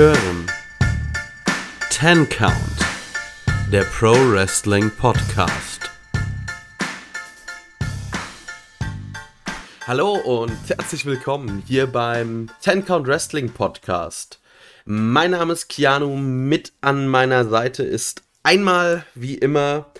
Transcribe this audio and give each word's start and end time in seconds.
hören 0.00 0.46
Ten 1.90 2.26
Count, 2.30 2.54
der 3.70 3.82
Pro 3.82 4.12
Wrestling 4.32 4.90
Podcast. 4.90 5.90
Hallo 9.86 10.14
und 10.14 10.56
herzlich 10.68 11.04
willkommen 11.04 11.62
hier 11.66 11.86
beim 11.86 12.48
Ten 12.62 12.82
Count 12.86 13.08
Wrestling 13.08 13.50
Podcast. 13.50 14.40
Mein 14.86 15.32
Name 15.32 15.52
ist 15.52 15.68
Keanu, 15.68 16.16
mit 16.16 16.72
an 16.80 17.06
meiner 17.06 17.44
Seite 17.44 17.82
ist 17.82 18.22
einmal 18.42 19.04
wie 19.14 19.34
immer 19.34 19.92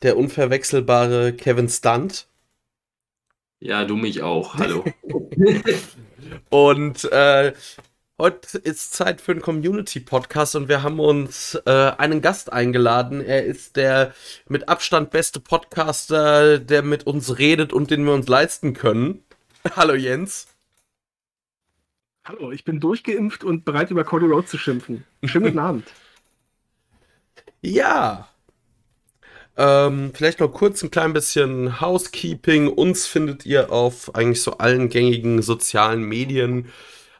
der 0.00 0.16
unverwechselbare 0.16 1.34
Kevin 1.34 1.68
Stunt. 1.68 2.28
Ja, 3.60 3.84
du 3.84 3.96
mich 3.96 4.22
auch. 4.22 4.54
Hallo. 4.54 4.86
und 6.48 7.04
äh, 7.12 7.52
heute 8.18 8.58
ist 8.58 8.92
Zeit 8.92 9.20
für 9.20 9.32
einen 9.32 9.40
Community-Podcast 9.40 10.56
und 10.56 10.68
wir 10.68 10.82
haben 10.82 11.00
uns 11.00 11.54
äh, 11.66 11.70
einen 11.70 12.20
Gast 12.20 12.52
eingeladen. 12.52 13.20
Er 13.20 13.44
ist 13.44 13.76
der 13.76 14.14
mit 14.48 14.68
Abstand 14.68 15.10
beste 15.10 15.40
Podcaster, 15.40 16.58
der 16.58 16.82
mit 16.82 17.06
uns 17.06 17.38
redet 17.38 17.72
und 17.72 17.90
den 17.90 18.04
wir 18.04 18.12
uns 18.12 18.28
leisten 18.28 18.74
können. 18.74 19.24
Hallo 19.76 19.94
Jens. 19.94 20.46
Hallo, 22.24 22.52
ich 22.52 22.64
bin 22.64 22.80
durchgeimpft 22.80 23.44
und 23.44 23.64
bereit 23.64 23.90
über 23.90 24.04
Cody 24.04 24.26
Road 24.26 24.48
zu 24.48 24.58
schimpfen. 24.58 25.04
Schönen 25.24 25.46
guten 25.46 25.58
Abend. 25.60 25.86
Ja, 27.60 28.28
ähm, 29.56 30.10
vielleicht 30.14 30.40
noch 30.40 30.48
kurz 30.48 30.82
ein 30.82 30.90
klein 30.90 31.12
bisschen 31.12 31.80
Housekeeping. 31.80 32.68
Uns 32.68 33.06
findet 33.06 33.46
ihr 33.46 33.70
auf 33.70 34.14
eigentlich 34.14 34.42
so 34.42 34.58
allen 34.58 34.88
gängigen 34.88 35.42
sozialen 35.42 36.02
Medien. 36.02 36.70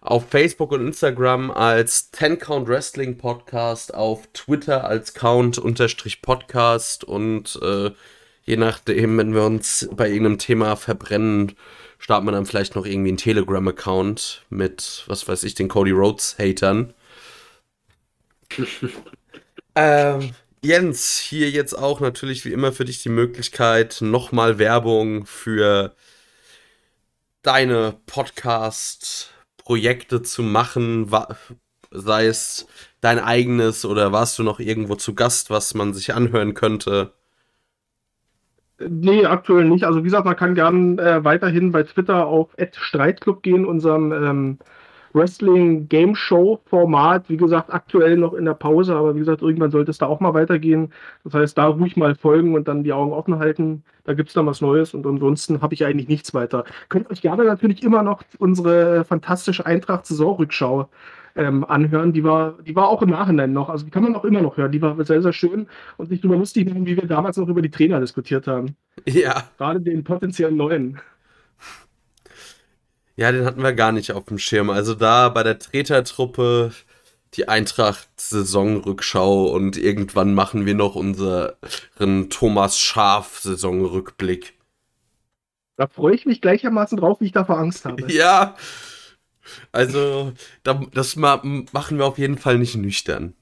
Auf 0.04 0.28
Facebook 0.28 0.70
und 0.72 0.86
Instagram 0.86 1.50
als 1.50 2.10
10 2.10 2.38
Count 2.38 2.68
Wrestling 2.68 3.16
Podcast, 3.16 3.94
auf 3.94 4.26
Twitter 4.34 4.84
als 4.84 5.14
Count 5.14 5.56
unterstrich 5.56 6.20
Podcast 6.20 7.04
und 7.04 7.58
äh, 7.62 7.90
je 8.44 8.56
nachdem, 8.58 9.16
wenn 9.16 9.32
wir 9.32 9.44
uns 9.44 9.88
bei 9.92 10.08
irgendeinem 10.08 10.36
Thema 10.36 10.76
verbrennen, 10.76 11.56
starten 11.98 12.26
wir 12.26 12.32
dann 12.32 12.44
vielleicht 12.44 12.74
noch 12.74 12.84
irgendwie 12.84 13.08
einen 13.08 13.16
Telegram-Account 13.16 14.44
mit, 14.50 15.04
was 15.06 15.26
weiß 15.26 15.42
ich, 15.44 15.54
den 15.54 15.68
Cody 15.68 15.92
Rhodes 15.92 16.36
Hatern. 16.38 16.92
ähm, 19.74 20.32
Jens, 20.60 21.18
hier 21.18 21.48
jetzt 21.48 21.72
auch 21.72 22.00
natürlich 22.00 22.44
wie 22.44 22.52
immer 22.52 22.72
für 22.72 22.84
dich 22.84 23.02
die 23.02 23.08
Möglichkeit, 23.08 24.02
nochmal 24.02 24.58
Werbung 24.58 25.24
für 25.24 25.94
deine 27.40 27.96
Podcast-Projekte 29.64 30.22
zu 30.22 30.42
machen, 30.42 31.10
sei 31.90 32.26
es 32.26 32.66
dein 33.00 33.18
eigenes 33.18 33.84
oder 33.84 34.12
warst 34.12 34.38
du 34.38 34.42
noch 34.42 34.60
irgendwo 34.60 34.94
zu 34.94 35.14
Gast, 35.14 35.50
was 35.50 35.74
man 35.74 35.94
sich 35.94 36.14
anhören 36.14 36.54
könnte? 36.54 37.12
Nee, 38.78 39.24
aktuell 39.24 39.66
nicht. 39.66 39.84
Also 39.84 40.00
wie 40.00 40.04
gesagt, 40.04 40.24
man 40.24 40.36
kann 40.36 40.54
gern 40.54 40.98
äh, 40.98 41.24
weiterhin 41.24 41.70
bei 41.72 41.84
Twitter 41.84 42.26
auf 42.26 42.50
Streitclub 42.72 43.42
gehen, 43.42 43.64
unserem 43.64 44.12
ähm, 44.12 44.58
Wrestling 45.14 45.88
Game 45.88 46.14
Show 46.14 46.60
Format, 46.66 47.28
wie 47.28 47.36
gesagt, 47.36 47.72
aktuell 47.72 48.16
noch 48.16 48.34
in 48.34 48.44
der 48.44 48.54
Pause, 48.54 48.94
aber 48.96 49.14
wie 49.14 49.20
gesagt, 49.20 49.42
irgendwann 49.42 49.70
sollte 49.70 49.90
es 49.90 49.98
da 49.98 50.06
auch 50.06 50.20
mal 50.20 50.34
weitergehen. 50.34 50.92
Das 51.22 51.34
heißt, 51.34 51.56
da 51.56 51.66
ruhig 51.68 51.96
mal 51.96 52.14
folgen 52.14 52.54
und 52.54 52.68
dann 52.68 52.82
die 52.82 52.92
Augen 52.92 53.12
offen 53.12 53.38
halten. 53.38 53.84
Da 54.04 54.12
gibt 54.14 54.28
es 54.28 54.34
dann 54.34 54.46
was 54.46 54.60
Neues 54.60 54.92
und 54.92 55.06
ansonsten 55.06 55.62
habe 55.62 55.72
ich 55.74 55.84
eigentlich 55.84 56.08
nichts 56.08 56.34
weiter. 56.34 56.64
Könnt 56.88 57.10
euch 57.10 57.22
gerne 57.22 57.44
natürlich 57.44 57.82
immer 57.82 58.02
noch 58.02 58.22
unsere 58.38 59.04
fantastische 59.04 59.64
Eintracht-Saisonrückschau 59.64 60.88
ähm, 61.36 61.64
anhören. 61.64 62.12
Die 62.12 62.24
war, 62.24 62.54
die 62.62 62.76
war 62.76 62.88
auch 62.88 63.02
im 63.02 63.10
Nachhinein 63.10 63.52
noch, 63.52 63.68
also 63.68 63.84
die 63.84 63.90
kann 63.90 64.02
man 64.02 64.14
auch 64.14 64.24
immer 64.24 64.42
noch 64.42 64.56
hören. 64.56 64.72
Die 64.72 64.82
war 64.82 65.02
sehr, 65.04 65.22
sehr 65.22 65.32
schön 65.32 65.66
und 65.96 66.08
sich 66.08 66.20
darüber 66.20 66.38
lustig 66.38 66.68
wie 66.74 66.96
wir 66.96 67.06
damals 67.06 67.36
noch 67.36 67.48
über 67.48 67.62
die 67.62 67.70
Trainer 67.70 68.00
diskutiert 68.00 68.46
haben. 68.46 68.76
Ja. 69.06 69.44
Gerade 69.58 69.80
den 69.80 70.04
potenziellen 70.04 70.56
neuen. 70.56 71.00
Ja, 73.16 73.30
den 73.30 73.44
hatten 73.44 73.62
wir 73.62 73.72
gar 73.72 73.92
nicht 73.92 74.12
auf 74.12 74.24
dem 74.24 74.38
Schirm. 74.38 74.70
Also 74.70 74.94
da 74.94 75.28
bei 75.28 75.42
der 75.42 75.58
Tretertruppe 75.58 76.72
die 77.34 77.48
Eintracht-Saisonrückschau 77.48 79.46
und 79.46 79.76
irgendwann 79.76 80.34
machen 80.34 80.66
wir 80.66 80.74
noch 80.74 80.94
unseren 80.94 82.30
Thomas 82.30 82.78
Schaf-Saisonrückblick. 82.78 84.54
Da 85.76 85.88
freue 85.88 86.14
ich 86.14 86.26
mich 86.26 86.40
gleichermaßen 86.40 86.98
drauf, 86.98 87.20
wie 87.20 87.26
ich 87.26 87.32
davor 87.32 87.58
Angst 87.58 87.84
habe. 87.84 88.04
Ja, 88.12 88.54
also 89.72 90.32
das 90.62 91.16
machen 91.16 91.66
wir 91.72 92.06
auf 92.06 92.18
jeden 92.18 92.38
Fall 92.38 92.58
nicht 92.58 92.76
nüchtern. 92.76 93.34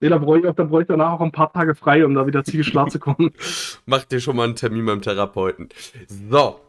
Nee, 0.00 0.10
da 0.10 0.18
brauche 0.18 0.38
ich, 0.38 0.54
dann 0.54 0.68
brauche 0.68 0.82
ich 0.82 0.88
danach 0.88 1.12
auch 1.12 1.20
ein 1.22 1.32
paar 1.32 1.52
Tage 1.52 1.74
frei, 1.74 2.04
um 2.04 2.14
da 2.14 2.26
wieder 2.26 2.44
ziemlich 2.44 2.70
klar 2.70 2.88
zu 2.88 2.98
kommen. 2.98 3.32
Mach 3.86 4.04
dir 4.04 4.20
schon 4.20 4.36
mal 4.36 4.44
einen 4.44 4.56
Termin 4.56 4.84
beim 4.84 5.00
Therapeuten. 5.00 5.70
So, 6.30 6.60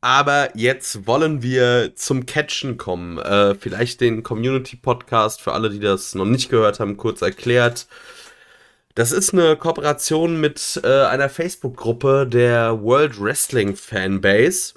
aber 0.00 0.56
jetzt 0.56 1.06
wollen 1.06 1.42
wir 1.42 1.96
zum 1.96 2.26
Catchen 2.26 2.76
kommen. 2.76 3.18
Äh, 3.18 3.54
vielleicht 3.54 4.00
den 4.00 4.22
Community-Podcast 4.22 5.40
für 5.40 5.52
alle, 5.52 5.70
die 5.70 5.80
das 5.80 6.14
noch 6.14 6.24
nicht 6.24 6.50
gehört 6.50 6.80
haben, 6.80 6.96
kurz 6.96 7.22
erklärt. 7.22 7.86
Das 8.94 9.12
ist 9.12 9.32
eine 9.32 9.56
Kooperation 9.56 10.40
mit 10.40 10.80
äh, 10.84 11.04
einer 11.04 11.28
Facebook-Gruppe 11.28 12.26
der 12.26 12.82
World 12.82 13.20
Wrestling 13.20 13.76
Fanbase. 13.76 14.74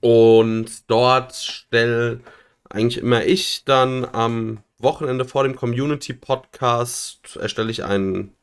Und 0.00 0.90
dort 0.90 1.34
stelle 1.36 2.20
eigentlich 2.68 2.98
immer 2.98 3.24
ich 3.24 3.64
dann 3.64 4.06
am 4.06 4.62
Wochenende 4.78 5.26
vor 5.26 5.42
dem 5.44 5.56
Community-Podcast 5.56 7.36
erstelle 7.36 7.70
ich 7.70 7.84
einen, 7.84 8.34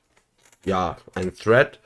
ja, 0.66 0.98
einen 1.16 1.34
Thread 1.34 1.80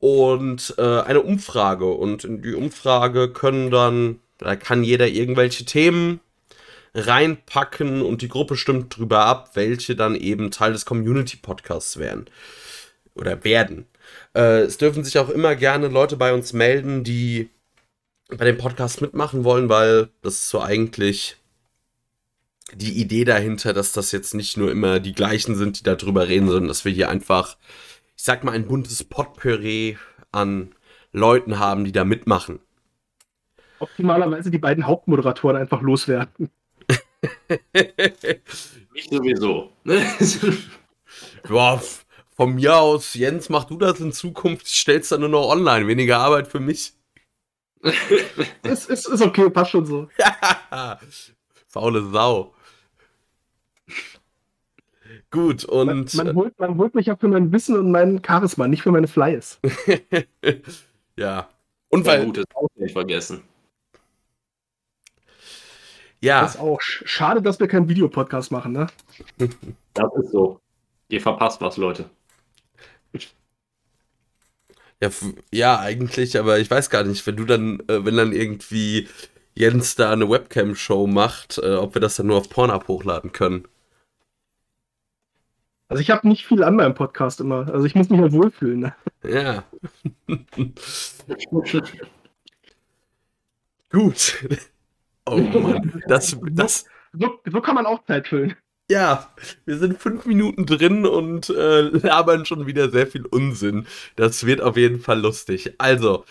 und 0.00 0.74
äh, 0.78 1.00
eine 1.00 1.22
Umfrage. 1.22 1.86
Und 1.86 2.24
in 2.24 2.42
die 2.42 2.54
Umfrage 2.54 3.32
können 3.32 3.70
dann, 3.70 4.20
da 4.38 4.56
kann 4.56 4.84
jeder 4.84 5.08
irgendwelche 5.08 5.64
Themen 5.64 6.20
reinpacken 6.94 8.02
und 8.02 8.22
die 8.22 8.28
Gruppe 8.28 8.56
stimmt 8.56 8.96
drüber 8.96 9.24
ab, 9.26 9.50
welche 9.54 9.94
dann 9.94 10.14
eben 10.14 10.50
Teil 10.50 10.72
des 10.72 10.84
Community-Podcasts 10.84 11.98
werden. 11.98 12.26
Oder 13.14 13.44
werden. 13.44 13.86
Äh, 14.34 14.60
es 14.62 14.78
dürfen 14.78 15.04
sich 15.04 15.18
auch 15.18 15.28
immer 15.28 15.56
gerne 15.56 15.88
Leute 15.88 16.16
bei 16.16 16.32
uns 16.32 16.52
melden, 16.52 17.04
die 17.04 17.50
bei 18.28 18.44
dem 18.44 18.58
Podcast 18.58 19.00
mitmachen 19.00 19.44
wollen, 19.44 19.68
weil 19.68 20.08
das 20.22 20.34
ist 20.34 20.48
so 20.50 20.60
eigentlich 20.60 21.36
die 22.74 23.00
Idee 23.00 23.24
dahinter, 23.24 23.72
dass 23.72 23.92
das 23.92 24.12
jetzt 24.12 24.34
nicht 24.34 24.56
nur 24.56 24.70
immer 24.70 25.00
die 25.00 25.14
gleichen 25.14 25.56
sind, 25.56 25.78
die 25.78 25.82
darüber 25.82 26.28
reden, 26.28 26.48
sondern 26.48 26.68
dass 26.68 26.84
wir 26.84 26.92
hier 26.92 27.08
einfach 27.08 27.56
ich 28.18 28.24
sag 28.24 28.42
mal, 28.42 28.52
ein 28.52 28.66
buntes 28.66 29.04
Potpourri 29.04 29.96
an 30.32 30.74
Leuten 31.12 31.60
haben, 31.60 31.84
die 31.84 31.92
da 31.92 32.04
mitmachen. 32.04 32.58
Optimalerweise 33.78 34.50
die 34.50 34.58
beiden 34.58 34.86
Hauptmoderatoren 34.86 35.56
einfach 35.56 35.80
loswerden. 35.82 36.50
Mich 38.92 39.08
sowieso. 39.08 39.70
Boah, 41.48 41.80
von 42.36 42.54
mir 42.56 42.76
aus, 42.76 43.14
Jens, 43.14 43.48
mach 43.48 43.64
du 43.64 43.76
das 43.78 44.00
in 44.00 44.12
Zukunft, 44.12 44.66
ich 44.66 44.76
stell's 44.76 45.08
dann 45.10 45.20
nur 45.20 45.28
noch 45.28 45.48
online, 45.48 45.86
weniger 45.86 46.18
Arbeit 46.18 46.48
für 46.48 46.60
mich. 46.60 46.92
es 48.62 48.86
ist, 48.86 49.06
ist 49.06 49.22
okay, 49.22 49.48
passt 49.48 49.70
schon 49.70 49.86
so. 49.86 50.08
Faule 51.68 52.02
Sau. 52.10 52.52
Gut, 55.30 55.64
und. 55.64 56.14
Man, 56.14 56.26
man, 56.26 56.36
holt, 56.36 56.58
man 56.58 56.78
holt 56.78 56.94
mich 56.94 57.06
ja 57.06 57.16
für 57.16 57.28
mein 57.28 57.52
Wissen 57.52 57.76
und 57.78 57.90
mein 57.90 58.22
Charisma, 58.24 58.66
nicht 58.66 58.82
für 58.82 58.92
meine 58.92 59.08
Flyers. 59.08 59.60
ja. 61.16 61.48
Und 61.88 62.06
weil. 62.06 62.26
Gutes 62.26 62.44
auch 62.54 62.68
nicht 62.76 62.92
vergessen. 62.92 63.42
Ja. 66.20 66.42
Das 66.42 66.56
ist 66.56 66.60
auch 66.60 66.80
schade, 66.80 67.42
dass 67.42 67.60
wir 67.60 67.68
keinen 67.68 67.88
Videopodcast 67.88 68.50
machen, 68.50 68.72
ne? 68.72 68.86
Das 69.94 70.10
ist 70.22 70.30
so. 70.30 70.60
Ihr 71.08 71.20
verpasst 71.20 71.60
was, 71.60 71.76
Leute. 71.76 72.08
Ja, 75.00 75.10
ja, 75.52 75.78
eigentlich, 75.78 76.38
aber 76.38 76.58
ich 76.58 76.70
weiß 76.70 76.90
gar 76.90 77.04
nicht, 77.04 77.24
wenn 77.26 77.36
du 77.36 77.44
dann, 77.44 77.80
äh, 77.88 78.04
wenn 78.04 78.16
dann 78.16 78.32
irgendwie 78.32 79.08
Jens 79.54 79.94
da 79.94 80.12
eine 80.12 80.28
Webcam-Show 80.28 81.06
macht, 81.06 81.58
äh, 81.58 81.74
ob 81.74 81.94
wir 81.94 82.00
das 82.00 82.16
dann 82.16 82.26
nur 82.26 82.38
auf 82.38 82.50
Pornhub 82.50 82.88
hochladen 82.88 83.32
können. 83.32 83.66
Also 85.88 86.02
ich 86.02 86.10
habe 86.10 86.28
nicht 86.28 86.46
viel 86.46 86.62
an 86.62 86.76
meinem 86.76 86.94
Podcast 86.94 87.40
immer. 87.40 87.68
Also 87.72 87.86
ich 87.86 87.94
muss 87.94 88.10
mich 88.10 88.20
halt 88.20 88.32
wohlfühlen. 88.32 88.80
Ne? 88.80 88.94
Ja. 89.24 89.64
Gut. 93.90 94.46
Oh 95.24 95.36
Mann. 95.36 96.02
Das, 96.06 96.36
das, 96.52 96.84
so, 97.12 97.40
so, 97.50 97.60
kann 97.60 97.74
man 97.74 97.86
auch 97.86 98.04
Zeit 98.04 98.28
füllen. 98.28 98.54
Ja, 98.90 99.32
wir 99.66 99.78
sind 99.78 99.98
fünf 99.98 100.24
Minuten 100.26 100.66
drin 100.66 101.06
und 101.06 101.50
äh, 101.50 101.80
labern 101.80 102.46
schon 102.46 102.66
wieder 102.66 102.90
sehr 102.90 103.06
viel 103.06 103.26
Unsinn. 103.26 103.86
Das 104.16 104.46
wird 104.46 104.60
auf 104.62 104.76
jeden 104.76 105.00
Fall 105.00 105.20
lustig. 105.20 105.74
Also, 105.78 106.24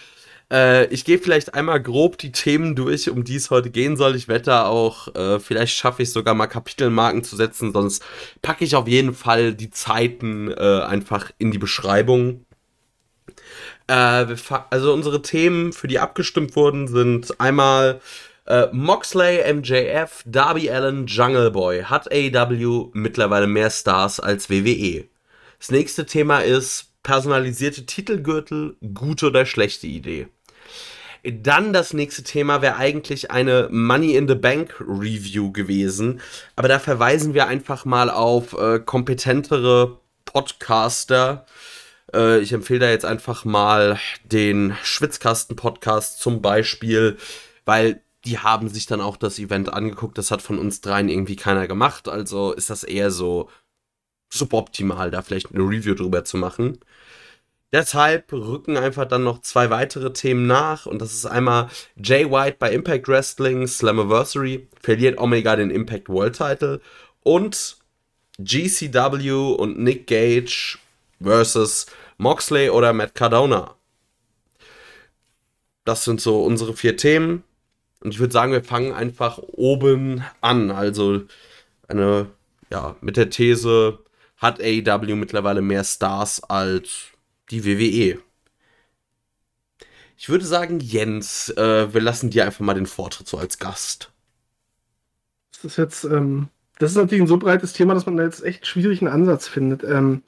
Äh, 0.52 0.86
ich 0.88 1.06
gehe 1.06 1.20
vielleicht 1.20 1.54
einmal 1.54 1.82
grob 1.82 2.18
die 2.18 2.32
Themen 2.32 2.76
durch, 2.76 3.10
um 3.10 3.24
die 3.24 3.36
es 3.36 3.50
heute 3.50 3.70
gehen 3.70 3.98
soll. 3.98 4.16
Ich 4.16 4.28
wette 4.28 4.66
auch, 4.66 5.14
äh, 5.16 5.40
vielleicht 5.40 5.76
schaffe 5.76 6.04
ich 6.04 6.12
sogar 6.12 6.34
mal 6.34 6.48
Kapitelmarken 6.48 7.24
zu 7.24 7.36
setzen, 7.36 7.74
sonst 7.74 8.04
packe 8.42 8.64
ich 8.64 8.76
auf 8.76 8.88
jeden 8.88 9.14
Fall 9.14 9.54
die 9.54 9.70
Zeiten 9.70 10.52
äh, 10.52 10.82
einfach 10.82 11.32
in 11.38 11.52
die 11.52 11.58
Beschreibung. 11.58 12.46
Äh, 13.88 14.26
also 14.70 14.94
unsere 14.94 15.22
Themen, 15.22 15.74
für 15.74 15.88
die 15.88 16.00
abgestimmt 16.00 16.56
wurden, 16.56 16.88
sind 16.88 17.40
einmal 17.40 18.02
äh, 18.46 18.68
Moxley, 18.72 19.54
MJF, 19.54 20.24
Darby 20.26 20.70
Allen, 20.70 21.08
Jungle 21.08 21.52
Boy. 21.52 21.84
Hat 21.84 22.12
AEW 22.12 22.92
mittlerweile 22.94 23.48
mehr 23.48 23.70
Stars 23.70 24.20
als 24.20 24.50
WWE? 24.50 25.06
Das 25.60 25.72
nächste 25.72 26.06
Thema 26.06 26.40
ist 26.40 26.94
personalisierte 27.04 27.86
Titelgürtel, 27.86 28.76
gute 28.94 29.28
oder 29.28 29.46
schlechte 29.46 29.88
Idee. 29.88 30.28
Dann 31.29 31.74
das 31.74 31.94
nächste 31.94 32.24
Thema 32.24 32.62
wäre 32.62 32.77
eigentlich 32.77 33.31
eine 33.31 33.68
Money 33.69 34.15
in 34.15 34.29
the 34.29 34.35
Bank 34.35 34.79
Review 34.79 35.51
gewesen, 35.51 36.21
aber 36.56 36.69
da 36.69 36.79
verweisen 36.79 37.33
wir 37.33 37.47
einfach 37.47 37.83
mal 37.83 38.09
auf 38.09 38.53
äh, 38.53 38.79
kompetentere 38.79 40.00
Podcaster. 40.24 41.45
Äh, 42.13 42.39
ich 42.39 42.53
empfehle 42.53 42.79
da 42.79 42.89
jetzt 42.89 43.03
einfach 43.03 43.44
mal 43.44 44.00
den 44.24 44.77
Schwitzkasten-Podcast 44.83 46.21
zum 46.21 46.41
Beispiel, 46.41 47.18
weil 47.65 48.01
die 48.24 48.39
haben 48.39 48.69
sich 48.69 48.85
dann 48.85 49.01
auch 49.01 49.18
das 49.18 49.38
Event 49.38 49.74
angeguckt. 49.74 50.18
Das 50.18 50.31
hat 50.31 50.41
von 50.41 50.57
uns 50.57 50.79
dreien 50.79 51.09
irgendwie 51.09 51.35
keiner 51.35 51.68
gemacht, 51.68 52.07
also 52.07 52.53
ist 52.53 52.69
das 52.69 52.85
eher 52.85 53.12
so 53.12 53.50
suboptimal, 54.31 55.12
da 55.12 55.21
vielleicht 55.21 55.53
eine 55.53 55.63
Review 55.63 55.94
drüber 55.94 56.24
zu 56.24 56.38
machen. 56.38 56.79
Deshalb 57.74 58.31
rücken 58.31 58.78
einfach 58.78 59.06
dann 59.06 59.24
noch 59.24 59.42
zwei 59.42 59.69
weitere 59.69 60.14
Themen 60.14 60.48
nach. 60.48 60.86
Und 60.86 61.02
das 61.02 61.14
ist 61.14 61.25
einmal 61.25 61.69
Jay 62.02 62.30
White 62.30 62.58
bei 62.60 62.72
Impact 62.72 63.08
Wrestling 63.08 63.68
Slammiversary 63.68 64.68
verliert 64.81 65.18
Omega 65.18 65.56
den 65.56 65.69
Impact 65.69 66.08
World 66.08 66.38
Title. 66.38 66.81
Und 67.24 67.78
GCW 68.40 69.56
und 69.58 69.80
Nick 69.80 70.08
Gage 70.08 70.78
versus 71.22 71.88
Moxley 72.18 72.69
oder 72.69 72.94
Matt 72.94 73.16
Cardona. 73.16 73.75
Das 75.84 76.06
sind 76.06 76.22
so 76.22 76.44
unsere 76.44 76.74
vier 76.74 76.96
Themen. 76.96 77.44
Und 78.02 78.13
ich 78.13 78.20
würde 78.20 78.34
sagen, 78.34 78.52
wir 78.52 78.63
fangen 78.63 78.94
einfach 78.94 79.40
oben 79.40 80.24
an, 80.40 80.72
also 80.72 81.24
eine 81.88 82.28
ja, 82.70 82.96
mit 83.02 83.18
der 83.18 83.30
These 83.30 84.00
hat 84.38 84.62
AEW 84.62 85.16
mittlerweile 85.16 85.62
mehr 85.62 85.84
Stars 85.84 86.44
als 86.44 87.12
die 87.50 87.66
WWE. 87.66 88.20
Ich 90.18 90.30
würde 90.30 90.46
sagen, 90.46 90.80
Jens, 90.80 91.50
äh, 91.50 91.94
wir 91.94 92.02
lassen 92.02 92.30
dir 92.30 92.46
einfach 92.46 92.62
mal 92.62 92.74
den 92.74 92.88
Vortritt 92.88 93.28
so 93.28 93.38
als 93.38 93.60
Gast. 93.60 94.12
Das 95.52 95.64
ist 95.64 95.78
jetzt, 95.78 96.04
ähm, 96.06 96.50
das 96.80 96.92
ist 96.92 96.98
natürlich 96.98 97.22
ein 97.24 97.28
so 97.28 97.38
breites 97.38 97.74
Thema, 97.74 97.94
dass 97.94 98.06
man 98.06 98.18
da 98.18 98.24
jetzt 98.24 98.44
echt 98.44 98.66
schwierigen 98.66 99.08
Ansatz 99.08 99.48
findet. 99.48 99.84
Ähm, 99.84 100.24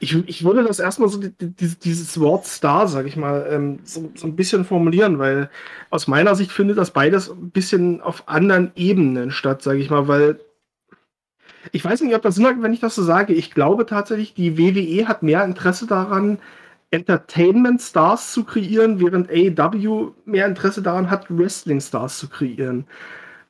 ich, 0.00 0.14
ich 0.28 0.44
würde 0.44 0.64
das 0.64 0.80
erstmal 0.80 1.08
so, 1.08 1.18
die, 1.18 1.32
die, 1.38 1.74
dieses 1.76 2.18
Wort 2.20 2.46
Star, 2.46 2.88
sag 2.88 3.06
ich 3.06 3.16
mal, 3.16 3.46
ähm, 3.50 3.78
so, 3.84 4.10
so, 4.14 4.26
ein 4.26 4.36
bisschen 4.36 4.64
formulieren, 4.64 5.18
weil 5.18 5.50
aus 5.90 6.08
meiner 6.08 6.34
Sicht 6.34 6.52
findet 6.52 6.78
das 6.78 6.92
beides 6.92 7.30
ein 7.30 7.50
bisschen 7.50 8.00
auf 8.00 8.28
anderen 8.28 8.72
Ebenen 8.74 9.30
statt, 9.30 9.62
sag 9.62 9.78
ich 9.78 9.90
mal, 9.90 10.08
weil 10.08 10.40
ich 11.72 11.84
weiß 11.84 12.00
nicht, 12.00 12.14
ob 12.14 12.22
das 12.22 12.36
Sinn 12.36 12.46
hat, 12.46 12.62
wenn 12.62 12.72
ich 12.72 12.80
das 12.80 12.94
so 12.94 13.02
sage. 13.02 13.34
Ich 13.34 13.52
glaube 13.52 13.86
tatsächlich, 13.86 14.34
die 14.34 14.56
WWE 14.58 15.08
hat 15.08 15.22
mehr 15.22 15.44
Interesse 15.44 15.86
daran, 15.86 16.38
Entertainment-Stars 16.90 18.32
zu 18.32 18.44
kreieren, 18.44 19.00
während 19.00 19.30
AEW 19.30 20.12
mehr 20.24 20.46
Interesse 20.46 20.82
daran 20.82 21.10
hat, 21.10 21.26
Wrestling-Stars 21.28 22.18
zu 22.18 22.28
kreieren. 22.28 22.86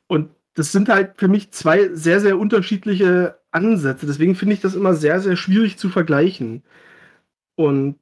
Und 0.09 0.31
das 0.55 0.73
sind 0.73 0.89
halt 0.89 1.15
für 1.19 1.29
mich 1.29 1.53
zwei 1.53 1.91
sehr, 1.95 2.21
sehr 2.21 2.39
unterschiedliche 2.39 3.39
Ansätze. 3.53 4.07
Deswegen 4.07 4.35
finde 4.35 4.55
ich 4.55 4.61
das 4.61 4.75
immer 4.75 4.95
sehr, 4.95 5.21
sehr 5.21 5.37
schwierig 5.37 5.79
zu 5.79 5.89
vergleichen. 5.89 6.63
Und 7.57 7.97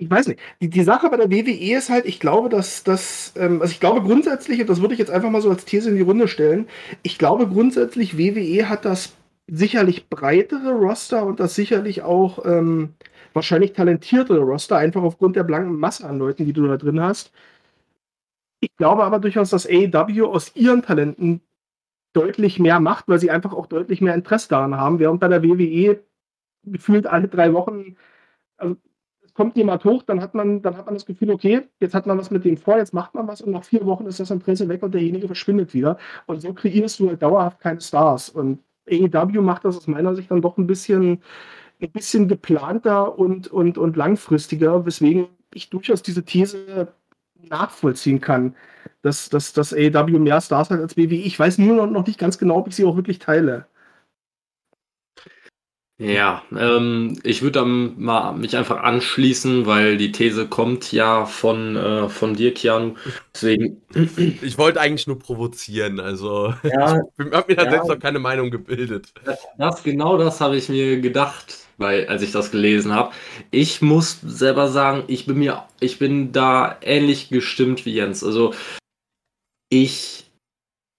ich 0.00 0.10
weiß 0.10 0.28
nicht. 0.28 0.40
Die, 0.62 0.70
die 0.70 0.82
Sache 0.82 1.10
bei 1.10 1.18
der 1.18 1.30
WWE 1.30 1.76
ist 1.76 1.90
halt, 1.90 2.06
ich 2.06 2.20
glaube, 2.20 2.48
dass 2.48 2.84
das, 2.84 3.34
ähm, 3.36 3.60
also 3.60 3.70
ich 3.70 3.80
glaube 3.80 4.00
grundsätzlich, 4.02 4.60
und 4.60 4.70
das 4.70 4.80
würde 4.80 4.94
ich 4.94 4.98
jetzt 4.98 5.10
einfach 5.10 5.30
mal 5.30 5.42
so 5.42 5.50
als 5.50 5.66
These 5.66 5.90
in 5.90 5.96
die 5.96 6.02
Runde 6.02 6.26
stellen, 6.26 6.68
ich 7.02 7.18
glaube 7.18 7.46
grundsätzlich, 7.46 8.16
WWE 8.16 8.68
hat 8.70 8.86
das 8.86 9.12
sicherlich 9.50 10.08
breitere 10.08 10.70
Roster 10.72 11.26
und 11.26 11.40
das 11.40 11.54
sicherlich 11.54 12.02
auch 12.02 12.44
ähm, 12.44 12.94
wahrscheinlich 13.32 13.72
talentiertere 13.72 14.40
Roster, 14.40 14.76
einfach 14.76 15.02
aufgrund 15.02 15.36
der 15.36 15.44
blanken 15.44 15.76
Masse 15.76 16.06
an 16.08 16.18
Leuten, 16.18 16.46
die 16.46 16.52
du 16.52 16.66
da 16.66 16.76
drin 16.76 17.00
hast. 17.00 17.32
Ich 18.60 18.76
glaube 18.76 19.04
aber 19.04 19.18
durchaus, 19.18 19.50
dass 19.50 19.66
AEW 19.66 20.26
aus 20.26 20.54
ihren 20.54 20.82
Talenten 20.82 21.40
deutlich 22.12 22.58
mehr 22.58 22.80
macht, 22.80 23.08
weil 23.08 23.18
sie 23.18 23.30
einfach 23.30 23.52
auch 23.52 23.66
deutlich 23.66 24.00
mehr 24.00 24.14
Interesse 24.14 24.48
daran 24.48 24.76
haben, 24.76 24.98
während 24.98 25.20
bei 25.20 25.28
der 25.28 25.42
WWE 25.42 26.00
gefühlt 26.64 27.06
alle 27.06 27.28
drei 27.28 27.52
Wochen, 27.52 27.96
also 28.56 28.76
kommt 29.34 29.56
jemand 29.56 29.84
hoch, 29.84 30.02
dann 30.02 30.20
hat 30.20 30.34
man, 30.34 30.60
dann 30.62 30.76
hat 30.76 30.86
man 30.86 30.94
das 30.94 31.06
Gefühl, 31.06 31.30
okay, 31.30 31.68
jetzt 31.80 31.94
hat 31.94 32.06
man 32.06 32.18
was 32.18 32.30
mit 32.30 32.44
dem 32.44 32.56
vor, 32.56 32.76
jetzt 32.76 32.92
macht 32.92 33.14
man 33.14 33.26
was 33.28 33.40
und 33.40 33.52
nach 33.52 33.64
vier 33.64 33.86
Wochen 33.86 34.06
ist 34.06 34.20
das 34.20 34.30
Interesse 34.30 34.68
weg 34.68 34.82
und 34.82 34.92
derjenige 34.92 35.26
verschwindet 35.26 35.72
wieder. 35.72 35.98
Und 36.26 36.42
so 36.42 36.52
kreierst 36.52 37.00
du 37.00 37.08
halt 37.08 37.22
dauerhaft 37.22 37.60
keine 37.60 37.80
Stars. 37.80 38.28
Und 38.28 38.58
AEW 38.90 39.42
macht 39.42 39.64
das 39.64 39.76
aus 39.76 39.86
meiner 39.86 40.14
Sicht 40.14 40.30
dann 40.30 40.42
doch 40.42 40.58
ein 40.58 40.66
bisschen, 40.66 41.22
ein 41.80 41.90
bisschen 41.92 42.28
geplanter 42.28 43.18
und, 43.18 43.48
und, 43.48 43.78
und 43.78 43.96
langfristiger, 43.96 44.86
weswegen 44.86 45.28
ich 45.54 45.70
durchaus 45.70 46.02
diese 46.02 46.24
These 46.24 46.88
nachvollziehen 47.48 48.20
kann, 48.20 48.54
dass, 49.02 49.28
dass, 49.30 49.52
dass 49.52 49.72
AEW 49.72 50.18
mehr 50.18 50.40
Stars 50.40 50.70
hat 50.70 50.80
als 50.80 50.96
WWE. 50.96 51.14
Ich 51.14 51.38
weiß 51.38 51.58
nur 51.58 51.86
noch 51.86 52.06
nicht 52.06 52.18
ganz 52.18 52.38
genau, 52.38 52.58
ob 52.58 52.68
ich 52.68 52.76
sie 52.76 52.84
auch 52.84 52.96
wirklich 52.96 53.18
teile. 53.18 53.66
Ja, 56.00 56.42
ähm, 56.56 57.18
ich 57.24 57.42
würde 57.42 57.62
mal 57.62 58.32
mich 58.32 58.56
einfach 58.56 58.82
anschließen, 58.82 59.66
weil 59.66 59.98
die 59.98 60.12
These 60.12 60.46
kommt 60.46 60.92
ja 60.92 61.26
von, 61.26 61.76
äh, 61.76 62.08
von 62.08 62.34
dir, 62.34 62.54
Kian. 62.54 62.96
Deswegen. 63.34 63.82
Ich 64.40 64.56
wollte 64.56 64.80
eigentlich 64.80 65.06
nur 65.06 65.18
provozieren, 65.18 66.00
also 66.00 66.54
ja, 66.62 67.02
ich 67.18 67.32
habe 67.32 67.44
mir 67.48 67.56
da 67.56 67.64
ja, 67.64 67.70
selbst 67.70 67.88
noch 67.88 67.98
keine 67.98 68.18
Meinung 68.18 68.50
gebildet. 68.50 69.12
Das, 69.58 69.82
genau 69.82 70.16
das 70.16 70.40
habe 70.40 70.56
ich 70.56 70.70
mir 70.70 71.02
gedacht, 71.02 71.58
weil, 71.76 72.06
als 72.06 72.22
ich 72.22 72.32
das 72.32 72.50
gelesen 72.50 72.94
habe. 72.94 73.12
Ich 73.50 73.82
muss 73.82 74.20
selber 74.22 74.68
sagen, 74.68 75.04
ich 75.06 75.26
bin 75.26 75.38
mir, 75.38 75.64
ich 75.80 75.98
bin 75.98 76.32
da 76.32 76.78
ähnlich 76.80 77.28
gestimmt 77.28 77.84
wie 77.84 77.92
Jens. 77.92 78.24
Also 78.24 78.54
ich 79.68 80.29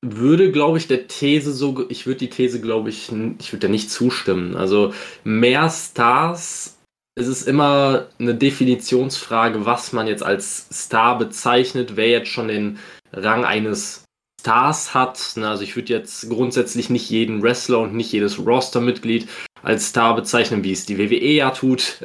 würde, 0.01 0.51
glaube 0.51 0.77
ich, 0.77 0.87
der 0.87 1.07
These 1.07 1.53
so, 1.53 1.87
ich 1.89 2.07
würde 2.07 2.19
die 2.19 2.29
These, 2.29 2.59
glaube 2.59 2.89
ich, 2.89 3.11
ich 3.39 3.53
würde 3.53 3.67
da 3.67 3.71
nicht 3.71 3.91
zustimmen. 3.91 4.55
Also 4.55 4.93
mehr 5.23 5.69
Stars, 5.69 6.77
es 7.15 7.27
ist 7.27 7.47
immer 7.47 8.07
eine 8.19 8.35
Definitionsfrage, 8.35 9.65
was 9.65 9.93
man 9.93 10.07
jetzt 10.07 10.23
als 10.23 10.67
Star 10.71 11.17
bezeichnet, 11.17 11.95
wer 11.95 12.09
jetzt 12.09 12.29
schon 12.29 12.47
den 12.47 12.79
Rang 13.13 13.45
eines 13.45 14.05
Stars 14.39 14.95
hat. 14.95 15.33
Also 15.37 15.63
ich 15.63 15.75
würde 15.75 15.93
jetzt 15.93 16.29
grundsätzlich 16.29 16.89
nicht 16.89 17.09
jeden 17.09 17.43
Wrestler 17.43 17.79
und 17.79 17.93
nicht 17.93 18.11
jedes 18.11 18.39
Rostermitglied 18.39 19.27
als 19.61 19.89
Star 19.89 20.15
bezeichnen, 20.15 20.63
wie 20.63 20.71
es 20.71 20.87
die 20.87 20.97
WWE 20.97 21.31
ja 21.31 21.51
tut. 21.51 22.01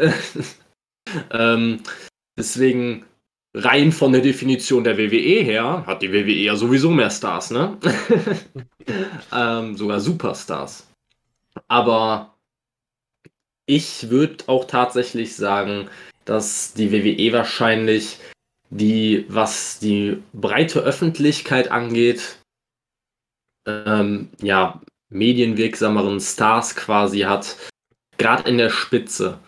ähm, 1.30 1.80
deswegen 2.38 3.04
rein 3.56 3.90
von 3.90 4.12
der 4.12 4.20
Definition 4.20 4.84
der 4.84 4.98
WWE 4.98 5.42
her 5.42 5.84
hat 5.86 6.02
die 6.02 6.12
WWE 6.12 6.32
ja 6.32 6.56
sowieso 6.56 6.90
mehr 6.90 7.10
Stars, 7.10 7.50
ne? 7.50 7.78
ähm, 9.32 9.76
sogar 9.76 9.98
Superstars. 10.00 10.86
Aber 11.66 12.34
ich 13.64 14.10
würde 14.10 14.44
auch 14.46 14.66
tatsächlich 14.66 15.34
sagen, 15.34 15.88
dass 16.26 16.74
die 16.74 16.92
WWE 16.92 17.32
wahrscheinlich 17.32 18.18
die, 18.68 19.24
was 19.28 19.78
die 19.78 20.22
breite 20.34 20.80
Öffentlichkeit 20.80 21.70
angeht, 21.70 22.38
ähm, 23.66 24.28
ja, 24.42 24.82
medienwirksameren 25.08 26.20
Stars 26.20 26.76
quasi 26.76 27.20
hat, 27.20 27.56
gerade 28.18 28.48
in 28.48 28.58
der 28.58 28.70
Spitze. 28.70 29.38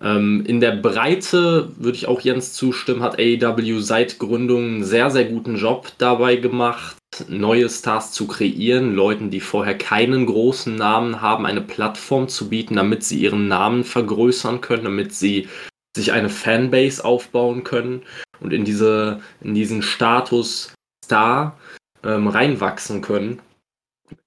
Ähm, 0.00 0.44
in 0.46 0.60
der 0.60 0.72
Breite 0.72 1.70
würde 1.76 1.96
ich 1.96 2.06
auch 2.06 2.20
Jens 2.20 2.52
zustimmen, 2.52 3.02
hat 3.02 3.18
AEW 3.18 3.80
seit 3.80 4.18
Gründung 4.18 4.64
einen 4.64 4.84
sehr, 4.84 5.10
sehr 5.10 5.24
guten 5.24 5.56
Job 5.56 5.90
dabei 5.98 6.36
gemacht, 6.36 6.96
neue 7.28 7.68
Stars 7.68 8.12
zu 8.12 8.26
kreieren, 8.26 8.94
Leuten, 8.94 9.30
die 9.30 9.40
vorher 9.40 9.76
keinen 9.76 10.26
großen 10.26 10.76
Namen 10.76 11.22
haben, 11.22 11.46
eine 11.46 11.62
Plattform 11.62 12.28
zu 12.28 12.50
bieten, 12.50 12.76
damit 12.76 13.04
sie 13.04 13.20
ihren 13.20 13.48
Namen 13.48 13.84
vergrößern 13.84 14.60
können, 14.60 14.84
damit 14.84 15.14
sie 15.14 15.48
sich 15.96 16.12
eine 16.12 16.28
Fanbase 16.28 17.02
aufbauen 17.02 17.64
können 17.64 18.02
und 18.40 18.52
in, 18.52 18.64
diese, 18.64 19.22
in 19.40 19.54
diesen 19.54 19.80
Status 19.80 20.74
Star 21.02 21.58
ähm, 22.04 22.28
reinwachsen 22.28 23.00
können. 23.00 23.40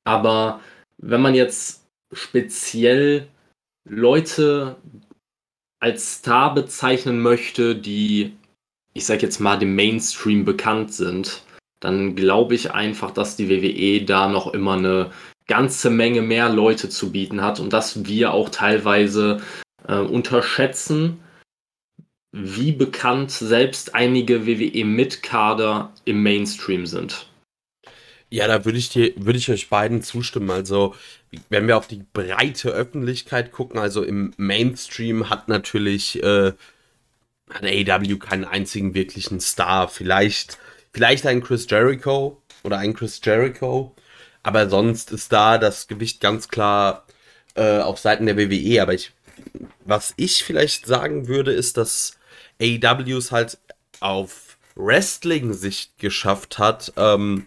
Aber 0.03 0.61
wenn 0.97 1.21
man 1.21 1.35
jetzt 1.35 1.85
speziell 2.11 3.27
Leute 3.87 4.77
als 5.79 6.15
Star 6.15 6.53
bezeichnen 6.53 7.21
möchte, 7.21 7.75
die, 7.75 8.33
ich 8.93 9.05
sag 9.05 9.21
jetzt 9.21 9.39
mal, 9.39 9.57
dem 9.57 9.75
Mainstream 9.75 10.45
bekannt 10.45 10.93
sind, 10.93 11.43
dann 11.79 12.15
glaube 12.15 12.55
ich 12.55 12.71
einfach, 12.71 13.11
dass 13.11 13.37
die 13.37 13.49
WWE 13.49 14.05
da 14.05 14.27
noch 14.27 14.53
immer 14.53 14.73
eine 14.73 15.11
ganze 15.47 15.89
Menge 15.89 16.21
mehr 16.21 16.49
Leute 16.49 16.89
zu 16.89 17.11
bieten 17.11 17.41
hat 17.41 17.59
und 17.59 17.73
dass 17.73 18.05
wir 18.05 18.33
auch 18.33 18.49
teilweise 18.49 19.41
äh, 19.87 19.97
unterschätzen, 19.97 21.19
wie 22.31 22.71
bekannt 22.71 23.31
selbst 23.31 23.95
einige 23.95 24.45
WWE-Mitkader 24.45 25.91
im 26.05 26.21
Mainstream 26.21 26.85
sind. 26.85 27.28
Ja, 28.31 28.47
da 28.47 28.63
würde 28.63 28.77
ich 28.77 28.89
dir, 28.89 29.13
ich 29.15 29.49
euch 29.49 29.69
beiden 29.69 30.03
zustimmen. 30.03 30.51
Also, 30.51 30.95
wenn 31.49 31.67
wir 31.67 31.77
auf 31.77 31.87
die 31.87 32.03
breite 32.13 32.69
Öffentlichkeit 32.69 33.51
gucken, 33.51 33.79
also 33.79 34.03
im 34.03 34.33
Mainstream 34.37 35.29
hat 35.29 35.47
natürlich 35.47 36.21
äh, 36.21 36.53
hat 37.49 37.63
AEW 37.63 38.17
keinen 38.17 38.45
einzigen 38.45 38.93
wirklichen 38.93 39.39
Star. 39.39 39.87
Vielleicht, 39.87 40.57
vielleicht 40.93 41.25
ein 41.25 41.41
Chris 41.41 41.65
Jericho 41.69 42.41
oder 42.63 42.77
ein 42.77 42.93
Chris 42.93 43.19
Jericho, 43.23 43.95
aber 44.43 44.69
sonst 44.69 45.11
ist 45.11 45.31
da 45.31 45.57
das 45.57 45.87
Gewicht 45.87 46.21
ganz 46.21 46.47
klar 46.49 47.05
äh, 47.55 47.79
auf 47.79 47.99
Seiten 47.99 48.25
der 48.25 48.37
WWE. 48.37 48.81
Aber 48.81 48.93
ich, 48.93 49.11
was 49.85 50.13
ich 50.17 50.43
vielleicht 50.43 50.85
sagen 50.85 51.27
würde, 51.27 51.51
ist, 51.51 51.77
dass 51.77 52.17
AEW 52.61 53.17
es 53.17 53.31
halt 53.31 53.57
auf 53.99 54.57
Wrestling-Sicht 54.75 55.97
geschafft 55.97 56.57
hat, 56.57 56.93
ähm, 56.95 57.45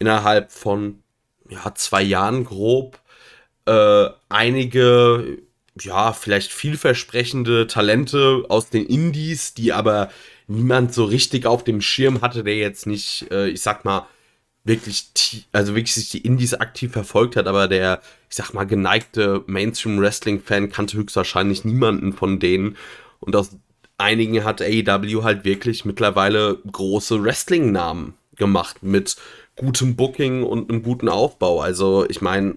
innerhalb 0.00 0.50
von 0.50 1.02
ja, 1.48 1.72
zwei 1.76 2.02
Jahren 2.02 2.44
grob 2.44 3.00
äh, 3.66 4.08
einige, 4.28 5.38
ja, 5.80 6.12
vielleicht 6.12 6.52
vielversprechende 6.52 7.66
Talente 7.68 8.44
aus 8.48 8.70
den 8.70 8.86
Indies, 8.86 9.54
die 9.54 9.72
aber 9.72 10.10
niemand 10.48 10.92
so 10.92 11.04
richtig 11.04 11.46
auf 11.46 11.62
dem 11.62 11.80
Schirm 11.80 12.22
hatte, 12.22 12.42
der 12.42 12.56
jetzt 12.56 12.86
nicht, 12.86 13.30
äh, 13.30 13.48
ich 13.48 13.60
sag 13.60 13.84
mal, 13.84 14.08
wirklich, 14.64 15.10
also 15.52 15.74
wirklich 15.74 15.94
sich 15.94 16.10
die 16.10 16.26
Indies 16.26 16.54
aktiv 16.54 16.92
verfolgt 16.92 17.36
hat, 17.36 17.46
aber 17.46 17.68
der, 17.68 18.02
ich 18.28 18.36
sag 18.36 18.52
mal, 18.52 18.64
geneigte 18.64 19.44
Mainstream-Wrestling-Fan 19.46 20.70
kannte 20.70 20.96
höchstwahrscheinlich 20.96 21.64
niemanden 21.64 22.12
von 22.12 22.40
denen. 22.40 22.76
Und 23.20 23.36
aus 23.36 23.50
einigen 23.96 24.44
hat 24.44 24.60
AEW 24.60 25.22
halt 25.22 25.44
wirklich 25.44 25.84
mittlerweile 25.84 26.58
große 26.70 27.22
Wrestling-Namen 27.22 28.14
gemacht 28.36 28.82
mit 28.82 29.16
gutem 29.56 29.96
Booking 29.96 30.42
und 30.42 30.70
einem 30.70 30.82
guten 30.82 31.08
Aufbau. 31.08 31.60
Also 31.60 32.08
ich 32.08 32.20
meine, 32.20 32.56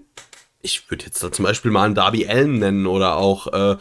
ich 0.61 0.89
würde 0.89 1.05
jetzt 1.05 1.21
da 1.21 1.31
zum 1.31 1.43
Beispiel 1.43 1.71
mal 1.71 1.85
einen 1.85 1.95
Darby 1.95 2.27
Allen 2.27 2.59
nennen 2.59 2.87
oder 2.87 3.17
auch 3.17 3.47
äh, 3.47 3.77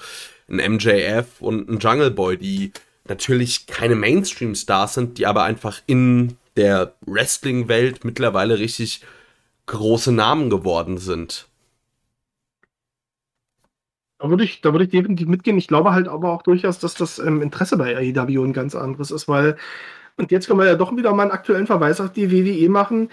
einen 0.48 0.74
MJF 0.74 1.40
und 1.40 1.68
einen 1.68 1.78
Jungle 1.78 2.10
Boy, 2.10 2.36
die 2.36 2.72
natürlich 3.06 3.66
keine 3.66 3.94
Mainstream-Stars 3.94 4.94
sind, 4.94 5.18
die 5.18 5.26
aber 5.26 5.44
einfach 5.44 5.80
in 5.86 6.36
der 6.56 6.94
Wrestling-Welt 7.06 8.04
mittlerweile 8.04 8.58
richtig 8.58 9.02
große 9.66 10.12
Namen 10.12 10.50
geworden 10.50 10.98
sind. 10.98 11.48
Da 14.18 14.30
würde 14.30 14.44
ich, 14.44 14.60
da 14.60 14.72
würde 14.72 14.84
ich 14.84 14.90
definitiv 14.90 15.26
mitgehen. 15.26 15.58
Ich 15.58 15.66
glaube 15.66 15.92
halt 15.92 16.06
aber 16.06 16.32
auch 16.32 16.42
durchaus, 16.42 16.78
dass 16.78 16.94
das 16.94 17.18
ähm, 17.18 17.42
Interesse 17.42 17.76
bei 17.76 17.96
AEW 17.96 18.44
ein 18.44 18.52
ganz 18.52 18.74
anderes 18.76 19.10
ist, 19.10 19.26
weil 19.26 19.56
und 20.16 20.30
jetzt 20.30 20.46
können 20.46 20.58
wir 20.58 20.66
ja 20.66 20.74
doch 20.76 20.94
wieder 20.96 21.12
mal 21.14 21.22
einen 21.22 21.32
aktuellen 21.32 21.66
Verweis 21.66 22.00
auf 22.00 22.12
die 22.12 22.30
WWE 22.30 22.68
machen, 22.68 23.08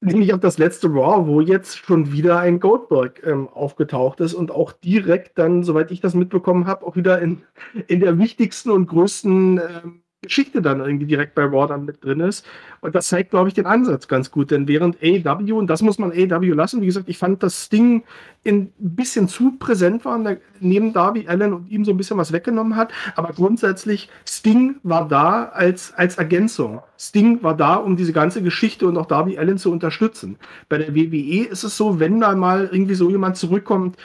nämlich 0.00 0.32
auf 0.32 0.40
das 0.40 0.58
letzte 0.58 0.88
Raw, 0.88 1.26
wo 1.26 1.40
jetzt 1.40 1.78
schon 1.78 2.12
wieder 2.12 2.38
ein 2.40 2.60
Goldberg 2.60 3.22
ähm, 3.26 3.48
aufgetaucht 3.48 4.20
ist 4.20 4.34
und 4.34 4.50
auch 4.50 4.72
direkt 4.72 5.38
dann, 5.38 5.62
soweit 5.62 5.90
ich 5.90 6.00
das 6.00 6.14
mitbekommen 6.14 6.66
habe, 6.66 6.86
auch 6.86 6.96
wieder 6.96 7.20
in, 7.20 7.42
in 7.86 8.00
der 8.00 8.18
wichtigsten 8.18 8.70
und 8.70 8.86
größten 8.86 9.58
ähm, 9.58 10.02
Geschichte 10.22 10.60
dann 10.60 10.80
irgendwie 10.80 11.06
direkt 11.06 11.34
bei 11.34 11.44
Raw 11.44 11.66
dann 11.66 11.86
mit 11.86 12.04
drin 12.04 12.20
ist. 12.20 12.44
Und 12.82 12.94
das 12.94 13.08
zeigt, 13.08 13.30
glaube 13.30 13.48
ich, 13.48 13.54
den 13.54 13.64
Ansatz 13.64 14.06
ganz 14.06 14.30
gut. 14.30 14.50
Denn 14.50 14.68
während 14.68 14.98
AEW, 15.02 15.58
und 15.58 15.68
das 15.68 15.80
muss 15.80 15.98
man 15.98 16.12
AEW 16.12 16.52
lassen, 16.52 16.82
wie 16.82 16.86
gesagt, 16.86 17.08
ich 17.08 17.16
fand, 17.16 17.42
dass 17.42 17.64
Sting 17.64 18.02
ein 18.46 18.70
bisschen 18.78 19.28
zu 19.28 19.52
präsent 19.52 20.04
war, 20.04 20.22
neben 20.60 20.92
Darby 20.92 21.26
Allen 21.26 21.54
und 21.54 21.70
ihm 21.70 21.86
so 21.86 21.92
ein 21.92 21.96
bisschen 21.96 22.18
was 22.18 22.32
weggenommen 22.32 22.76
hat. 22.76 22.92
Aber 23.16 23.32
grundsätzlich, 23.32 24.10
Sting 24.28 24.76
war 24.82 25.08
da 25.08 25.46
als, 25.46 25.94
als 25.94 26.18
Ergänzung. 26.18 26.82
Sting 26.98 27.42
war 27.42 27.56
da, 27.56 27.76
um 27.76 27.96
diese 27.96 28.12
ganze 28.12 28.42
Geschichte 28.42 28.86
und 28.86 28.98
auch 28.98 29.06
Darby 29.06 29.38
Allen 29.38 29.56
zu 29.56 29.72
unterstützen. 29.72 30.36
Bei 30.68 30.76
der 30.76 30.94
WWE 30.94 31.46
ist 31.46 31.64
es 31.64 31.78
so, 31.78 31.98
wenn 31.98 32.20
da 32.20 32.34
mal 32.36 32.68
irgendwie 32.70 32.94
so 32.94 33.08
jemand 33.08 33.38
zurückkommt, 33.38 33.96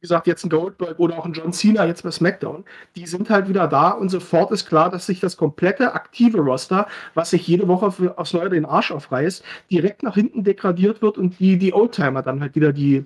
wie 0.00 0.04
gesagt, 0.04 0.26
jetzt 0.26 0.44
ein 0.44 0.50
Goldberg 0.50 0.98
oder 0.98 1.18
auch 1.18 1.26
ein 1.26 1.34
John 1.34 1.52
Cena 1.52 1.84
jetzt 1.84 2.02
bei 2.04 2.10
SmackDown, 2.10 2.64
die 2.96 3.06
sind 3.06 3.28
halt 3.28 3.48
wieder 3.48 3.68
da 3.68 3.90
und 3.90 4.08
sofort 4.08 4.50
ist 4.50 4.66
klar, 4.66 4.90
dass 4.90 5.04
sich 5.04 5.20
das 5.20 5.36
komplette 5.36 5.92
aktive 5.92 6.38
Roster, 6.38 6.86
was 7.12 7.30
sich 7.30 7.46
jede 7.46 7.68
Woche 7.68 7.92
für, 7.92 8.18
aufs 8.18 8.32
Neue 8.32 8.48
den 8.48 8.64
Arsch 8.64 8.92
aufreißt, 8.92 9.44
direkt 9.70 10.02
nach 10.02 10.14
hinten 10.14 10.42
degradiert 10.42 11.02
wird 11.02 11.18
und 11.18 11.38
die, 11.38 11.58
die 11.58 11.74
Oldtimer 11.74 12.22
dann 12.22 12.40
halt 12.40 12.54
wieder 12.54 12.72
die, 12.72 13.04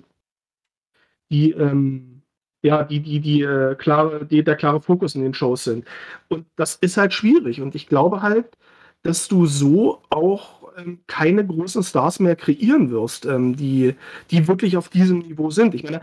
die, 1.29 1.51
ähm, 1.51 2.21
ja, 2.61 2.83
die, 2.83 3.01
die, 3.01 3.19
die, 3.19 3.41
äh, 3.41 3.75
klare, 3.75 4.25
die, 4.25 4.43
der 4.43 4.55
klare 4.55 4.81
Fokus 4.81 5.15
in 5.15 5.21
den 5.23 5.33
Shows 5.33 5.65
sind. 5.65 5.85
Und 6.29 6.45
das 6.55 6.75
ist 6.75 6.97
halt 6.97 7.13
schwierig. 7.13 7.61
Und 7.61 7.75
ich 7.75 7.87
glaube 7.87 8.21
halt, 8.21 8.57
dass 9.03 9.27
du 9.27 9.45
so 9.45 10.01
auch 10.09 10.63
ähm, 10.77 10.99
keine 11.07 11.45
großen 11.45 11.83
Stars 11.83 12.19
mehr 12.19 12.35
kreieren 12.35 12.89
wirst, 12.89 13.25
ähm, 13.25 13.55
die, 13.55 13.95
die 14.31 14.47
wirklich 14.47 14.77
auf 14.77 14.89
diesem 14.89 15.19
Niveau 15.19 15.51
sind. 15.51 15.75
Ich 15.75 15.83
meine, 15.83 16.01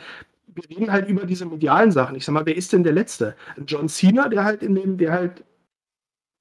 wir 0.55 0.69
reden 0.69 0.93
halt 0.93 1.09
über 1.09 1.27
diese 1.27 1.47
medialen 1.47 1.93
Sachen. 1.93 2.17
Ich 2.17 2.25
sag 2.25 2.33
mal, 2.33 2.47
wer 2.47 2.57
ist 2.57 2.73
denn 2.73 2.85
der 2.85 2.93
Letzte? 2.93 3.37
John 3.67 3.89
Cena, 3.89 4.29
der 4.29 4.45
halt 4.45 4.63
in 4.63 4.75
dem, 4.75 4.99
der 4.99 5.13
halt, 5.13 5.45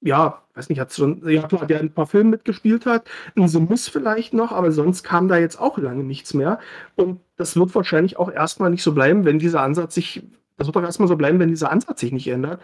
ja, 0.00 0.42
weiß 0.54 0.68
nicht, 0.68 0.80
hat 0.80 0.92
schon, 0.92 1.28
ja 1.28 1.46
klar, 1.46 1.66
der 1.66 1.80
ein 1.80 1.92
paar 1.92 2.06
Filme 2.06 2.30
mitgespielt 2.30 2.86
hat. 2.86 3.08
Ein 3.36 3.48
The 3.48 3.60
Miss 3.60 3.88
vielleicht 3.88 4.34
noch, 4.34 4.52
aber 4.52 4.72
sonst 4.72 5.02
kam 5.02 5.28
da 5.28 5.38
jetzt 5.38 5.60
auch 5.60 5.78
lange 5.78 6.04
nichts 6.04 6.34
mehr. 6.34 6.58
Und 6.96 7.20
das 7.36 7.56
wird 7.56 7.74
wahrscheinlich 7.74 8.18
auch 8.18 8.30
erstmal 8.30 8.70
nicht 8.70 8.82
so 8.82 8.92
bleiben, 8.92 9.24
wenn 9.24 9.38
dieser 9.38 9.62
Ansatz 9.62 9.94
sich, 9.94 10.22
das 10.56 10.66
wird 10.66 10.76
auch 10.76 10.82
erstmal 10.82 11.08
so 11.08 11.16
bleiben, 11.16 11.38
wenn 11.38 11.48
dieser 11.48 11.70
Ansatz 11.70 12.00
sich 12.00 12.12
nicht 12.12 12.28
ändert. 12.28 12.60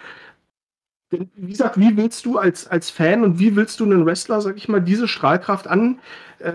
Denn, 1.10 1.30
wie 1.36 1.52
gesagt, 1.52 1.78
wie 1.78 1.96
willst 1.96 2.26
du 2.26 2.38
als, 2.38 2.66
als 2.66 2.90
Fan 2.90 3.24
und 3.24 3.38
wie 3.38 3.56
willst 3.56 3.80
du 3.80 3.84
einen 3.84 4.04
Wrestler, 4.04 4.42
sag 4.42 4.56
ich 4.56 4.68
mal, 4.68 4.80
diese 4.82 5.08
Strahlkraft 5.08 5.66
an, 5.66 6.00
äh, 6.38 6.54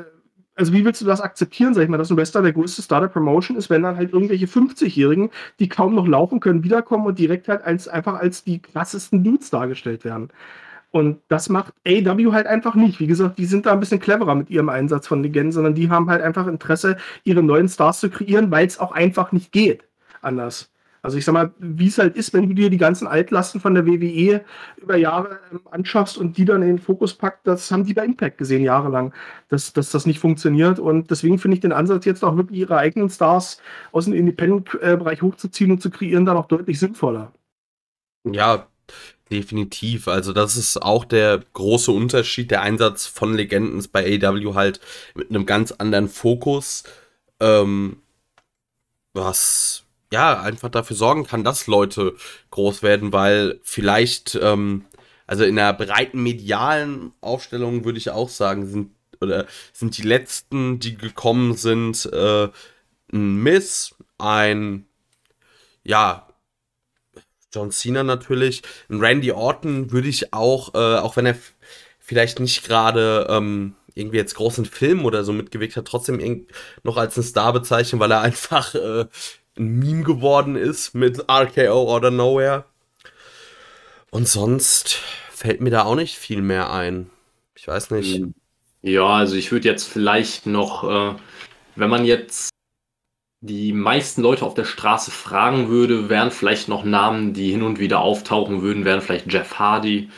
also 0.55 0.73
wie 0.73 0.85
willst 0.85 1.01
du 1.01 1.05
das 1.05 1.21
akzeptieren, 1.21 1.73
sag 1.73 1.83
ich 1.83 1.89
mal, 1.89 1.97
dass 1.97 2.11
ein 2.11 2.17
Wrestler 2.17 2.41
der 2.41 2.53
größte 2.53 2.81
Star 2.81 3.01
der 3.01 3.07
Promotion 3.07 3.57
ist, 3.57 3.69
wenn 3.69 3.83
dann 3.83 3.97
halt 3.97 4.13
irgendwelche 4.13 4.45
50-Jährigen, 4.45 5.29
die 5.59 5.69
kaum 5.69 5.95
noch 5.95 6.07
laufen 6.07 6.39
können, 6.39 6.63
wiederkommen 6.63 7.05
und 7.05 7.19
direkt 7.19 7.47
halt 7.47 7.63
als, 7.63 7.87
einfach 7.87 8.15
als 8.15 8.43
die 8.43 8.61
krassesten 8.61 9.23
Dudes 9.23 9.49
dargestellt 9.49 10.05
werden. 10.05 10.29
Und 10.91 11.21
das 11.27 11.49
macht 11.49 11.73
AW 11.87 12.33
halt 12.33 12.45
einfach 12.45 12.75
nicht. 12.75 12.99
Wie 12.99 13.07
gesagt, 13.07 13.39
die 13.39 13.45
sind 13.45 13.65
da 13.65 13.73
ein 13.73 13.79
bisschen 13.79 13.99
cleverer 13.99 14.35
mit 14.35 14.51
ihrem 14.51 14.69
Einsatz 14.69 15.07
von 15.07 15.23
Legenden, 15.23 15.51
sondern 15.51 15.73
die 15.73 15.89
haben 15.89 16.09
halt 16.09 16.21
einfach 16.21 16.45
Interesse, 16.45 16.97
ihre 17.23 17.41
neuen 17.41 17.67
Stars 17.67 17.99
zu 17.99 18.09
kreieren, 18.11 18.51
weil 18.51 18.67
es 18.67 18.79
auch 18.79 18.91
einfach 18.91 19.31
nicht 19.31 19.51
geht 19.51 19.83
anders. 20.23 20.72
Also 21.03 21.17
ich 21.17 21.25
sag 21.25 21.33
mal, 21.33 21.51
wie 21.59 21.87
es 21.87 21.97
halt 21.97 22.15
ist, 22.15 22.33
wenn 22.33 22.47
du 22.47 22.55
dir 22.55 22.69
die 22.69 22.77
ganzen 22.77 23.07
Altlasten 23.07 23.59
von 23.59 23.75
der 23.75 23.85
WWE 23.85 24.45
über 24.77 24.95
Jahre 24.95 25.41
ähm, 25.51 25.59
anschaffst 25.69 26.17
und 26.17 26.37
die 26.37 26.45
dann 26.45 26.61
in 26.61 26.69
den 26.69 26.79
Fokus 26.79 27.13
packt, 27.13 27.45
das 27.45 27.69
haben 27.71 27.83
die 27.85 27.93
bei 27.93 28.05
Impact 28.05 28.37
gesehen 28.37 28.63
jahrelang, 28.63 29.13
dass, 29.49 29.73
dass 29.73 29.91
das 29.91 30.05
nicht 30.05 30.19
funktioniert. 30.19 30.79
Und 30.79 31.11
deswegen 31.11 31.39
finde 31.39 31.55
ich 31.55 31.61
den 31.61 31.73
Ansatz 31.73 32.05
jetzt 32.05 32.23
auch 32.23 32.37
wirklich 32.37 32.61
ihre 32.61 32.77
eigenen 32.77 33.09
Stars 33.09 33.61
aus 33.91 34.05
dem 34.05 34.13
Independent-Bereich 34.13 35.21
hochzuziehen 35.21 35.71
und 35.71 35.81
zu 35.81 35.89
kreieren, 35.89 36.25
dann 36.25 36.37
auch 36.37 36.47
deutlich 36.47 36.79
sinnvoller. 36.79 37.33
Ja, 38.23 38.67
definitiv. 39.29 40.07
Also 40.07 40.31
das 40.31 40.55
ist 40.55 40.81
auch 40.81 41.03
der 41.03 41.43
große 41.51 41.91
Unterschied. 41.91 42.49
Der 42.49 42.61
Einsatz 42.61 43.07
von 43.07 43.33
Legenden 43.33 43.79
ist 43.79 43.89
bei 43.89 44.05
AW 44.05 44.53
halt 44.53 44.79
mit 45.15 45.29
einem 45.29 45.45
ganz 45.45 45.73
anderen 45.73 46.07
Fokus. 46.07 46.83
Ähm, 47.41 47.97
was 49.13 49.82
ja, 50.13 50.39
einfach 50.39 50.69
dafür 50.69 50.95
sorgen 50.95 51.25
kann, 51.25 51.43
dass 51.43 51.65
Leute 51.65 52.15
groß 52.51 52.83
werden, 52.83 53.11
weil 53.11 53.59
vielleicht, 53.63 54.35
ähm, 54.39 54.85
also 55.25 55.43
in 55.43 55.57
einer 55.57 55.73
breiten 55.73 56.21
medialen 56.21 57.13
Aufstellung 57.19 57.83
würde 57.83 57.97
ich 57.97 58.11
auch 58.11 58.29
sagen, 58.29 58.67
sind 58.67 58.91
oder 59.21 59.47
sind 59.71 59.97
die 59.97 60.03
letzten, 60.03 60.79
die 60.79 60.97
gekommen 60.97 61.55
sind, 61.55 62.05
äh, 62.13 62.49
ein 63.11 63.35
Miss, 63.37 63.95
ein 64.19 64.85
ja, 65.83 66.27
John 67.51 67.71
Cena 67.71 68.03
natürlich, 68.03 68.61
ein 68.89 68.99
Randy 68.99 69.31
Orton 69.31 69.91
würde 69.91 70.09
ich 70.09 70.31
auch, 70.31 70.75
äh, 70.75 70.97
auch 70.97 71.15
wenn 71.15 71.25
er 71.25 71.37
vielleicht 71.99 72.39
nicht 72.39 72.65
gerade 72.65 73.25
ähm, 73.29 73.75
irgendwie 73.95 74.17
jetzt 74.17 74.35
großen 74.35 74.65
Film 74.65 75.05
oder 75.05 75.23
so 75.23 75.33
mitgewirkt 75.33 75.75
hat, 75.77 75.85
trotzdem 75.85 76.45
noch 76.83 76.97
als 76.97 77.17
ein 77.17 77.23
Star 77.23 77.51
bezeichnen, 77.51 77.99
weil 77.99 78.11
er 78.11 78.21
einfach 78.29 78.75
äh, 78.75 79.05
ein 79.57 79.79
Meme 79.79 80.03
geworden 80.03 80.55
ist 80.55 80.95
mit 80.95 81.29
RKO 81.29 81.95
oder 81.95 82.11
Nowhere. 82.11 82.65
Und 84.09 84.27
sonst 84.27 84.99
fällt 85.31 85.61
mir 85.61 85.71
da 85.71 85.83
auch 85.83 85.95
nicht 85.95 86.17
viel 86.17 86.41
mehr 86.41 86.71
ein. 86.71 87.09
Ich 87.55 87.67
weiß 87.67 87.91
nicht. 87.91 88.17
Hm. 88.17 88.33
Ja, 88.81 89.07
also 89.07 89.35
ich 89.35 89.51
würde 89.51 89.67
jetzt 89.67 89.87
vielleicht 89.87 90.45
noch, 90.45 90.83
äh, 90.83 91.15
wenn 91.75 91.89
man 91.89 92.05
jetzt 92.05 92.49
die 93.41 93.73
meisten 93.73 94.21
Leute 94.21 94.45
auf 94.45 94.53
der 94.53 94.65
Straße 94.65 95.11
fragen 95.11 95.69
würde, 95.69 96.09
wären 96.09 96.31
vielleicht 96.31 96.69
noch 96.69 96.83
Namen, 96.83 97.33
die 97.33 97.51
hin 97.51 97.61
und 97.61 97.79
wieder 97.79 97.99
auftauchen 97.99 98.61
würden, 98.61 98.85
wären 98.85 99.01
vielleicht 99.01 99.31
Jeff 99.31 99.59
Hardy, 99.59 100.09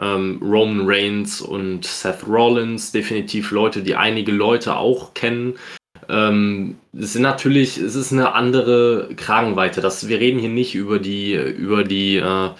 ähm, 0.00 0.38
Roman 0.42 0.82
Reigns 0.88 1.40
und 1.40 1.84
Seth 1.84 2.26
Rollins, 2.26 2.92
definitiv 2.92 3.50
Leute, 3.50 3.82
die 3.82 3.96
einige 3.96 4.32
Leute 4.32 4.76
auch 4.76 5.14
kennen. 5.14 5.58
Ähm, 6.08 6.78
es 6.92 7.12
sind 7.12 7.22
natürlich, 7.22 7.76
es 7.78 7.94
ist 7.94 8.12
eine 8.12 8.34
andere 8.34 9.10
Kragenweite. 9.16 9.80
Das, 9.80 10.08
wir 10.08 10.20
reden 10.20 10.38
hier 10.38 10.48
nicht 10.48 10.74
über 10.74 10.98
die, 10.98 11.34
über 11.34 11.84
die, 11.84 12.16
äh, 12.16 12.50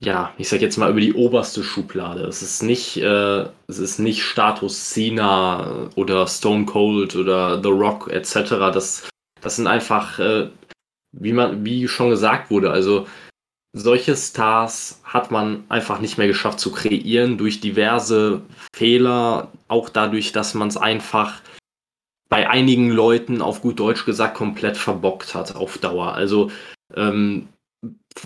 ja, 0.00 0.32
ich 0.38 0.48
sag 0.48 0.60
jetzt 0.62 0.78
mal 0.78 0.90
über 0.90 1.00
die 1.00 1.12
oberste 1.14 1.62
Schublade. 1.62 2.22
Es 2.24 2.42
ist 2.42 2.62
nicht, 2.62 2.96
äh, 2.96 3.46
es 3.68 3.78
ist 3.78 3.98
nicht 3.98 4.22
Status 4.22 4.90
Cena 4.90 5.90
oder 5.96 6.26
Stone 6.26 6.64
Cold 6.64 7.14
oder 7.14 7.62
The 7.62 7.68
Rock 7.68 8.10
etc. 8.10 8.34
Das, 8.72 9.08
das 9.40 9.56
sind 9.56 9.66
einfach, 9.66 10.18
äh, 10.18 10.48
wie 11.12 11.32
man, 11.32 11.64
wie 11.64 11.86
schon 11.88 12.10
gesagt 12.10 12.50
wurde, 12.50 12.70
also 12.70 13.06
solche 13.74 14.16
Stars 14.16 15.00
hat 15.04 15.30
man 15.30 15.64
einfach 15.68 16.00
nicht 16.00 16.18
mehr 16.18 16.26
geschafft 16.26 16.60
zu 16.60 16.72
kreieren 16.72 17.38
durch 17.38 17.60
diverse 17.60 18.42
Fehler, 18.74 19.50
auch 19.68 19.88
dadurch, 19.88 20.32
dass 20.32 20.54
man 20.54 20.68
es 20.68 20.76
einfach 20.76 21.40
bei 22.32 22.48
einigen 22.48 22.88
Leuten 22.88 23.42
auf 23.42 23.60
gut 23.60 23.78
Deutsch 23.78 24.06
gesagt 24.06 24.34
komplett 24.34 24.78
verbockt 24.78 25.34
hat 25.34 25.54
auf 25.54 25.76
Dauer. 25.76 26.14
Also 26.14 26.50
ähm, 26.94 27.48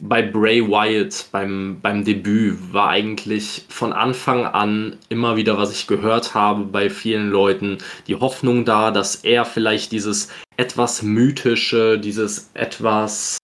bei 0.01 0.23
Bray 0.23 0.63
Wyatt 0.63 1.27
beim, 1.33 1.81
beim 1.83 2.05
Debüt 2.05 2.73
war 2.73 2.91
eigentlich 2.91 3.65
von 3.69 3.93
Anfang 3.93 4.47
an 4.47 4.97
immer 5.09 5.35
wieder, 5.35 5.59
was 5.59 5.73
ich 5.73 5.89
gehört 5.89 6.35
habe 6.35 6.67
bei 6.67 6.89
vielen 6.89 7.31
Leuten, 7.31 7.79
die 8.07 8.15
Hoffnung 8.15 8.65
da, 8.65 8.93
dass 8.93 9.17
er 9.25 9.45
vielleicht 9.45 9.91
dieses 9.91 10.29
etwas 10.57 11.03
mythische, 11.03 11.99
dieses 11.99 12.53
etwas 12.55 13.39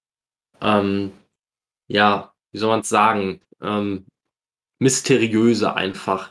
ähm, 0.60 1.10
ja, 1.88 2.32
wie 2.52 2.58
soll 2.58 2.70
man 2.70 2.82
es 2.82 2.88
sagen, 2.88 3.40
ähm, 3.60 4.06
mysteriöse 4.78 5.74
einfach 5.74 6.30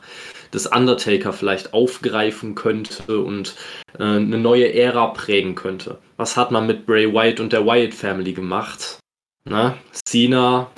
des 0.52 0.66
Undertaker 0.66 1.32
vielleicht 1.32 1.72
aufgreifen 1.72 2.54
könnte 2.54 3.20
und 3.20 3.54
äh, 3.98 4.02
eine 4.02 4.38
neue 4.38 4.72
Ära 4.74 5.08
prägen 5.08 5.54
könnte. 5.54 5.98
Was 6.16 6.36
hat 6.36 6.50
man 6.50 6.66
mit 6.66 6.86
Bray 6.86 7.12
Wyatt 7.12 7.40
und 7.40 7.52
der 7.52 7.66
Wyatt 7.66 7.94
Family 7.94 8.32
gemacht? 8.32 8.98
Na, 9.44 9.76
Cena, 9.92 10.70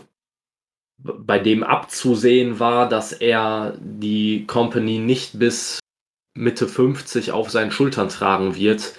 bei 0.99 1.39
dem 1.39 1.63
abzusehen 1.63 2.61
war, 2.61 2.89
dass 2.89 3.13
er 3.13 3.77
die 3.79 4.47
Company 4.47 4.99
nicht 4.99 5.39
bis 5.39 5.81
Mitte 6.37 6.67
50 6.67 7.33
auf 7.33 7.51
seinen 7.51 7.71
Schultern 7.71 8.09
tragen 8.09 8.57
wird, 8.57 8.95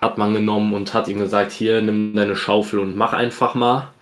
hat 0.00 0.18
man 0.18 0.32
genommen 0.32 0.74
und 0.74 0.94
hat 0.94 1.08
ihm 1.08 1.18
gesagt, 1.18 1.52
hier, 1.52 1.82
nimm 1.82 2.14
deine 2.14 2.36
Schaufel 2.36 2.78
und 2.78 2.96
mach 2.96 3.12
einfach 3.12 3.54
mal. 3.54 3.92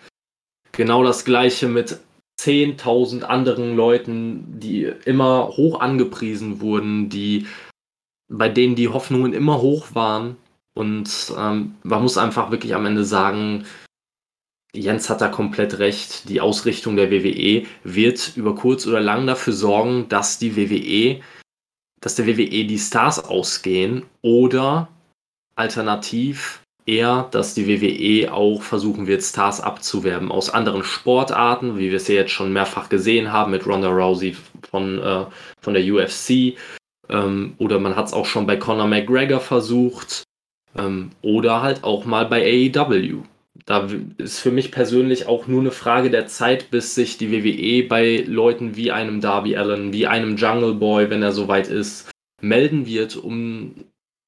Genau 0.72 1.04
das 1.04 1.24
gleiche 1.24 1.68
mit 1.68 1.98
10.000 2.42 3.22
anderen 3.22 3.76
Leuten, 3.76 4.58
die 4.58 4.84
immer 5.04 5.48
hoch 5.48 5.80
angepriesen 5.80 6.60
wurden, 6.60 7.08
die, 7.08 7.46
bei 8.28 8.48
denen 8.48 8.74
die 8.74 8.88
Hoffnungen 8.88 9.32
immer 9.32 9.60
hoch 9.60 9.94
waren. 9.94 10.36
Und 10.74 11.32
ähm, 11.36 11.76
man 11.82 12.02
muss 12.02 12.18
einfach 12.18 12.50
wirklich 12.50 12.74
am 12.74 12.86
Ende 12.86 13.04
sagen, 13.04 13.64
Jens 14.74 15.10
hat 15.10 15.20
da 15.20 15.28
komplett 15.28 15.78
recht. 15.78 16.28
Die 16.28 16.40
Ausrichtung 16.40 16.96
der 16.96 17.10
WWE 17.10 17.66
wird 17.84 18.36
über 18.36 18.54
kurz 18.54 18.86
oder 18.86 19.00
lang 19.00 19.26
dafür 19.26 19.52
sorgen, 19.52 20.08
dass 20.08 20.38
die 20.38 20.56
WWE, 20.56 21.20
dass 22.00 22.14
der 22.14 22.26
WWE 22.26 22.64
die 22.64 22.78
Stars 22.78 23.22
ausgehen 23.22 24.04
oder 24.22 24.88
alternativ 25.54 26.61
eher, 26.86 27.28
dass 27.30 27.54
die 27.54 27.66
WWE 27.68 28.32
auch 28.32 28.62
versuchen 28.62 29.06
wird, 29.06 29.22
Stars 29.22 29.60
abzuwerben 29.60 30.30
aus 30.30 30.50
anderen 30.50 30.84
Sportarten, 30.84 31.78
wie 31.78 31.90
wir 31.90 31.96
es 31.96 32.08
ja 32.08 32.16
jetzt 32.16 32.32
schon 32.32 32.52
mehrfach 32.52 32.88
gesehen 32.88 33.32
haben 33.32 33.52
mit 33.52 33.66
Ronda 33.66 33.88
Rousey 33.88 34.36
von, 34.70 34.98
äh, 34.98 35.24
von 35.60 35.74
der 35.74 35.84
UFC. 35.84 36.56
Ähm, 37.08 37.54
oder 37.58 37.78
man 37.78 37.96
hat 37.96 38.06
es 38.06 38.12
auch 38.12 38.26
schon 38.26 38.46
bei 38.46 38.56
Conor 38.56 38.86
McGregor 38.86 39.40
versucht. 39.40 40.24
Ähm, 40.76 41.10
oder 41.20 41.62
halt 41.62 41.84
auch 41.84 42.04
mal 42.04 42.26
bei 42.26 42.42
AEW. 42.42 43.22
Da 43.66 43.86
ist 44.18 44.40
für 44.40 44.50
mich 44.50 44.72
persönlich 44.72 45.26
auch 45.26 45.46
nur 45.46 45.60
eine 45.60 45.70
Frage 45.70 46.10
der 46.10 46.26
Zeit, 46.26 46.70
bis 46.70 46.94
sich 46.94 47.18
die 47.18 47.30
WWE 47.30 47.86
bei 47.86 48.24
Leuten 48.26 48.76
wie 48.76 48.90
einem 48.90 49.20
Darby 49.20 49.56
Allen, 49.56 49.92
wie 49.92 50.06
einem 50.06 50.36
Jungle 50.36 50.74
Boy, 50.74 51.10
wenn 51.10 51.22
er 51.22 51.32
soweit 51.32 51.68
ist, 51.68 52.10
melden 52.40 52.86
wird, 52.86 53.16
um 53.16 53.74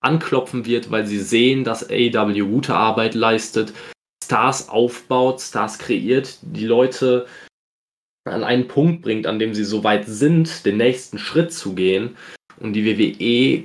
anklopfen 0.04 0.66
wird, 0.66 0.90
weil 0.90 1.06
sie 1.06 1.18
sehen, 1.18 1.64
dass 1.64 1.88
AEW 1.88 2.46
gute 2.46 2.74
Arbeit 2.74 3.14
leistet, 3.14 3.72
Stars 4.22 4.68
aufbaut, 4.68 5.40
Stars 5.40 5.78
kreiert, 5.78 6.38
die 6.42 6.66
Leute 6.66 7.26
an 8.24 8.44
einen 8.44 8.68
Punkt 8.68 9.02
bringt, 9.02 9.26
an 9.26 9.38
dem 9.38 9.54
sie 9.54 9.64
so 9.64 9.84
weit 9.84 10.06
sind, 10.06 10.64
den 10.64 10.78
nächsten 10.78 11.18
Schritt 11.18 11.52
zu 11.52 11.74
gehen. 11.74 12.16
Und 12.58 12.72
die 12.72 12.86
WWE 12.86 13.64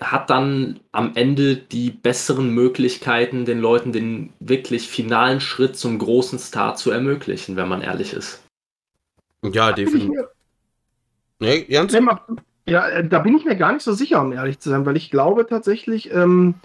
hat 0.00 0.30
dann 0.30 0.80
am 0.92 1.12
Ende 1.14 1.56
die 1.56 1.90
besseren 1.90 2.50
Möglichkeiten, 2.50 3.44
den 3.44 3.58
Leuten 3.58 3.92
den 3.92 4.32
wirklich 4.40 4.88
finalen 4.88 5.40
Schritt 5.40 5.76
zum 5.76 5.98
großen 5.98 6.38
Star 6.38 6.76
zu 6.76 6.90
ermöglichen, 6.90 7.56
wenn 7.56 7.68
man 7.68 7.82
ehrlich 7.82 8.12
ist. 8.12 8.42
Ja, 9.42 9.72
definitiv. 9.72 10.26
Nee, 11.38 11.66
Jens? 11.68 11.96
Ja, 12.68 12.86
äh, 12.88 13.08
da 13.08 13.20
bin 13.20 13.36
ich 13.36 13.44
mir 13.46 13.56
gar 13.56 13.72
nicht 13.72 13.82
so 13.82 13.92
sicher, 13.92 14.20
um 14.20 14.32
ehrlich 14.32 14.58
zu 14.60 14.68
sein, 14.68 14.84
weil 14.84 14.96
ich 14.96 15.10
glaube 15.10 15.46
tatsächlich, 15.46 16.12
ähm, 16.12 16.56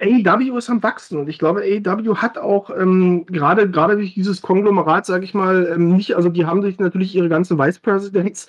AEW 0.00 0.58
ist 0.58 0.68
am 0.68 0.82
Wachsen 0.82 1.18
und 1.18 1.28
ich 1.28 1.38
glaube, 1.38 1.62
AEW 1.62 2.16
hat 2.16 2.36
auch 2.36 2.68
ähm, 2.70 3.24
gerade 3.26 3.70
gerade 3.70 3.96
durch 3.96 4.14
dieses 4.14 4.42
Konglomerat, 4.42 5.06
sage 5.06 5.24
ich 5.24 5.34
mal, 5.34 5.66
ähm, 5.72 5.96
nicht, 5.96 6.14
also 6.14 6.28
die 6.28 6.44
haben 6.44 6.62
sich 6.62 6.78
natürlich 6.78 7.14
ihre 7.14 7.28
ganzen 7.28 7.58
Vice 7.58 7.78
Presidents, 7.78 8.48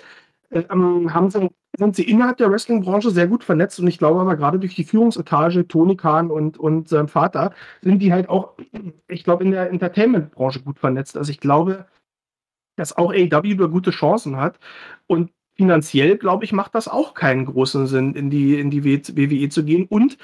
äh, 0.50 0.64
ähm, 0.70 1.14
haben 1.14 1.30
sie, 1.30 1.48
sind 1.78 1.96
sie 1.96 2.04
innerhalb 2.04 2.36
der 2.38 2.50
Wrestling-Branche 2.50 3.10
sehr 3.10 3.28
gut 3.28 3.44
vernetzt 3.44 3.80
und 3.80 3.86
ich 3.86 3.98
glaube 3.98 4.20
aber 4.20 4.36
gerade 4.36 4.58
durch 4.58 4.74
die 4.74 4.84
Führungsetage, 4.84 5.66
Tony 5.68 5.96
Khan 5.96 6.30
und, 6.30 6.58
und 6.58 6.88
sein 6.88 7.08
Vater, 7.08 7.52
sind 7.80 8.00
die 8.00 8.12
halt 8.12 8.28
auch, 8.28 8.54
ich 9.08 9.24
glaube, 9.24 9.44
in 9.44 9.52
der 9.52 9.70
Entertainment-Branche 9.70 10.60
gut 10.62 10.78
vernetzt. 10.78 11.16
Also 11.16 11.30
ich 11.30 11.40
glaube, 11.40 11.86
dass 12.76 12.96
auch 12.96 13.12
AEW 13.12 13.68
gute 13.68 13.90
Chancen 13.90 14.36
hat. 14.36 14.58
Und 15.06 15.30
finanziell, 15.56 16.16
glaube 16.18 16.44
ich, 16.44 16.52
macht 16.52 16.74
das 16.74 16.88
auch 16.88 17.14
keinen 17.14 17.46
großen 17.46 17.86
Sinn, 17.86 18.14
in 18.14 18.30
die, 18.30 18.58
in 18.58 18.70
die 18.70 18.84
WWE 18.84 19.48
zu 19.48 19.64
gehen. 19.64 19.86
Und 19.86 20.18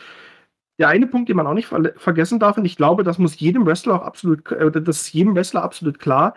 der 0.79 0.88
eine 0.88 1.07
Punkt, 1.07 1.29
den 1.29 1.37
man 1.37 1.47
auch 1.47 1.55
nicht 1.55 1.68
ver 1.68 1.92
vergessen 1.97 2.38
darf, 2.38 2.57
und 2.59 2.64
ich 2.64 2.77
glaube, 2.77 3.05
das 3.05 3.18
muss 3.18 3.38
jedem 3.38 3.66
Wrestler 3.66 3.95
auch 3.95 4.03
absolut, 4.03 4.51
äh, 4.53 4.71
das 4.71 5.03
ist 5.03 5.12
jedem 5.12 5.35
Wrestler 5.35 5.62
absolut 5.62 5.99
klar, 5.99 6.35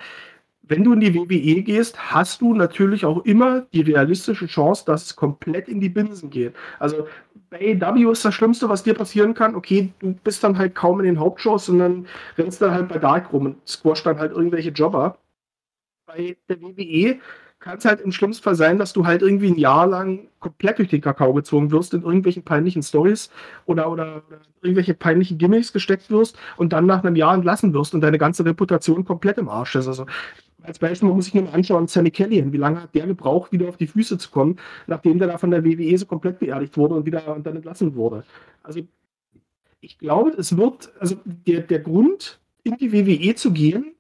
wenn 0.68 0.84
du 0.84 0.94
in 0.94 1.00
die 1.00 1.14
WWE 1.14 1.62
gehst, 1.62 2.12
hast 2.12 2.42
du 2.42 2.54
natürlich 2.54 3.06
auch 3.06 3.24
immer 3.26 3.62
die 3.74 3.82
realistische 3.82 4.48
Chance, 4.48 4.84
dass 4.86 5.06
es 5.06 5.16
komplett 5.16 5.68
in 5.68 5.80
die 5.80 5.90
Binsen 5.90 6.30
geht. 6.30 6.56
Also 6.80 7.08
bei 7.50 7.80
AW 7.80 8.12
ist 8.12 8.26
das 8.26 8.34
Schlimmste, 8.34 8.68
was 8.68 8.84
dir 8.84 8.96
passieren 8.96 9.34
kann. 9.34 9.56
Okay, 9.56 9.94
du 10.00 10.14
bist 10.14 10.44
dann 10.44 10.58
halt 10.58 10.76
kaum 10.76 11.00
in 11.00 11.06
den 11.06 11.20
Hauptshows, 11.20 11.68
sondern 11.68 12.08
rennst 12.38 12.62
dann 12.62 12.72
halt 12.72 12.90
bei 12.90 12.98
Dark 12.98 13.32
rum 13.32 13.46
und 13.46 13.68
squash 13.68 14.04
dann 14.04 14.20
halt 14.20 14.32
irgendwelche 14.32 14.72
Jobber. 14.72 15.20
Bei 16.08 16.36
der 16.50 16.62
WWE 16.62 17.20
kann 17.66 17.80
es 17.80 17.86
halt 17.86 18.00
im 18.00 18.12
schlimmsten 18.12 18.44
Fall 18.44 18.54
sein, 18.54 18.78
dass 18.78 18.94
du 18.94 19.08
halt 19.08 19.24
irgendwie 19.24 19.50
ein 19.50 19.58
Jahr 19.58 19.88
lang 19.88 20.28
komplett 20.40 20.78
durch 20.78 20.90
den 20.90 21.02
Kakao 21.02 21.34
gezogen 21.34 21.72
wirst, 21.72 21.96
in 21.96 22.04
irgendwelchen 22.04 22.44
peinlichen 22.44 22.84
Stories 22.84 23.32
oder, 23.66 23.90
oder, 23.90 24.22
irgendwelche 24.62 24.94
peinlichen 24.94 25.40
Gimmicks 25.40 25.74
gesteckt 25.74 26.12
wirst 26.12 26.38
und 26.58 26.74
dann 26.74 26.86
nach 26.86 27.04
einem 27.04 27.16
Jahr 27.16 27.34
entlassen 27.34 27.74
wirst 27.74 27.96
und 27.96 28.02
deine 28.02 28.20
ganze 28.20 28.46
Reputation 28.46 29.04
komplett 29.04 29.40
im 29.40 29.50
Arsch 29.50 29.74
ist. 29.74 29.88
Also 29.88 30.06
als 30.62 30.78
Beispiel 30.78 31.10
muss 31.10 31.28
ich 31.28 31.34
mir 31.34 31.42
mal 31.42 31.54
anschauen, 31.54 31.88
Sammy 31.88 32.12
Kellyan, 32.12 32.54
wie 32.54 32.58
lange 32.58 32.84
hat 32.84 32.94
der 32.94 33.08
gebraucht, 33.08 33.52
wieder 33.52 33.68
auf 33.68 33.78
die 33.78 33.88
Füße 33.88 34.20
zu 34.20 34.30
kommen, 34.30 34.60
nachdem 34.86 35.18
der 35.18 35.28
da 35.28 35.40
von 35.40 35.50
der 35.50 35.66
WWE 35.66 35.98
so 35.98 36.06
komplett 36.06 36.38
beerdigt 36.38 36.78
wurde 36.78 36.94
und 36.94 37.08
wieder 37.08 37.36
und 37.36 37.48
dann 37.48 37.56
entlassen 37.56 37.96
wurde. 37.96 38.26
Also 38.62 38.80
ich 39.82 39.98
glaube, 39.98 40.36
es 40.38 40.56
wird, 40.56 40.92
also 41.00 41.16
der, 41.26 41.62
der 41.62 41.80
Grund, 41.80 42.40
in 42.64 42.78
die 42.78 42.94
WWE 42.94 43.34
zu 43.34 43.52
gehen, 43.52 43.96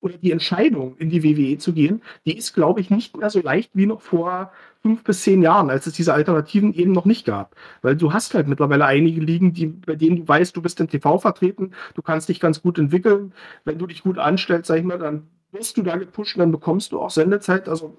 oder 0.00 0.18
die 0.18 0.30
Entscheidung, 0.30 0.96
in 0.98 1.10
die 1.10 1.22
WWE 1.22 1.58
zu 1.58 1.72
gehen, 1.72 2.02
die 2.26 2.36
ist, 2.36 2.52
glaube 2.52 2.80
ich, 2.80 2.90
nicht 2.90 3.16
mehr 3.16 3.30
so 3.30 3.40
leicht 3.40 3.70
wie 3.74 3.86
noch 3.86 4.00
vor 4.02 4.52
fünf 4.82 5.02
bis 5.04 5.22
zehn 5.22 5.42
Jahren, 5.42 5.70
als 5.70 5.86
es 5.86 5.94
diese 5.94 6.14
Alternativen 6.14 6.72
eben 6.74 6.92
noch 6.92 7.06
nicht 7.06 7.26
gab. 7.26 7.56
Weil 7.82 7.96
du 7.96 8.12
hast 8.12 8.34
halt 8.34 8.46
mittlerweile 8.46 8.84
einige 8.86 9.20
Ligen, 9.20 9.52
die, 9.52 9.66
bei 9.66 9.96
denen 9.96 10.16
du 10.16 10.28
weißt, 10.28 10.56
du 10.56 10.62
bist 10.62 10.80
in 10.80 10.88
TV 10.88 11.18
vertreten, 11.18 11.72
du 11.94 12.02
kannst 12.02 12.28
dich 12.28 12.40
ganz 12.40 12.62
gut 12.62 12.78
entwickeln. 12.78 13.32
Wenn 13.64 13.78
du 13.78 13.86
dich 13.86 14.02
gut 14.02 14.18
anstellst, 14.18 14.68
sag 14.68 14.78
ich 14.78 14.84
mal, 14.84 14.98
dann 14.98 15.28
wirst 15.52 15.76
du 15.76 15.82
da 15.82 15.96
gepusht, 15.96 16.38
dann 16.38 16.52
bekommst 16.52 16.92
du 16.92 17.00
auch 17.00 17.10
Sendezeit. 17.10 17.68
Also 17.68 17.96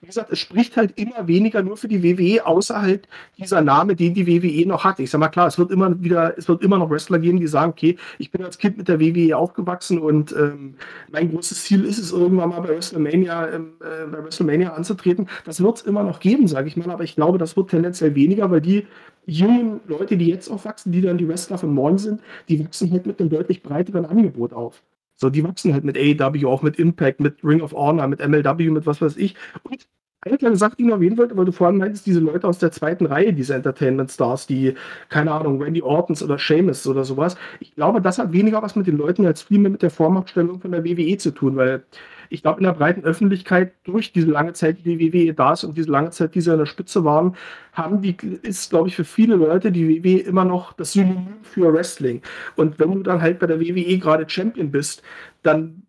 wie 0.00 0.06
gesagt, 0.06 0.32
es 0.32 0.38
spricht 0.38 0.76
halt 0.78 0.98
immer 0.98 1.28
weniger 1.28 1.62
nur 1.62 1.76
für 1.76 1.88
die 1.88 2.02
WWE, 2.02 2.46
außer 2.46 2.80
halt 2.80 3.06
dieser 3.36 3.60
Name, 3.60 3.94
den 3.94 4.14
die 4.14 4.26
WWE 4.26 4.66
noch 4.66 4.82
hat. 4.84 4.98
Ich 4.98 5.10
sag 5.10 5.18
mal 5.18 5.28
klar, 5.28 5.46
es 5.46 5.58
wird 5.58 5.70
immer 5.70 6.02
wieder, 6.02 6.38
es 6.38 6.48
wird 6.48 6.62
immer 6.62 6.78
noch 6.78 6.88
Wrestler 6.88 7.18
geben, 7.18 7.38
die 7.38 7.46
sagen, 7.46 7.72
okay, 7.72 7.98
ich 8.18 8.30
bin 8.30 8.42
als 8.42 8.56
Kind 8.56 8.78
mit 8.78 8.88
der 8.88 8.98
WWE 8.98 9.36
aufgewachsen 9.36 9.98
und 9.98 10.32
ähm, 10.32 10.76
mein 11.10 11.30
großes 11.30 11.64
Ziel 11.64 11.84
ist 11.84 11.98
es, 11.98 12.12
irgendwann 12.12 12.48
mal 12.48 12.60
bei 12.60 12.70
WrestleMania, 12.70 13.50
ähm, 13.50 13.74
äh, 13.80 14.06
bei 14.06 14.24
WrestleMania 14.24 14.72
anzutreten. 14.72 15.28
Das 15.44 15.62
wird 15.62 15.76
es 15.76 15.82
immer 15.82 16.02
noch 16.02 16.20
geben, 16.20 16.48
sage 16.48 16.68
ich 16.68 16.76
mal, 16.78 16.90
aber 16.90 17.04
ich 17.04 17.14
glaube, 17.14 17.36
das 17.36 17.56
wird 17.56 17.70
tendenziell 17.70 18.14
weniger, 18.14 18.50
weil 18.50 18.62
die 18.62 18.86
jungen 19.26 19.80
Leute, 19.86 20.16
die 20.16 20.28
jetzt 20.28 20.48
aufwachsen, 20.48 20.92
die 20.92 21.02
dann 21.02 21.18
die 21.18 21.28
Wrestler 21.28 21.58
von 21.58 21.74
morgen 21.74 21.98
sind, 21.98 22.22
die 22.48 22.64
wachsen 22.64 22.90
halt 22.90 23.06
mit 23.06 23.20
einem 23.20 23.28
deutlich 23.28 23.62
breiteren 23.62 24.06
Angebot 24.06 24.54
auf. 24.54 24.82
So, 25.20 25.30
die 25.30 25.44
wachsen 25.44 25.74
halt 25.74 25.84
mit 25.84 25.98
AEW, 25.98 26.48
auch 26.48 26.62
mit 26.62 26.78
Impact, 26.78 27.20
mit 27.20 27.44
Ring 27.44 27.60
of 27.60 27.72
Honor, 27.72 28.08
mit 28.08 28.26
MLW, 28.26 28.70
mit 28.70 28.86
was 28.86 29.02
weiß 29.02 29.16
ich. 29.18 29.34
Und 29.64 29.86
eine 30.22 30.38
kleine 30.38 30.56
Sache, 30.56 30.76
die 30.76 30.82
ich 30.82 30.88
noch 30.88 30.96
erwähnen 30.96 31.16
wollte, 31.18 31.36
weil 31.36 31.46
du 31.46 31.52
vorhin 31.52 31.78
meintest, 31.78 32.06
diese 32.06 32.20
Leute 32.20 32.46
aus 32.46 32.58
der 32.58 32.72
zweiten 32.72 33.06
Reihe, 33.06 33.32
diese 33.32 33.54
Entertainment-Stars, 33.54 34.46
die, 34.46 34.74
keine 35.08 35.32
Ahnung, 35.32 35.62
Randy 35.62 35.82
Ortons 35.82 36.22
oder 36.22 36.38
Seamus 36.38 36.86
oder 36.86 37.04
sowas. 37.04 37.36
Ich 37.60 37.74
glaube, 37.74 38.02
das 38.02 38.18
hat 38.18 38.32
weniger 38.32 38.62
was 38.62 38.76
mit 38.76 38.86
den 38.86 38.98
Leuten 38.98 39.26
als 39.26 39.42
vielmehr 39.42 39.70
mit 39.70 39.82
der 39.82 39.90
Vormachtstellung 39.90 40.60
von 40.60 40.72
der 40.72 40.84
WWE 40.84 41.16
zu 41.16 41.30
tun, 41.32 41.56
weil 41.56 41.84
ich 42.30 42.42
glaube, 42.42 42.60
in 42.60 42.64
der 42.64 42.72
breiten 42.72 43.04
Öffentlichkeit 43.04 43.74
durch 43.84 44.12
diese 44.12 44.28
lange 44.28 44.52
Zeit, 44.52 44.78
die 44.84 44.98
WWE 44.98 45.34
da 45.34 45.52
ist 45.52 45.64
und 45.64 45.76
diese 45.76 45.90
lange 45.90 46.10
Zeit, 46.10 46.34
die 46.34 46.40
sie 46.40 46.52
an 46.52 46.58
der 46.58 46.66
Spitze 46.66 47.04
waren, 47.04 47.36
haben 47.72 48.00
die, 48.00 48.16
ist, 48.42 48.70
glaube 48.70 48.88
ich, 48.88 48.96
für 48.96 49.04
viele 49.04 49.34
Leute 49.34 49.72
die 49.72 49.88
WWE 49.88 50.20
immer 50.20 50.44
noch 50.44 50.72
das 50.72 50.92
Synonym 50.92 51.38
für 51.42 51.72
Wrestling. 51.74 52.22
Und 52.56 52.78
wenn 52.78 52.92
du 52.92 53.02
dann 53.02 53.20
halt 53.20 53.40
bei 53.40 53.46
der 53.46 53.60
WWE 53.60 53.98
gerade 53.98 54.28
Champion 54.28 54.70
bist, 54.70 55.02
dann 55.42 55.82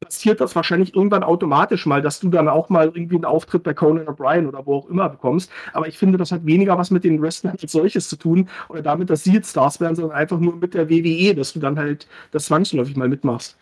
passiert 0.00 0.40
das 0.40 0.56
wahrscheinlich 0.56 0.94
irgendwann 0.94 1.22
automatisch 1.22 1.84
mal, 1.84 2.00
dass 2.00 2.20
du 2.20 2.30
dann 2.30 2.48
auch 2.48 2.70
mal 2.70 2.86
irgendwie 2.86 3.16
einen 3.16 3.24
Auftritt 3.24 3.62
bei 3.62 3.74
Conan 3.74 4.06
O'Brien 4.06 4.46
oder 4.46 4.64
wo 4.64 4.76
auch 4.76 4.88
immer 4.88 5.08
bekommst. 5.08 5.50
Aber 5.72 5.88
ich 5.88 5.98
finde, 5.98 6.16
das 6.16 6.32
hat 6.32 6.46
weniger 6.46 6.78
was 6.78 6.90
mit 6.90 7.04
den 7.04 7.20
Wrestlern 7.20 7.56
als 7.60 7.72
solches 7.72 8.08
zu 8.08 8.16
tun 8.16 8.48
oder 8.68 8.80
damit, 8.80 9.10
dass 9.10 9.24
sie 9.24 9.32
jetzt 9.32 9.50
Stars 9.50 9.80
werden, 9.80 9.96
sondern 9.96 10.16
einfach 10.16 10.38
nur 10.38 10.56
mit 10.56 10.72
der 10.74 10.88
WWE, 10.88 11.34
dass 11.34 11.52
du 11.52 11.60
dann 11.60 11.78
halt 11.78 12.06
das 12.30 12.46
zwangsläufig 12.46 12.96
mal 12.96 13.08
mitmachst. 13.08 13.58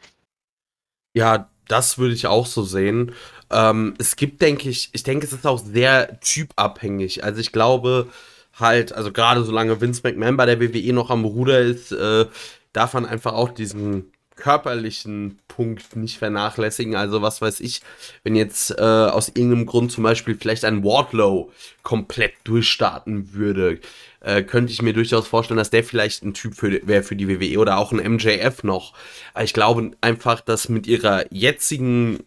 Ja, 1.15 1.49
das 1.69 1.99
würde 1.99 2.15
ich 2.15 2.27
auch 2.27 2.47
so 2.47 2.63
sehen. 2.63 3.13
Ähm, 3.51 3.95
es 3.99 4.17
gibt, 4.17 4.43
denke 4.43 4.69
ich, 4.69 4.91
ich 4.93 5.03
denke, 5.03 5.27
es 5.27 5.33
ist 5.33 5.47
auch 5.47 5.59
sehr 5.59 6.21
typabhängig. 6.21 7.25
Also 7.25 7.41
ich 7.41 7.53
glaube 7.53 8.09
halt, 8.55 8.93
also 8.93 9.13
gerade 9.13 9.45
solange 9.45 9.81
Vince 9.81 10.01
McMahon 10.05 10.37
bei 10.37 10.47
der 10.47 10.61
WWE 10.61 10.93
noch 10.93 11.11
am 11.11 11.25
Ruder 11.25 11.61
ist, 11.61 11.93
äh, 11.93 12.27
darf 12.73 12.95
man 12.95 13.07
einfach 13.07 13.33
auch 13.33 13.51
diesen 13.51 14.13
körperlichen 14.37 15.39
Punkt 15.49 15.97
nicht 15.97 16.19
vernachlässigen. 16.19 16.95
Also 16.95 17.23
was 17.23 17.41
weiß 17.41 17.61
ich, 17.61 17.81
wenn 18.23 18.37
jetzt 18.37 18.71
äh, 18.71 18.83
aus 18.83 19.29
irgendeinem 19.29 19.67
Grund 19.67 19.91
zum 19.91 20.05
Beispiel 20.05 20.37
vielleicht 20.39 20.65
ein 20.65 20.85
Wardlow 20.85 21.51
komplett 21.83 22.35
durchstarten 22.45 23.33
würde, 23.33 23.81
äh, 24.27 24.43
könnte 24.43 24.73
ich 24.73 24.83
mir 24.83 24.93
durchaus 24.93 25.29
vorstellen, 25.29 25.57
dass 25.57 25.71
der 25.71 25.85
vielleicht 25.85 26.25
ein 26.25 26.35
Typ 26.35 26.61
wäre 26.61 27.05
für 27.05 27.15
die 27.15 27.29
WWE 27.29 27.61
oder 27.61 27.79
auch 27.79 27.93
ein 27.93 28.15
MJF 28.15 28.65
noch. 28.65 28.93
Ich 29.41 29.55
glaube 29.55 29.93
einfach, 30.01 30.41
dass 30.41 30.69
mit 30.69 30.89
ihrer 30.89 31.33
jetzigen 31.33 32.25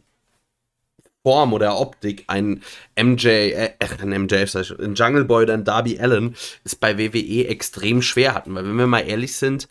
Form 1.23 1.51
oder 1.51 1.77
Optik 1.77 2.23
ein 2.27 2.63
MJ, 2.97 3.27
äh, 3.27 3.73
ein 4.01 4.23
MJF, 4.23 4.55
ein 4.55 4.95
Jungle 4.95 5.25
Boy 5.25 5.43
oder 5.43 5.55
ein 5.55 5.65
Darby 5.65 5.99
Allen 5.99 6.35
es 6.63 6.75
bei 6.75 6.97
WWE 6.97 7.47
extrem 7.47 8.01
schwer 8.01 8.33
hatten. 8.33 8.55
Weil 8.55 8.63
wenn 8.63 8.77
wir 8.77 8.87
mal 8.87 9.01
ehrlich 9.01 9.35
sind, 9.35 9.67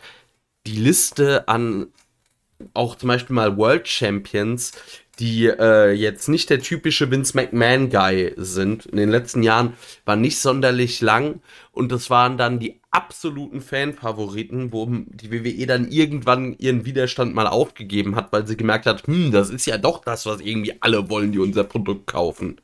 die 0.67 0.77
Liste 0.77 1.49
an 1.49 1.87
auch 2.75 2.97
zum 2.97 3.09
Beispiel 3.09 3.35
mal 3.35 3.57
World 3.57 3.89
Champions, 3.89 4.73
die 5.19 5.47
äh, 5.47 5.93
jetzt 5.93 6.29
nicht 6.29 6.51
der 6.51 6.61
typische 6.61 7.11
Vince 7.11 7.37
McMahon-Guy 7.37 8.35
sind. 8.37 8.87
In 8.87 8.97
den 8.97 9.11
letzten 9.11 9.43
Jahren 9.43 9.75
war 10.05 10.17
nicht 10.17 10.39
sonderlich 10.39 11.01
lang 11.01 11.41
und 11.73 11.91
das 11.91 12.11
waren 12.11 12.39
dann 12.39 12.59
die 12.61 12.81
absoluten 12.91 13.61
Fanfavoriten, 13.61 14.73
wo 14.73 14.87
die 14.87 15.31
WWE 15.31 15.67
dann 15.67 15.91
irgendwann 15.91 16.57
ihren 16.59 16.85
Widerstand 16.85 17.35
mal 17.35 17.47
aufgegeben 17.47 18.17
hat, 18.17 18.33
weil 18.33 18.47
sie 18.47 18.57
gemerkt 18.57 18.87
hat, 18.87 19.07
hm, 19.07 19.33
das 19.33 19.51
ist 19.51 19.67
ja 19.67 19.79
doch 19.79 20.03
das, 20.05 20.27
was 20.27 20.41
irgendwie 20.41 20.75
alle 20.81 21.11
wollen, 21.11 21.33
die 21.33 21.39
unser 21.39 21.65
Produkt 21.65 22.07
kaufen. 22.07 22.61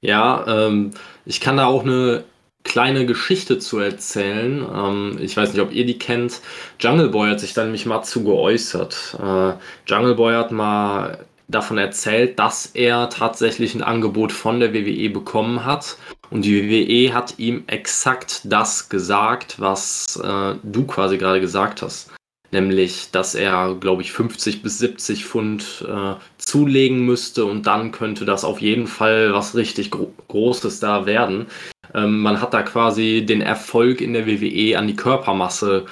Ja, 0.00 0.44
ähm, 0.46 0.90
ich 1.24 1.40
kann 1.40 1.56
da 1.56 1.66
auch 1.66 1.82
eine 1.82 2.24
kleine 2.64 3.06
Geschichte 3.06 3.58
zu 3.58 3.78
erzählen. 3.78 4.66
Ähm, 4.74 5.18
ich 5.20 5.36
weiß 5.36 5.52
nicht, 5.52 5.62
ob 5.62 5.72
ihr 5.72 5.86
die 5.86 5.98
kennt. 5.98 6.40
Jungle 6.80 7.10
Boy 7.10 7.30
hat 7.30 7.40
sich 7.40 7.54
dann 7.54 7.66
nämlich 7.66 7.86
mal 7.86 8.02
zu 8.02 8.24
geäußert. 8.24 9.16
Äh, 9.22 9.52
Jungle 9.86 10.14
Boy 10.16 10.34
hat 10.34 10.50
mal 10.50 11.18
davon 11.46 11.78
erzählt, 11.78 12.38
dass 12.38 12.66
er 12.66 13.10
tatsächlich 13.10 13.74
ein 13.74 13.82
Angebot 13.82 14.32
von 14.32 14.60
der 14.60 14.72
WWE 14.72 15.10
bekommen 15.10 15.64
hat. 15.64 15.98
Und 16.30 16.44
die 16.44 16.68
WWE 16.68 17.14
hat 17.14 17.38
ihm 17.38 17.64
exakt 17.66 18.40
das 18.44 18.88
gesagt, 18.88 19.60
was 19.60 20.20
äh, 20.24 20.54
du 20.62 20.86
quasi 20.86 21.18
gerade 21.18 21.40
gesagt 21.40 21.82
hast. 21.82 22.13
Nämlich, 22.54 23.10
dass 23.10 23.34
er, 23.34 23.74
glaube 23.80 24.02
ich, 24.02 24.12
50 24.12 24.62
bis 24.62 24.78
70 24.78 25.24
Pfund 25.24 25.84
äh, 25.88 26.14
zulegen 26.38 27.04
müsste 27.04 27.46
und 27.46 27.66
dann 27.66 27.90
könnte 27.90 28.24
das 28.24 28.44
auf 28.44 28.60
jeden 28.60 28.86
Fall 28.86 29.32
was 29.32 29.56
richtig 29.56 29.90
Gro 29.90 30.14
Großes 30.28 30.78
da 30.78 31.04
werden. 31.04 31.46
Ähm, 31.94 32.20
man 32.20 32.40
hat 32.40 32.54
da 32.54 32.62
quasi 32.62 33.26
den 33.26 33.40
Erfolg 33.40 34.00
in 34.00 34.12
der 34.12 34.28
WWE 34.28 34.78
an 34.78 34.86
die 34.86 34.94
Körpermasse 34.94 35.86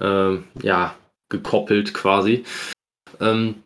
äh, 0.00 0.38
ja, 0.60 0.96
gekoppelt 1.28 1.94
quasi. 1.94 2.42
Ähm, 3.20 3.62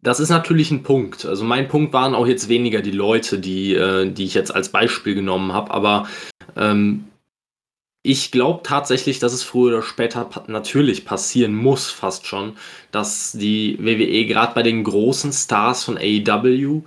das 0.00 0.18
ist 0.18 0.30
natürlich 0.30 0.72
ein 0.72 0.82
Punkt. 0.82 1.24
Also 1.24 1.44
mein 1.44 1.68
Punkt 1.68 1.92
waren 1.92 2.16
auch 2.16 2.26
jetzt 2.26 2.48
weniger 2.48 2.82
die 2.82 2.90
Leute, 2.90 3.38
die, 3.38 3.76
äh, 3.76 4.10
die 4.10 4.24
ich 4.24 4.34
jetzt 4.34 4.52
als 4.52 4.70
Beispiel 4.70 5.14
genommen 5.14 5.52
habe, 5.52 5.70
aber 5.70 6.08
ähm, 6.56 7.04
ich 8.02 8.32
glaube 8.32 8.62
tatsächlich, 8.64 9.20
dass 9.20 9.32
es 9.32 9.42
früher 9.42 9.78
oder 9.78 9.82
später 9.82 10.28
natürlich 10.48 11.04
passieren 11.04 11.54
muss, 11.54 11.88
fast 11.88 12.26
schon, 12.26 12.56
dass 12.90 13.32
die 13.32 13.78
WWE 13.80 14.26
gerade 14.26 14.54
bei 14.54 14.62
den 14.62 14.82
großen 14.82 15.32
Stars 15.32 15.84
von 15.84 15.96
AEW 15.98 16.82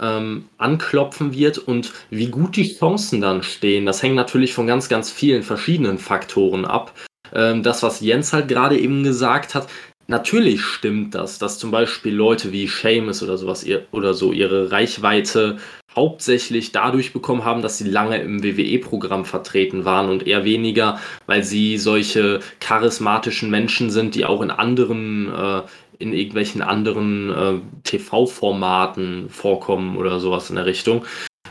ähm, 0.00 0.48
anklopfen 0.58 1.34
wird 1.34 1.58
und 1.58 1.92
wie 2.10 2.28
gut 2.28 2.56
die 2.56 2.74
Chancen 2.76 3.20
dann 3.20 3.42
stehen, 3.42 3.86
das 3.86 4.02
hängt 4.02 4.16
natürlich 4.16 4.54
von 4.54 4.66
ganz, 4.66 4.88
ganz 4.88 5.10
vielen 5.10 5.42
verschiedenen 5.42 5.98
Faktoren 5.98 6.64
ab. 6.64 6.94
Ähm, 7.32 7.62
das, 7.62 7.82
was 7.82 8.00
Jens 8.00 8.32
halt 8.32 8.48
gerade 8.48 8.78
eben 8.78 9.04
gesagt 9.04 9.54
hat, 9.54 9.68
natürlich 10.06 10.62
stimmt 10.62 11.14
das, 11.14 11.38
dass 11.38 11.58
zum 11.58 11.70
Beispiel 11.70 12.14
Leute 12.14 12.52
wie 12.52 12.66
Seamus 12.66 13.22
oder 13.22 13.38
sowas 13.38 13.64
ihr, 13.64 13.86
oder 13.92 14.14
so 14.14 14.32
ihre 14.32 14.70
Reichweite 14.70 15.58
hauptsächlich 15.94 16.72
dadurch 16.72 17.12
bekommen 17.12 17.44
haben, 17.44 17.62
dass 17.62 17.78
sie 17.78 17.88
lange 17.88 18.20
im 18.20 18.42
WWE-Programm 18.42 19.24
vertreten 19.24 19.84
waren 19.84 20.08
und 20.10 20.26
eher 20.26 20.44
weniger, 20.44 20.98
weil 21.26 21.44
sie 21.44 21.78
solche 21.78 22.40
charismatischen 22.60 23.50
Menschen 23.50 23.90
sind, 23.90 24.14
die 24.14 24.24
auch 24.24 24.42
in 24.42 24.50
anderen 24.50 25.32
äh, 25.32 25.62
in 25.98 26.12
irgendwelchen 26.12 26.60
anderen 26.60 27.30
äh, 27.30 27.60
TV-Formaten 27.84 29.30
vorkommen 29.30 29.96
oder 29.96 30.18
sowas 30.18 30.50
in 30.50 30.56
der 30.56 30.66
Richtung. 30.66 31.04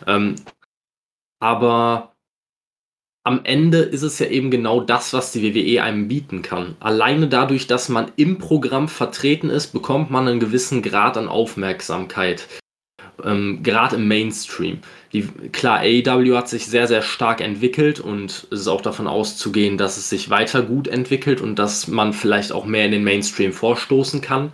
Ähm, 0.06 0.36
aber 1.40 2.13
am 3.26 3.42
Ende 3.46 3.80
ist 3.80 4.02
es 4.02 4.20
ja 4.20 4.28
eben 4.28 4.52
genau 4.52 4.82
das, 4.82 5.14
was 5.14 5.32
die 5.32 5.44
WWE 5.44 5.82
einem 5.82 6.08
bieten 6.08 6.42
kann. 6.42 6.76
Alleine 6.80 7.28
dadurch, 7.28 7.68
dass 7.68 7.88
man 7.88 8.12
im 8.18 8.38
Programm 8.38 8.90
vertreten 8.90 9.50
ist, 9.50 9.68
bekommt 9.68 10.12
man 10.12 10.28
einen 10.28 10.40
gewissen 10.42 10.82
Grad 10.82 11.16
an 11.16 11.30
Aufmerksamkeit 11.30 12.48
ähm, 13.24 13.62
gerade 13.64 13.96
im 13.96 14.08
Mainstream. 14.08 14.80
Die, 15.14 15.28
klar, 15.52 15.80
AEW 15.80 16.36
hat 16.36 16.50
sich 16.50 16.66
sehr, 16.66 16.88
sehr 16.88 17.02
stark 17.02 17.42
entwickelt 17.42 18.00
und 18.00 18.48
es 18.52 18.62
ist 18.62 18.68
auch 18.68 18.82
davon 18.82 19.08
auszugehen, 19.08 19.78
dass 19.78 19.98
es 19.98 20.10
sich 20.10 20.30
weiter 20.30 20.62
gut 20.62 20.88
entwickelt 20.88 21.42
und 21.42 21.60
dass 21.60 21.88
man 21.88 22.14
vielleicht 22.14 22.52
auch 22.52 22.66
mehr 22.66 22.86
in 22.86 22.92
den 22.92 23.04
Mainstream 23.04 23.54
vorstoßen 23.54 24.22
kann. 24.22 24.52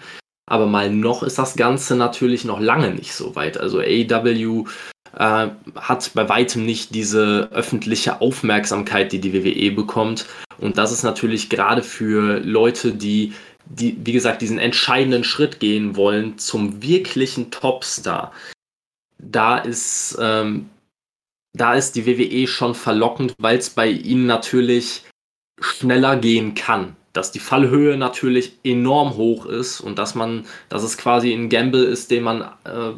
Aber 0.49 0.65
mal 0.65 0.89
noch 0.89 1.23
ist 1.23 1.37
das 1.37 1.55
Ganze 1.55 1.95
natürlich 1.95 2.43
noch 2.43 2.59
lange 2.59 2.91
nicht 2.91 3.13
so 3.13 3.35
weit. 3.35 3.57
Also 3.57 3.79
AEW 3.79 4.65
äh, 5.15 5.47
hat 5.75 6.11
bei 6.13 6.29
weitem 6.29 6.65
nicht 6.65 6.93
diese 6.93 7.49
öffentliche 7.51 8.21
Aufmerksamkeit, 8.21 9.11
die 9.11 9.19
die 9.19 9.33
WWE 9.33 9.71
bekommt. 9.71 10.25
Und 10.59 10.77
das 10.77 10.91
ist 10.91 11.03
natürlich 11.03 11.49
gerade 11.49 11.83
für 11.83 12.39
Leute, 12.39 12.93
die 12.93 13.33
die, 13.69 13.97
wie 14.03 14.13
gesagt, 14.13 14.41
diesen 14.41 14.57
entscheidenden 14.57 15.23
Schritt 15.23 15.59
gehen 15.59 15.95
wollen 15.95 16.37
zum 16.37 16.81
wirklichen 16.81 17.51
Topstar, 17.51 18.33
da 19.19 19.57
ist, 19.59 20.17
ähm, 20.19 20.69
da 21.53 21.75
ist 21.75 21.95
die 21.95 22.07
WWE 22.07 22.47
schon 22.47 22.73
verlockend, 22.73 23.35
weil 23.37 23.57
es 23.57 23.69
bei 23.69 23.87
ihnen 23.89 24.25
natürlich 24.25 25.03
schneller 25.59 26.15
gehen 26.15 26.55
kann. 26.55 26.95
Dass 27.13 27.31
die 27.31 27.39
Fallhöhe 27.39 27.97
natürlich 27.97 28.53
enorm 28.63 29.15
hoch 29.15 29.45
ist 29.45 29.81
und 29.81 29.97
dass 29.97 30.15
man, 30.15 30.45
dass 30.69 30.83
es 30.83 30.97
quasi 30.97 31.33
ein 31.33 31.49
Gamble 31.49 31.83
ist, 31.83 32.11
den 32.11 32.23
man 32.23 32.41
äh, 32.63 32.93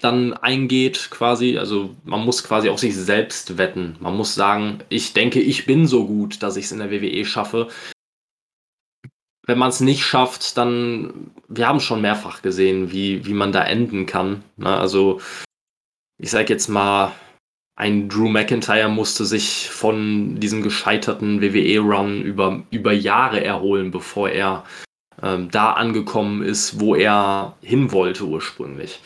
dann 0.00 0.32
eingeht, 0.32 1.08
quasi. 1.10 1.58
Also 1.58 1.94
man 2.04 2.24
muss 2.24 2.44
quasi 2.44 2.68
auf 2.68 2.78
sich 2.78 2.96
selbst 2.96 3.58
wetten. 3.58 3.96
Man 4.00 4.16
muss 4.16 4.34
sagen, 4.34 4.78
ich 4.88 5.12
denke, 5.12 5.40
ich 5.40 5.66
bin 5.66 5.86
so 5.86 6.06
gut, 6.06 6.42
dass 6.42 6.56
ich 6.56 6.66
es 6.66 6.72
in 6.72 6.78
der 6.78 6.90
WWE 6.90 7.24
schaffe 7.24 7.68
wenn 9.50 9.58
man 9.58 9.70
es 9.70 9.80
nicht 9.80 10.04
schafft, 10.04 10.56
dann, 10.56 11.32
wir 11.48 11.66
haben 11.66 11.80
schon 11.80 12.00
mehrfach 12.00 12.40
gesehen, 12.40 12.92
wie, 12.92 13.26
wie 13.26 13.34
man 13.34 13.50
da 13.50 13.64
enden 13.64 14.06
kann. 14.06 14.44
Ne? 14.56 14.68
Also, 14.68 15.20
ich 16.18 16.30
sag 16.30 16.48
jetzt 16.50 16.68
mal, 16.68 17.12
ein 17.74 18.08
Drew 18.08 18.28
McIntyre 18.28 18.88
musste 18.88 19.24
sich 19.24 19.68
von 19.68 20.38
diesem 20.38 20.62
gescheiterten 20.62 21.42
WWE-Run 21.42 22.22
über, 22.22 22.62
über 22.70 22.92
Jahre 22.92 23.42
erholen, 23.42 23.90
bevor 23.90 24.28
er 24.28 24.64
ähm, 25.20 25.50
da 25.50 25.72
angekommen 25.72 26.42
ist, 26.42 26.78
wo 26.78 26.94
er 26.94 27.56
hin 27.60 27.90
wollte 27.90 28.26
ursprünglich. 28.26 29.00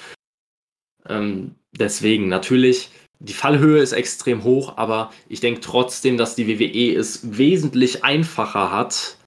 Ähm, 1.08 1.54
deswegen 1.72 2.28
natürlich, 2.28 2.90
die 3.18 3.32
Fallhöhe 3.32 3.80
ist 3.80 3.92
extrem 3.92 4.44
hoch, 4.44 4.76
aber 4.76 5.12
ich 5.28 5.40
denke 5.40 5.60
trotzdem, 5.60 6.16
dass 6.16 6.34
die 6.34 6.48
WWE 6.48 6.98
es 6.98 7.38
wesentlich 7.38 8.04
einfacher 8.04 8.70
hat, 8.70 9.18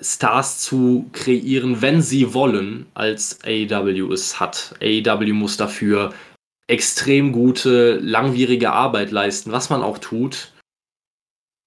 Stars 0.00 0.60
zu 0.60 1.08
kreieren, 1.12 1.80
wenn 1.80 2.02
sie 2.02 2.34
wollen, 2.34 2.86
als 2.94 3.38
AEW 3.44 4.12
es 4.12 4.40
hat. 4.40 4.74
AEW 4.80 5.32
muss 5.32 5.56
dafür 5.56 6.12
extrem 6.66 7.32
gute, 7.32 7.98
langwierige 7.98 8.72
Arbeit 8.72 9.10
leisten, 9.10 9.52
was 9.52 9.70
man 9.70 9.82
auch 9.82 9.98
tut. 9.98 10.52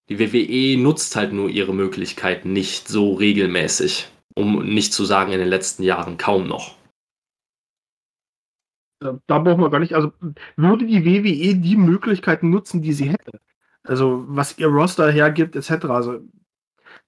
Die 0.10 0.20
WWE 0.20 0.82
nutzt 0.82 1.16
halt 1.16 1.34
nur 1.34 1.50
ihre 1.50 1.74
Möglichkeiten 1.74 2.54
nicht 2.54 2.88
so 2.88 3.14
regelmäßig, 3.14 4.08
um 4.36 4.66
nicht 4.66 4.94
zu 4.94 5.06
sagen 5.06 5.34
in 5.34 5.40
den 5.40 5.50
letzten 5.50 5.84
Jahren 5.84 6.18
kaum 6.18 6.48
noch. 6.48 6.77
Da 9.00 9.20
brauchen 9.28 9.62
wir 9.62 9.70
gar 9.70 9.80
nicht, 9.80 9.94
also 9.94 10.12
würde 10.56 10.88
die 10.88 11.06
WWE 11.06 11.56
die 11.56 11.78
Möglichkeiten 11.78 12.50
nutzen, 12.50 12.82
die 12.82 12.94
sie 12.94 13.10
hätte, 13.10 13.40
also 13.84 14.24
was 14.28 14.58
ihr 14.58 14.68
Roster 14.68 15.12
hergibt, 15.12 15.56
etc., 15.56 15.86
also 15.86 16.20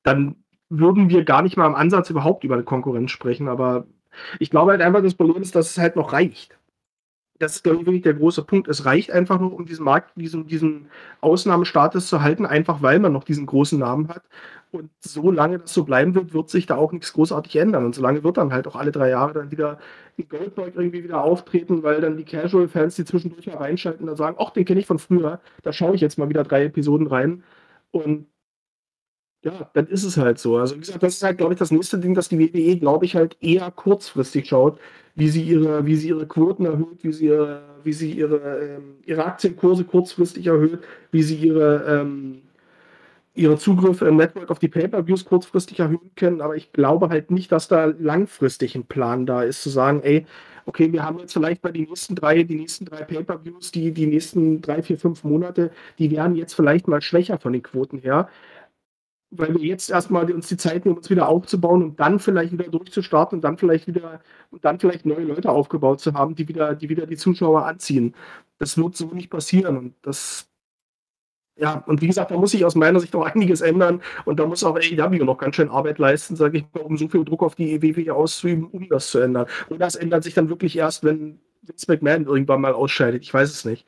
dann 0.04 0.36
würden 0.70 1.10
wir 1.10 1.24
gar 1.26 1.42
nicht 1.42 1.58
mal 1.58 1.68
im 1.68 1.76
Ansatz 1.76 2.10
überhaupt 2.10 2.44
über 2.44 2.56
eine 2.56 2.64
Konkurrenz 2.64 3.12
sprechen, 3.12 3.48
aber 3.48 3.88
ich 4.40 4.52
glaube 4.52 4.72
halt 4.72 4.82
einfach, 4.82 5.02
das 5.02 5.16
Problem 5.16 5.42
ist, 5.42 5.56
dass 5.56 5.72
es 5.72 5.78
halt 5.78 5.96
noch 5.96 6.14
reicht. 6.14 6.58
Das 7.40 7.56
ist, 7.56 7.64
glaube 7.64 7.80
ich, 7.80 7.86
wirklich 7.86 8.04
der 8.04 8.16
große 8.16 8.44
Punkt. 8.44 8.68
Es 8.68 8.86
reicht 8.86 9.12
einfach 9.12 9.40
noch, 9.40 9.54
um 9.54 9.66
diesen 9.66 9.86
Markt, 9.86 10.12
diesen, 10.16 10.48
diesen 10.48 10.90
Ausnahmestatus 11.22 12.08
zu 12.08 12.22
halten, 12.22 12.46
einfach 12.46 12.82
weil 12.82 13.00
man 13.00 13.14
noch 13.14 13.24
diesen 13.24 13.46
großen 13.46 13.80
Namen 13.80 14.10
hat. 14.10 14.24
Und 14.72 14.92
solange 15.00 15.60
das 15.60 15.74
so 15.74 15.84
bleiben 15.84 16.14
wird, 16.14 16.34
wird 16.34 16.50
sich 16.50 16.68
da 16.68 16.76
auch 16.78 16.92
nichts 16.92 17.14
großartig 17.14 17.56
ändern. 17.56 17.86
Und 17.86 17.96
solange 17.96 18.24
wird 18.24 18.38
dann 18.38 18.54
halt 18.54 18.68
auch 18.68 18.76
alle 18.76 18.92
drei 18.92 19.10
Jahre 19.10 19.34
dann 19.34 19.52
wieder 19.52 19.80
in 20.18 20.30
Goldberg 20.30 20.76
irgendwie 20.76 21.04
wieder 21.04 21.24
auftreten, 21.24 21.82
weil 21.82 22.02
dann 22.02 22.18
die 22.18 22.26
Casual-Fans, 22.26 22.96
die 22.96 23.06
zwischendurch 23.06 23.48
mal 23.48 23.58
reinschalten, 23.58 24.06
dann 24.06 24.16
sagen, 24.16 24.36
ach, 24.40 24.52
den 24.52 24.66
kenne 24.66 24.80
ich 24.80 24.86
von 24.86 25.00
früher, 25.00 25.40
da 25.64 25.74
schaue 25.74 25.96
ich 25.96 26.02
jetzt 26.02 26.18
mal 26.20 26.30
wieder 26.30 26.44
drei 26.44 26.66
Episoden 26.66 27.08
rein. 27.08 27.44
Und 27.92 28.28
ja, 29.44 29.70
dann 29.74 29.88
ist 29.88 30.04
es 30.04 30.18
halt 30.18 30.38
so. 30.38 30.58
Also 30.58 30.76
wie 30.76 30.80
gesagt, 30.82 31.02
das 31.02 31.16
ist 31.16 31.24
halt, 31.24 31.38
glaube 31.38 31.54
ich, 31.54 31.60
das 31.60 31.72
nächste 31.72 31.98
Ding, 31.98 32.14
dass 32.14 32.30
die 32.30 32.40
WWE, 32.40 32.78
glaube 32.78 33.06
ich, 33.06 33.16
halt 33.16 33.38
eher 33.40 33.72
kurzfristig 33.72 34.48
schaut, 34.50 34.80
wie 35.16 35.30
sie 35.30 35.44
ihre, 35.44 35.86
wie 35.86 35.96
sie 35.96 36.10
ihre 36.10 36.28
Quoten 36.28 36.66
erhöht, 36.66 37.04
wie 37.04 37.14
sie 37.14 37.28
ihre, 37.28 37.64
wie 37.84 37.94
sie 37.94 38.12
ihre, 38.12 38.38
ähm, 38.60 38.98
ihre 39.06 39.26
Aktienkurse 39.26 39.86
kurzfristig 39.86 40.48
erhöht, 40.48 40.80
wie 41.12 41.24
sie 41.24 41.36
ihre, 41.38 41.86
ähm, 41.88 42.42
ihre 43.40 43.58
Zugriffe 43.58 44.06
im 44.08 44.18
Network 44.18 44.52
auf 44.52 44.60
die 44.60 44.68
Pay-Per-Views 44.68 45.26
kurzfristig 45.26 45.80
erhöhen 45.80 46.12
können. 46.16 46.42
Aber 46.42 46.56
ich 46.56 46.74
glaube 46.74 47.10
halt 47.10 47.32
nicht, 47.32 47.52
dass 47.52 47.68
da 47.68 47.86
langfristig 47.86 48.76
ein 48.76 48.86
Plan 48.86 49.26
da 49.26 49.44
ist, 49.44 49.64
zu 49.64 49.70
sagen, 49.70 50.02
ey, 50.04 50.26
okay, 50.66 50.92
wir 50.92 51.04
haben 51.04 51.20
jetzt 51.20 51.34
vielleicht 51.34 51.62
bei 51.62 51.72
den 51.72 51.86
nächsten 51.86 52.16
drei, 52.16 52.44
die 52.44 52.56
nächsten 52.56 52.86
drei 52.86 53.04
Pay-Per-Views, 53.04 53.72
die, 53.72 53.92
die 53.92 54.08
nächsten 54.08 54.62
drei, 54.62 54.84
vier, 54.84 55.00
fünf 55.00 55.24
Monate, 55.24 55.72
die 55.98 56.12
werden 56.12 56.36
jetzt 56.36 56.54
vielleicht 56.54 56.88
mal 56.88 57.02
schwächer 57.02 57.40
von 57.40 57.54
den 57.54 57.64
Quoten 57.64 58.00
her 58.00 58.30
weil 59.32 59.54
wir 59.54 59.62
jetzt 59.62 59.90
erstmal 59.90 60.32
uns 60.32 60.48
die 60.48 60.58
Zeit 60.58 60.86
nehmen, 60.86 60.98
uns 60.98 61.10
wieder 61.10 61.30
aufzubauen 61.30 61.84
und 61.84 62.00
dann 62.00 62.20
vielleicht 62.20 62.52
wieder 62.52 62.68
durchzustarten 62.68 63.38
und 63.38 63.44
dann 63.44 63.58
vielleicht 63.58 63.88
wieder 63.88 64.22
und 64.52 64.66
dann 64.66 64.80
vielleicht 64.80 65.06
neue 65.06 65.24
Leute 65.24 65.52
aufgebaut 65.52 66.00
zu 66.00 66.14
haben, 66.14 66.36
die 66.36 66.48
wieder, 66.48 66.76
die 66.76 66.90
wieder 66.90 67.06
die 67.06 67.18
Zuschauer 67.18 67.66
anziehen. 67.66 68.16
Das 68.58 68.78
wird 68.78 68.98
so 68.98 69.08
nicht 69.14 69.30
passieren 69.30 69.78
und 69.78 69.96
das 70.02 70.49
ja, 71.60 71.84
und 71.88 72.02
wie 72.02 72.08
gesagt, 72.08 72.32
da 72.32 72.38
muss 72.38 72.52
sich 72.52 72.64
aus 72.64 72.76
meiner 72.76 73.00
Sicht 73.00 73.14
auch 73.16 73.26
einiges 73.26 73.62
ändern 73.62 74.02
und 74.26 74.40
da 74.40 74.46
muss 74.46 74.64
auch 74.64 74.76
AEW 74.78 75.26
noch 75.26 75.38
ganz 75.38 75.56
schön 75.56 75.70
Arbeit 75.70 76.00
leisten, 76.00 76.36
sage 76.36 76.60
ich 76.60 76.66
mal, 76.74 76.82
um 76.82 76.98
so 76.98 77.08
viel 77.10 77.26
Druck 77.26 77.44
auf 77.44 77.56
die 77.56 77.74
EWW 77.74 78.12
auszuüben, 78.12 78.66
um 78.66 78.88
das 78.88 79.12
zu 79.12 79.20
ändern. 79.20 79.46
Und 79.68 79.80
das 79.80 79.96
ändert 79.96 80.24
sich 80.24 80.34
dann 80.34 80.50
wirklich 80.50 80.78
erst, 80.78 81.04
wenn 81.04 81.40
Vince 81.64 81.86
McMahon 81.92 82.26
irgendwann 82.26 82.62
mal 82.62 82.74
ausscheidet. 82.74 83.24
Ich 83.24 83.34
weiß 83.34 83.50
es 83.50 83.66
nicht. 83.66 83.86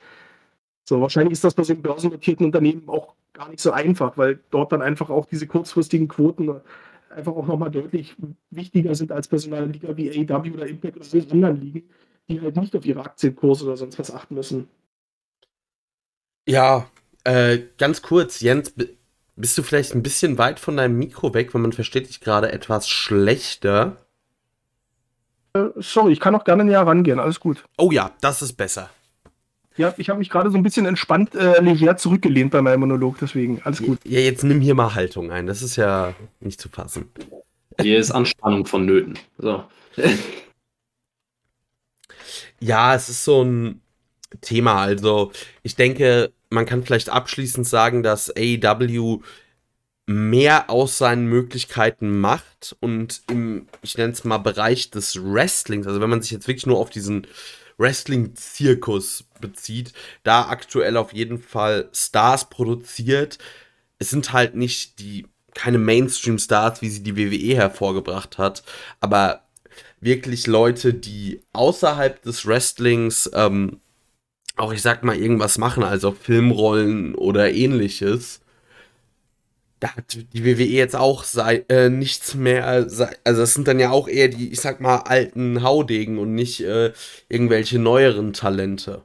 So, 0.84 1.00
wahrscheinlich 1.00 1.34
ist 1.34 1.44
das 1.44 1.54
bei 1.54 1.64
so 1.64 1.74
einem 1.74 1.82
börsennotierten 1.82 2.46
Unternehmen 2.46 2.84
auch 2.88 3.16
gar 3.34 3.48
nicht 3.48 3.62
so 3.62 3.72
einfach, 3.72 4.18
weil 4.18 4.40
dort 4.50 4.74
dann 4.74 4.82
einfach 4.82 5.10
auch 5.10 5.26
diese 5.26 5.48
kurzfristigen 5.48 6.10
Quoten 6.10 6.62
einfach 7.10 7.34
auch 7.34 7.48
nochmal 7.48 7.72
deutlich 7.72 8.16
wichtiger 8.50 8.96
sind 8.96 9.12
als 9.12 9.28
Personalliga 9.28 9.96
wie 9.96 10.10
AEW 10.10 10.54
oder 10.54 10.68
Impact 10.68 10.98
oder 10.98 11.06
so 11.06 11.18
anderen 11.18 11.62
Ligen, 11.62 11.90
die 12.28 12.42
halt 12.42 12.58
nicht 12.58 12.76
auf 12.76 12.86
ihre 12.86 13.02
Aktienkurse 13.02 13.66
oder 13.66 13.78
sonst 13.78 13.98
was 14.00 14.14
achten 14.14 14.36
müssen. 14.36 14.68
Ja, 16.48 16.88
äh, 17.24 17.60
ganz 17.78 18.02
kurz, 18.02 18.42
Jens, 18.42 18.74
bist 19.36 19.58
du 19.58 19.64
vielleicht 19.64 19.94
ein 19.94 20.04
bisschen 20.04 20.38
weit 20.38 20.60
von 20.60 20.78
deinem 20.78 20.98
Mikro 20.98 21.34
weg, 21.34 21.54
weil 21.54 21.62
man 21.62 21.74
versteht 21.74 22.10
dich 22.10 22.20
gerade 22.20 22.52
etwas 22.52 22.88
schlechter? 22.90 23.98
Äh, 25.54 25.68
sorry, 25.78 26.14
ich 26.14 26.20
kann 26.20 26.36
auch 26.36 26.44
gerne 26.44 26.64
näher 26.64 26.82
rangehen, 26.82 27.20
alles 27.20 27.40
gut. 27.40 27.64
Oh 27.78 27.92
ja, 27.92 28.12
das 28.22 28.42
ist 28.42 28.54
besser. 28.54 28.90
Ja, 29.78 29.94
ich 29.98 30.10
habe 30.10 30.20
mich 30.20 30.30
gerade 30.30 30.52
so 30.52 30.58
ein 30.58 30.64
bisschen 30.64 30.86
entspannt 30.86 31.34
äh, 31.34 31.62
leger 31.62 31.96
zurückgelehnt 31.96 32.52
bei 32.52 32.62
meinem 32.62 32.82
Monolog, 32.82 33.18
deswegen 33.20 33.62
alles 33.64 33.82
gut. 33.82 34.00
Ja, 34.04 34.20
jetzt 34.20 34.44
nimm 34.44 34.60
hier 34.60 34.76
mal 34.76 34.96
Haltung 34.96 35.32
ein, 35.32 35.48
das 35.48 35.62
ist 35.62 35.78
ja 35.78 36.14
nicht 36.40 36.60
zu 36.60 36.70
fassen. 36.70 37.10
Hier 37.80 37.98
ist 37.98 38.12
Anspannung 38.12 38.66
vonnöten. 38.66 39.18
So. 39.38 39.64
ja, 42.60 42.96
es 42.96 43.08
ist 43.10 43.24
so 43.24 43.44
ein 43.44 43.81
Thema. 44.40 44.82
Also, 44.82 45.32
ich 45.64 45.76
denke, 45.76 46.32
man 46.50 46.66
kann 46.66 46.84
vielleicht 46.84 47.10
abschließend 47.10 47.68
sagen, 47.68 48.04
dass 48.04 48.32
AEW 48.36 49.22
mehr 50.06 50.70
aus 50.70 50.98
seinen 50.98 51.26
Möglichkeiten 51.28 52.20
macht 52.20 52.76
und 52.80 53.22
im, 53.30 53.68
ich 53.82 53.98
nenne 53.98 54.14
es 54.14 54.24
mal, 54.24 54.40
Bereich 54.40 54.92
des 54.92 55.22
Wrestlings, 55.22 55.88
also 55.88 56.02
wenn 56.02 56.10
man 56.10 56.22
sich 56.22 56.32
jetzt 56.32 56.48
wirklich 56.48 56.66
nur 56.66 56.80
auf 56.80 56.90
diesen 56.90 57.28
Wrestling-Zirkus 57.78 59.26
bezieht, 59.40 59.94
da 60.24 60.48
aktuell 60.48 60.98
auf 60.98 61.14
jeden 61.14 61.40
Fall 61.40 61.90
Stars 61.94 62.50
produziert. 62.50 63.38
Es 63.98 64.10
sind 64.10 64.34
halt 64.34 64.56
nicht 64.56 65.00
die, 65.00 65.28
keine 65.54 65.80
Mainstream-Stars, 65.80 66.82
wie 66.82 66.90
sie 66.90 67.04
die 67.04 67.18
WWE 67.18 67.56
hervorgebracht 67.56 68.38
hat, 68.38 68.64
aber 69.00 69.48
wirklich 70.00 70.48
Leute, 70.48 70.94
die 70.94 71.42
außerhalb 71.54 72.22
des 72.22 72.46
Wrestlings 72.46 73.30
ähm, 73.34 73.80
auch, 74.58 74.74
ich 74.74 74.82
sag 74.82 75.04
mal, 75.04 75.16
irgendwas 75.16 75.58
machen, 75.58 75.84
also 75.84 76.12
Filmrollen 76.12 77.16
oder 77.16 77.52
ähnliches 77.54 78.42
da 79.82 79.96
hat 79.96 80.16
die 80.34 80.46
WWE 80.46 80.64
jetzt 80.64 80.96
auch 80.96 81.24
sei, 81.24 81.66
äh, 81.68 81.90
nichts 81.90 82.36
mehr, 82.36 82.88
sei, 82.88 83.10
also 83.24 83.42
es 83.42 83.56
sind 83.56 83.68
dann 83.68 83.80
ja 83.80 83.90
auch 83.90 84.08
eher 84.08 84.28
die, 84.28 84.52
ich 84.52 84.62
sag 84.62 84.80
mal, 84.80 84.98
alten 84.98 85.64
Haudegen 85.64 86.20
und 86.20 86.36
nicht 86.36 86.64
äh, 86.64 86.94
irgendwelche 87.30 87.80
neueren 87.80 88.32
Talente. 88.32 89.02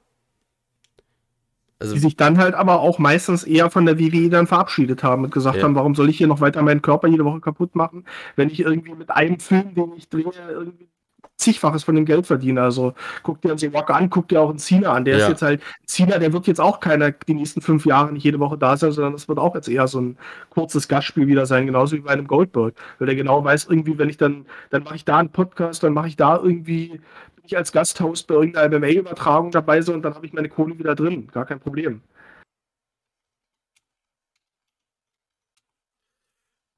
Also, 1.78 1.94
die 1.94 2.00
sich 2.00 2.16
dann 2.16 2.36
halt 2.36 2.54
aber 2.54 2.80
auch 2.80 2.98
meistens 2.98 3.42
eher 3.42 3.70
von 3.70 3.86
der 3.86 3.98
WWE 3.98 4.28
dann 4.28 4.46
verabschiedet 4.46 5.02
haben 5.02 5.24
und 5.24 5.32
gesagt 5.32 5.58
ja. 5.58 5.62
haben, 5.62 5.74
warum 5.74 5.94
soll 5.94 6.10
ich 6.10 6.18
hier 6.18 6.26
noch 6.26 6.40
weiter 6.42 6.60
meinen 6.62 6.82
Körper 6.82 7.08
jede 7.08 7.24
Woche 7.24 7.40
kaputt 7.40 7.74
machen, 7.74 8.04
wenn 8.36 8.50
ich 8.50 8.60
irgendwie 8.60 8.94
mit 8.94 9.10
einem 9.10 9.40
Film, 9.40 9.74
den 9.74 9.94
ich 9.96 10.10
drehe, 10.10 10.24
irgendwie 10.50 10.88
zigfaches 11.36 11.84
von 11.84 11.94
dem 11.94 12.04
Geld 12.04 12.26
verdienen. 12.26 12.58
Also 12.58 12.94
guck 13.22 13.40
dir 13.40 13.54
den 13.54 13.72
Walker 13.72 13.94
an, 13.94 14.10
guck 14.10 14.28
dir 14.28 14.40
auch 14.40 14.50
einen 14.50 14.58
Cena 14.58 14.92
an. 14.92 15.04
Der 15.04 15.16
ja. 15.16 15.22
ist 15.22 15.28
jetzt 15.28 15.42
halt, 15.42 15.62
Cena, 15.86 16.18
der 16.18 16.32
wird 16.32 16.46
jetzt 16.46 16.60
auch 16.60 16.80
keiner 16.80 17.12
die 17.12 17.34
nächsten 17.34 17.60
fünf 17.60 17.86
Jahre 17.86 18.12
nicht 18.12 18.24
jede 18.24 18.40
Woche 18.40 18.58
da 18.58 18.76
sein, 18.76 18.92
sondern 18.92 19.12
das 19.12 19.28
wird 19.28 19.38
auch 19.38 19.54
jetzt 19.54 19.68
eher 19.68 19.86
so 19.88 20.00
ein 20.00 20.18
kurzes 20.50 20.88
Gastspiel 20.88 21.26
wieder 21.26 21.46
sein, 21.46 21.66
genauso 21.66 21.96
wie 21.96 22.00
bei 22.00 22.10
einem 22.10 22.26
Goldberg. 22.26 22.74
Weil 22.98 23.06
der 23.06 23.16
genau 23.16 23.44
weiß, 23.44 23.66
irgendwie, 23.68 23.98
wenn 23.98 24.08
ich 24.08 24.16
dann, 24.16 24.46
dann 24.70 24.84
mache 24.84 24.96
ich 24.96 25.04
da 25.04 25.18
einen 25.18 25.30
Podcast, 25.30 25.82
dann 25.82 25.92
mache 25.92 26.08
ich 26.08 26.16
da 26.16 26.36
irgendwie, 26.36 26.88
bin 26.88 27.44
ich 27.44 27.56
als 27.56 27.72
Gasthost 27.72 28.26
bei 28.26 28.34
irgendeiner 28.34 28.78
MMA-Übertragung 28.78 29.50
dabei 29.50 29.82
so 29.82 29.92
und 29.92 30.02
dann 30.02 30.14
habe 30.14 30.26
ich 30.26 30.32
meine 30.32 30.48
Kohle 30.48 30.78
wieder 30.78 30.94
drin. 30.94 31.28
Gar 31.32 31.46
kein 31.46 31.60
Problem. 31.60 32.00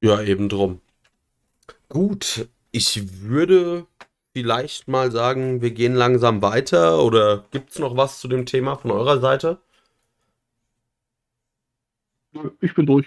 Ja, 0.00 0.22
eben 0.22 0.48
drum. 0.48 0.80
Gut, 1.88 2.48
ich 2.70 3.20
würde 3.22 3.86
vielleicht 4.42 4.86
mal 4.86 5.10
sagen, 5.10 5.62
wir 5.62 5.72
gehen 5.72 5.94
langsam 5.94 6.42
weiter 6.42 7.02
oder 7.02 7.44
gibt 7.50 7.70
es 7.70 7.78
noch 7.80 7.96
was 7.96 8.20
zu 8.20 8.28
dem 8.28 8.46
Thema 8.46 8.76
von 8.76 8.92
eurer 8.92 9.18
Seite? 9.18 9.58
Ich 12.60 12.74
bin 12.74 12.86
durch. 12.86 13.06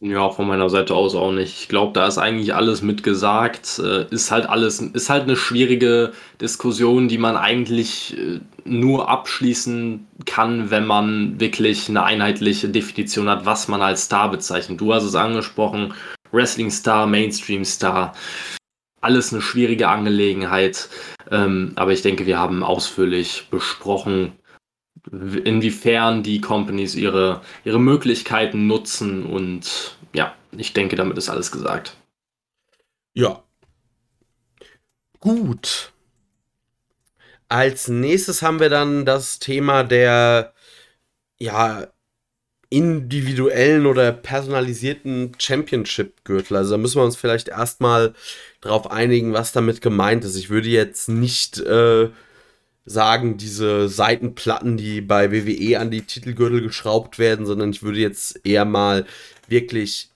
Ja, 0.00 0.28
von 0.28 0.46
meiner 0.46 0.68
Seite 0.68 0.94
aus 0.94 1.14
auch 1.14 1.32
nicht. 1.32 1.58
Ich 1.62 1.68
glaube, 1.68 1.94
da 1.94 2.06
ist 2.06 2.18
eigentlich 2.18 2.54
alles 2.54 2.82
mitgesagt. 2.82 3.78
Äh, 3.78 4.04
ist 4.10 4.30
halt 4.30 4.46
alles, 4.46 4.78
ist 4.80 5.08
halt 5.08 5.22
eine 5.22 5.36
schwierige 5.36 6.12
Diskussion, 6.38 7.08
die 7.08 7.16
man 7.16 7.38
eigentlich 7.38 8.14
äh, 8.18 8.40
nur 8.66 9.08
abschließen 9.08 10.06
kann, 10.26 10.70
wenn 10.70 10.84
man 10.84 11.40
wirklich 11.40 11.88
eine 11.88 12.04
einheitliche 12.04 12.68
Definition 12.68 13.30
hat, 13.30 13.46
was 13.46 13.68
man 13.68 13.80
als 13.80 14.04
Star 14.04 14.30
bezeichnet. 14.30 14.82
Du 14.82 14.92
hast 14.92 15.04
es 15.04 15.14
angesprochen, 15.14 15.94
Wrestling-Star, 16.30 17.06
Mainstream-Star. 17.06 18.12
Alles 19.00 19.32
eine 19.32 19.42
schwierige 19.42 19.88
Angelegenheit. 19.88 20.88
Ähm, 21.30 21.72
aber 21.76 21.92
ich 21.92 22.02
denke, 22.02 22.26
wir 22.26 22.38
haben 22.38 22.62
ausführlich 22.62 23.48
besprochen, 23.50 24.32
inwiefern 25.10 26.22
die 26.22 26.40
Companies 26.40 26.94
ihre, 26.94 27.42
ihre 27.64 27.78
Möglichkeiten 27.78 28.66
nutzen. 28.66 29.26
Und 29.26 29.96
ja, 30.14 30.34
ich 30.56 30.72
denke, 30.72 30.96
damit 30.96 31.18
ist 31.18 31.28
alles 31.28 31.52
gesagt. 31.52 31.96
Ja. 33.14 33.42
Gut. 35.20 35.92
Als 37.48 37.88
nächstes 37.88 38.42
haben 38.42 38.60
wir 38.60 38.70
dann 38.70 39.04
das 39.04 39.38
Thema 39.38 39.84
der 39.84 40.52
ja 41.38 41.86
individuellen 42.68 43.86
oder 43.86 44.12
personalisierten 44.12 45.32
Championship-Gürtel. 45.38 46.56
Also 46.56 46.72
da 46.72 46.78
müssen 46.78 47.00
wir 47.00 47.04
uns 47.04 47.16
vielleicht 47.16 47.48
erstmal 47.48 48.14
darauf 48.60 48.90
einigen, 48.90 49.32
was 49.32 49.52
damit 49.52 49.80
gemeint 49.80 50.24
ist. 50.24 50.36
Ich 50.36 50.50
würde 50.50 50.68
jetzt 50.68 51.08
nicht 51.08 51.60
äh, 51.60 52.08
sagen, 52.84 53.36
diese 53.36 53.88
Seitenplatten, 53.88 54.76
die 54.76 55.00
bei 55.00 55.32
WWE 55.32 55.78
an 55.78 55.90
die 55.90 56.02
Titelgürtel 56.02 56.62
geschraubt 56.62 57.18
werden, 57.18 57.46
sondern 57.46 57.70
ich 57.70 57.82
würde 57.82 58.00
jetzt 58.00 58.40
eher 58.44 58.64
mal 58.64 59.06
wirklich 59.48 60.10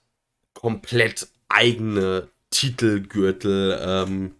komplett 0.53 1.27
eigene 1.49 2.29
Titelgürtel 2.49 3.79
ähm, 3.81 4.31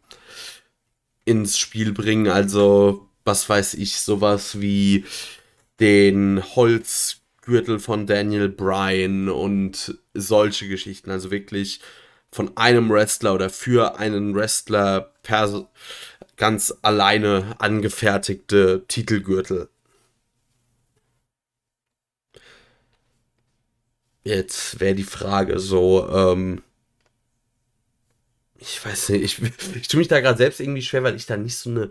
ins 1.25 1.57
Spiel 1.57 1.93
bringen. 1.93 2.27
Also, 2.27 3.07
was 3.23 3.47
weiß 3.47 3.75
ich, 3.75 3.99
sowas 3.99 4.59
wie 4.59 5.05
den 5.79 6.43
Holzgürtel 7.41 7.79
von 7.79 8.05
Daniel 8.05 8.49
Bryan 8.49 9.29
und 9.29 9.97
solche 10.13 10.67
Geschichten. 10.67 11.09
Also 11.09 11.31
wirklich 11.31 11.81
von 12.31 12.55
einem 12.55 12.89
Wrestler 12.89 13.33
oder 13.33 13.49
für 13.49 13.97
einen 13.97 14.35
Wrestler 14.35 15.11
ganz 16.37 16.73
alleine 16.81 17.55
angefertigte 17.59 18.83
Titelgürtel. 18.87 19.69
Jetzt 24.23 24.79
wäre 24.79 24.93
die 24.93 25.03
Frage 25.03 25.59
so, 25.59 26.07
ähm, 26.09 26.61
ich 28.59 28.85
weiß 28.85 29.09
nicht, 29.09 29.23
ich, 29.23 29.41
ich 29.75 29.87
tue 29.87 29.97
mich 29.97 30.07
da 30.07 30.19
gerade 30.19 30.37
selbst 30.37 30.59
irgendwie 30.59 30.83
schwer, 30.83 31.03
weil 31.03 31.15
ich 31.15 31.25
da 31.25 31.37
nicht 31.37 31.57
so 31.57 31.71
eine 31.71 31.89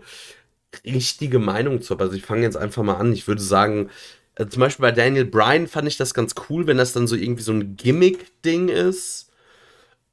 richtige 0.85 1.39
Meinung 1.39 1.81
zu 1.81 1.93
habe. 1.93 2.05
Also 2.05 2.15
ich 2.15 2.23
fange 2.23 2.43
jetzt 2.43 2.55
einfach 2.55 2.83
mal 2.83 2.95
an. 2.95 3.11
Ich 3.11 3.27
würde 3.27 3.41
sagen, 3.41 3.89
äh, 4.35 4.47
zum 4.47 4.61
Beispiel 4.61 4.83
bei 4.83 4.91
Daniel 4.91 5.25
Bryan 5.25 5.67
fand 5.67 5.87
ich 5.87 5.97
das 5.97 6.13
ganz 6.13 6.35
cool, 6.49 6.67
wenn 6.67 6.77
das 6.77 6.93
dann 6.93 7.07
so 7.07 7.15
irgendwie 7.15 7.43
so 7.43 7.51
ein 7.51 7.75
Gimmick-Ding 7.75 8.69
ist. 8.69 9.31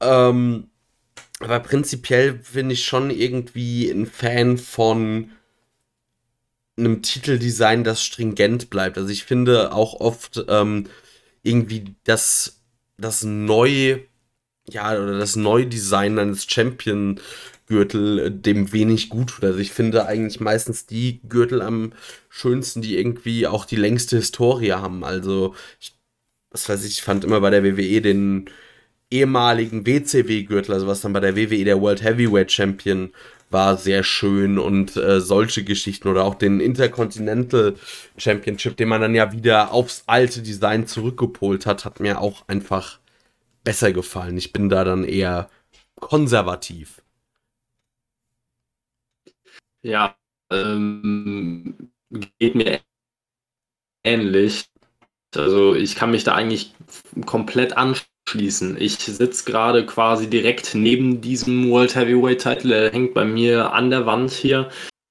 Ähm, 0.00 0.68
aber 1.40 1.60
prinzipiell 1.60 2.40
bin 2.52 2.70
ich 2.70 2.84
schon 2.84 3.10
irgendwie 3.10 3.90
ein 3.90 4.06
Fan 4.06 4.58
von 4.58 5.30
einem 6.76 7.02
Titeldesign, 7.02 7.84
das 7.84 8.02
stringent 8.02 8.70
bleibt. 8.70 8.98
Also 8.98 9.10
ich 9.10 9.24
finde 9.24 9.72
auch 9.72 10.00
oft 10.00 10.44
ähm, 10.48 10.88
irgendwie 11.42 11.96
das, 12.04 12.60
das 12.96 13.22
neu, 13.24 14.00
ja, 14.68 14.92
oder 14.92 15.18
das 15.18 15.36
Neudesign 15.36 16.18
eines 16.18 16.44
Champion-Gürtel 16.44 17.24
äh, 17.70 18.30
dem 18.30 18.72
wenig 18.72 19.08
gut 19.08 19.30
tut. 19.30 19.44
Also 19.44 19.58
ich 19.58 19.72
finde 19.72 20.06
eigentlich 20.06 20.40
meistens 20.40 20.86
die 20.86 21.20
Gürtel 21.28 21.62
am 21.62 21.92
schönsten, 22.28 22.82
die 22.82 22.96
irgendwie 22.98 23.46
auch 23.46 23.64
die 23.64 23.76
längste 23.76 24.16
Historie 24.16 24.72
haben. 24.72 25.04
Also, 25.04 25.54
ich, 25.80 25.94
was 26.50 26.68
weiß 26.68 26.84
ich, 26.84 26.92
ich 26.92 27.02
fand 27.02 27.24
immer 27.24 27.40
bei 27.40 27.50
der 27.50 27.64
WWE 27.64 28.00
den 28.00 28.50
ehemaligen 29.10 29.86
WCW-Gürtel, 29.86 30.74
also 30.74 30.86
was 30.86 31.00
dann 31.00 31.12
bei 31.12 31.20
der 31.20 31.36
WWE 31.36 31.64
der 31.64 31.80
World 31.80 32.02
Heavyweight 32.02 32.52
Champion 32.52 33.10
war, 33.50 33.76
sehr 33.78 34.02
schön 34.04 34.58
und 34.58 34.96
äh, 34.96 35.20
solche 35.20 35.64
Geschichten 35.64 36.08
oder 36.08 36.24
auch 36.24 36.34
den 36.34 36.60
Intercontinental 36.60 37.74
Championship, 38.18 38.76
den 38.76 38.88
man 38.88 39.00
dann 39.00 39.14
ja 39.14 39.32
wieder 39.32 39.72
aufs 39.72 40.04
alte 40.06 40.42
Design 40.42 40.86
zurückgepolt 40.86 41.64
hat, 41.64 41.84
hat 41.84 42.00
mir 42.00 42.20
auch 42.20 42.46
einfach 42.48 42.98
besser 43.64 43.92
gefallen. 43.92 44.36
Ich 44.36 44.52
bin 44.52 44.68
da 44.68 44.84
dann 44.84 45.04
eher 45.04 45.48
konservativ. 46.00 47.02
Ja, 49.88 50.14
ähm, 50.52 51.90
geht 52.38 52.54
mir 52.54 52.80
ähnlich. 54.04 54.66
Also 55.34 55.74
ich 55.74 55.96
kann 55.96 56.10
mich 56.10 56.24
da 56.24 56.34
eigentlich 56.34 56.74
komplett 57.26 57.76
anschließen 57.76 58.08
schließen. 58.28 58.76
Ich 58.78 58.98
sitze 58.98 59.44
gerade 59.44 59.86
quasi 59.86 60.28
direkt 60.28 60.74
neben 60.74 61.22
diesem 61.22 61.70
World 61.70 61.96
Heavyweight 61.96 62.42
Title. 62.42 62.74
Er 62.74 62.92
hängt 62.92 63.14
bei 63.14 63.24
mir 63.24 63.72
an 63.72 63.88
der 63.88 64.04
Wand 64.04 64.30
hier. 64.30 64.68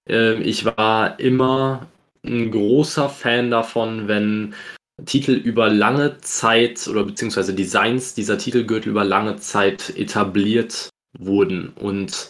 Ähm, 0.07 0.41
ich 0.43 0.65
war 0.65 1.19
immer 1.19 1.87
ein 2.23 2.51
großer 2.51 3.09
Fan 3.09 3.49
davon, 3.49 4.07
wenn 4.07 4.53
Titel 5.05 5.31
über 5.31 5.69
lange 5.69 6.19
Zeit 6.19 6.87
oder 6.87 7.03
beziehungsweise 7.03 7.55
Designs 7.55 8.13
dieser 8.13 8.37
Titelgürtel 8.37 8.91
über 8.91 9.03
lange 9.03 9.37
Zeit 9.37 9.95
etabliert 9.97 10.89
wurden. 11.17 11.69
Und 11.69 12.29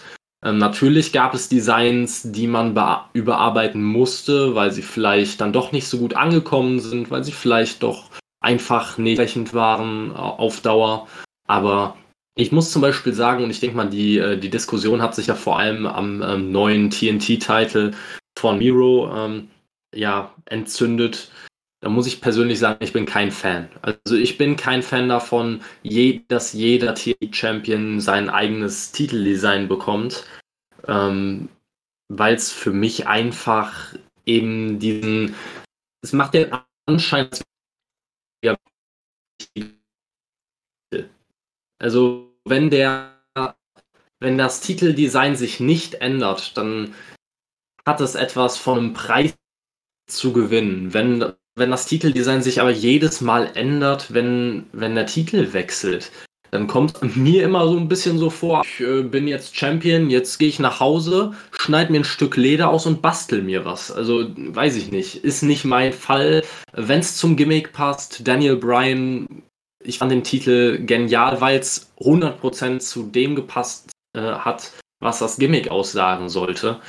natürlich 0.54 1.12
gab 1.12 1.34
es 1.34 1.50
Designs, 1.50 2.24
die 2.32 2.48
man 2.48 2.76
überarbeiten 3.14 3.84
musste, 3.84 4.56
weil 4.56 4.72
sie 4.72 4.82
vielleicht 4.82 5.42
dann 5.42 5.54
doch 5.54 5.72
nicht 5.72 5.88
so 5.88 5.98
gut 5.98 6.16
angekommen 6.16 6.80
sind, 6.80 7.10
weil 7.10 7.24
sie 7.24 7.32
vielleicht 7.32 7.84
doch 7.84 8.10
einfach 8.40 8.98
nicht 8.98 9.20
entsprechend 9.20 9.54
waren 9.54 10.12
äh, 10.12 10.16
auf 10.16 10.62
Dauer. 10.62 11.08
Aber 11.48 11.98
ich 12.36 12.52
muss 12.52 12.72
zum 12.72 12.82
Beispiel 12.82 13.14
sagen, 13.14 13.44
und 13.44 13.50
ich 13.50 13.60
denke 13.60 13.76
mal, 13.76 13.90
die, 13.90 14.18
äh, 14.18 14.38
die 14.38 14.50
Diskussion 14.50 15.02
hat 15.02 15.16
sich 15.16 15.28
ja 15.28 15.36
vor 15.36 15.60
allem 15.60 15.86
am 15.86 16.22
ähm, 16.22 16.52
neuen 16.52 16.90
TNT-Titel 16.90 17.94
von 18.38 18.60
Miro 18.60 19.12
ähm, 19.16 19.50
ja, 19.94 20.34
entzündet. 20.46 21.32
Da 21.80 21.90
muss 21.90 22.08
ich 22.08 22.22
persönlich 22.22 22.60
sagen, 22.60 22.84
ich 22.84 22.94
bin 22.94 23.06
kein 23.06 23.32
Fan. 23.32 23.70
Also 23.82 24.16
ich 24.16 24.38
bin 24.38 24.56
kein 24.56 24.82
Fan 24.82 25.10
davon, 25.10 25.62
dass 26.28 26.54
jeder 26.54 26.96
TNT-Champion 26.96 28.02
sein 28.02 28.30
eigenes 28.30 28.92
Titeldesign 28.92 29.68
bekommt. 29.68 30.26
Ähm, 30.88 31.50
Weil 32.10 32.36
es 32.36 32.52
für 32.52 32.72
mich 32.72 33.08
einfach 33.08 33.96
eben 34.26 34.80
diesen, 34.80 35.36
es 36.02 36.14
macht 36.14 36.34
den 36.34 36.52
Anschein, 36.88 37.30
also 41.80 42.34
wenn 42.46 42.70
der, 42.70 43.24
wenn 44.20 44.38
das 44.38 44.62
Titeldesign 44.62 45.36
sich 45.36 45.60
nicht 45.60 45.96
ändert, 45.96 46.58
dann 46.58 46.96
hat 47.86 48.02
es 48.02 48.16
etwas 48.16 48.58
von 48.58 48.80
einem 48.80 48.94
Preis 48.94 49.36
zu 50.10 50.34
gewinnen. 50.34 50.94
Wenn, 50.94 51.34
wenn 51.58 51.72
das 51.72 51.88
Titeldesign 51.88 52.42
sich 52.42 52.62
aber 52.62 52.72
jedes 52.72 53.20
Mal 53.20 53.50
ändert, 53.56 54.14
wenn, 54.14 54.68
wenn 54.72 54.96
der 54.96 55.08
Titel 55.08 55.54
wechselt, 55.54 56.12
dann 56.52 56.68
kommt 56.68 57.18
mir 57.18 57.44
immer 57.44 57.68
so 57.68 57.78
ein 57.78 57.88
bisschen 57.90 58.20
so 58.20 58.30
vor, 58.30 58.64
ich 58.64 58.80
äh, 58.80 59.02
bin 59.02 59.28
jetzt 59.28 59.58
Champion, 59.58 60.10
jetzt 60.10 60.38
gehe 60.38 60.48
ich 60.48 60.60
nach 60.60 60.80
Hause, 60.80 61.34
schneide 61.52 61.92
mir 61.92 62.00
ein 62.00 62.06
Stück 62.06 62.38
Leder 62.38 62.70
aus 62.70 62.86
und 62.86 63.02
bastel 63.02 63.42
mir 63.42 63.66
was. 63.66 63.92
Also 63.92 64.30
weiß 64.38 64.76
ich 64.76 64.92
nicht, 64.92 65.24
ist 65.24 65.42
nicht 65.42 65.66
mein 65.66 65.92
Fall. 65.92 66.44
Wenn 66.74 67.00
es 67.00 67.18
zum 67.18 67.36
Gimmick 67.36 67.74
passt, 67.74 68.26
Daniel 68.28 68.56
Bryan, 68.56 69.44
ich 69.84 69.98
fand 69.98 70.12
den 70.12 70.24
Titel 70.24 70.86
genial, 70.86 71.42
weil 71.42 71.60
es 71.60 71.92
100% 72.00 72.80
zu 72.80 73.04
dem 73.04 73.36
gepasst 73.36 73.92
äh, 74.16 74.22
hat, 74.22 74.72
was 75.00 75.20
das 75.20 75.38
Gimmick 75.38 75.70
aussagen 75.70 76.30
sollte. 76.30 76.80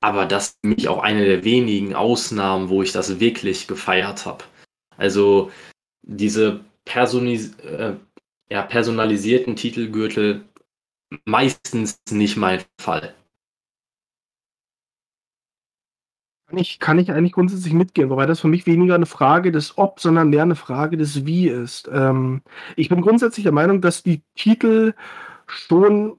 Aber 0.00 0.26
das 0.26 0.48
ist 0.48 0.58
für 0.62 0.68
mich 0.68 0.88
auch 0.88 1.02
eine 1.02 1.24
der 1.24 1.44
wenigen 1.44 1.94
Ausnahmen, 1.94 2.68
wo 2.68 2.82
ich 2.82 2.92
das 2.92 3.20
wirklich 3.20 3.66
gefeiert 3.66 4.26
habe. 4.26 4.44
Also 4.96 5.50
diese 6.02 6.60
äh, 6.86 7.94
ja, 8.50 8.62
personalisierten 8.62 9.56
Titelgürtel 9.56 10.44
meistens 11.24 12.00
nicht 12.10 12.36
mein 12.36 12.62
Fall. 12.80 13.14
Kann 16.48 16.58
ich, 16.58 16.78
kann 16.78 16.98
ich 16.98 17.12
eigentlich 17.12 17.32
grundsätzlich 17.32 17.74
mitgehen, 17.74 18.08
wobei 18.08 18.24
das 18.24 18.40
für 18.40 18.48
mich 18.48 18.66
weniger 18.66 18.94
eine 18.94 19.04
Frage 19.04 19.52
des 19.52 19.76
Ob, 19.76 20.00
sondern 20.00 20.30
mehr 20.30 20.42
eine 20.42 20.56
Frage 20.56 20.96
des 20.96 21.26
Wie 21.26 21.46
ist. 21.48 21.90
Ähm, 21.92 22.40
ich 22.74 22.88
bin 22.88 23.02
grundsätzlich 23.02 23.44
der 23.44 23.52
Meinung, 23.52 23.82
dass 23.82 24.02
die 24.02 24.22
Titel 24.34 24.94
schon 25.46 26.18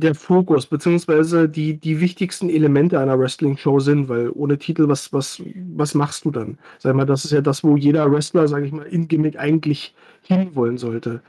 der 0.00 0.14
Fokus, 0.14 0.66
beziehungsweise 0.66 1.48
die, 1.48 1.78
die 1.78 2.00
wichtigsten 2.00 2.50
Elemente 2.50 3.00
einer 3.00 3.18
Wrestling-Show 3.18 3.80
sind, 3.80 4.08
weil 4.08 4.30
ohne 4.30 4.58
Titel, 4.58 4.88
was, 4.88 5.12
was, 5.12 5.42
was 5.74 5.94
machst 5.94 6.24
du 6.24 6.30
dann? 6.30 6.58
Sag 6.78 6.94
mal, 6.94 7.06
das 7.06 7.24
ist 7.24 7.32
ja 7.32 7.40
das, 7.40 7.64
wo 7.64 7.76
jeder 7.76 8.10
Wrestler, 8.10 8.46
sage 8.48 8.66
ich 8.66 8.72
mal, 8.72 8.86
in 8.86 9.08
Gimmick 9.08 9.38
eigentlich 9.38 9.94
hinwollen 10.22 10.78
sollte. 10.78 11.22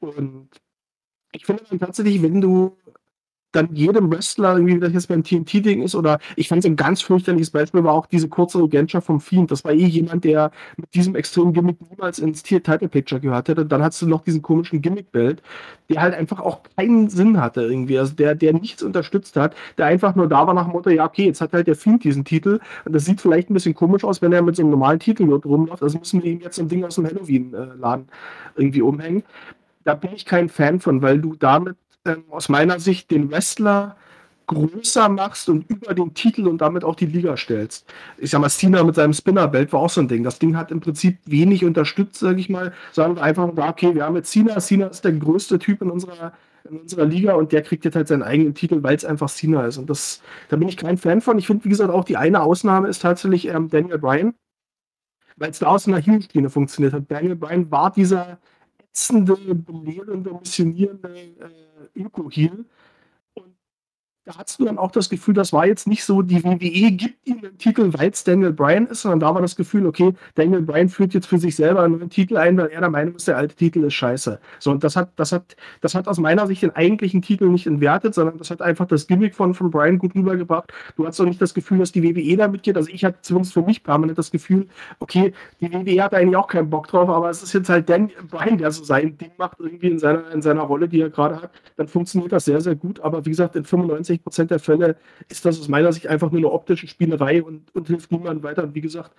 Und 0.00 0.48
ich 1.32 1.46
finde 1.46 1.64
dann 1.68 1.78
tatsächlich, 1.78 2.22
wenn 2.22 2.40
du 2.40 2.76
dann 3.52 3.74
jedem 3.74 4.10
Wrestler, 4.10 4.54
irgendwie, 4.54 4.76
wie 4.76 4.80
das 4.80 4.92
jetzt 4.92 5.08
beim 5.08 5.22
TNT-Ding 5.22 5.82
ist, 5.82 5.94
oder 5.94 6.18
ich 6.36 6.48
fand 6.48 6.64
es 6.64 6.70
ein 6.70 6.76
ganz 6.76 7.02
fürchterliches 7.02 7.50
Beispiel, 7.50 7.84
war 7.84 7.92
auch 7.92 8.06
diese 8.06 8.28
kurze 8.28 8.62
Regentschaft 8.62 9.06
vom 9.06 9.20
Fiend. 9.20 9.50
Das 9.50 9.64
war 9.64 9.72
eh 9.72 9.86
jemand, 9.86 10.24
der 10.24 10.50
mit 10.76 10.94
diesem 10.94 11.14
extremen 11.14 11.52
Gimmick 11.52 11.76
niemals 11.90 12.18
ins 12.18 12.42
Title-Picture 12.42 13.20
gehört 13.20 13.48
hätte. 13.48 13.66
Dann 13.66 13.82
hast 13.82 14.00
du 14.02 14.08
noch 14.08 14.22
diesen 14.22 14.42
komischen 14.42 14.82
Gimmick-Belt, 14.82 15.42
der 15.88 16.02
halt 16.02 16.14
einfach 16.14 16.40
auch 16.40 16.60
keinen 16.76 17.08
Sinn 17.08 17.40
hatte 17.40 17.62
irgendwie, 17.62 17.98
also 17.98 18.14
der, 18.14 18.34
der 18.34 18.52
nichts 18.54 18.82
unterstützt 18.82 19.36
hat, 19.36 19.54
der 19.78 19.86
einfach 19.86 20.14
nur 20.14 20.28
da 20.28 20.46
war 20.46 20.54
nach 20.54 20.64
dem 20.64 20.72
Motto, 20.72 20.90
ja, 20.90 21.04
okay, 21.04 21.26
jetzt 21.26 21.40
hat 21.40 21.52
halt 21.52 21.66
der 21.66 21.76
Fiend 21.76 22.04
diesen 22.04 22.24
Titel 22.24 22.60
und 22.84 22.94
das 22.94 23.04
sieht 23.04 23.20
vielleicht 23.20 23.50
ein 23.50 23.54
bisschen 23.54 23.74
komisch 23.74 24.04
aus, 24.04 24.22
wenn 24.22 24.32
er 24.32 24.42
mit 24.42 24.56
so 24.56 24.62
einem 24.62 24.70
normalen 24.70 24.98
Titel 24.98 25.30
rumläuft, 25.32 25.82
also 25.82 25.98
müssen 25.98 26.22
wir 26.22 26.32
ihm 26.32 26.40
jetzt 26.40 26.56
so 26.56 26.62
ein 26.62 26.68
Ding 26.68 26.84
aus 26.84 26.94
dem 26.94 27.06
Halloween-Laden 27.06 28.08
irgendwie 28.56 28.82
umhängen. 28.82 29.22
Da 29.84 29.94
bin 29.94 30.12
ich 30.14 30.24
kein 30.24 30.48
Fan 30.48 30.80
von, 30.80 31.02
weil 31.02 31.20
du 31.20 31.34
damit 31.34 31.76
ähm, 32.04 32.24
aus 32.30 32.48
meiner 32.48 32.80
Sicht 32.80 33.10
den 33.10 33.30
Wrestler 33.30 33.96
größer 34.46 35.08
machst 35.08 35.48
und 35.48 35.68
über 35.70 35.94
den 35.94 36.14
Titel 36.14 36.46
und 36.48 36.58
damit 36.58 36.84
auch 36.84 36.96
die 36.96 37.06
Liga 37.06 37.36
stellst. 37.36 37.86
Ich 38.18 38.30
sag 38.30 38.40
mal, 38.40 38.50
Cena 38.50 38.82
mit 38.82 38.94
seinem 38.96 39.12
Spinnerbelt 39.12 39.72
war 39.72 39.80
auch 39.80 39.90
so 39.90 40.00
ein 40.00 40.08
Ding. 40.08 40.24
Das 40.24 40.38
Ding 40.38 40.56
hat 40.56 40.70
im 40.70 40.80
Prinzip 40.80 41.18
wenig 41.24 41.64
unterstützt, 41.64 42.20
sag 42.20 42.38
ich 42.38 42.48
mal, 42.48 42.72
sondern 42.92 43.22
einfach, 43.22 43.48
okay, 43.56 43.94
wir 43.94 44.04
haben 44.04 44.16
jetzt 44.16 44.32
Cena. 44.32 44.58
Cena 44.58 44.86
ist 44.88 45.04
der 45.04 45.12
größte 45.12 45.58
Typ 45.58 45.82
in 45.82 45.90
unserer, 45.90 46.32
in 46.68 46.80
unserer 46.80 47.04
Liga 47.04 47.34
und 47.34 47.52
der 47.52 47.62
kriegt 47.62 47.84
jetzt 47.84 47.96
halt 47.96 48.08
seinen 48.08 48.22
eigenen 48.22 48.54
Titel, 48.54 48.82
weil 48.82 48.96
es 48.96 49.04
einfach 49.04 49.30
Cena 49.30 49.64
ist. 49.66 49.78
Und 49.78 49.88
das, 49.88 50.22
da 50.48 50.56
bin 50.56 50.68
ich 50.68 50.76
kein 50.76 50.98
Fan 50.98 51.20
von. 51.20 51.38
Ich 51.38 51.46
finde, 51.46 51.64
wie 51.64 51.70
gesagt, 51.70 51.90
auch 51.90 52.04
die 52.04 52.16
eine 52.16 52.42
Ausnahme 52.42 52.88
ist 52.88 53.02
tatsächlich 53.02 53.48
ähm, 53.48 53.68
Daniel 53.70 53.98
Bryan, 53.98 54.34
weil 55.36 55.50
es 55.50 55.60
da 55.60 55.66
aus 55.66 55.86
einer 55.86 55.98
Heel-Schiene 55.98 56.50
funktioniert 56.50 56.92
hat. 56.92 57.04
Daniel 57.08 57.36
Bryan 57.36 57.70
war 57.70 57.92
dieser 57.92 58.38
ätzende, 58.92 59.36
belehrende, 59.36 60.34
missionierende 60.34 61.08
äh, 61.08 61.71
incohérent 61.96 62.64
da 64.24 64.36
hast 64.36 64.60
du 64.60 64.64
dann 64.64 64.78
auch 64.78 64.92
das 64.92 65.10
Gefühl, 65.10 65.34
das 65.34 65.52
war 65.52 65.66
jetzt 65.66 65.88
nicht 65.88 66.04
so, 66.04 66.22
die 66.22 66.44
WWE 66.44 66.92
gibt 66.92 67.26
ihm 67.26 67.40
den 67.40 67.58
Titel, 67.58 67.92
weil 67.92 68.10
es 68.10 68.22
Daniel 68.22 68.52
Bryan 68.52 68.86
ist, 68.86 69.02
sondern 69.02 69.18
da 69.18 69.34
war 69.34 69.42
das 69.42 69.56
Gefühl, 69.56 69.84
okay, 69.84 70.14
Daniel 70.36 70.62
Bryan 70.62 70.88
führt 70.88 71.12
jetzt 71.12 71.26
für 71.26 71.38
sich 71.38 71.56
selber 71.56 71.82
einen 71.82 71.98
neuen 71.98 72.10
Titel 72.10 72.36
ein, 72.36 72.56
weil 72.56 72.68
er 72.68 72.80
der 72.80 72.90
Meinung 72.90 73.16
ist, 73.16 73.26
der 73.26 73.36
alte 73.36 73.56
Titel 73.56 73.82
ist 73.82 73.94
scheiße. 73.94 74.38
So, 74.60 74.70
und 74.70 74.84
das 74.84 74.94
hat, 74.94 75.10
das 75.16 75.32
hat, 75.32 75.56
das 75.80 75.96
hat 75.96 76.06
aus 76.06 76.18
meiner 76.18 76.46
Sicht 76.46 76.62
den 76.62 76.70
eigentlichen 76.70 77.20
Titel 77.20 77.48
nicht 77.48 77.66
entwertet, 77.66 78.14
sondern 78.14 78.38
das 78.38 78.52
hat 78.52 78.62
einfach 78.62 78.86
das 78.86 79.08
Gimmick 79.08 79.34
von, 79.34 79.54
von 79.54 79.72
Bryan 79.72 79.98
gut 79.98 80.14
rübergebracht. 80.14 80.72
Du 80.96 81.04
hast 81.04 81.18
doch 81.18 81.24
nicht 81.24 81.42
das 81.42 81.52
Gefühl, 81.52 81.78
dass 81.78 81.90
die 81.90 82.04
WWE 82.04 82.36
da 82.36 82.46
mitgeht. 82.46 82.76
Also 82.76 82.90
ich 82.92 83.04
hatte 83.04 83.18
zumindest 83.22 83.54
für 83.54 83.62
mich 83.62 83.82
permanent 83.82 84.18
das 84.18 84.30
Gefühl, 84.30 84.68
okay, 85.00 85.32
die 85.60 85.72
WWE 85.72 86.00
hat 86.00 86.14
eigentlich 86.14 86.36
auch 86.36 86.46
keinen 86.46 86.70
Bock 86.70 86.86
drauf, 86.86 87.08
aber 87.08 87.28
es 87.28 87.42
ist 87.42 87.54
jetzt 87.54 87.68
halt 87.68 87.88
Dan 87.88 88.10
Bryan, 88.30 88.58
der 88.58 88.70
so 88.70 88.84
sein 88.84 89.18
Ding 89.18 89.32
macht, 89.36 89.58
irgendwie 89.58 89.88
in 89.88 89.98
seiner, 89.98 90.30
in 90.30 90.42
seiner 90.42 90.62
Rolle, 90.62 90.88
die 90.88 91.00
er 91.00 91.10
gerade 91.10 91.42
hat. 91.42 91.50
Dann 91.76 91.88
funktioniert 91.88 92.30
das 92.30 92.44
sehr, 92.44 92.60
sehr 92.60 92.76
gut. 92.76 93.00
Aber 93.00 93.24
wie 93.24 93.30
gesagt, 93.30 93.56
in 93.56 93.64
95 93.64 94.11
90 94.12 94.22
Prozent 94.22 94.50
der 94.50 94.58
Fälle 94.58 94.96
ist 95.28 95.44
das 95.44 95.58
aus 95.60 95.68
meiner 95.68 95.92
Sicht 95.92 96.06
einfach 96.06 96.30
nur 96.30 96.38
eine 96.38 96.52
optische 96.52 96.86
Spielerei 96.86 97.42
und, 97.42 97.74
und 97.74 97.88
hilft 97.88 98.12
niemandem 98.12 98.42
weiter. 98.42 98.62
Und 98.64 98.74
wie 98.74 98.80
gesagt, 98.80 99.12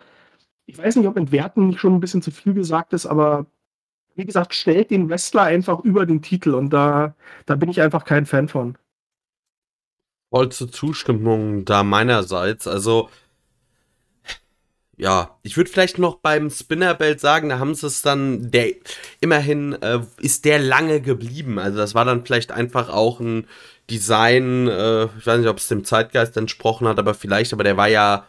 ich 0.65 0.77
weiß 0.77 0.95
nicht, 0.95 1.07
ob 1.07 1.17
Entwerten 1.17 1.67
nicht 1.67 1.79
schon 1.79 1.95
ein 1.95 1.99
bisschen 1.99 2.21
zu 2.21 2.31
viel 2.31 2.53
gesagt 2.53 2.93
ist, 2.93 3.05
aber 3.05 3.45
wie 4.15 4.25
gesagt, 4.25 4.53
stellt 4.53 4.91
den 4.91 5.09
Wrestler 5.09 5.43
einfach 5.43 5.79
über 5.79 6.05
den 6.05 6.21
Titel 6.21 6.53
und 6.53 6.69
da, 6.69 7.15
da 7.45 7.55
bin 7.55 7.69
ich 7.69 7.81
einfach 7.81 8.05
kein 8.05 8.25
Fan 8.25 8.47
von. 8.47 8.77
Vollste 10.29 10.69
Zustimmung 10.69 11.65
da 11.65 11.83
meinerseits. 11.83 12.67
Also, 12.67 13.09
ja, 14.95 15.37
ich 15.41 15.57
würde 15.57 15.69
vielleicht 15.69 15.97
noch 15.97 16.15
beim 16.15 16.49
Spinnerbelt 16.49 17.19
sagen, 17.19 17.49
da 17.49 17.59
haben 17.59 17.73
sie 17.73 17.87
es 17.87 18.03
dann, 18.03 18.51
der 18.51 18.73
immerhin 19.19 19.73
äh, 19.81 20.01
ist 20.19 20.45
der 20.45 20.59
lange 20.59 21.01
geblieben. 21.01 21.57
Also 21.57 21.77
das 21.77 21.95
war 21.95 22.05
dann 22.05 22.25
vielleicht 22.25 22.51
einfach 22.51 22.89
auch 22.89 23.19
ein 23.19 23.47
Design, 23.93 24.67
äh, 24.67 25.05
ich 25.05 25.27
weiß 25.27 25.37
nicht, 25.37 25.47
ob 25.47 25.57
es 25.57 25.67
dem 25.67 25.85
Zeitgeist 25.85 26.35
entsprochen 26.35 26.87
hat, 26.87 26.97
aber 26.97 27.13
vielleicht, 27.13 27.53
aber 27.53 27.63
der 27.63 27.77
war 27.77 27.87
ja 27.87 28.25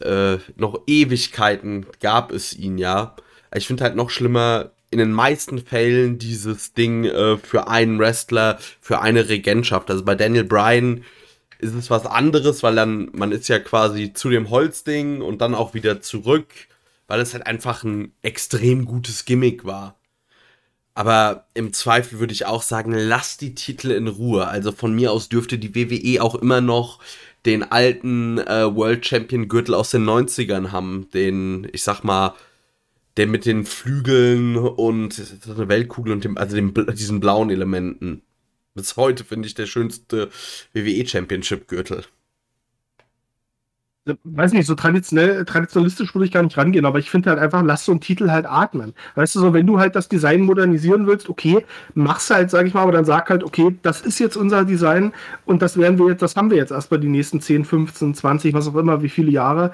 äh, 0.00 0.38
noch 0.56 0.82
Ewigkeiten, 0.88 1.86
gab 2.00 2.32
es 2.32 2.54
ihn 2.54 2.76
ja. 2.76 3.14
Ich 3.54 3.68
finde 3.68 3.84
halt 3.84 3.94
noch 3.94 4.10
schlimmer, 4.10 4.72
in 4.90 4.98
den 4.98 5.12
meisten 5.12 5.58
Fällen 5.58 6.18
dieses 6.18 6.72
Ding 6.72 7.04
äh, 7.04 7.38
für 7.38 7.68
einen 7.68 8.00
Wrestler, 8.00 8.58
für 8.80 9.00
eine 9.00 9.28
Regentschaft. 9.28 9.90
Also 9.90 10.04
bei 10.04 10.16
Daniel 10.16 10.44
Bryan 10.44 11.04
ist 11.60 11.74
es 11.74 11.88
was 11.88 12.04
anderes, 12.04 12.64
weil 12.64 12.74
dann, 12.74 13.10
man 13.12 13.30
ist 13.30 13.48
ja 13.48 13.60
quasi 13.60 14.12
zu 14.12 14.28
dem 14.28 14.50
Holzding 14.50 15.22
und 15.22 15.40
dann 15.40 15.54
auch 15.54 15.72
wieder 15.72 16.00
zurück, 16.00 16.48
weil 17.06 17.20
es 17.20 17.32
halt 17.32 17.46
einfach 17.46 17.84
ein 17.84 18.12
extrem 18.22 18.84
gutes 18.84 19.24
Gimmick 19.24 19.64
war. 19.64 19.95
Aber 20.96 21.46
im 21.52 21.74
Zweifel 21.74 22.20
würde 22.20 22.32
ich 22.32 22.46
auch 22.46 22.62
sagen, 22.62 22.92
lass 22.92 23.36
die 23.36 23.54
Titel 23.54 23.90
in 23.90 24.08
Ruhe. 24.08 24.48
Also 24.48 24.72
von 24.72 24.94
mir 24.94 25.12
aus 25.12 25.28
dürfte 25.28 25.58
die 25.58 25.74
WWE 25.74 26.22
auch 26.22 26.34
immer 26.34 26.62
noch 26.62 27.00
den 27.44 27.62
alten 27.62 28.38
äh, 28.38 28.74
World 28.74 29.04
Champion 29.04 29.46
Gürtel 29.46 29.74
aus 29.74 29.90
den 29.90 30.06
90ern 30.06 30.72
haben. 30.72 31.10
Den, 31.12 31.68
ich 31.72 31.82
sag 31.82 32.02
mal, 32.02 32.34
der 33.18 33.26
mit 33.26 33.44
den 33.44 33.66
Flügeln 33.66 34.56
und 34.56 35.22
eine 35.46 35.68
Weltkugel 35.68 36.14
und 36.14 36.24
dem, 36.24 36.38
also 36.38 36.56
dem, 36.56 36.72
diesen 36.94 37.20
blauen 37.20 37.50
Elementen. 37.50 38.22
Bis 38.74 38.96
heute 38.96 39.22
finde 39.24 39.48
ich 39.48 39.54
der 39.54 39.66
schönste 39.66 40.30
WWE 40.72 41.06
Championship 41.06 41.68
Gürtel 41.68 42.06
weiß 44.24 44.52
nicht, 44.52 44.66
so 44.66 44.74
traditionell, 44.74 45.44
traditionalistisch 45.44 46.14
würde 46.14 46.26
ich 46.26 46.32
gar 46.32 46.42
nicht 46.42 46.56
rangehen, 46.56 46.86
aber 46.86 46.98
ich 46.98 47.10
finde 47.10 47.30
halt 47.30 47.38
einfach, 47.38 47.62
lass 47.62 47.84
so 47.84 47.92
einen 47.92 48.00
Titel 48.00 48.30
halt 48.30 48.46
atmen. 48.46 48.94
Weißt 49.16 49.34
du, 49.34 49.40
so, 49.40 49.52
wenn 49.52 49.66
du 49.66 49.78
halt 49.78 49.96
das 49.96 50.08
Design 50.08 50.42
modernisieren 50.42 51.06
willst, 51.06 51.28
okay, 51.28 51.64
mach's 51.94 52.30
halt, 52.30 52.50
sag 52.50 52.66
ich 52.66 52.74
mal, 52.74 52.82
aber 52.82 52.92
dann 52.92 53.04
sag 53.04 53.28
halt, 53.30 53.42
okay, 53.44 53.76
das 53.82 54.00
ist 54.02 54.18
jetzt 54.18 54.36
unser 54.36 54.64
Design 54.64 55.12
und 55.44 55.62
das 55.62 55.76
werden 55.76 55.98
wir 55.98 56.08
jetzt, 56.08 56.22
das 56.22 56.36
haben 56.36 56.50
wir 56.50 56.56
jetzt 56.56 56.70
erstmal 56.70 57.00
die 57.00 57.08
nächsten 57.08 57.40
10, 57.40 57.64
15, 57.64 58.14
20, 58.14 58.54
was 58.54 58.68
auch 58.68 58.76
immer, 58.76 59.02
wie 59.02 59.08
viele 59.08 59.30
Jahre 59.30 59.72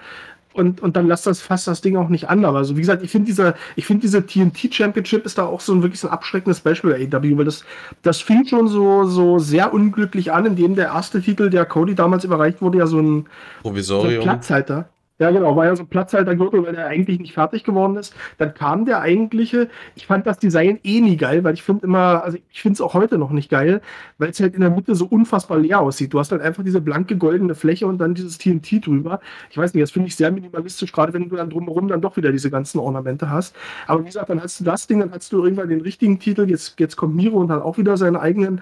und, 0.54 0.80
und 0.80 0.96
dann 0.96 1.06
lasst 1.06 1.26
das 1.26 1.40
fast 1.40 1.66
das 1.66 1.80
Ding 1.80 1.96
auch 1.96 2.08
nicht 2.08 2.28
an. 2.28 2.44
Aber 2.44 2.58
also 2.58 2.76
wie 2.76 2.80
gesagt, 2.80 3.02
ich 3.02 3.10
finde 3.10 3.26
dieser, 3.26 3.54
ich 3.76 3.86
finde 3.86 4.02
diese 4.02 4.26
TNT 4.26 4.74
Championship 4.74 5.24
ist 5.24 5.38
da 5.38 5.44
auch 5.44 5.60
so 5.60 5.72
ein 5.72 5.82
wirklich 5.82 6.00
so 6.00 6.08
ein 6.08 6.12
abschreckendes 6.12 6.60
Beispiel 6.60 7.06
der 7.06 7.18
AW, 7.18 7.38
weil 7.38 7.44
das, 7.44 7.64
das 8.02 8.20
fing 8.20 8.46
schon 8.46 8.68
so, 8.68 9.04
so 9.04 9.38
sehr 9.38 9.72
unglücklich 9.72 10.32
an, 10.32 10.46
indem 10.46 10.74
der 10.74 10.86
erste 10.86 11.22
Titel, 11.22 11.50
der 11.50 11.64
Cody 11.64 11.94
damals 11.94 12.24
überreicht 12.24 12.60
wurde, 12.60 12.78
ja 12.78 12.86
so 12.86 13.00
ein, 13.00 13.26
Provisorium. 13.62 14.14
So 14.14 14.20
ein 14.20 14.22
Platzhalter. 14.22 14.88
Ja, 15.22 15.30
genau, 15.30 15.54
war 15.54 15.66
ja 15.66 15.76
so 15.76 15.84
ein 15.84 15.88
Platzhaltergürtel, 15.88 16.64
weil 16.64 16.74
der 16.74 16.88
eigentlich 16.88 17.20
nicht 17.20 17.32
fertig 17.32 17.62
geworden 17.62 17.96
ist. 17.96 18.12
Dann 18.38 18.54
kam 18.54 18.86
der 18.86 19.02
eigentliche, 19.02 19.68
ich 19.94 20.08
fand 20.08 20.26
das 20.26 20.40
Design 20.40 20.80
eh 20.82 21.00
nie 21.00 21.16
geil, 21.16 21.44
weil 21.44 21.54
ich 21.54 21.62
finde 21.62 21.86
immer, 21.86 22.24
also 22.24 22.38
ich 22.50 22.60
finde 22.60 22.74
es 22.74 22.80
auch 22.80 22.94
heute 22.94 23.18
noch 23.18 23.30
nicht 23.30 23.48
geil, 23.48 23.82
weil 24.18 24.30
es 24.30 24.40
halt 24.40 24.54
in 24.56 24.62
der 24.62 24.70
Mitte 24.70 24.96
so 24.96 25.06
unfassbar 25.06 25.60
leer 25.60 25.78
aussieht. 25.78 26.12
Du 26.12 26.18
hast 26.18 26.32
halt 26.32 26.42
einfach 26.42 26.64
diese 26.64 26.80
blanke 26.80 27.16
goldene 27.16 27.54
Fläche 27.54 27.86
und 27.86 27.98
dann 27.98 28.14
dieses 28.14 28.36
TNT 28.36 28.84
drüber. 28.84 29.20
Ich 29.48 29.56
weiß 29.56 29.74
nicht, 29.74 29.82
das 29.84 29.92
finde 29.92 30.08
ich 30.08 30.16
sehr 30.16 30.32
minimalistisch, 30.32 30.90
gerade 30.90 31.12
wenn 31.12 31.28
du 31.28 31.36
dann 31.36 31.50
drumherum 31.50 31.86
dann 31.86 32.00
doch 32.00 32.16
wieder 32.16 32.32
diese 32.32 32.50
ganzen 32.50 32.80
Ornamente 32.80 33.30
hast. 33.30 33.54
Aber 33.86 34.00
wie 34.00 34.06
gesagt, 34.06 34.28
dann 34.28 34.42
hast 34.42 34.58
du 34.58 34.64
das 34.64 34.88
Ding, 34.88 34.98
dann 34.98 35.12
hast 35.12 35.32
du 35.32 35.44
irgendwann 35.44 35.68
den 35.68 35.82
richtigen 35.82 36.18
Titel, 36.18 36.50
jetzt, 36.50 36.80
jetzt 36.80 36.96
kommt 36.96 37.14
Miro 37.14 37.38
und 37.38 37.52
hat 37.52 37.62
auch 37.62 37.78
wieder 37.78 37.96
seinen 37.96 38.16
eigenen 38.16 38.60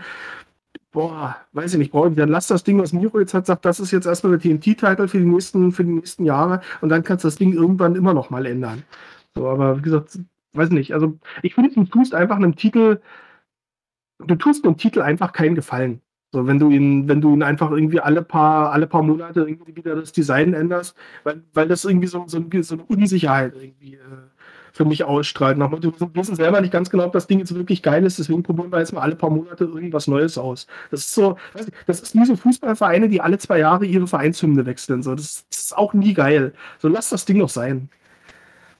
boah, 0.92 1.36
weiß 1.52 1.72
ich 1.74 1.78
nicht, 1.78 1.92
brauche 1.92 2.08
ich, 2.08 2.16
dann 2.16 2.28
lass 2.28 2.48
das 2.48 2.64
Ding, 2.64 2.78
was 2.80 2.92
Miro 2.92 3.20
jetzt 3.20 3.34
hat, 3.34 3.46
sagt, 3.46 3.64
das 3.64 3.80
ist 3.80 3.90
jetzt 3.92 4.06
erstmal 4.06 4.36
der 4.36 4.40
TNT-Titel 4.40 5.08
für 5.08 5.18
die 5.18 5.24
nächsten, 5.24 5.72
für 5.72 5.84
die 5.84 5.92
nächsten 5.92 6.24
Jahre 6.24 6.60
und 6.80 6.88
dann 6.88 7.04
kannst 7.04 7.24
du 7.24 7.28
das 7.28 7.36
Ding 7.36 7.52
irgendwann 7.52 7.94
immer 7.94 8.14
noch 8.14 8.30
mal 8.30 8.46
ändern. 8.46 8.82
So, 9.34 9.48
aber 9.48 9.78
wie 9.78 9.82
gesagt, 9.82 10.18
weiß 10.52 10.70
nicht, 10.70 10.92
also 10.92 11.18
ich 11.42 11.54
finde, 11.54 11.70
du 11.72 11.84
tust 11.84 12.14
einfach 12.14 12.36
einem 12.36 12.56
Titel, 12.56 13.00
du 14.18 14.34
tust 14.34 14.64
dem 14.64 14.76
Titel 14.76 15.02
einfach 15.02 15.32
keinen 15.32 15.54
Gefallen. 15.54 16.00
So, 16.32 16.46
wenn 16.46 16.60
du 16.60 16.70
ihn, 16.70 17.08
wenn 17.08 17.20
du 17.20 17.34
ihn 17.34 17.42
einfach 17.42 17.72
irgendwie 17.72 18.00
alle 18.00 18.22
paar, 18.22 18.70
alle 18.72 18.86
paar 18.86 19.02
Monate 19.02 19.40
irgendwie 19.40 19.74
wieder 19.74 19.96
das 19.96 20.12
Design 20.12 20.54
änderst, 20.54 20.96
weil, 21.24 21.42
weil 21.54 21.66
das 21.66 21.84
irgendwie 21.84 22.06
so, 22.06 22.24
so, 22.28 22.44
so 22.62 22.74
eine 22.74 22.84
Unsicherheit 22.84 23.54
irgendwie 23.56 23.94
äh, 23.94 23.98
für 24.72 24.84
mich 24.84 25.04
ausstrahlt. 25.04 25.58
Nach 25.58 25.70
wir 25.70 25.92
wissen 26.14 26.36
selber 26.36 26.60
nicht 26.60 26.72
ganz 26.72 26.90
genau, 26.90 27.04
ob 27.04 27.12
das 27.12 27.26
Ding 27.26 27.38
jetzt 27.38 27.54
wirklich 27.54 27.82
geil 27.82 28.04
ist, 28.04 28.18
deswegen 28.18 28.42
probieren 28.42 28.72
wir 28.72 28.78
jetzt 28.78 28.92
mal 28.92 29.00
alle 29.00 29.16
paar 29.16 29.30
Monate 29.30 29.64
irgendwas 29.64 30.06
Neues 30.06 30.38
aus. 30.38 30.66
Das 30.90 31.00
ist 31.00 31.14
so, 31.14 31.36
das 31.86 32.00
ist 32.00 32.14
nie 32.14 32.24
so 32.24 32.36
Fußballvereine, 32.36 33.08
die 33.08 33.20
alle 33.20 33.38
zwei 33.38 33.58
Jahre 33.58 33.84
ihre 33.84 34.06
Vereinshymne 34.06 34.66
wechseln. 34.66 35.02
So, 35.02 35.14
das, 35.14 35.46
das 35.50 35.60
ist 35.60 35.76
auch 35.76 35.94
nie 35.94 36.14
geil. 36.14 36.52
So, 36.78 36.88
lass 36.88 37.10
das 37.10 37.24
Ding 37.24 37.38
doch 37.38 37.48
sein. 37.48 37.88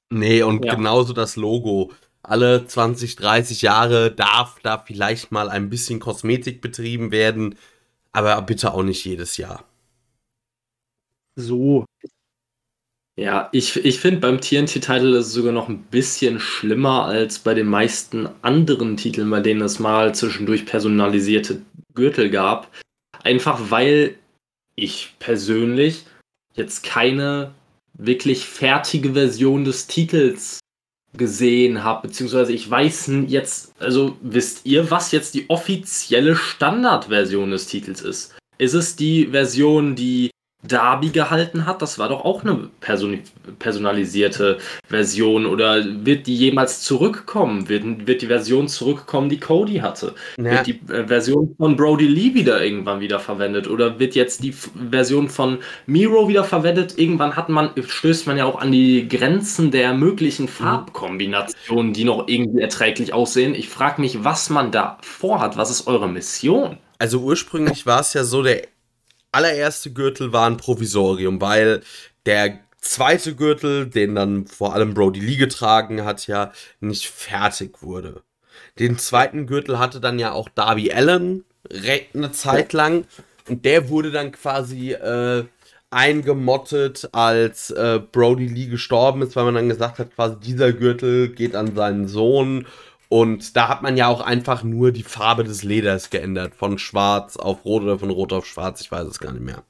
Nee, 0.09 0.43
und 0.43 0.65
ja. 0.65 0.75
genauso 0.75 1.13
das 1.13 1.35
Logo. 1.35 1.91
Alle 2.23 2.67
20, 2.67 3.15
30 3.15 3.61
Jahre 3.61 4.11
darf 4.11 4.59
da 4.61 4.77
vielleicht 4.77 5.31
mal 5.31 5.49
ein 5.49 5.69
bisschen 5.69 5.99
Kosmetik 5.99 6.61
betrieben 6.61 7.11
werden, 7.11 7.55
aber 8.11 8.39
bitte 8.41 8.73
auch 8.73 8.83
nicht 8.83 9.03
jedes 9.05 9.37
Jahr. 9.37 9.63
So, 11.35 11.85
ja, 13.21 13.49
ich, 13.51 13.85
ich 13.85 13.99
finde 13.99 14.19
beim 14.19 14.41
TNT-Titel 14.41 15.13
ist 15.13 15.27
es 15.27 15.33
sogar 15.33 15.51
noch 15.51 15.69
ein 15.69 15.83
bisschen 15.83 16.39
schlimmer 16.39 17.05
als 17.05 17.37
bei 17.37 17.53
den 17.53 17.67
meisten 17.67 18.27
anderen 18.41 18.97
Titeln, 18.97 19.29
bei 19.29 19.41
denen 19.41 19.61
es 19.61 19.77
mal 19.77 20.15
zwischendurch 20.15 20.65
personalisierte 20.65 21.61
Gürtel 21.93 22.31
gab. 22.31 22.71
Einfach 23.23 23.69
weil 23.69 24.15
ich 24.75 25.13
persönlich 25.19 26.05
jetzt 26.55 26.83
keine 26.83 27.53
wirklich 27.93 28.45
fertige 28.45 29.13
Version 29.13 29.65
des 29.65 29.85
Titels 29.85 30.59
gesehen 31.15 31.83
habe, 31.83 32.07
beziehungsweise 32.07 32.53
ich 32.53 32.67
weiß 32.67 33.11
jetzt, 33.27 33.79
also 33.79 34.17
wisst 34.21 34.65
ihr, 34.65 34.89
was 34.89 35.11
jetzt 35.11 35.35
die 35.35 35.47
offizielle 35.47 36.35
Standardversion 36.35 37.51
des 37.51 37.67
Titels 37.67 38.01
ist? 38.01 38.35
Ist 38.57 38.73
es 38.73 38.95
die 38.95 39.27
Version, 39.27 39.95
die 39.95 40.31
Darby 40.63 41.09
gehalten 41.09 41.65
hat, 41.65 41.81
das 41.81 41.97
war 41.97 42.09
doch 42.09 42.23
auch 42.23 42.43
eine 42.43 42.69
person 42.79 43.19
personalisierte 43.57 44.59
Version. 44.87 45.45
Oder 45.45 45.83
wird 46.05 46.27
die 46.27 46.35
jemals 46.35 46.81
zurückkommen? 46.81 47.67
Wird, 47.67 48.07
wird 48.07 48.21
die 48.21 48.27
Version 48.27 48.67
zurückkommen, 48.67 49.29
die 49.29 49.39
Cody 49.39 49.77
hatte? 49.77 50.13
Ja. 50.37 50.51
Wird 50.51 50.67
die 50.67 50.79
äh, 50.93 51.07
Version 51.07 51.55
von 51.57 51.75
Brody 51.75 52.07
Lee 52.07 52.33
wieder 52.35 52.63
irgendwann 52.63 52.99
wieder 52.99 53.19
verwendet? 53.19 53.67
Oder 53.67 53.99
wird 53.99 54.13
jetzt 54.13 54.43
die 54.43 54.51
Version 54.51 55.29
von 55.29 55.59
Miro 55.87 56.27
wieder 56.27 56.43
verwendet? 56.43 56.97
Irgendwann 56.97 57.35
hat 57.35 57.49
man, 57.49 57.71
stößt 57.81 58.27
man 58.27 58.37
ja 58.37 58.45
auch 58.45 58.59
an 58.59 58.71
die 58.71 59.07
Grenzen 59.07 59.71
der 59.71 59.93
möglichen 59.93 60.43
mhm. 60.43 60.49
Farbkombinationen, 60.49 61.93
die 61.93 62.03
noch 62.03 62.27
irgendwie 62.27 62.61
erträglich 62.61 63.13
aussehen. 63.13 63.55
Ich 63.55 63.69
frage 63.69 63.99
mich, 63.99 64.23
was 64.23 64.49
man 64.51 64.71
da 64.71 64.97
vorhat. 65.01 65.57
Was 65.57 65.71
ist 65.71 65.87
eure 65.87 66.07
Mission? 66.07 66.77
Also 66.99 67.19
ursprünglich 67.19 67.87
war 67.87 68.01
es 68.01 68.13
ja 68.13 68.23
so, 68.23 68.43
der 68.43 68.67
allererste 69.31 69.91
Gürtel 69.91 70.33
war 70.33 70.47
ein 70.47 70.57
Provisorium, 70.57 71.41
weil 71.41 71.81
der 72.25 72.59
zweite 72.79 73.35
Gürtel, 73.35 73.87
den 73.87 74.15
dann 74.15 74.47
vor 74.47 74.73
allem 74.73 74.93
Brody 74.93 75.19
Lee 75.19 75.35
getragen 75.37 76.03
hat, 76.03 76.27
ja 76.27 76.51
nicht 76.79 77.07
fertig 77.07 77.81
wurde. 77.81 78.23
Den 78.79 78.97
zweiten 78.97 79.47
Gürtel 79.47 79.79
hatte 79.79 79.99
dann 79.99 80.19
ja 80.19 80.31
auch 80.31 80.49
Darby 80.49 80.91
Allen 80.91 81.45
eine 82.13 82.31
Zeit 82.31 82.73
lang 82.73 83.05
und 83.47 83.65
der 83.65 83.89
wurde 83.89 84.11
dann 84.11 84.31
quasi 84.31 84.93
äh, 84.93 85.45
eingemottet, 85.89 87.09
als 87.11 87.69
äh, 87.71 87.99
Brody 88.11 88.47
Lee 88.47 88.67
gestorben 88.67 89.21
ist, 89.21 89.35
weil 89.35 89.45
man 89.45 89.55
dann 89.55 89.69
gesagt 89.69 89.99
hat, 89.99 90.15
quasi 90.15 90.37
dieser 90.39 90.71
Gürtel 90.71 91.29
geht 91.29 91.55
an 91.55 91.75
seinen 91.75 92.07
Sohn 92.07 92.65
und 93.11 93.57
da 93.57 93.67
hat 93.67 93.81
man 93.81 93.97
ja 93.97 94.07
auch 94.07 94.21
einfach 94.21 94.63
nur 94.63 94.93
die 94.93 95.03
Farbe 95.03 95.43
des 95.43 95.63
Leders 95.63 96.11
geändert. 96.11 96.55
Von 96.55 96.77
schwarz 96.77 97.35
auf 97.35 97.65
rot 97.65 97.83
oder 97.83 97.99
von 97.99 98.09
rot 98.09 98.31
auf 98.31 98.45
schwarz, 98.45 98.79
ich 98.79 98.89
weiß 98.89 99.05
es 99.05 99.19
gar 99.19 99.33
nicht 99.33 99.43
mehr. 99.43 99.63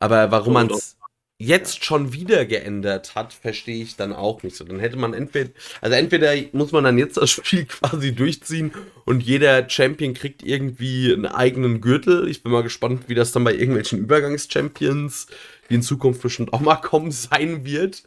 Aber 0.00 0.30
warum 0.30 0.52
man 0.52 0.70
es 0.70 0.98
jetzt 1.38 1.82
schon 1.82 2.12
wieder 2.12 2.44
geändert 2.44 3.14
hat, 3.14 3.32
verstehe 3.32 3.82
ich 3.82 3.96
dann 3.96 4.12
auch 4.12 4.42
nicht 4.42 4.54
so. 4.54 4.64
Dann 4.64 4.80
hätte 4.80 4.98
man 4.98 5.14
entweder, 5.14 5.48
also 5.80 5.96
entweder 5.96 6.34
muss 6.52 6.72
man 6.72 6.84
dann 6.84 6.98
jetzt 6.98 7.16
das 7.16 7.30
Spiel 7.42 7.64
quasi 7.64 8.14
durchziehen 8.14 8.70
und 9.06 9.22
jeder 9.22 9.66
Champion 9.70 10.12
kriegt 10.12 10.42
irgendwie 10.42 11.14
einen 11.14 11.24
eigenen 11.24 11.80
Gürtel. 11.80 12.28
Ich 12.28 12.42
bin 12.42 12.52
mal 12.52 12.62
gespannt, 12.62 13.04
wie 13.06 13.14
das 13.14 13.32
dann 13.32 13.44
bei 13.44 13.54
irgendwelchen 13.54 13.98
Übergangschampions, 13.98 15.28
die 15.70 15.76
in 15.76 15.82
Zukunft 15.82 16.20
bestimmt 16.20 16.52
auch 16.52 16.60
mal 16.60 16.76
kommen, 16.76 17.10
sein 17.12 17.64
wird. 17.64 18.02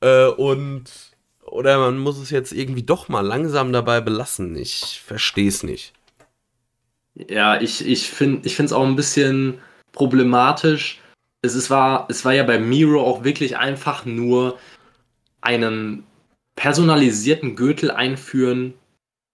Äh, 0.00 0.26
und 0.26 1.13
oder 1.54 1.78
man 1.78 1.98
muss 1.98 2.18
es 2.18 2.30
jetzt 2.30 2.52
irgendwie 2.52 2.82
doch 2.82 3.08
mal 3.08 3.20
langsam 3.20 3.72
dabei 3.72 4.00
belassen. 4.00 4.56
Ich 4.56 5.00
verstehe 5.06 5.48
es 5.48 5.62
nicht. 5.62 5.92
Ja, 7.14 7.60
ich, 7.60 7.86
ich 7.86 8.10
finde 8.10 8.48
es 8.48 8.72
auch 8.72 8.84
ein 8.84 8.96
bisschen 8.96 9.58
problematisch. 9.92 11.00
Es, 11.42 11.54
ist, 11.54 11.70
war, 11.70 12.08
es 12.10 12.24
war 12.24 12.34
ja 12.34 12.42
bei 12.42 12.58
Miro 12.58 13.00
auch 13.00 13.22
wirklich 13.22 13.56
einfach 13.56 14.04
nur 14.04 14.58
einen 15.42 16.02
personalisierten 16.56 17.54
Gürtel 17.54 17.92
einführen, 17.92 18.74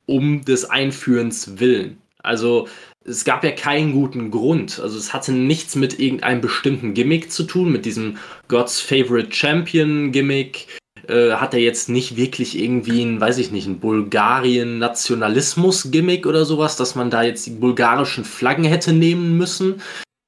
um 0.05 0.45
des 0.45 0.68
Einführens 0.68 1.59
willen. 1.59 2.03
Also 2.23 2.68
es 3.03 3.25
gab 3.25 3.45
ja 3.45 3.53
keinen 3.53 3.93
guten 3.93 4.31
Grund. 4.31 4.79
Also 4.79 4.99
es 4.99 5.14
hatte 5.14 5.33
nichts 5.33 5.75
mit 5.75 5.99
irgendeinem 5.99 6.43
bestimmten 6.43 6.93
Gimmick 6.93 7.33
zu 7.33 7.45
tun, 7.45 7.73
mit 7.73 7.87
diesem 7.87 8.18
God's 8.49 8.79
Favorite 8.79 9.33
Champion 9.33 10.12
Gimmick 10.12 10.66
äh, 11.09 11.33
hat 11.33 11.55
er 11.55 11.61
jetzt 11.61 11.89
nicht 11.89 12.17
wirklich 12.17 12.59
irgendwie 12.59 13.03
ein, 13.03 13.21
weiß 13.21 13.39
ich 13.39 13.51
nicht, 13.51 13.67
ein 13.67 13.81
Bulgarien-Nationalismus-Gimmick 13.81 16.27
oder 16.27 16.45
sowas, 16.45 16.77
dass 16.77 16.95
man 16.95 17.11
da 17.11 17.23
jetzt 17.23 17.47
die 17.47 17.51
bulgarischen 17.51 18.25
Flaggen 18.25 18.65
hätte 18.65 18.93
nehmen 18.93 19.37
müssen. 19.37 19.83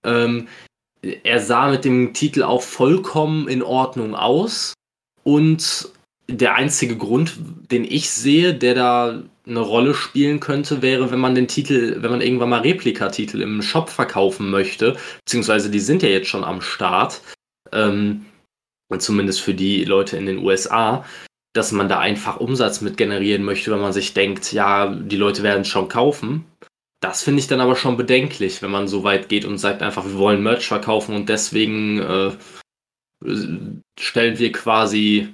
Ähm, 0.04 0.48
er 1.02 1.40
sah 1.40 1.70
mit 1.70 1.84
dem 1.84 2.14
Titel 2.14 2.42
auch 2.42 2.62
vollkommen 2.62 3.48
in 3.48 3.62
Ordnung 3.62 4.14
aus. 4.14 4.74
Und 5.24 5.90
der 6.28 6.54
einzige 6.54 6.96
Grund, 6.96 7.36
den 7.70 7.84
ich 7.84 8.10
sehe, 8.10 8.54
der 8.54 8.74
da 8.74 9.22
eine 9.46 9.60
Rolle 9.60 9.94
spielen 9.94 10.40
könnte, 10.40 10.82
wäre, 10.82 11.10
wenn 11.10 11.18
man 11.18 11.34
den 11.34 11.48
Titel, 11.48 11.96
wenn 12.00 12.10
man 12.10 12.20
irgendwann 12.20 12.50
mal 12.50 12.60
Replikatitel 12.60 13.42
im 13.42 13.60
Shop 13.60 13.90
verkaufen 13.90 14.50
möchte, 14.50 14.96
beziehungsweise 15.24 15.70
die 15.70 15.80
sind 15.80 16.02
ja 16.02 16.08
jetzt 16.08 16.28
schon 16.28 16.44
am 16.44 16.60
Start. 16.60 17.20
Ähm, 17.72 18.24
zumindest 19.00 19.40
für 19.40 19.54
die 19.54 19.84
Leute 19.84 20.16
in 20.16 20.26
den 20.26 20.38
USA, 20.38 21.04
dass 21.54 21.72
man 21.72 21.88
da 21.88 21.98
einfach 21.98 22.38
Umsatz 22.38 22.80
mit 22.80 22.96
generieren 22.96 23.44
möchte, 23.44 23.70
wenn 23.70 23.80
man 23.80 23.92
sich 23.92 24.14
denkt, 24.14 24.52
ja, 24.52 24.86
die 24.94 25.16
Leute 25.16 25.42
werden 25.42 25.62
es 25.62 25.68
schon 25.68 25.88
kaufen. 25.88 26.44
Das 27.00 27.22
finde 27.22 27.40
ich 27.40 27.48
dann 27.48 27.60
aber 27.60 27.76
schon 27.76 27.96
bedenklich, 27.96 28.62
wenn 28.62 28.70
man 28.70 28.88
so 28.88 29.04
weit 29.04 29.28
geht 29.28 29.44
und 29.44 29.58
sagt 29.58 29.82
einfach, 29.82 30.04
wir 30.04 30.18
wollen 30.18 30.42
Merch 30.42 30.66
verkaufen 30.66 31.14
und 31.14 31.28
deswegen 31.28 32.00
äh, 32.00 32.30
stellen 33.98 34.38
wir 34.38 34.52
quasi 34.52 35.28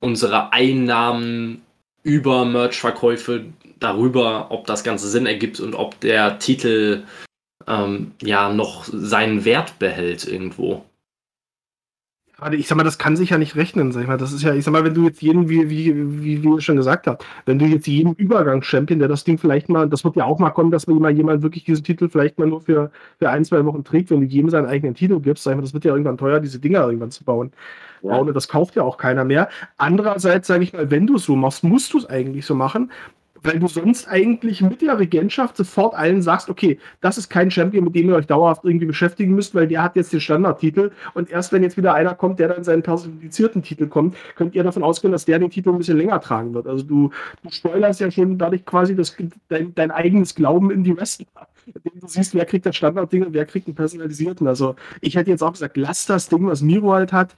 unsere 0.00 0.52
Einnahmen 0.52 1.62
über 2.02 2.44
Merch-Verkäufe 2.44 3.46
darüber, 3.78 4.50
ob 4.50 4.66
das 4.66 4.84
Ganze 4.84 5.08
Sinn 5.08 5.26
ergibt 5.26 5.60
und 5.60 5.74
ob 5.74 6.00
der 6.00 6.38
Titel 6.38 7.04
ähm, 7.66 8.12
ja 8.22 8.52
noch 8.52 8.84
seinen 8.84 9.44
Wert 9.44 9.78
behält 9.78 10.26
irgendwo 10.26 10.84
ich 12.52 12.68
sag 12.68 12.76
mal, 12.76 12.84
das 12.84 12.98
kann 12.98 13.16
sich 13.16 13.30
ja 13.30 13.38
nicht 13.38 13.56
rechnen, 13.56 13.92
sag 13.92 14.02
ich 14.02 14.08
mal. 14.08 14.16
Das 14.16 14.32
ist 14.32 14.42
ja, 14.42 14.54
ich 14.54 14.64
sag 14.64 14.72
mal, 14.72 14.84
wenn 14.84 14.94
du 14.94 15.04
jetzt 15.04 15.22
jeden, 15.22 15.48
wie, 15.48 15.68
wie, 15.68 15.94
wie, 16.22 16.42
wie 16.42 16.48
ihr 16.48 16.60
schon 16.60 16.76
gesagt 16.76 17.06
habt, 17.06 17.24
wenn 17.46 17.58
du 17.58 17.66
jetzt 17.66 17.86
jeden 17.86 18.14
Übergangschampion, 18.14 18.98
der 18.98 19.08
das 19.08 19.24
Ding 19.24 19.38
vielleicht 19.38 19.68
mal, 19.68 19.88
das 19.88 20.04
wird 20.04 20.16
ja 20.16 20.24
auch 20.24 20.38
mal 20.38 20.50
kommen, 20.50 20.70
dass 20.70 20.86
man 20.86 20.98
mal 20.98 21.10
jemand 21.10 21.42
wirklich 21.42 21.64
diesen 21.64 21.84
Titel 21.84 22.08
vielleicht 22.08 22.38
mal 22.38 22.46
nur 22.46 22.60
für, 22.60 22.90
für 23.18 23.30
ein, 23.30 23.44
zwei 23.44 23.64
Wochen 23.64 23.84
trägt, 23.84 24.10
wenn 24.10 24.20
du 24.20 24.26
jedem 24.26 24.50
seinen 24.50 24.66
eigenen 24.66 24.94
Titel 24.94 25.20
gibst, 25.20 25.44
sag 25.44 25.52
ich 25.52 25.56
mal, 25.56 25.62
das 25.62 25.74
wird 25.74 25.84
ja 25.84 25.92
irgendwann 25.92 26.18
teuer, 26.18 26.40
diese 26.40 26.58
Dinger 26.58 26.84
irgendwann 26.86 27.10
zu 27.10 27.24
bauen. 27.24 27.52
Ja. 28.02 28.16
Und 28.16 28.34
das 28.34 28.48
kauft 28.48 28.76
ja 28.76 28.82
auch 28.82 28.96
keiner 28.96 29.24
mehr. 29.24 29.48
Andererseits, 29.76 30.48
sage 30.48 30.64
ich 30.64 30.72
mal, 30.72 30.90
wenn 30.90 31.06
du 31.06 31.16
es 31.16 31.24
so 31.24 31.36
machst, 31.36 31.64
musst 31.64 31.92
du 31.92 31.98
es 31.98 32.06
eigentlich 32.06 32.46
so 32.46 32.54
machen, 32.54 32.90
weil 33.42 33.58
du 33.58 33.68
sonst 33.68 34.08
eigentlich 34.08 34.60
mit 34.60 34.82
der 34.82 34.98
Regentschaft 34.98 35.56
sofort 35.56 35.94
allen 35.94 36.22
sagst, 36.22 36.48
okay, 36.48 36.78
das 37.00 37.18
ist 37.18 37.30
kein 37.30 37.50
Champion, 37.50 37.84
mit 37.84 37.94
dem 37.94 38.08
ihr 38.08 38.16
euch 38.16 38.26
dauerhaft 38.26 38.64
irgendwie 38.64 38.86
beschäftigen 38.86 39.34
müsst, 39.34 39.54
weil 39.54 39.66
der 39.66 39.82
hat 39.82 39.96
jetzt 39.96 40.12
den 40.12 40.20
Standardtitel 40.20 40.90
und 41.14 41.30
erst 41.30 41.52
wenn 41.52 41.62
jetzt 41.62 41.76
wieder 41.76 41.94
einer 41.94 42.14
kommt, 42.14 42.38
der 42.38 42.48
dann 42.48 42.64
seinen 42.64 42.82
personifizierten 42.82 43.62
Titel 43.62 43.86
kommt, 43.86 44.16
könnt 44.36 44.54
ihr 44.54 44.62
davon 44.62 44.82
ausgehen, 44.82 45.12
dass 45.12 45.24
der 45.24 45.38
den 45.38 45.50
Titel 45.50 45.70
ein 45.70 45.78
bisschen 45.78 45.98
länger 45.98 46.20
tragen 46.20 46.54
wird. 46.54 46.66
Also 46.66 46.84
du, 46.84 47.10
du 47.42 47.50
spoilerst 47.50 48.00
ja 48.00 48.10
schon 48.10 48.38
dadurch 48.38 48.64
quasi 48.64 48.94
das, 48.94 49.16
dein, 49.48 49.74
dein 49.74 49.90
eigenes 49.90 50.34
Glauben 50.34 50.70
in 50.70 50.84
die 50.84 50.96
Wrestler. 50.96 51.26
Du 51.66 52.06
siehst, 52.06 52.34
wer 52.34 52.44
kriegt 52.44 52.66
das 52.66 52.76
Standardding 52.76 53.24
und 53.26 53.32
wer 53.32 53.46
kriegt 53.46 53.66
einen 53.66 53.76
personalisierten. 53.76 54.46
Also 54.48 54.76
ich 55.00 55.16
hätte 55.16 55.30
jetzt 55.30 55.42
auch 55.42 55.52
gesagt, 55.52 55.76
lass 55.76 56.06
das 56.06 56.28
Ding, 56.28 56.46
was 56.46 56.62
Miro 56.62 56.92
halt 56.92 57.12
hat, 57.12 57.36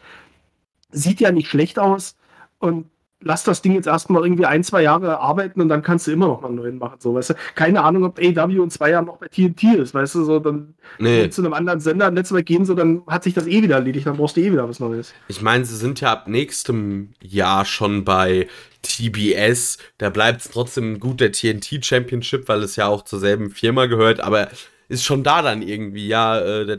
sieht 0.90 1.20
ja 1.20 1.32
nicht 1.32 1.48
schlecht 1.48 1.78
aus 1.78 2.16
und 2.58 2.86
lass 3.22 3.44
das 3.44 3.62
Ding 3.62 3.74
jetzt 3.74 3.86
erstmal 3.86 4.24
irgendwie 4.24 4.46
ein, 4.46 4.64
zwei 4.64 4.82
Jahre 4.82 5.20
arbeiten 5.20 5.60
und 5.60 5.68
dann 5.68 5.82
kannst 5.82 6.06
du 6.06 6.12
immer 6.12 6.26
noch 6.26 6.40
mal 6.40 6.48
einen 6.48 6.56
neuen 6.56 6.78
machen. 6.78 6.96
So, 6.98 7.14
weißt 7.14 7.30
du? 7.30 7.34
Keine 7.54 7.82
Ahnung, 7.82 8.04
ob 8.04 8.18
AW 8.18 8.62
in 8.62 8.70
zwei 8.70 8.90
Jahren 8.90 9.06
noch 9.06 9.18
bei 9.18 9.28
TNT 9.28 9.64
ist, 9.76 9.94
weißt 9.94 10.14
du, 10.14 10.24
so 10.24 10.38
dann 10.38 10.74
nee. 10.98 11.28
zu 11.30 11.42
einem 11.42 11.54
anderen 11.54 11.80
Sender 11.80 12.10
Netzwerk 12.10 12.46
gehen, 12.46 12.64
so 12.64 12.74
dann 12.74 13.02
hat 13.06 13.24
sich 13.24 13.34
das 13.34 13.46
eh 13.46 13.62
wieder 13.62 13.76
erledigt, 13.76 14.06
dann 14.06 14.16
brauchst 14.16 14.36
du 14.36 14.40
eh 14.40 14.52
wieder 14.52 14.68
was 14.68 14.80
Neues. 14.80 15.14
Ich 15.28 15.42
meine, 15.42 15.64
sie 15.64 15.76
sind 15.76 16.00
ja 16.00 16.12
ab 16.12 16.28
nächstem 16.28 17.10
Jahr 17.20 17.64
schon 17.64 18.04
bei 18.04 18.48
TBS, 18.82 19.78
da 19.98 20.10
bleibt 20.10 20.40
es 20.42 20.50
trotzdem 20.50 21.00
gut 21.00 21.20
der 21.20 21.32
TNT 21.32 21.84
Championship, 21.84 22.48
weil 22.48 22.62
es 22.62 22.76
ja 22.76 22.86
auch 22.86 23.02
zur 23.02 23.20
selben 23.20 23.50
Firma 23.50 23.86
gehört, 23.86 24.20
aber 24.20 24.48
ist 24.88 25.04
schon 25.04 25.22
da 25.22 25.42
dann 25.42 25.62
irgendwie, 25.62 26.08
ja, 26.08 26.38
äh, 26.38 26.66
der, 26.66 26.78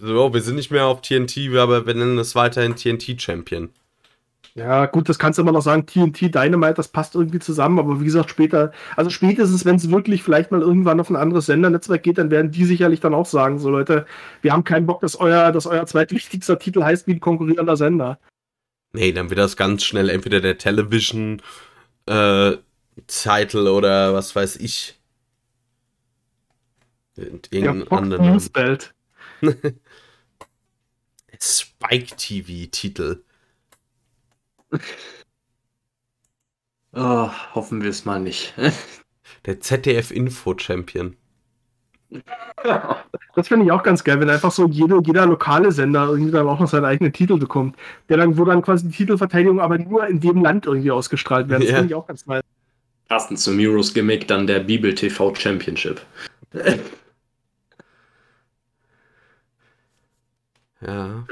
so, 0.00 0.34
wir 0.34 0.40
sind 0.40 0.56
nicht 0.56 0.70
mehr 0.70 0.86
auf 0.86 1.00
TNT, 1.00 1.54
aber 1.56 1.86
wir 1.86 1.94
nennen 1.94 2.18
es 2.18 2.34
weiterhin 2.34 2.74
TNT 2.74 3.20
Champion. 3.22 3.70
Ja, 4.54 4.84
gut, 4.84 5.08
das 5.08 5.18
kannst 5.18 5.38
du 5.38 5.42
immer 5.42 5.52
noch 5.52 5.62
sagen, 5.62 5.86
TNT 5.86 6.34
Dynamite, 6.34 6.74
das 6.74 6.88
passt 6.88 7.14
irgendwie 7.14 7.38
zusammen, 7.38 7.78
aber 7.78 8.00
wie 8.00 8.04
gesagt, 8.04 8.28
später, 8.28 8.72
also 8.96 9.08
spätestens, 9.08 9.64
wenn 9.64 9.76
es 9.76 9.90
wirklich 9.90 10.22
vielleicht 10.22 10.50
mal 10.50 10.60
irgendwann 10.60 11.00
auf 11.00 11.08
ein 11.08 11.16
anderes 11.16 11.46
Sendernetzwerk 11.46 12.02
geht, 12.02 12.18
dann 12.18 12.30
werden 12.30 12.50
die 12.50 12.66
sicherlich 12.66 13.00
dann 13.00 13.14
auch 13.14 13.24
sagen, 13.24 13.58
so 13.58 13.70
Leute, 13.70 14.04
wir 14.42 14.52
haben 14.52 14.64
keinen 14.64 14.84
Bock, 14.84 15.00
dass 15.00 15.16
euer, 15.18 15.52
dass 15.52 15.66
euer 15.66 15.86
zweitwichtigster 15.86 16.58
Titel 16.58 16.82
heißt 16.82 17.06
wie 17.06 17.12
ein 17.12 17.20
konkurrierender 17.20 17.78
Sender. 17.78 18.18
Nee, 18.92 19.12
dann 19.12 19.30
wird 19.30 19.40
das 19.40 19.56
ganz 19.56 19.84
schnell 19.84 20.10
entweder 20.10 20.40
der 20.40 20.58
Television 20.58 21.40
äh, 22.04 22.56
Title 23.06 23.72
oder 23.72 24.12
was 24.12 24.36
weiß 24.36 24.56
ich. 24.56 24.98
Irgendeinen 27.16 27.86
ja, 27.90 27.96
anderen. 27.96 28.32
Newsbelt. 28.32 28.92
Spike 31.40 32.16
TV 32.16 32.70
Titel. 32.70 33.22
Oh, 36.92 37.30
hoffen 37.54 37.82
wir 37.82 37.90
es 37.90 38.04
mal 38.04 38.20
nicht. 38.20 38.54
Der 39.46 39.60
ZDF 39.60 40.10
Info 40.10 40.56
Champion. 40.58 41.16
Das 43.34 43.48
finde 43.48 43.64
ich 43.64 43.72
auch 43.72 43.82
ganz 43.82 44.04
geil, 44.04 44.20
wenn 44.20 44.28
einfach 44.28 44.52
so 44.52 44.68
jede, 44.68 45.00
jeder 45.06 45.24
lokale 45.24 45.72
Sender 45.72 46.06
irgendwie 46.08 46.30
dann 46.30 46.46
auch 46.46 46.60
noch 46.60 46.68
seinen 46.68 46.84
eigenen 46.84 47.12
Titel 47.14 47.38
bekommt. 47.38 47.76
Der 48.10 48.18
dann, 48.18 48.36
wo 48.36 48.44
dann 48.44 48.60
quasi 48.60 48.86
die 48.86 48.94
Titelverteidigung 48.94 49.58
aber 49.58 49.78
nur 49.78 50.06
in 50.06 50.20
dem 50.20 50.42
Land 50.42 50.66
irgendwie 50.66 50.90
ausgestrahlt 50.90 51.48
werden. 51.48 51.62
Das 51.62 51.70
Ja. 51.70 51.76
finde 51.76 51.88
ich 51.88 51.94
auch 51.94 52.06
ganz 52.06 52.26
nice. 52.26 52.42
Passend 53.08 53.38
zum 53.40 53.58
Heroes 53.58 53.94
Gimmick 53.94 54.28
dann 54.28 54.46
der 54.46 54.60
Bibel 54.60 54.94
TV 54.94 55.34
Championship. 55.34 56.02
Ja. 60.82 61.24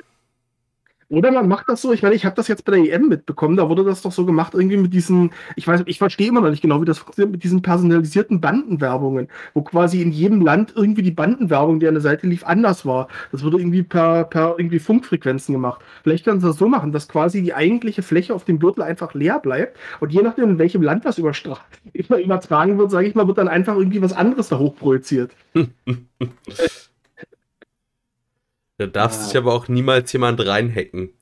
Oder 1.11 1.33
man 1.33 1.49
macht 1.49 1.69
das 1.69 1.83
so, 1.83 1.93
ich 1.93 2.03
meine, 2.03 2.15
ich 2.15 2.25
habe 2.25 2.37
das 2.37 2.47
jetzt 2.47 2.65
bei 2.65 2.71
der 2.71 2.95
EM 2.95 3.09
mitbekommen, 3.09 3.57
da 3.57 3.69
wurde 3.69 3.83
das 3.83 4.01
doch 4.03 4.13
so 4.13 4.25
gemacht, 4.25 4.55
irgendwie 4.55 4.77
mit 4.77 4.95
diesen, 4.95 5.33
ich 5.57 5.67
weiß, 5.67 5.83
ich 5.87 5.99
verstehe 5.99 6.29
immer 6.29 6.41
noch 6.41 6.51
nicht 6.51 6.63
genau, 6.63 6.81
wie 6.81 6.85
das 6.85 6.99
funktioniert, 6.99 7.33
mit 7.33 7.43
diesen 7.43 7.63
personalisierten 7.63 8.41
Bandenwerbungen, 8.41 9.27
wo 9.53 9.63
quasi 9.63 10.03
in 10.03 10.13
jedem 10.13 10.41
Land 10.41 10.73
irgendwie 10.77 11.03
die 11.03 11.11
Bandenwerbung, 11.11 11.81
die 11.81 11.89
an 11.89 11.95
der 11.95 12.01
Seite 12.01 12.29
lief, 12.29 12.45
anders 12.45 12.87
war. 12.87 13.09
Das 13.33 13.43
wurde 13.43 13.59
irgendwie 13.59 13.83
per, 13.83 14.23
per 14.23 14.55
irgendwie 14.57 14.79
Funkfrequenzen 14.79 15.53
gemacht. 15.53 15.81
Vielleicht 16.05 16.25
können 16.25 16.41
sie 16.41 16.47
das 16.47 16.59
so 16.59 16.69
machen, 16.69 16.93
dass 16.93 17.09
quasi 17.09 17.43
die 17.43 17.55
eigentliche 17.55 18.03
Fläche 18.03 18.33
auf 18.33 18.45
dem 18.45 18.61
Gürtel 18.61 18.83
einfach 18.83 19.13
leer 19.13 19.41
bleibt 19.41 19.77
und 19.99 20.13
je 20.13 20.23
nachdem, 20.23 20.51
in 20.51 20.59
welchem 20.59 20.83
Land 20.83 21.05
das 21.05 21.19
überstra- 21.19 21.59
immer 21.93 22.19
übertragen 22.19 22.79
wird, 22.79 22.93
sage 22.93 23.09
ich 23.09 23.17
mal, 23.17 23.27
wird 23.27 23.39
dann 23.39 23.49
einfach 23.49 23.77
irgendwie 23.77 24.01
was 24.01 24.13
anderes 24.13 24.49
da 24.49 24.61
hochprojiziert. 24.61 25.33
Da 28.81 28.87
darf 28.87 29.13
Ja. 29.13 29.19
sich 29.25 29.37
aber 29.37 29.53
auch 29.53 29.69
niemals 29.69 30.11
jemand 30.15 30.41
reinhacken. 30.41 31.13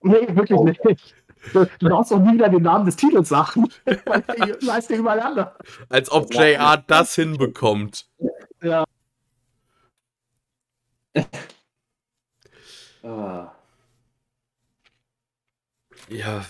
Nee, 0.00 0.26
wirklich 0.34 0.58
nicht. 0.58 1.14
Du, 1.52 1.66
du 1.80 1.88
darfst 1.90 2.10
auch 2.14 2.18
nie 2.18 2.32
wieder 2.32 2.48
den 2.48 2.62
Namen 2.62 2.86
des 2.86 2.96
Titels 2.96 3.28
sagen, 3.28 3.66
heißt 3.86 4.88
ja 4.88 4.96
überall 4.96 5.20
anders. 5.20 5.48
Als 5.90 6.10
ob 6.10 6.32
JR 6.32 6.78
das 6.86 7.14
hinbekommt. 7.14 8.06
Ja. 8.62 8.84
Ah. 13.04 13.52
Ja. 16.08 16.44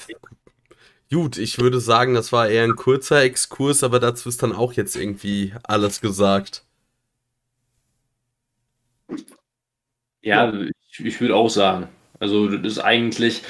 Gut, 1.10 1.38
ich 1.38 1.58
würde 1.58 1.80
sagen, 1.80 2.12
das 2.14 2.30
war 2.30 2.48
eher 2.48 2.64
ein 2.64 2.76
kurzer 2.76 3.22
Exkurs, 3.22 3.82
aber 3.82 3.98
dazu 4.00 4.28
ist 4.28 4.42
dann 4.42 4.52
auch 4.52 4.74
jetzt 4.74 4.94
irgendwie 4.94 5.54
alles 5.64 6.00
gesagt. 6.02 6.64
Ja, 10.22 10.52
ich, 10.90 11.04
ich 11.04 11.20
würde 11.20 11.34
auch 11.36 11.50
sagen. 11.50 11.88
Also, 12.20 12.48
das 12.48 12.72
ist 12.74 12.78
eigentlich, 12.78 13.42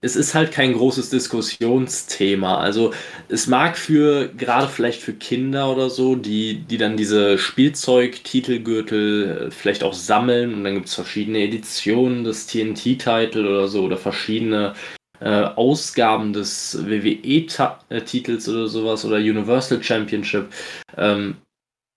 es 0.00 0.16
ist 0.16 0.34
halt 0.34 0.50
kein 0.52 0.72
großes 0.72 1.10
Diskussionsthema. 1.10 2.58
Also, 2.58 2.92
es 3.28 3.46
mag 3.46 3.78
für, 3.78 4.28
gerade 4.36 4.68
vielleicht 4.68 5.00
für 5.02 5.14
Kinder 5.14 5.70
oder 5.72 5.90
so, 5.90 6.16
die, 6.16 6.64
die 6.64 6.78
dann 6.78 6.96
diese 6.96 7.38
Spielzeug-Titelgürtel 7.38 9.48
äh, 9.48 9.50
vielleicht 9.52 9.84
auch 9.84 9.94
sammeln 9.94 10.54
und 10.54 10.64
dann 10.64 10.74
gibt 10.74 10.88
es 10.88 10.94
verschiedene 10.94 11.38
Editionen 11.40 12.24
des 12.24 12.46
TNT-Titel 12.48 13.46
oder 13.46 13.68
so 13.68 13.84
oder 13.84 13.96
verschiedene 13.96 14.74
äh, 15.20 15.44
Ausgaben 15.44 16.32
des 16.32 16.78
WWE-Titels 16.84 18.48
oder 18.48 18.66
sowas 18.68 19.04
oder 19.04 19.16
Universal 19.18 19.80
Championship. 19.82 20.48
Ähm, 20.96 21.36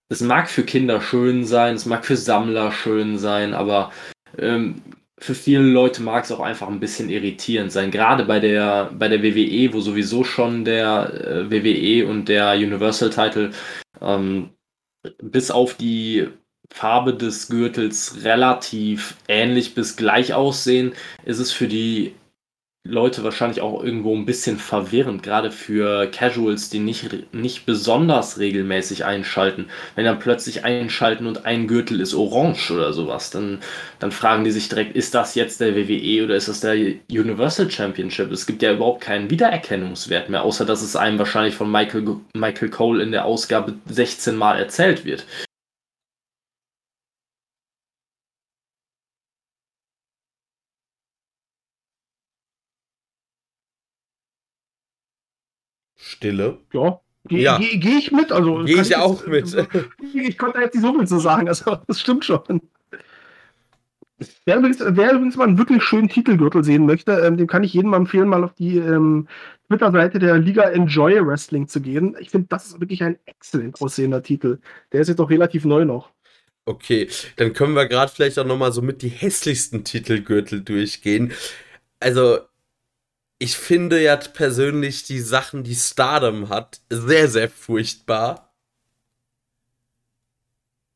es 0.09 0.21
mag 0.21 0.49
für 0.49 0.63
Kinder 0.63 1.01
schön 1.01 1.45
sein, 1.45 1.75
es 1.75 1.85
mag 1.85 2.05
für 2.05 2.17
Sammler 2.17 2.71
schön 2.71 3.17
sein, 3.17 3.53
aber 3.53 3.91
ähm, 4.37 4.81
für 5.17 5.33
viele 5.33 5.63
Leute 5.63 6.03
mag 6.03 6.25
es 6.25 6.31
auch 6.31 6.41
einfach 6.41 6.67
ein 6.67 6.79
bisschen 6.79 7.09
irritierend 7.09 7.71
sein. 7.71 7.89
Gerade 7.89 8.25
bei 8.25 8.39
der, 8.39 8.91
bei 8.93 9.07
der 9.07 9.23
WWE, 9.23 9.73
wo 9.73 9.79
sowieso 9.79 10.23
schon 10.23 10.65
der 10.65 11.13
äh, 11.13 11.51
WWE 11.51 12.07
und 12.07 12.27
der 12.27 12.53
Universal 12.53 13.09
Title 13.09 13.51
ähm, 14.01 14.49
bis 15.21 15.51
auf 15.51 15.75
die 15.75 16.27
Farbe 16.71 17.13
des 17.13 17.47
Gürtels 17.47 18.23
relativ 18.23 19.15
ähnlich 19.27 19.75
bis 19.75 19.95
gleich 19.95 20.33
aussehen, 20.33 20.93
ist 21.23 21.39
es 21.39 21.51
für 21.51 21.67
die 21.67 22.13
Leute 22.87 23.23
wahrscheinlich 23.23 23.61
auch 23.61 23.83
irgendwo 23.83 24.15
ein 24.15 24.25
bisschen 24.25 24.57
verwirrend, 24.57 25.23
gerade 25.23 25.49
für 25.49 26.05
Casuals, 26.07 26.69
die 26.69 26.77
nicht, 26.77 27.33
nicht 27.33 27.65
besonders 27.65 28.37
regelmäßig 28.37 29.05
einschalten. 29.05 29.65
Wenn 29.95 30.05
dann 30.05 30.19
plötzlich 30.19 30.63
einschalten 30.63 31.25
und 31.25 31.47
ein 31.47 31.67
Gürtel 31.67 31.99
ist 31.99 32.13
orange 32.13 32.69
oder 32.69 32.93
sowas, 32.93 33.31
dann, 33.31 33.59
dann 33.97 34.11
fragen 34.11 34.43
die 34.43 34.51
sich 34.51 34.69
direkt, 34.69 34.95
ist 34.95 35.15
das 35.15 35.33
jetzt 35.33 35.61
der 35.61 35.75
WWE 35.75 36.25
oder 36.25 36.35
ist 36.35 36.47
das 36.47 36.59
der 36.59 36.75
Universal 37.09 37.71
Championship? 37.71 38.31
Es 38.31 38.45
gibt 38.45 38.61
ja 38.61 38.73
überhaupt 38.73 39.01
keinen 39.01 39.31
Wiedererkennungswert 39.31 40.29
mehr, 40.29 40.43
außer 40.43 40.63
dass 40.63 40.83
es 40.83 40.95
einem 40.95 41.17
wahrscheinlich 41.17 41.55
von 41.55 41.71
Michael, 41.71 42.17
Michael 42.37 42.69
Cole 42.69 43.01
in 43.01 43.11
der 43.11 43.25
Ausgabe 43.25 43.73
16 43.89 44.35
Mal 44.35 44.59
erzählt 44.59 45.05
wird. 45.05 45.25
Stille. 56.05 56.59
Ja. 56.73 56.99
Gehe 57.27 57.39
Ja. 57.41 57.57
geh, 57.57 57.77
geh 57.77 57.97
ich 57.97 58.11
mit. 58.11 58.31
Also, 58.31 58.63
Gehe 58.65 58.81
ich 58.81 58.89
jetzt- 58.89 58.97
auch 58.99 59.25
mit. 59.25 59.45
Ich 60.13 60.37
konnte 60.37 60.57
da 60.59 60.63
jetzt 60.63 60.75
nicht 60.75 60.83
so 60.83 60.93
viel 60.93 61.07
zu 61.07 61.19
sagen, 61.19 61.47
also 61.47 61.77
das 61.87 61.99
stimmt 61.99 62.23
schon. 62.23 62.61
Wer 64.45 64.57
übrigens, 64.57 64.79
wer 64.79 65.11
übrigens 65.11 65.35
mal 65.35 65.47
einen 65.47 65.57
wirklich 65.57 65.83
schönen 65.83 66.07
Titelgürtel 66.07 66.63
sehen 66.63 66.85
möchte, 66.85 67.11
ähm, 67.13 67.35
dem 67.35 67.47
kann 67.47 67.63
ich 67.63 67.73
jedem 67.73 67.89
mal 67.89 67.97
empfehlen, 67.97 68.29
mal 68.29 68.43
auf 68.45 68.53
die 68.53 68.77
ähm, 68.77 69.27
Twitter-Seite 69.67 70.19
der 70.19 70.37
Liga 70.37 70.63
Enjoy 70.69 71.25
Wrestling 71.25 71.67
zu 71.67 71.81
gehen. 71.81 72.15
Ich 72.19 72.29
finde, 72.29 72.47
das 72.49 72.67
ist 72.67 72.79
wirklich 72.79 73.03
ein 73.03 73.17
exzellent 73.25 73.81
aussehender 73.81 74.23
Titel. 74.23 74.59
Der 74.93 75.01
ist 75.01 75.09
jetzt 75.09 75.19
auch 75.19 75.29
relativ 75.29 75.65
neu 75.65 75.83
noch. 75.83 76.11
Okay, 76.65 77.09
dann 77.35 77.51
können 77.53 77.73
wir 77.75 77.87
gerade 77.87 78.11
vielleicht 78.11 78.39
auch 78.39 78.45
noch 78.45 78.57
mal 78.57 78.71
so 78.71 78.81
mit 78.81 79.01
die 79.01 79.09
hässlichsten 79.09 79.83
Titelgürtel 79.83 80.61
durchgehen. 80.61 81.33
Also, 81.99 82.39
ich 83.37 83.57
finde 83.57 84.01
ja 84.01 84.15
persönlich 84.15 85.03
die 85.03 85.19
Sachen, 85.19 85.63
die 85.63 85.75
Stardom 85.75 86.49
hat, 86.49 86.81
sehr, 86.89 87.27
sehr 87.27 87.49
furchtbar. 87.49 88.53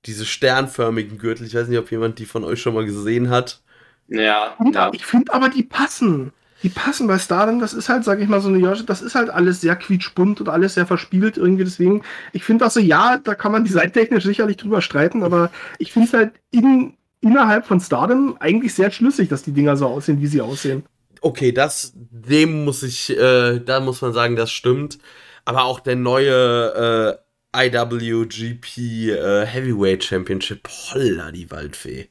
Diese 0.05 0.25
sternförmigen 0.25 1.17
Gürtel, 1.17 1.45
ich 1.45 1.55
weiß 1.55 1.67
nicht, 1.67 1.77
ob 1.77 1.91
jemand 1.91 2.19
die 2.19 2.25
von 2.25 2.45
euch 2.45 2.61
schon 2.61 2.73
mal 2.73 2.85
gesehen 2.85 3.29
hat. 3.29 3.61
Ja, 4.07 4.55
ja. 4.73 4.91
Ich 4.93 5.05
finde 5.05 5.33
aber, 5.33 5.49
die 5.49 5.63
passen. 5.63 6.31
Die 6.63 6.69
passen 6.69 7.07
bei 7.07 7.19
Stardom. 7.19 7.59
Das 7.59 7.73
ist 7.73 7.89
halt, 7.89 8.05
sag 8.05 8.19
ich 8.19 8.27
mal, 8.29 8.41
so 8.41 8.49
eine 8.49 8.57
Josche, 8.57 8.85
das 8.85 9.01
ist 9.01 9.15
halt 9.15 9.29
alles 9.29 9.61
sehr 9.61 9.75
quietschbunt 9.75 10.41
und 10.41 10.49
alles 10.49 10.73
sehr 10.73 10.87
verspielt 10.87 11.37
irgendwie. 11.37 11.65
Deswegen, 11.65 12.03
ich 12.31 12.43
finde 12.43 12.65
das 12.65 12.73
so, 12.73 12.79
ja, 12.79 13.17
da 13.17 13.35
kann 13.35 13.51
man 13.51 13.65
designtechnisch 13.65 14.23
sicherlich 14.23 14.57
drüber 14.57 14.81
streiten, 14.81 15.23
aber 15.23 15.51
ich 15.77 15.91
finde 15.91 16.07
es 16.07 16.13
halt 16.13 16.33
in, 16.51 16.95
innerhalb 17.21 17.65
von 17.65 17.79
Stardom 17.79 18.37
eigentlich 18.39 18.73
sehr 18.73 18.91
schlüssig, 18.91 19.29
dass 19.29 19.43
die 19.43 19.51
Dinger 19.51 19.75
so 19.77 19.87
aussehen, 19.87 20.21
wie 20.21 20.27
sie 20.27 20.41
aussehen. 20.41 20.83
Okay, 21.21 21.51
das, 21.51 21.93
dem 21.95 22.65
muss 22.65 22.83
ich, 22.83 23.09
äh, 23.09 23.59
da 23.59 23.79
muss 23.79 24.01
man 24.01 24.13
sagen, 24.13 24.35
das 24.35 24.51
stimmt. 24.51 24.99
Aber 25.45 25.63
auch 25.63 25.79
der 25.79 25.95
neue 25.95 27.19
äh, 27.53 27.67
IWGP 27.67 29.09
äh, 29.09 29.45
Heavyweight 29.45 30.03
Championship, 30.03 30.67
holla 30.67 31.31
die 31.31 31.49
Waldfee. 31.49 32.09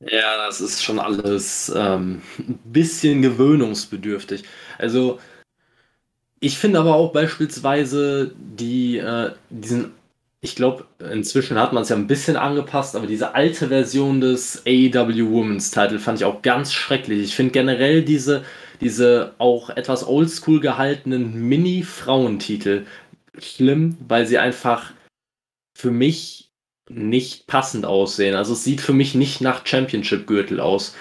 Ja, 0.00 0.36
das 0.46 0.60
ist 0.60 0.82
schon 0.84 0.98
alles 0.98 1.72
ähm, 1.74 2.20
ein 2.38 2.58
bisschen 2.64 3.22
gewöhnungsbedürftig. 3.22 4.44
Also, 4.78 5.20
ich 6.40 6.58
finde 6.58 6.80
aber 6.80 6.94
auch 6.94 7.12
beispielsweise 7.12 8.34
die, 8.36 8.98
äh, 8.98 9.32
diesen, 9.48 9.94
ich 10.40 10.54
glaube, 10.54 10.86
inzwischen 11.12 11.58
hat 11.58 11.72
man 11.72 11.82
es 11.82 11.88
ja 11.88 11.96
ein 11.96 12.06
bisschen 12.06 12.36
angepasst, 12.36 12.94
aber 12.94 13.06
diese 13.06 13.34
alte 13.34 13.68
Version 13.68 14.20
des 14.20 14.62
AEW 14.66 15.30
Women's 15.30 15.70
Title 15.70 15.98
fand 15.98 16.18
ich 16.18 16.24
auch 16.24 16.42
ganz 16.42 16.72
schrecklich. 16.72 17.20
Ich 17.24 17.34
finde 17.34 17.52
generell 17.52 18.02
diese, 18.02 18.44
diese 18.80 19.34
auch 19.38 19.70
etwas 19.70 20.06
oldschool 20.06 20.60
gehaltenen 20.60 21.34
Mini-Frauentitel 21.48 22.84
schlimm, 23.38 23.96
weil 24.06 24.26
sie 24.26 24.38
einfach 24.38 24.92
für 25.76 25.90
mich 25.90 26.50
nicht 26.88 27.46
passend 27.46 27.84
aussehen. 27.84 28.36
Also 28.36 28.52
es 28.52 28.64
sieht 28.64 28.80
für 28.80 28.92
mich 28.92 29.14
nicht 29.14 29.40
nach 29.40 29.66
Championship-Gürtel 29.66 30.60
aus. 30.60 30.94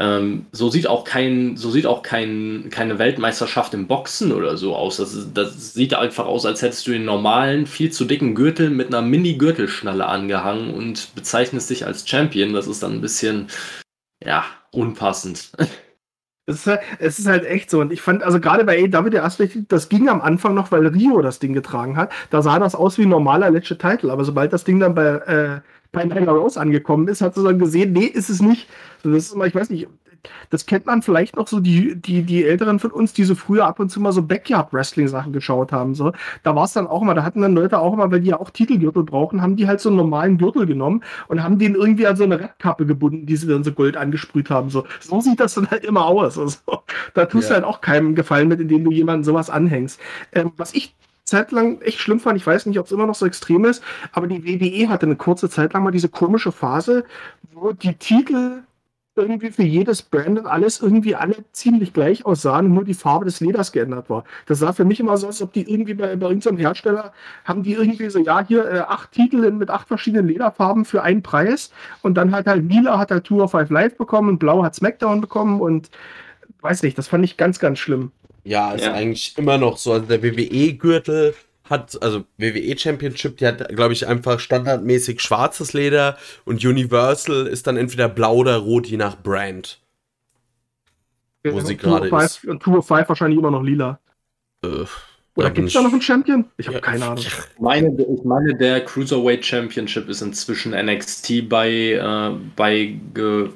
Ähm, 0.00 0.46
so 0.50 0.70
sieht 0.70 0.88
auch 0.88 1.04
kein, 1.04 1.56
so 1.56 1.70
sieht 1.70 1.86
auch 1.86 2.02
kein, 2.02 2.68
keine 2.70 2.98
Weltmeisterschaft 2.98 3.74
im 3.74 3.86
Boxen 3.86 4.32
oder 4.32 4.56
so 4.56 4.74
aus. 4.74 4.96
Das, 4.96 5.32
das 5.32 5.74
sieht 5.74 5.94
einfach 5.94 6.26
aus, 6.26 6.44
als 6.46 6.62
hättest 6.62 6.86
du 6.86 6.92
den 6.92 7.04
normalen, 7.04 7.66
viel 7.66 7.92
zu 7.92 8.04
dicken 8.04 8.34
Gürtel 8.34 8.70
mit 8.70 8.88
einer 8.88 9.02
Mini-Gürtelschnalle 9.02 10.06
angehangen 10.06 10.74
und 10.74 11.14
bezeichnest 11.14 11.70
dich 11.70 11.86
als 11.86 12.08
Champion. 12.08 12.52
Das 12.52 12.66
ist 12.66 12.82
dann 12.82 12.94
ein 12.94 13.00
bisschen, 13.00 13.46
ja, 14.24 14.44
unpassend. 14.72 15.52
Es 16.46 16.56
ist, 16.56 16.66
halt, 16.66 16.80
es 16.98 17.18
ist 17.18 17.26
halt 17.26 17.46
echt 17.46 17.70
so. 17.70 17.80
Und 17.80 17.90
ich 17.90 18.02
fand, 18.02 18.22
also 18.22 18.38
gerade 18.38 18.64
bei 18.64 18.76
AEW, 18.76 19.08
der 19.08 19.24
Aspekt, 19.24 19.56
das 19.72 19.88
ging 19.88 20.10
am 20.10 20.20
Anfang 20.20 20.52
noch, 20.52 20.70
weil 20.72 20.86
Rio 20.86 21.22
das 21.22 21.38
Ding 21.38 21.54
getragen 21.54 21.96
hat. 21.96 22.12
Da 22.28 22.42
sah 22.42 22.58
das 22.58 22.74
aus 22.74 22.98
wie 22.98 23.04
ein 23.04 23.08
normaler 23.08 23.50
Legit 23.50 23.78
Title. 23.78 24.12
Aber 24.12 24.26
sobald 24.26 24.52
das 24.52 24.62
Ding 24.64 24.78
dann 24.78 24.94
bei, 24.94 25.06
äh, 25.06 25.60
bei 25.94 26.04
Nyla 26.04 26.32
Rose 26.32 26.60
angekommen 26.60 27.08
ist, 27.08 27.22
hat 27.22 27.34
sie 27.34 27.42
dann 27.42 27.58
gesehen, 27.58 27.92
nee, 27.92 28.04
ist 28.04 28.28
es 28.28 28.42
nicht. 28.42 28.68
Das 29.02 29.12
ist 29.12 29.32
immer, 29.32 29.46
ich 29.46 29.54
weiß 29.54 29.70
nicht, 29.70 29.88
das 30.50 30.66
kennt 30.66 30.86
man 30.86 31.02
vielleicht 31.02 31.36
noch 31.36 31.48
so 31.48 31.60
die, 31.60 31.96
die, 31.96 32.22
die 32.22 32.44
Älteren 32.44 32.78
von 32.78 32.90
uns, 32.90 33.12
die 33.12 33.24
so 33.24 33.34
früher 33.34 33.66
ab 33.66 33.80
und 33.80 33.90
zu 33.90 34.00
mal 34.00 34.12
so 34.12 34.22
Backyard-Wrestling-Sachen 34.22 35.32
geschaut 35.32 35.72
haben. 35.72 35.94
So. 35.94 36.12
Da 36.42 36.54
war 36.54 36.64
es 36.64 36.72
dann 36.72 36.86
auch 36.86 37.02
immer, 37.02 37.14
da 37.14 37.22
hatten 37.22 37.42
dann 37.42 37.54
Leute 37.54 37.78
auch 37.78 37.92
immer, 37.92 38.10
weil 38.10 38.20
die 38.20 38.30
ja 38.30 38.40
auch 38.40 38.50
Titelgürtel 38.50 39.04
brauchen, 39.04 39.42
haben 39.42 39.56
die 39.56 39.66
halt 39.66 39.80
so 39.80 39.88
einen 39.88 39.98
normalen 39.98 40.38
Gürtel 40.38 40.66
genommen 40.66 41.02
und 41.28 41.42
haben 41.42 41.58
den 41.58 41.74
irgendwie 41.74 42.06
an 42.06 42.16
so 42.16 42.24
eine 42.24 42.40
Radkappe 42.40 42.86
gebunden, 42.86 43.26
die 43.26 43.36
sie 43.36 43.46
dann 43.46 43.64
so 43.64 43.72
Gold 43.72 43.96
angesprüht 43.96 44.50
haben. 44.50 44.70
So, 44.70 44.84
so 45.00 45.20
sieht 45.20 45.40
das 45.40 45.54
dann 45.54 45.70
halt 45.70 45.84
immer 45.84 46.06
aus. 46.06 46.24
Also, 46.44 46.58
da 47.14 47.24
tust 47.24 47.48
ja. 47.48 47.56
du 47.56 47.62
halt 47.62 47.64
auch 47.64 47.80
keinem 47.80 48.14
Gefallen 48.14 48.48
mit, 48.48 48.60
indem 48.60 48.84
du 48.84 48.90
jemanden 48.90 49.24
sowas 49.24 49.48
anhängst. 49.48 49.98
Ähm, 50.32 50.52
was 50.56 50.74
ich 50.74 50.94
zeitlang 51.34 51.80
echt 51.80 51.98
schlimm 52.00 52.20
fand. 52.20 52.36
Ich 52.36 52.46
weiß 52.46 52.66
nicht, 52.66 52.78
ob 52.78 52.86
es 52.86 52.92
immer 52.92 53.06
noch 53.06 53.14
so 53.14 53.26
extrem 53.26 53.64
ist, 53.64 53.82
aber 54.12 54.26
die 54.26 54.44
WWE 54.44 54.88
hatte 54.88 55.06
eine 55.06 55.16
kurze 55.16 55.50
Zeit 55.50 55.72
lang 55.72 55.82
mal 55.82 55.90
diese 55.90 56.08
komische 56.08 56.52
Phase, 56.52 57.04
wo 57.52 57.72
die 57.72 57.94
Titel 57.94 58.62
irgendwie 59.16 59.50
für 59.50 59.62
jedes 59.62 60.02
Brand 60.02 60.44
alles 60.44 60.80
irgendwie 60.80 61.14
alle 61.14 61.36
ziemlich 61.52 61.92
gleich 61.92 62.26
aussahen 62.26 62.66
und 62.66 62.74
nur 62.74 62.84
die 62.84 62.94
Farbe 62.94 63.24
des 63.24 63.40
Leders 63.40 63.70
geändert 63.70 64.10
war. 64.10 64.24
Das 64.46 64.58
sah 64.58 64.72
für 64.72 64.84
mich 64.84 64.98
immer 64.98 65.16
so 65.16 65.28
aus, 65.28 65.36
als 65.36 65.42
ob 65.42 65.52
die 65.52 65.70
irgendwie 65.70 65.94
bei, 65.94 66.16
bei 66.16 66.26
irgendeinem 66.26 66.58
Hersteller 66.58 67.12
haben 67.44 67.62
die 67.62 67.74
irgendwie 67.74 68.10
so, 68.10 68.18
ja, 68.18 68.44
hier 68.44 68.64
äh, 68.68 68.80
acht 68.80 69.12
Titel 69.12 69.50
mit 69.52 69.70
acht 69.70 69.86
verschiedenen 69.86 70.26
Lederfarben 70.26 70.84
für 70.84 71.02
einen 71.02 71.22
Preis 71.22 71.70
und 72.02 72.14
dann 72.14 72.32
hat 72.32 72.46
halt 72.46 72.68
Lila 72.68 72.98
hat 72.98 73.12
halt 73.12 73.24
Tour 73.24 73.44
of 73.44 73.52
Five 73.52 73.70
Live 73.70 73.96
bekommen 73.96 74.30
und 74.30 74.38
Blau 74.38 74.64
hat 74.64 74.74
SmackDown 74.74 75.20
bekommen 75.20 75.60
und 75.60 75.90
weiß 76.60 76.82
nicht, 76.82 76.98
das 76.98 77.06
fand 77.08 77.24
ich 77.24 77.36
ganz, 77.36 77.60
ganz 77.60 77.78
schlimm. 77.78 78.10
Ja, 78.44 78.72
ist 78.72 78.84
ja. 78.84 78.92
eigentlich 78.92 79.36
immer 79.38 79.58
noch 79.58 79.78
so. 79.78 79.92
Also 79.92 80.06
der 80.06 80.22
WWE-Gürtel 80.22 81.34
hat, 81.64 82.00
also 82.02 82.24
WWE 82.36 82.78
Championship, 82.78 83.38
die 83.38 83.46
hat, 83.46 83.68
glaube 83.70 83.94
ich, 83.94 84.06
einfach 84.06 84.38
standardmäßig 84.38 85.20
schwarzes 85.20 85.72
Leder 85.72 86.18
und 86.44 86.64
Universal 86.64 87.46
ist 87.46 87.66
dann 87.66 87.76
entweder 87.76 88.08
blau 88.08 88.36
oder 88.36 88.56
rot, 88.58 88.86
je 88.86 88.98
nach 88.98 89.16
Brand. 89.16 89.80
Wo 91.42 91.58
ja, 91.58 91.64
sie 91.64 91.76
gerade 91.76 92.08
ist. 92.24 92.44
Und 92.44 92.62
Tour 92.62 92.78
of 92.78 92.86
Five 92.86 93.08
wahrscheinlich 93.08 93.38
immer 93.38 93.50
noch 93.50 93.62
lila. 93.62 93.98
Äh, 94.62 94.84
oder 95.36 95.50
gibt 95.50 95.68
es 95.68 95.74
da 95.74 95.82
noch 95.82 95.92
einen 95.92 96.00
Champion? 96.00 96.44
Ich 96.58 96.66
habe 96.66 96.76
ja, 96.76 96.80
keine 96.80 97.04
Ahnung. 97.06 97.18
Ich 97.18 97.30
meine, 97.58 97.88
ich 98.00 98.24
meine, 98.24 98.54
der 98.54 98.84
Cruiserweight 98.84 99.44
Championship 99.44 100.08
ist 100.08 100.20
inzwischen 100.20 100.72
NXT 100.72 101.48
bei, 101.48 101.70
äh, 101.70 102.30
bei 102.54 102.94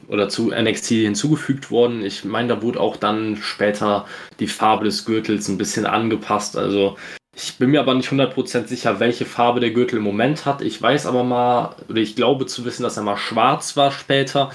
oder 0.08 0.28
zu 0.28 0.50
NXT 0.50 0.88
hinzugefügt 0.88 1.70
worden. 1.70 2.04
Ich 2.04 2.24
meine, 2.24 2.48
da 2.48 2.62
wurde 2.62 2.80
auch 2.80 2.96
dann 2.96 3.36
später 3.36 4.06
die 4.40 4.48
Farbe 4.48 4.86
des 4.86 5.04
Gürtels 5.04 5.46
ein 5.48 5.58
bisschen 5.58 5.86
angepasst. 5.86 6.56
Also 6.56 6.96
ich 7.36 7.56
bin 7.58 7.70
mir 7.70 7.80
aber 7.80 7.94
nicht 7.94 8.10
100% 8.10 8.66
sicher, 8.66 8.98
welche 8.98 9.24
Farbe 9.24 9.60
der 9.60 9.70
Gürtel 9.70 9.98
im 9.98 10.04
Moment 10.04 10.46
hat. 10.46 10.62
Ich 10.62 10.82
weiß 10.82 11.06
aber 11.06 11.22
mal, 11.22 11.76
oder 11.88 12.00
ich 12.00 12.16
glaube 12.16 12.46
zu 12.46 12.64
wissen, 12.64 12.82
dass 12.82 12.96
er 12.96 13.04
mal 13.04 13.16
schwarz 13.16 13.76
war 13.76 13.92
später. 13.92 14.50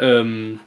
Ähm, 0.00 0.58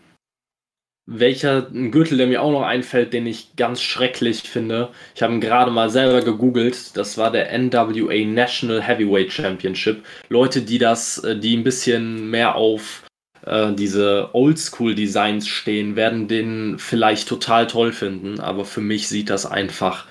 welcher 1.07 1.67
ein 1.73 1.91
Gürtel, 1.91 2.17
der 2.17 2.27
mir 2.27 2.41
auch 2.41 2.51
noch 2.51 2.63
einfällt, 2.63 3.13
den 3.13 3.25
ich 3.25 3.55
ganz 3.55 3.81
schrecklich 3.81 4.43
finde. 4.43 4.89
Ich 5.15 5.23
habe 5.23 5.33
ihn 5.33 5.41
gerade 5.41 5.71
mal 5.71 5.89
selber 5.89 6.21
gegoogelt. 6.21 6.95
Das 6.97 7.17
war 7.17 7.31
der 7.31 7.57
NWA 7.57 8.25
National 8.25 8.81
Heavyweight 8.81 9.31
Championship. 9.31 10.03
Leute, 10.27 10.61
die 10.61 10.77
das, 10.77 11.19
äh, 11.19 11.39
die 11.39 11.55
ein 11.55 11.63
bisschen 11.63 12.29
mehr 12.29 12.55
auf 12.55 13.03
äh, 13.45 13.71
diese 13.73 14.29
Oldschool-Designs 14.33 15.47
stehen, 15.47 15.95
werden 15.95 16.27
den 16.27 16.77
vielleicht 16.77 17.29
total 17.29 17.67
toll 17.67 17.93
finden. 17.93 18.41
Aber 18.41 18.65
für 18.65 18.81
mich 18.81 19.07
sieht 19.07 19.29
das 19.29 19.45
einfach 19.45 20.05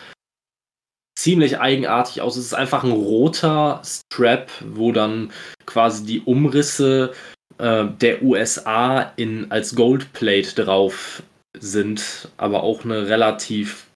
ziemlich 1.14 1.58
eigenartig 1.58 2.22
aus. 2.22 2.36
Es 2.36 2.46
ist 2.46 2.54
einfach 2.54 2.84
ein 2.84 2.92
roter 2.92 3.82
Strap, 3.84 4.50
wo 4.64 4.92
dann 4.92 5.30
quasi 5.66 6.06
die 6.06 6.20
Umrisse 6.20 7.12
äh, 7.58 7.86
der 8.00 8.22
USA 8.22 9.12
in, 9.16 9.50
als 9.50 9.74
Goldplate 9.74 10.64
drauf 10.64 11.22
sind, 11.58 12.28
aber 12.36 12.62
auch 12.62 12.84
eine 12.84 13.08
relativ 13.08 13.86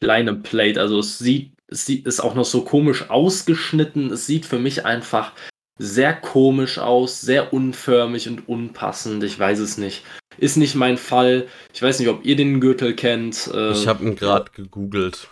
kleine 0.00 0.34
Plate. 0.34 0.80
Also 0.80 1.00
es 1.00 1.18
sieht, 1.18 1.52
es 1.66 1.86
sieht, 1.86 2.06
ist 2.06 2.20
auch 2.20 2.34
noch 2.34 2.44
so 2.44 2.62
komisch 2.62 3.10
ausgeschnitten. 3.10 4.12
Es 4.12 4.26
sieht 4.26 4.46
für 4.46 4.58
mich 4.58 4.84
einfach 4.84 5.32
sehr 5.78 6.12
komisch 6.12 6.78
aus, 6.78 7.20
sehr 7.20 7.52
unförmig 7.52 8.28
und 8.28 8.48
unpassend. 8.48 9.22
Ich 9.24 9.38
weiß 9.38 9.58
es 9.60 9.78
nicht. 9.78 10.04
Ist 10.36 10.56
nicht 10.56 10.74
mein 10.74 10.98
Fall. 10.98 11.46
Ich 11.72 11.82
weiß 11.82 11.98
nicht, 11.98 12.08
ob 12.08 12.24
ihr 12.24 12.36
den 12.36 12.60
Gürtel 12.60 12.94
kennt. 12.94 13.50
Äh, 13.52 13.72
ich 13.72 13.86
habe 13.86 14.04
ihn 14.04 14.16
gerade 14.16 14.50
gegoogelt. 14.52 15.28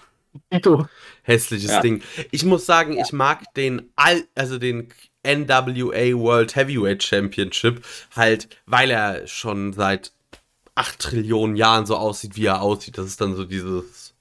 Hässliches 1.22 1.70
ja. 1.70 1.80
Ding. 1.80 2.03
Ich 2.30 2.45
muss 2.45 2.66
sagen, 2.66 2.99
ich 2.99 3.12
mag 3.12 3.43
den 3.55 3.91
all, 3.97 4.24
also 4.34 4.59
den 4.59 4.89
NWA 5.27 6.14
World 6.18 6.55
Heavyweight 6.57 7.03
Championship, 7.03 7.85
halt, 8.14 8.49
weil 8.66 8.91
er 8.91 9.27
schon 9.27 9.72
seit 9.72 10.12
8 10.74 10.99
Trillionen 10.99 11.57
Jahren 11.57 11.87
so 11.87 11.97
aussieht, 11.97 12.37
wie 12.37 12.47
er 12.47 12.62
aussieht. 12.62 12.99
Das 12.99 13.07
ist 13.07 13.20
dann 13.20 13.35
so 13.35 13.45
dieses 13.45 14.14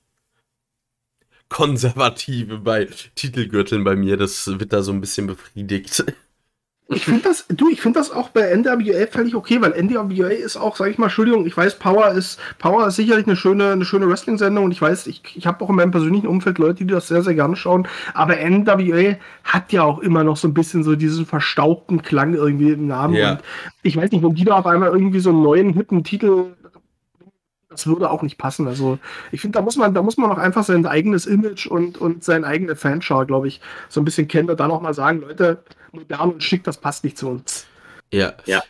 Konservative 1.49 2.57
bei 2.57 2.89
Titelgürteln 3.15 3.83
bei 3.83 3.95
mir. 3.95 4.17
Das 4.17 4.47
wird 4.47 4.73
da 4.73 4.81
so 4.81 4.91
ein 4.91 5.01
bisschen 5.01 5.27
befriedigt. 5.27 6.03
Ich 6.87 7.05
finde 7.05 7.23
das, 7.23 7.45
du, 7.47 7.67
ich 7.67 7.81
finde 7.81 7.97
das 7.99 8.11
auch 8.11 8.29
bei 8.29 8.55
NWA 8.55 9.07
völlig 9.09 9.33
okay, 9.33 9.59
weil 9.59 9.71
NWA 9.71 10.27
ist 10.27 10.55
auch, 10.55 10.75
sag 10.75 10.91
ich 10.91 10.99
mal, 10.99 11.07
Entschuldigung, 11.07 11.47
ich 11.47 11.57
weiß, 11.57 11.79
Power 11.79 12.11
ist, 12.11 12.39
Power 12.59 12.85
ist 12.85 12.97
sicherlich 12.97 13.25
eine 13.25 13.35
schöne, 13.35 13.71
eine 13.71 13.85
schöne 13.85 14.07
Wrestling-Sendung 14.07 14.65
und 14.65 14.71
ich 14.71 14.83
weiß, 14.83 15.07
ich, 15.07 15.23
ich 15.35 15.47
habe 15.47 15.65
auch 15.65 15.71
in 15.71 15.77
meinem 15.77 15.89
persönlichen 15.89 16.27
Umfeld 16.27 16.59
Leute, 16.59 16.85
die 16.85 16.93
das 16.93 17.07
sehr, 17.07 17.23
sehr 17.23 17.33
gerne 17.33 17.55
schauen, 17.55 17.87
aber 18.13 18.35
NWA 18.35 19.15
hat 19.43 19.73
ja 19.73 19.81
auch 19.81 19.97
immer 19.97 20.23
noch 20.23 20.37
so 20.37 20.47
ein 20.47 20.53
bisschen 20.53 20.83
so 20.83 20.95
diesen 20.95 21.25
verstaubten 21.25 22.03
Klang 22.03 22.35
irgendwie 22.35 22.73
im 22.73 22.85
Namen 22.85 23.15
ja. 23.15 23.31
und 23.31 23.39
ich 23.81 23.97
weiß 23.97 24.11
nicht, 24.11 24.23
wenn 24.23 24.35
die 24.35 24.45
da 24.45 24.59
auf 24.59 24.67
einmal 24.67 24.89
irgendwie 24.89 25.19
so 25.19 25.31
einen 25.31 25.41
neuen, 25.41 25.73
hippen 25.73 26.03
Titel 26.03 26.53
das 27.75 27.87
würde 27.87 28.09
auch 28.09 28.21
nicht 28.21 28.37
passen. 28.37 28.67
Also 28.67 28.99
ich 29.31 29.41
finde, 29.41 29.57
da 29.57 29.61
muss 29.61 29.75
man, 29.75 29.93
da 29.93 30.01
muss 30.01 30.17
man 30.17 30.31
auch 30.31 30.37
einfach 30.37 30.63
sein 30.63 30.85
eigenes 30.85 31.25
Image 31.25 31.67
und, 31.67 31.97
und 31.97 32.23
seine 32.23 32.47
eigene 32.47 32.75
Fanschar, 32.75 33.25
glaube 33.25 33.47
ich, 33.47 33.61
so 33.89 34.01
ein 34.01 34.05
bisschen 34.05 34.27
kennen 34.27 34.49
und 34.49 34.59
dann 34.59 34.71
auch 34.71 34.81
mal 34.81 34.93
sagen, 34.93 35.21
Leute, 35.21 35.63
modern 35.91 36.33
und 36.33 36.43
schick, 36.43 36.63
das 36.63 36.79
passt 36.79 37.03
nicht 37.03 37.17
zu 37.17 37.29
uns. 37.29 37.67
Ja. 38.13 38.33
Ja. 38.45 38.63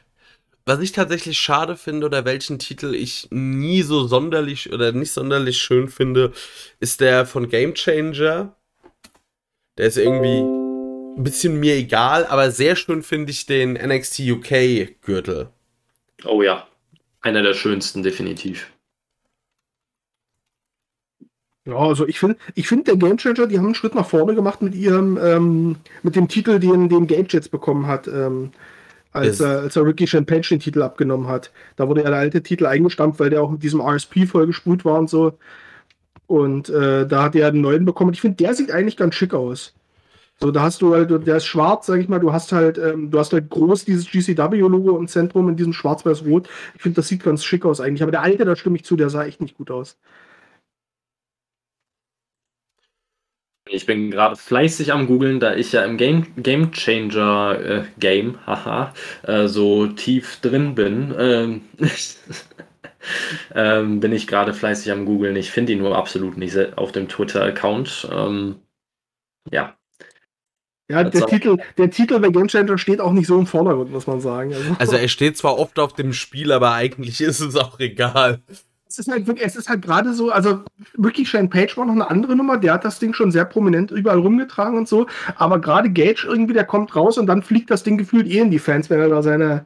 Was 0.67 0.79
ich 0.79 0.93
tatsächlich 0.93 1.37
schade 1.37 1.75
finde 1.75 2.07
oder 2.07 2.25
welchen 2.25 2.57
Titel 2.57 2.95
ich 2.95 3.27
nie 3.29 3.83
so 3.83 4.07
sonderlich 4.07 4.73
oder 4.73 4.91
nicht 4.91 5.11
sonderlich 5.11 5.59
schön 5.59 5.89
finde, 5.89 6.31
ist 6.79 7.01
der 7.01 7.27
von 7.27 7.49
Game 7.49 7.75
Changer. 7.75 8.55
Der 9.77 9.85
ist 9.85 9.97
irgendwie 9.97 10.39
ein 10.39 11.23
bisschen 11.23 11.59
mir 11.59 11.75
egal, 11.75 12.25
aber 12.25 12.49
sehr 12.49 12.75
schön 12.75 13.03
finde 13.03 13.31
ich 13.31 13.45
den 13.45 13.73
NXT 13.73 14.21
UK 14.21 15.01
Gürtel. 15.01 15.49
Oh 16.23 16.41
ja, 16.41 16.67
einer 17.21 17.43
der 17.43 17.53
schönsten 17.53 18.01
definitiv. 18.01 18.71
Ja, 21.66 21.78
also 21.78 22.07
ich 22.07 22.20
finde, 22.20 22.38
ich 22.53 22.68
finde, 22.68 22.84
der 22.86 22.97
Gamechanger, 22.97 23.47
die 23.47 23.57
haben 23.57 23.66
einen 23.66 23.76
Schritt 23.76 23.95
nach 23.95 24.07
vorne 24.07 24.36
gemacht 24.36 24.61
mit 24.61 24.76
ihrem, 24.76 25.18
ähm, 25.18 25.78
mit 26.03 26.16
dem 26.16 26.28
Titel, 26.28 26.59
den, 26.59 26.89
den 26.89 27.07
Gage 27.07 27.34
jetzt 27.34 27.49
bekommen 27.49 27.88
hat, 27.88 28.07
ähm, 28.07 28.51
als, 29.11 29.39
er, 29.39 29.61
als 29.61 29.76
er 29.76 29.86
Ricky 29.86 30.05
Champagne 30.05 30.43
den 30.43 30.59
Titel 30.59 30.84
abgenommen 30.84 31.28
hat. 31.28 31.51
Da 31.76 31.88
wurde 31.88 32.03
ja 32.03 32.09
der 32.09 32.20
alte 32.20 32.43
Titel 32.43 32.68
eingestampft, 32.68 33.20
weil 33.20 33.32
der 33.32 33.41
auch 33.41 33.49
mit 33.49 33.63
diesem 33.63 33.82
RSP 33.82 34.28
vollgesprüht 34.28 34.86
war 34.86 34.99
und 34.99 35.09
so. 35.09 35.39
Und 36.28 36.70
äh, 36.70 37.07
da 37.07 37.24
hat 37.24 37.36
er 37.36 37.47
einen 37.47 37.61
neuen 37.61 37.86
bekommen. 37.86 38.13
Ich 38.13 38.22
finde, 38.22 38.38
der 38.38 38.53
sieht 38.53 38.72
eigentlich 38.72 38.97
ganz 38.97 39.16
schick 39.16 39.34
aus. 39.34 39.74
So, 40.39 40.51
da 40.51 40.63
hast 40.63 40.82
du 40.82 40.93
halt, 40.93 41.09
der 41.28 41.38
ist 41.38 41.45
schwarz, 41.45 41.86
sag 41.88 41.99
ich 41.99 42.09
mal, 42.09 42.20
du 42.20 42.34
hast 42.34 42.51
halt, 42.51 42.78
ähm, 42.78 43.09
du 43.09 43.20
hast 43.20 43.34
halt 43.34 43.49
groß 43.49 43.86
dieses 43.86 44.11
GCW-Logo 44.11 44.97
im 44.97 45.07
Zentrum 45.07 45.49
in 45.49 45.55
diesem 45.55 45.74
schwarz-weiß-rot. 45.74 46.49
Ich 46.76 46.82
finde, 46.82 46.97
das 46.97 47.07
sieht 47.07 47.24
ganz 47.24 47.43
schick 47.43 47.66
aus 47.66 47.80
eigentlich. 47.82 48.03
Aber 48.03 48.11
der 48.11 48.22
alte, 48.22 48.45
da 48.45 48.55
stimme 48.55 48.76
ich 48.76 48.86
zu, 48.86 48.95
der 48.97 49.09
sah 49.09 49.26
echt 49.26 49.41
nicht 49.41 49.57
gut 49.57 49.72
aus. 49.72 49.97
Ich 53.68 53.88
bin 53.88 54.11
gerade 54.11 54.36
fleißig 54.36 54.93
am 54.93 55.07
googeln, 55.07 55.39
da 55.39 55.55
ich 55.55 55.72
ja 55.72 55.84
im 55.84 55.97
Game, 55.97 56.28
Game 56.38 56.72
Changer 56.72 57.59
äh, 57.59 57.84
Game, 57.99 58.38
haha, 58.45 58.93
äh, 59.24 59.47
so 59.47 59.88
tief 59.88 60.39
drin 60.41 60.76
bin, 60.76 61.13
ähm, 61.18 61.61
ähm, 63.55 63.99
bin 63.99 64.11
ich 64.11 64.28
gerade 64.28 64.53
fleißig 64.53 64.91
am 64.91 65.05
googeln. 65.05 65.36
Ich 65.36 65.49
finde 65.49 65.74
ihn 65.74 65.80
nur 65.80 65.97
absolut 65.97 66.38
nicht 66.38 66.55
auf 66.78 66.91
dem 66.91 67.07
Twitter-Account. 67.07 68.07
Ähm, 68.11 68.59
ja. 69.51 69.76
Ja, 70.88 71.03
der 71.03 71.26
Titel, 71.26 71.57
der 71.80 71.89
Titel 71.89 72.20
bei 72.20 72.30
Game 72.30 72.47
Changer 72.47 72.78
steht 72.78 73.01
auch 73.01 73.11
nicht 73.11 73.26
so 73.26 73.39
im 73.39 73.47
Vordergrund, 73.47 73.91
muss 73.91 74.05
man 74.05 74.22
sagen. 74.22 74.53
Also, 74.53 74.76
also 74.78 74.95
er 74.97 75.07
steht 75.07 75.38
zwar 75.38 75.57
oft 75.57 75.80
auf 75.80 75.93
dem 75.93 76.13
Spiel, 76.13 76.51
aber 76.51 76.74
eigentlich 76.74 77.20
ist 77.22 77.39
es 77.39 77.55
auch 77.55 77.80
egal 77.80 78.41
es 78.99 79.07
ist 79.07 79.11
halt 79.11 79.39
es 79.39 79.55
ist 79.55 79.69
halt 79.69 79.81
gerade 79.81 80.13
so, 80.13 80.31
also 80.31 80.63
wirklich 80.93 81.29
Shane 81.29 81.49
Page 81.49 81.75
war 81.77 81.85
noch 81.85 81.93
eine 81.93 82.09
andere 82.09 82.35
Nummer, 82.35 82.57
der 82.57 82.73
hat 82.73 82.85
das 82.85 82.99
Ding 82.99 83.13
schon 83.13 83.31
sehr 83.31 83.45
prominent 83.45 83.91
überall 83.91 84.19
rumgetragen 84.19 84.77
und 84.77 84.87
so, 84.87 85.07
aber 85.35 85.59
gerade 85.59 85.89
Gage 85.89 86.25
irgendwie, 86.25 86.53
der 86.53 86.65
kommt 86.65 86.95
raus 86.95 87.17
und 87.17 87.27
dann 87.27 87.43
fliegt 87.43 87.69
das 87.69 87.83
Ding 87.83 87.97
gefühlt 87.97 88.27
eh 88.27 88.39
in 88.39 88.51
die 88.51 88.59
Fans, 88.59 88.89
wenn 88.89 88.99
er 88.99 89.09
da 89.09 89.21
seine, 89.21 89.65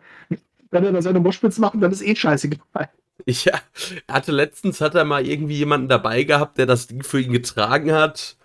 wenn 0.72 0.84
er 0.84 0.92
da 0.92 1.02
seine 1.02 1.20
Moschpitz 1.20 1.60
macht 1.60 1.76
und 1.76 1.82
dann 1.82 1.92
ist 1.92 2.02
eh 2.02 2.16
scheiße 2.16 2.50
gefallen. 2.50 2.90
Ja, 3.26 3.60
er 4.08 4.16
hatte 4.16 4.32
letztens 4.32 4.82
hat 4.82 4.96
er 4.96 5.06
mal 5.06 5.28
irgendwie 5.28 5.58
jemanden 5.58 5.90
dabei 5.90 6.24
gehabt, 6.24 6.58
der 6.58 6.66
das 6.66 6.88
Ding 6.88 7.04
für 7.04 7.20
ihn 7.20 7.34
getragen 7.34 7.92
hat. 7.92 8.38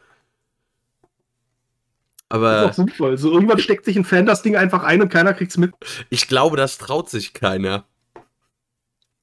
Aber. 2.28 2.51
Das 2.51 2.62
ist 2.64 2.70
auch 2.70 2.74
sinnvoll. 2.74 3.16
So 3.16 3.32
irgendwann 3.32 3.61
steckt 3.61 3.85
sich 3.85 3.97
ein 3.97 4.05
Fan 4.05 4.26
das 4.26 4.43
Ding 4.43 4.57
einfach 4.57 4.82
ein 4.82 5.01
und 5.01 5.11
keiner 5.11 5.32
kriegt's 5.32 5.57
mit. 5.57 5.72
Ich 6.11 6.26
glaube, 6.26 6.57
das 6.57 6.76
traut 6.78 7.09
sich 7.09 7.32
keiner. 7.32 7.85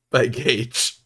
bei 0.10 0.28
Gage. 0.28 1.01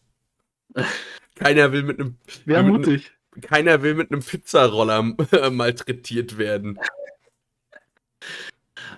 Keiner 1.34 1.72
will 1.72 1.82
mit 1.82 1.98
einem. 2.00 2.16
Mit 2.44 2.66
mutig. 2.66 3.12
einem- 3.34 3.40
Keiner 3.42 3.82
will 3.82 3.94
mit 3.94 4.10
einem 4.10 4.22
Pizzaroller 4.22 5.14
äh, 5.32 5.50
malträtiert 5.50 6.38
werden. 6.38 6.78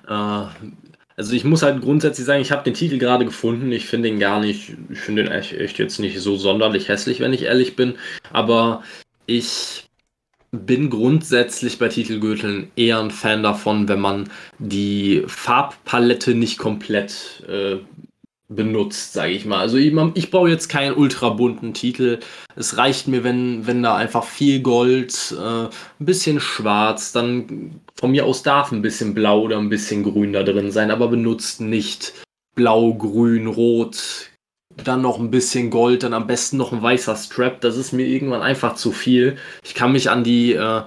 Äh, 0.06 0.44
also 1.16 1.32
ich 1.32 1.42
muss 1.44 1.62
halt 1.62 1.80
grundsätzlich 1.82 2.26
sagen, 2.26 2.40
ich 2.40 2.52
habe 2.52 2.62
den 2.62 2.74
Titel 2.74 2.98
gerade 2.98 3.24
gefunden. 3.24 3.72
Ich 3.72 3.86
finde 3.86 4.08
ihn 4.08 4.20
gar 4.20 4.38
nicht, 4.40 4.74
ich 4.90 5.00
finde 5.00 5.22
ihn 5.22 5.28
echt, 5.32 5.52
echt 5.52 5.78
jetzt 5.78 5.98
nicht 5.98 6.20
so 6.20 6.36
sonderlich 6.36 6.88
hässlich, 6.88 7.18
wenn 7.20 7.32
ich 7.32 7.42
ehrlich 7.42 7.74
bin. 7.74 7.96
Aber 8.32 8.84
ich 9.26 9.88
bin 10.52 10.88
grundsätzlich 10.90 11.78
bei 11.78 11.88
Titelgürteln 11.88 12.70
eher 12.76 13.00
ein 13.00 13.10
Fan 13.10 13.42
davon, 13.42 13.88
wenn 13.88 14.00
man 14.00 14.30
die 14.58 15.24
Farbpalette 15.26 16.34
nicht 16.34 16.58
komplett 16.58 17.42
äh, 17.48 17.78
benutzt, 18.48 19.12
sage 19.12 19.32
ich 19.32 19.44
mal. 19.44 19.60
Also 19.60 19.76
ich, 19.76 19.94
ich 20.14 20.30
brauche 20.30 20.48
jetzt 20.48 20.68
keinen 20.68 20.96
ultra 20.96 21.30
bunten 21.30 21.74
Titel. 21.74 22.18
Es 22.56 22.78
reicht 22.78 23.06
mir, 23.06 23.22
wenn, 23.22 23.66
wenn 23.66 23.82
da 23.82 23.96
einfach 23.96 24.24
viel 24.24 24.60
Gold, 24.60 25.34
äh, 25.38 25.64
ein 25.64 25.70
bisschen 25.98 26.40
schwarz, 26.40 27.12
dann 27.12 27.80
von 27.94 28.10
mir 28.10 28.24
aus 28.24 28.42
darf 28.42 28.72
ein 28.72 28.82
bisschen 28.82 29.12
blau 29.14 29.42
oder 29.42 29.58
ein 29.58 29.68
bisschen 29.68 30.02
grün 30.02 30.32
da 30.32 30.42
drin 30.42 30.70
sein, 30.70 30.90
aber 30.90 31.08
benutzt 31.08 31.60
nicht 31.60 32.14
blau, 32.54 32.94
grün, 32.94 33.46
rot, 33.46 34.30
dann 34.76 35.02
noch 35.02 35.18
ein 35.18 35.30
bisschen 35.30 35.70
Gold, 35.70 36.02
dann 36.02 36.14
am 36.14 36.26
besten 36.26 36.56
noch 36.56 36.72
ein 36.72 36.82
weißer 36.82 37.16
Strap. 37.16 37.60
Das 37.60 37.76
ist 37.76 37.92
mir 37.92 38.06
irgendwann 38.06 38.42
einfach 38.42 38.74
zu 38.76 38.92
viel. 38.92 39.36
Ich 39.62 39.74
kann 39.74 39.92
mich 39.92 40.08
an 40.08 40.24
die 40.24 40.54
äh, 40.54 40.82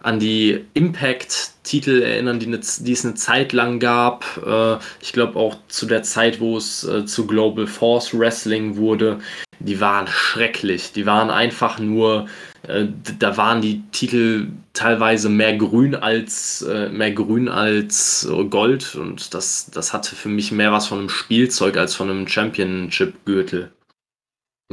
an 0.00 0.20
die 0.20 0.64
Impact-Titel 0.74 2.02
erinnern, 2.02 2.38
die, 2.38 2.46
ne, 2.46 2.60
die 2.60 2.92
es 2.92 3.04
eine 3.04 3.14
Zeit 3.14 3.52
lang 3.52 3.80
gab. 3.80 4.24
Äh, 4.44 4.78
ich 5.00 5.12
glaube 5.12 5.38
auch 5.38 5.56
zu 5.68 5.86
der 5.86 6.02
Zeit, 6.02 6.40
wo 6.40 6.56
es 6.56 6.84
äh, 6.84 7.04
zu 7.04 7.26
Global 7.26 7.66
Force 7.66 8.16
Wrestling 8.16 8.76
wurde. 8.76 9.18
Die 9.58 9.80
waren 9.80 10.06
schrecklich. 10.06 10.92
Die 10.92 11.06
waren 11.06 11.30
einfach 11.30 11.78
nur, 11.78 12.28
äh, 12.62 12.86
da 13.18 13.36
waren 13.36 13.60
die 13.60 13.82
Titel 13.90 14.48
teilweise 14.72 15.28
mehr 15.28 15.56
grün 15.56 15.96
als 15.96 16.64
mehr 16.92 17.10
grün 17.10 17.48
als 17.48 18.28
Gold 18.48 18.94
und 18.94 19.34
das, 19.34 19.68
das 19.72 19.92
hatte 19.92 20.14
für 20.14 20.28
mich 20.28 20.52
mehr 20.52 20.70
was 20.70 20.86
von 20.86 21.00
einem 21.00 21.08
Spielzeug 21.08 21.76
als 21.76 21.96
von 21.96 22.08
einem 22.08 22.28
Championship-Gürtel. 22.28 23.72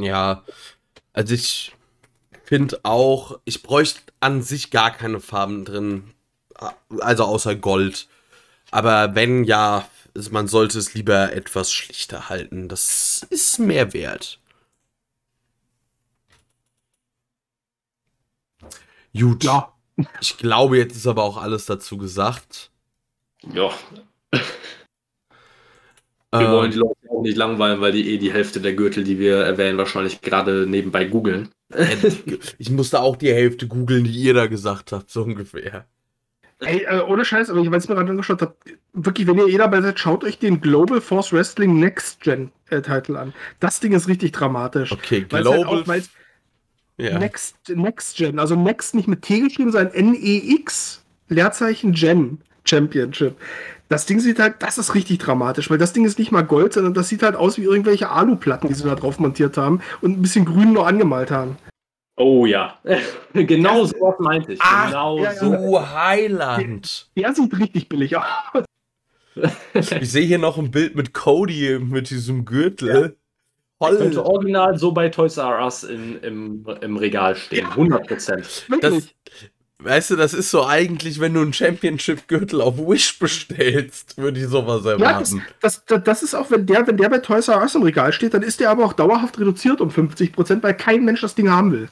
Ja, 0.00 0.44
also 1.12 1.34
ich 1.34 1.75
finde 2.46 2.80
auch, 2.84 3.40
ich 3.44 3.62
bräuchte 3.62 4.00
an 4.20 4.42
sich 4.42 4.70
gar 4.70 4.92
keine 4.92 5.20
Farben 5.20 5.64
drin. 5.64 6.14
Also 7.00 7.24
außer 7.24 7.56
Gold. 7.56 8.08
Aber 8.70 9.14
wenn 9.14 9.44
ja, 9.44 9.88
man 10.30 10.48
sollte 10.48 10.78
es 10.78 10.94
lieber 10.94 11.32
etwas 11.32 11.72
schlichter 11.72 12.28
halten. 12.28 12.68
Das 12.68 13.26
ist 13.30 13.58
mehr 13.58 13.92
wert. 13.92 14.40
Gut. 19.12 19.44
Ja. 19.44 19.72
Ich 20.20 20.36
glaube, 20.36 20.76
jetzt 20.78 20.96
ist 20.96 21.06
aber 21.06 21.22
auch 21.24 21.38
alles 21.38 21.66
dazu 21.66 21.96
gesagt. 21.96 22.70
Ja. 23.52 23.72
Wir 24.32 24.40
Ähm, 26.32 26.52
wollen 26.52 26.70
die 26.70 26.78
Leute 26.78 26.96
auch 27.10 27.22
nicht 27.22 27.36
langweilen, 27.36 27.80
weil 27.80 27.92
die 27.92 28.10
eh 28.10 28.18
die 28.18 28.32
Hälfte 28.32 28.60
der 28.60 28.74
Gürtel, 28.74 29.04
die 29.04 29.18
wir 29.18 29.36
erwähnen, 29.38 29.78
wahrscheinlich 29.78 30.20
gerade 30.20 30.66
nebenbei 30.66 31.06
googeln. 31.06 31.50
Ich 32.58 32.70
musste 32.70 33.00
auch 33.00 33.16
die 33.16 33.32
Hälfte 33.32 33.66
googeln, 33.66 34.04
die 34.04 34.12
ihr 34.12 34.34
da 34.34 34.46
gesagt 34.46 34.92
habt, 34.92 35.10
so 35.10 35.22
ungefähr. 35.22 35.86
Ey, 36.60 36.84
äh, 36.84 37.00
ohne 37.02 37.24
Scheiß, 37.24 37.50
aber 37.50 37.60
ich 37.60 37.70
weiß 37.70 37.88
mir 37.88 37.96
gerade 37.96 38.10
angeschaut 38.10 38.40
habe, 38.40 38.56
wirklich, 38.94 39.26
wenn 39.26 39.36
ihr 39.38 39.48
eh 39.48 39.58
dabei 39.58 39.82
seid, 39.82 39.98
schaut 39.98 40.24
euch 40.24 40.38
den 40.38 40.60
Global 40.60 41.00
Force 41.02 41.32
Wrestling 41.32 41.78
Next 41.78 42.20
Gen 42.22 42.50
äh, 42.70 42.80
Titel 42.80 43.16
an. 43.16 43.34
Das 43.60 43.80
Ding 43.80 43.92
ist 43.92 44.08
richtig 44.08 44.32
dramatisch. 44.32 44.92
Okay, 44.92 45.26
halt 45.30 45.42
Global. 45.42 45.66
auch, 45.66 45.86
weil's 45.86 46.08
ja. 46.98 47.18
Next, 47.18 47.56
Next 47.68 48.16
Gen, 48.16 48.38
also 48.38 48.56
Next 48.56 48.94
nicht 48.94 49.06
mit 49.06 49.20
T 49.20 49.40
geschrieben, 49.40 49.70
sondern 49.70 49.92
N-E-X, 49.92 51.04
Leerzeichen 51.28 51.92
Gen 51.92 52.38
Championship. 52.64 53.36
Das 53.88 54.06
Ding 54.06 54.18
sieht 54.18 54.38
halt, 54.38 54.56
das 54.60 54.78
ist 54.78 54.94
richtig 54.94 55.18
dramatisch, 55.18 55.70
weil 55.70 55.78
das 55.78 55.92
Ding 55.92 56.04
ist 56.04 56.18
nicht 56.18 56.32
mal 56.32 56.42
Gold, 56.42 56.72
sondern 56.72 56.94
das 56.94 57.08
sieht 57.08 57.22
halt 57.22 57.36
aus 57.36 57.56
wie 57.56 57.62
irgendwelche 57.62 58.10
Aluplatten, 58.10 58.68
die 58.68 58.74
sie 58.74 58.84
da 58.84 58.94
drauf 58.96 59.18
montiert 59.18 59.56
haben 59.56 59.80
und 60.00 60.18
ein 60.18 60.22
bisschen 60.22 60.44
grün 60.44 60.72
nur 60.72 60.86
angemalt 60.86 61.30
haben. 61.30 61.56
Oh 62.16 62.46
ja. 62.46 62.78
genau 63.32 63.84
so 63.84 63.94
was 64.00 64.18
meinte 64.18 64.54
ich. 64.54 64.62
Ah, 64.62 64.86
genau 64.86 65.18
ja, 65.18 65.32
ja. 65.32 65.34
so. 65.34 65.94
Heiland. 65.94 67.10
Der 67.16 67.34
sieht 67.34 67.58
richtig 67.58 67.88
billig 67.88 68.16
aus. 68.16 68.24
Ich 69.74 70.10
sehe 70.10 70.24
hier 70.24 70.38
noch 70.38 70.56
ein 70.56 70.70
Bild 70.70 70.96
mit 70.96 71.12
Cody 71.12 71.78
mit 71.78 72.08
diesem 72.08 72.46
Gürtel. 72.46 73.18
Könnte 73.78 74.12
Toll. 74.12 74.24
original 74.24 74.78
so 74.78 74.92
bei 74.92 75.10
Toys 75.10 75.36
R 75.36 75.62
Us 75.62 75.84
in, 75.84 76.18
im, 76.20 76.66
im 76.80 76.96
Regal 76.96 77.36
stehen. 77.36 77.66
100 77.66 78.06
Prozent. 78.06 78.64
Wirklich. 78.68 79.14
Weißt 79.82 80.10
du, 80.10 80.16
das 80.16 80.32
ist 80.32 80.50
so 80.50 80.64
eigentlich, 80.66 81.20
wenn 81.20 81.34
du 81.34 81.42
einen 81.42 81.52
Championship-Gürtel 81.52 82.62
auf 82.62 82.78
Wish 82.78 83.18
bestellst, 83.18 84.16
würde 84.16 84.40
ich 84.40 84.46
sowas 84.46 84.84
Ja, 84.98 85.12
das, 85.12 85.34
erwarten. 85.34 85.42
das, 85.60 85.84
das, 85.84 86.02
das 86.02 86.22
ist 86.22 86.34
auch, 86.34 86.50
wenn 86.50 86.64
der, 86.64 86.86
wenn 86.86 86.96
der 86.96 87.10
bei 87.10 87.18
Toys 87.18 87.48
R 87.48 87.60
Us 87.60 87.74
im 87.74 87.82
Regal 87.82 88.12
steht, 88.12 88.32
dann 88.32 88.42
ist 88.42 88.58
der 88.60 88.70
aber 88.70 88.84
auch 88.86 88.94
dauerhaft 88.94 89.38
reduziert 89.38 89.82
um 89.82 89.90
50%, 89.90 90.62
weil 90.62 90.74
kein 90.74 91.04
Mensch 91.04 91.20
das 91.20 91.34
Ding 91.34 91.50
haben 91.50 91.72
will. 91.72 91.88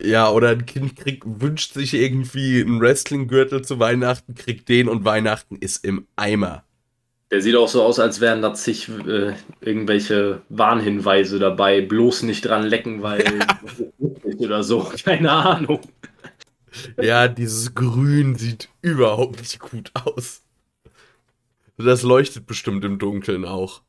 Ja, 0.00 0.28
oder 0.30 0.50
ein 0.50 0.66
Kind 0.66 0.96
kriegt, 0.96 1.24
wünscht 1.26 1.72
sich 1.72 1.94
irgendwie 1.94 2.60
einen 2.60 2.80
Wrestling-Gürtel 2.80 3.62
zu 3.62 3.78
Weihnachten, 3.80 4.34
kriegt 4.34 4.68
den 4.68 4.88
und 4.88 5.04
Weihnachten 5.04 5.56
ist 5.56 5.84
im 5.84 6.06
Eimer. 6.14 6.64
Der 7.30 7.42
sieht 7.42 7.56
auch 7.56 7.68
so 7.68 7.82
aus, 7.82 7.98
als 7.98 8.20
wären 8.20 8.40
da 8.42 8.54
zig 8.54 8.88
äh, 9.06 9.32
irgendwelche 9.60 10.42
Warnhinweise 10.50 11.38
dabei. 11.38 11.80
Bloß 11.82 12.22
nicht 12.22 12.44
dran 12.46 12.62
lecken, 12.64 13.02
weil 13.02 13.24
oder 14.38 14.62
so. 14.62 14.90
Keine 15.04 15.30
Ahnung. 15.30 15.80
Ja, 17.00 17.28
dieses 17.28 17.74
Grün 17.74 18.36
sieht 18.36 18.68
überhaupt 18.82 19.40
nicht 19.40 19.58
gut 19.58 19.90
aus. 19.94 20.42
Das 21.76 22.02
leuchtet 22.02 22.46
bestimmt 22.46 22.84
im 22.84 22.98
Dunkeln 22.98 23.44
auch. 23.44 23.82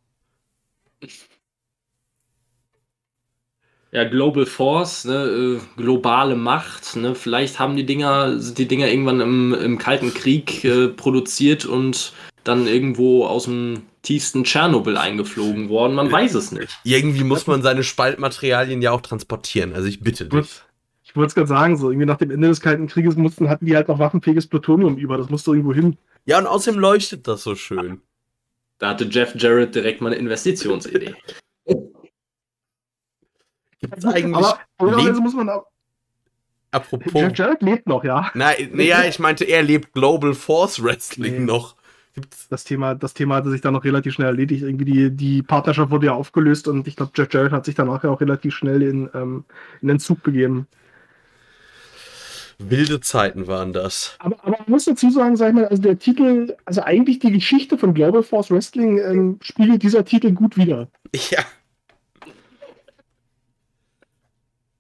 Ja, 3.92 4.04
Global 4.04 4.46
Force, 4.46 5.06
ne, 5.06 5.16
äh, 5.16 5.60
globale 5.82 6.36
Macht, 6.36 6.96
ne, 6.96 7.16
vielleicht 7.16 7.58
haben 7.58 7.76
die 7.76 7.88
Dinger, 7.88 8.40
sind 8.40 8.60
die 8.60 8.68
Dinger 8.68 8.88
irgendwann 8.88 9.20
im, 9.20 9.54
im 9.56 9.78
Kalten 9.80 10.14
Krieg 10.14 10.64
äh, 10.64 10.90
produziert 10.90 11.66
und 11.66 12.14
dann 12.44 12.68
irgendwo 12.68 13.26
aus 13.26 13.46
dem 13.46 13.82
tiefsten 14.04 14.44
Tschernobyl 14.44 14.96
eingeflogen 14.96 15.70
worden. 15.70 15.96
Man 15.96 16.12
weiß 16.12 16.36
es 16.36 16.52
nicht. 16.52 16.70
Irgendwie 16.84 17.24
muss 17.24 17.48
man 17.48 17.64
seine 17.64 17.84
Spaltmaterialien 17.84 18.82
ja 18.82 18.92
auch 18.92 19.02
transportieren. 19.02 19.74
Also 19.74 19.88
ich 19.88 20.02
bitte 20.02 20.26
dich. 20.26 20.62
Ich 21.20 21.22
wollte 21.22 21.32
es 21.32 21.36
gerade 21.36 21.48
sagen, 21.50 21.76
so 21.76 21.90
irgendwie 21.92 22.06
nach 22.06 22.16
dem 22.18 22.32
Ende 22.32 22.48
des 22.48 22.62
Kalten 22.62 22.88
Krieges 22.88 23.18
mussten, 23.18 23.50
hatten 23.50 23.66
die 23.66 23.76
halt 23.76 23.90
noch 23.90 24.00
waffenfähiges 24.00 24.48
Plutonium 24.48 24.96
über. 24.98 25.18
Das 25.18 25.30
musste 25.30 25.52
irgendwo 25.52 25.74
hin. 25.74 25.98
Ja, 26.24 26.38
und 26.40 26.48
außerdem 26.48 26.80
leuchtet 26.80 27.28
das 27.28 27.44
so 27.44 27.56
schön. 27.56 28.00
Da 28.78 28.92
hatte 28.92 29.04
Jeff 29.04 29.34
Jarrett 29.36 29.76
direkt 29.76 30.00
mal 30.00 30.08
eine 30.14 30.16
Investitionsidee. 30.16 31.14
Gibt 33.82 33.98
es 33.98 34.06
eigentlich. 34.06 34.34
Aber 34.36 34.60
Leb- 34.80 35.20
muss 35.20 35.34
man 35.34 35.50
auch. 35.50 35.66
apropos. 36.72 37.12
Jeff 37.14 37.38
Jarrett 37.38 37.62
lebt 37.64 37.86
noch, 37.86 38.06
ja. 38.06 38.32
Nein, 38.34 38.70
nee, 38.72 38.88
ja, 38.88 39.04
ich 39.04 39.20
meinte, 39.20 39.44
er 39.44 39.62
lebt 39.62 39.92
Global 39.92 40.34
Force 40.34 40.82
Wrestling 40.82 41.40
Nee. 41.40 41.46
noch. 41.52 41.76
Gibt's. 42.14 42.48
Das 42.48 42.64
Thema, 42.64 42.96
das 42.96 43.14
Thema 43.14 43.36
hatte 43.36 43.50
sich 43.52 43.60
dann 43.60 43.74
noch 43.74 43.84
relativ 43.84 44.14
schnell 44.14 44.28
erledigt. 44.30 44.64
Irgendwie 44.64 44.86
die, 44.86 45.12
die 45.12 45.44
Partnerschaft 45.44 45.92
wurde 45.92 46.06
ja 46.06 46.14
aufgelöst 46.14 46.70
und 46.70 46.88
ich 46.88 46.96
glaube, 46.96 47.12
Jeff 47.14 47.28
Jarrett 47.34 47.52
hat 47.52 47.66
sich 47.66 47.76
danach 47.76 48.06
ja 48.06 48.10
auch 48.10 48.22
relativ 48.22 48.56
schnell 48.56 48.82
in, 48.84 49.10
ähm, 49.14 49.44
in 49.82 49.90
den 49.90 50.00
Zug 50.00 50.24
begeben. 50.24 50.66
Wilde 52.60 53.00
Zeiten 53.00 53.48
waren 53.48 53.72
das. 53.74 54.16
Aber, 54.20 54.38
aber 54.44 54.58
man 54.60 54.70
muss 54.70 54.86
dazu 54.86 55.10
sagen, 55.10 55.38
sag 55.38 55.50
ich 55.50 55.56
mal, 55.56 55.66
also 55.66 55.82
der 55.82 55.98
Titel, 55.98 56.56
also 56.66 56.82
eigentlich 56.82 57.20
die 57.20 57.32
Geschichte 57.32 57.78
von 57.78 57.94
Global 57.94 58.22
Force 58.22 58.52
Wrestling 58.52 58.98
ähm, 59.00 59.40
spiegelt 59.42 59.82
dieser 59.82 60.04
Titel 60.04 60.32
gut 60.34 60.58
wider. 60.58 60.90
Ja. 61.32 61.44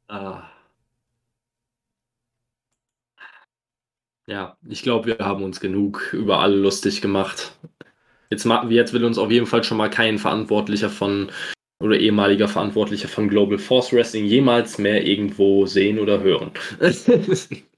Ah. 0.07 0.49
Ja, 4.27 4.57
ich 4.67 4.83
glaube, 4.83 5.07
wir 5.17 5.25
haben 5.25 5.43
uns 5.43 5.59
genug 5.59 6.13
über 6.13 6.39
alle 6.39 6.55
lustig 6.55 7.01
gemacht. 7.01 7.57
Jetzt, 8.29 8.45
ma- 8.45 8.67
jetzt 8.69 8.93
will 8.93 9.05
uns 9.05 9.17
auf 9.17 9.31
jeden 9.31 9.47
Fall 9.47 9.63
schon 9.63 9.77
mal 9.77 9.89
kein 9.89 10.19
Verantwortlicher 10.19 10.89
von 10.89 11.31
oder 11.81 11.97
ehemaliger 11.97 12.47
Verantwortlicher 12.47 13.07
von 13.07 13.29
Global 13.29 13.57
Force 13.57 13.93
Wrestling 13.93 14.25
jemals 14.25 14.77
mehr 14.77 15.05
irgendwo 15.05 15.65
sehen 15.65 15.97
oder 15.97 16.21
hören. 16.21 16.51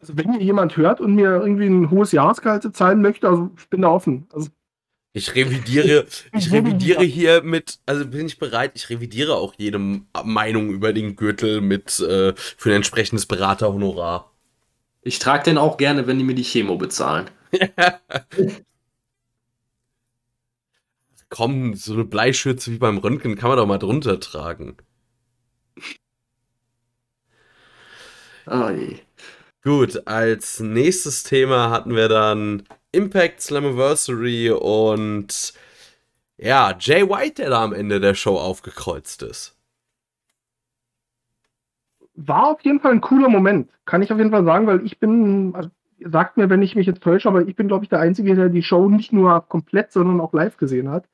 Also 0.00 0.16
wenn 0.16 0.32
ihr 0.32 0.40
jemand 0.42 0.76
hört 0.76 1.00
und 1.00 1.14
mir 1.14 1.40
irgendwie 1.40 1.66
ein 1.66 1.90
hohes 1.90 2.12
Jahresgehalt 2.12 2.74
zahlen 2.74 3.02
möchte, 3.02 3.28
also 3.28 3.50
ich 3.58 3.68
bin 3.68 3.82
da 3.82 3.88
offen. 3.88 4.26
Also 4.32 4.48
Ich 5.12 5.34
revidiere, 5.34 6.06
ich 6.32 6.50
revidiere 6.50 7.04
hier 7.04 7.42
mit, 7.42 7.80
also 7.86 8.06
bin 8.06 8.26
ich 8.26 8.38
bereit, 8.38 8.72
ich 8.74 8.88
revidiere 8.88 9.36
auch 9.36 9.54
jede 9.58 9.78
Meinung 10.24 10.70
über 10.70 10.92
den 10.92 11.16
Gürtel 11.16 11.60
mit 11.60 12.00
äh, 12.00 12.34
für 12.34 12.70
ein 12.70 12.76
entsprechendes 12.76 13.26
Beraterhonorar. 13.26 14.32
ich 15.02 15.18
trage 15.18 15.44
den 15.44 15.58
auch 15.58 15.76
gerne, 15.76 16.06
wenn 16.06 16.18
die 16.18 16.24
mir 16.24 16.34
die 16.34 16.44
Chemo 16.44 16.76
bezahlen. 16.76 17.30
komm, 21.30 21.74
so 21.74 21.94
eine 21.94 22.04
Bleischürze 22.04 22.70
wie 22.72 22.78
beim 22.78 22.98
Röntgen 22.98 23.36
kann 23.36 23.48
man 23.48 23.58
doch 23.58 23.66
mal 23.66 23.78
drunter 23.78 24.20
tragen. 24.20 24.76
Oh 28.46 28.68
je. 28.70 29.00
Gut, 29.62 30.06
als 30.06 30.60
nächstes 30.60 31.22
Thema 31.22 31.68
hatten 31.68 31.94
wir 31.94 32.08
dann 32.08 32.62
Impact 32.92 33.42
Slammiversary 33.42 34.50
und 34.50 35.52
ja, 36.38 36.74
Jay 36.78 37.06
White, 37.06 37.42
der 37.42 37.50
da 37.50 37.62
am 37.64 37.74
Ende 37.74 38.00
der 38.00 38.14
Show 38.14 38.36
aufgekreuzt 38.36 39.22
ist. 39.22 39.54
War 42.14 42.48
auf 42.48 42.62
jeden 42.62 42.80
Fall 42.80 42.92
ein 42.92 43.02
cooler 43.02 43.28
Moment, 43.28 43.70
kann 43.84 44.02
ich 44.02 44.10
auf 44.10 44.18
jeden 44.18 44.30
Fall 44.30 44.44
sagen, 44.44 44.66
weil 44.66 44.84
ich 44.84 44.98
bin, 44.98 45.54
also 45.54 45.68
sagt 46.02 46.38
mir, 46.38 46.48
wenn 46.48 46.62
ich 46.62 46.74
mich 46.74 46.86
jetzt 46.86 47.02
täusche, 47.02 47.28
aber 47.28 47.46
ich 47.46 47.54
bin, 47.54 47.68
glaube 47.68 47.84
ich, 47.84 47.90
der 47.90 48.00
Einzige, 48.00 48.34
der 48.34 48.48
die 48.48 48.62
Show 48.62 48.88
nicht 48.88 49.12
nur 49.12 49.46
komplett, 49.46 49.92
sondern 49.92 50.20
auch 50.20 50.32
live 50.32 50.56
gesehen 50.56 50.88
hat. 50.88 51.06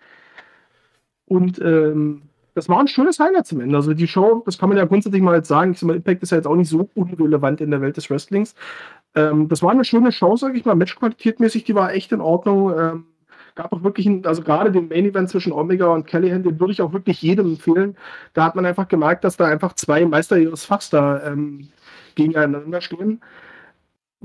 Und 1.26 1.60
ähm, 1.60 2.22
das 2.56 2.70
war 2.70 2.80
ein 2.80 2.88
schönes 2.88 3.20
Highlight 3.20 3.46
zum 3.46 3.60
Ende. 3.60 3.76
Also 3.76 3.92
die 3.92 4.08
Show, 4.08 4.42
das 4.46 4.56
kann 4.56 4.70
man 4.70 4.78
ja 4.78 4.86
grundsätzlich 4.86 5.20
mal 5.20 5.36
jetzt 5.36 5.48
sagen, 5.48 5.72
ich 5.72 5.78
sag 5.78 5.88
mal, 5.88 5.96
Impact 5.96 6.22
ist 6.22 6.30
ja 6.30 6.38
jetzt 6.38 6.46
auch 6.46 6.56
nicht 6.56 6.70
so 6.70 6.88
unrelevant 6.94 7.60
in 7.60 7.70
der 7.70 7.82
Welt 7.82 7.98
des 7.98 8.08
Wrestlings. 8.08 8.54
Ähm, 9.14 9.46
das 9.48 9.62
war 9.62 9.72
eine 9.72 9.84
schöne 9.84 10.10
Show, 10.10 10.36
sage 10.36 10.56
ich 10.56 10.64
mal, 10.64 10.74
Matchqualitätmäßig, 10.74 11.64
die 11.64 11.74
war 11.74 11.92
echt 11.92 12.12
in 12.12 12.22
Ordnung. 12.22 12.72
Ähm, 12.74 13.04
gab 13.56 13.74
auch 13.74 13.82
wirklich, 13.82 14.06
ein, 14.06 14.24
also 14.24 14.40
gerade 14.40 14.72
den 14.72 14.88
Main 14.88 15.04
Event 15.04 15.28
zwischen 15.28 15.52
Omega 15.52 15.88
und 15.88 16.06
Callahan, 16.06 16.44
den 16.44 16.58
würde 16.58 16.72
ich 16.72 16.80
auch 16.80 16.94
wirklich 16.94 17.20
jedem 17.20 17.44
empfehlen. 17.44 17.94
Da 18.32 18.44
hat 18.46 18.56
man 18.56 18.64
einfach 18.64 18.88
gemerkt, 18.88 19.24
dass 19.24 19.36
da 19.36 19.44
einfach 19.44 19.74
zwei 19.74 20.06
Meister 20.06 20.38
ihres 20.38 20.64
Fachs 20.64 20.88
da 20.88 21.22
ähm, 21.26 21.68
gegeneinander 22.14 22.80
stehen 22.80 23.20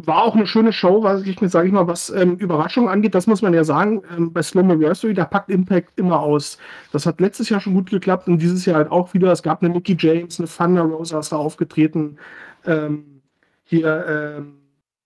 war 0.07 0.23
auch 0.23 0.35
eine 0.35 0.47
schöne 0.47 0.73
Show, 0.73 1.03
was 1.03 1.23
ich 1.23 1.41
mir, 1.41 1.49
sage 1.49 1.67
ich 1.67 1.73
mal, 1.73 1.87
was 1.87 2.09
ähm, 2.09 2.37
Überraschungen 2.37 2.89
angeht. 2.89 3.15
Das 3.15 3.27
muss 3.27 3.41
man 3.41 3.53
ja 3.53 3.63
sagen. 3.63 4.01
Ähm, 4.15 4.33
bei 4.33 4.41
Slammiversary, 4.41 5.13
da 5.13 5.25
packt 5.25 5.49
Impact 5.49 5.99
immer 5.99 6.19
aus. 6.19 6.57
Das 6.91 7.05
hat 7.05 7.21
letztes 7.21 7.49
Jahr 7.49 7.61
schon 7.61 7.73
gut 7.73 7.89
geklappt 7.89 8.27
und 8.27 8.39
dieses 8.39 8.65
Jahr 8.65 8.77
halt 8.77 8.91
auch 8.91 9.13
wieder. 9.13 9.31
Es 9.31 9.43
gab 9.43 9.61
eine 9.61 9.73
Mickey 9.73 9.95
James, 9.97 10.39
eine 10.39 10.49
Thunder 10.49 10.83
Rosa 10.83 11.19
ist 11.19 11.31
da 11.31 11.37
aufgetreten. 11.37 12.17
Ähm, 12.65 13.21
hier 13.63 14.05
ähm, 14.07 14.57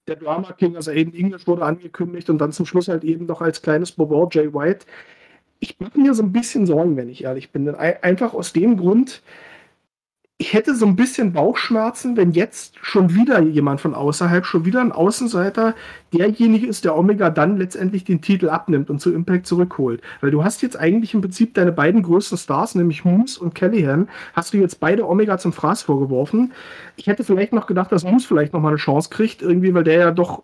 der 0.07 0.17
Drama 0.17 0.51
King, 0.53 0.75
also 0.75 0.91
Aiden 0.91 1.13
English 1.13 1.47
wurde 1.47 1.63
angekündigt 1.63 2.29
und 2.29 2.37
dann 2.37 2.51
zum 2.51 2.65
Schluss 2.65 2.87
halt 2.87 3.03
eben 3.03 3.25
noch 3.25 3.41
als 3.41 3.61
kleines 3.61 3.91
Bobo 3.91 4.29
Jay 4.31 4.53
White. 4.53 4.85
Ich 5.59 5.79
mache 5.79 5.99
mir 5.99 6.13
so 6.13 6.23
ein 6.23 6.31
bisschen 6.31 6.65
Sorgen, 6.65 6.97
wenn 6.97 7.09
ich 7.09 7.23
ehrlich 7.23 7.51
bin. 7.51 7.73
Einfach 7.73 8.33
aus 8.33 8.53
dem 8.53 8.77
Grund, 8.77 9.23
ich 10.37 10.53
hätte 10.53 10.75
so 10.75 10.85
ein 10.85 10.97
bisschen 10.97 11.31
Bauchschmerzen, 11.31 12.17
wenn 12.17 12.31
jetzt 12.31 12.75
schon 12.81 13.15
wieder 13.15 13.39
jemand 13.39 13.79
von 13.79 13.93
außerhalb, 13.95 14.45
schon 14.45 14.65
wieder 14.65 14.81
ein 14.81 14.91
Außenseiter, 14.91 15.75
derjenige 16.11 16.67
ist, 16.67 16.83
der 16.83 16.97
Omega 16.97 17.29
dann 17.29 17.57
letztendlich 17.57 18.03
den 18.03 18.21
Titel 18.21 18.49
abnimmt 18.49 18.89
und 18.89 18.99
zu 18.99 19.13
Impact 19.13 19.47
zurückholt. 19.47 20.01
Weil 20.19 20.31
du 20.31 20.43
hast 20.43 20.61
jetzt 20.61 20.77
eigentlich 20.77 21.13
im 21.13 21.21
Prinzip 21.21 21.53
deine 21.53 21.71
beiden 21.71 22.03
größten 22.03 22.37
Stars, 22.37 22.75
nämlich 22.75 23.05
Moose 23.05 23.39
und 23.39 23.55
Callahan, 23.55 24.09
hast 24.33 24.53
du 24.53 24.57
jetzt 24.57 24.81
beide 24.81 25.07
Omega 25.07 25.37
zum 25.37 25.53
Fraß 25.53 25.83
vorgeworfen. 25.83 26.51
Ich 26.97 27.07
hätte 27.07 27.23
vielleicht 27.23 27.53
noch 27.53 27.65
gedacht, 27.65 27.93
dass 27.93 28.03
Moose 28.03 28.27
vielleicht 28.27 28.51
noch 28.51 28.59
mal 28.59 28.69
eine 28.69 28.77
Chance 28.77 29.09
kriegt, 29.09 29.41
irgendwie, 29.41 29.73
weil 29.73 29.85
der 29.85 29.99
ja 29.99 30.11
doch 30.11 30.43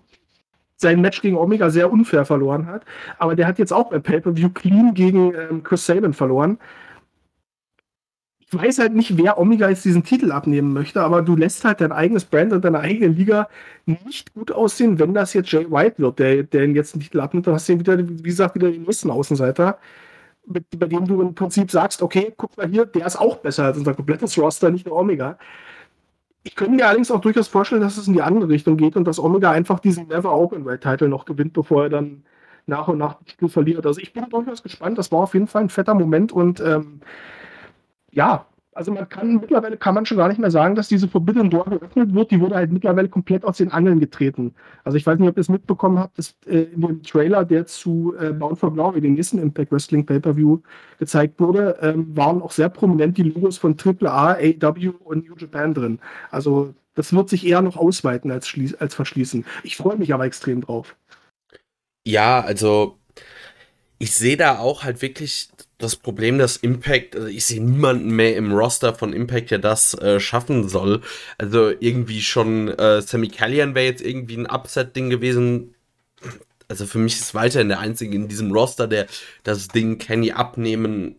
sein 0.78 1.02
Match 1.02 1.22
gegen 1.22 1.36
Omega 1.36 1.70
sehr 1.70 1.92
unfair 1.92 2.24
verloren 2.24 2.66
hat. 2.66 2.86
Aber 3.20 3.36
der 3.36 3.46
hat 3.46 3.60
jetzt 3.60 3.74
auch 3.74 3.90
bei 3.90 4.00
Pay-Per-View 4.00 4.50
clean 4.52 4.94
gegen 4.94 5.34
ähm, 5.36 5.64
Chris 5.64 5.86
Sabin 5.86 6.14
verloren 6.14 6.60
weiß 8.54 8.80
halt 8.80 8.94
nicht, 8.94 9.18
wer 9.18 9.38
Omega 9.38 9.70
jetzt 9.70 9.86
diesen 9.86 10.04
Titel 10.04 10.32
abnehmen 10.32 10.74
möchte, 10.74 11.02
aber 11.02 11.22
du 11.22 11.36
lässt 11.36 11.64
halt 11.64 11.82
dein 11.82 11.92
eigenes 11.92 12.26
Brand 12.26 12.52
und 12.54 12.66
deine 12.66 12.80
eigene 12.80 13.08
Liga 13.08 13.48
nicht 13.86 14.34
gut 14.34 14.52
aussehen, 14.52 15.00
wenn 15.00 15.14
das 15.14 15.34
jetzt 15.34 15.52
Jay 15.52 15.70
White 15.70 16.00
wird, 16.00 16.20
der, 16.20 16.44
der 16.44 16.68
jetzt 16.68 16.94
einen 16.94 17.02
Titel 17.04 17.22
abnimmt, 17.22 17.48
dann 17.48 17.54
hast 17.54 17.70
du 17.70 17.80
wieder, 17.80 17.98
wie 17.98 18.24
gesagt, 18.24 18.56
wieder 18.56 18.72
den 18.72 18.84
nächsten 18.84 19.10
Außenseiter, 19.10 19.78
mit, 20.46 20.66
bei 20.78 20.88
dem 20.88 21.08
du 21.08 21.22
im 21.22 21.36
Prinzip 21.36 21.72
sagst, 21.72 22.02
okay, 22.02 22.34
guck 22.36 22.58
mal 22.58 22.68
hier, 22.68 22.86
der 22.86 23.06
ist 23.06 23.18
auch 23.18 23.38
besser 23.38 23.66
als 23.66 23.78
unser 23.78 23.94
komplettes 23.94 24.38
Roster, 24.38 24.70
nicht 24.70 24.86
nur 24.86 24.98
Omega. 24.98 25.38
Ich 26.44 26.56
könnte 26.56 26.76
mir 26.76 26.88
allerdings 26.88 27.12
auch 27.12 27.22
durchaus 27.22 27.48
vorstellen, 27.48 27.82
dass 27.82 27.98
es 27.98 28.08
in 28.08 28.14
die 28.14 28.22
andere 28.22 28.50
Richtung 28.50 28.76
geht 28.76 28.96
und 28.96 29.06
dass 29.06 29.20
Omega 29.20 29.52
einfach 29.52 29.80
diesen 29.80 30.08
Never 30.08 30.34
Open 30.34 30.66
World 30.66 30.82
Title 30.82 31.08
noch 31.08 31.26
gewinnt, 31.26 31.54
bevor 31.54 31.84
er 31.84 31.90
dann 31.90 32.24
nach 32.66 32.88
und 32.88 32.98
nach 32.98 33.16
den 33.16 33.26
Titel 33.26 33.48
verliert. 33.48 33.86
Also 33.86 34.02
ich 34.02 34.14
bin 34.14 34.28
durchaus 34.30 34.64
gespannt. 34.64 34.98
Das 34.98 35.12
war 35.12 35.20
auf 35.20 35.34
jeden 35.36 35.48
Fall 35.48 35.64
ein 35.64 35.70
fetter 35.70 35.94
Moment 35.94 36.32
und 36.32 36.60
ähm, 36.60 37.02
ja, 38.12 38.46
also 38.74 38.94
man 38.94 39.10
kann 39.10 39.36
mittlerweile 39.36 39.76
kann 39.76 39.96
man 39.96 40.06
schon 40.06 40.18
gar 40.18 40.30
nicht 40.30 40.40
mehr 40.40 40.50
sagen, 40.50 40.76
dass 40.76 40.88
diese 40.88 41.10
Forbidden 41.10 41.50
Door 41.50 41.66
geöffnet 41.66 42.14
wird. 42.14 42.32
Die 42.32 42.40
wurde 42.40 42.56
halt 42.56 42.72
mittlerweile 42.72 43.10
komplett 43.10 43.44
aus 43.44 43.58
den 43.58 43.72
Angeln 43.72 44.00
getreten. 44.00 44.56
Also 44.86 44.98
ich 44.98 45.06
weiß 45.06 45.20
nicht, 45.20 45.28
ob 45.28 45.36
ihr 45.36 45.42
es 45.42 45.50
mitbekommen 45.50 46.00
habt, 46.00 46.18
dass 46.18 46.36
äh, 46.46 46.62
in 46.74 46.80
dem 46.80 47.04
Trailer, 47.04 47.44
der 47.44 47.66
zu 47.66 48.16
äh, 48.18 48.32
Bound 48.32 48.58
for 48.58 48.74
Glory, 48.74 49.02
dem 49.02 49.16
nächsten 49.16 49.40
Impact 49.40 49.74
Wrestling 49.74 50.06
Pay-Per-View 50.06 50.60
gezeigt 51.00 51.40
wurde, 51.42 51.80
ähm, 51.82 52.16
waren 52.16 52.42
auch 52.42 52.52
sehr 52.52 52.70
prominent 52.70 53.18
die 53.18 53.24
Logos 53.24 53.58
von 53.58 53.76
AAA, 53.78 54.38
AW 54.62 54.94
und 55.04 55.28
New 55.28 55.36
Japan 55.36 55.74
drin. 55.74 56.00
Also 56.30 56.74
das 56.96 57.14
wird 57.14 57.28
sich 57.30 57.46
eher 57.46 57.62
noch 57.62 57.76
ausweiten 57.76 58.32
als, 58.32 58.54
als 58.80 58.96
verschließen. 58.96 59.46
Ich 59.64 59.76
freue 59.76 59.98
mich 59.98 60.14
aber 60.14 60.26
extrem 60.26 60.62
drauf. 60.62 60.96
Ja, 62.06 62.40
also 62.40 62.98
ich 64.02 64.16
sehe 64.16 64.36
da 64.36 64.58
auch 64.58 64.84
halt 64.84 65.04
wirklich 65.04 65.50
das 65.78 65.96
Problem, 65.96 66.40
dass 66.40 66.58
Impact, 66.58 67.16
also 67.16 67.28
ich 67.28 67.46
sehe 67.46 67.62
niemanden 67.62 68.10
mehr 68.10 68.36
im 68.36 68.52
Roster 68.52 68.96
von 68.96 69.14
Impact, 69.14 69.52
der 69.52 69.60
das 69.60 69.94
äh, 69.94 70.20
schaffen 70.20 70.68
soll. 70.68 71.02
Also 71.38 71.72
irgendwie 71.80 72.22
schon 72.22 72.70
äh, 72.70 73.02
Sammy 73.04 73.28
Callian 73.28 73.76
wäre 73.76 73.86
jetzt 73.86 74.02
irgendwie 74.02 74.38
ein 74.38 74.48
Upset-Ding 74.48 75.12
gewesen. 75.12 75.76
Also 76.68 76.88
für 76.88 76.98
mich 76.98 77.20
ist 77.20 77.36
weiterhin 77.36 77.70
der 77.70 77.80
Einzige 77.80 78.16
in 78.16 78.28
diesem 78.28 78.52
Roster, 78.52 78.88
der 78.88 79.06
das 79.44 79.68
Ding 79.68 80.00
Kenny 80.00 80.32
abnehmen 80.32 81.18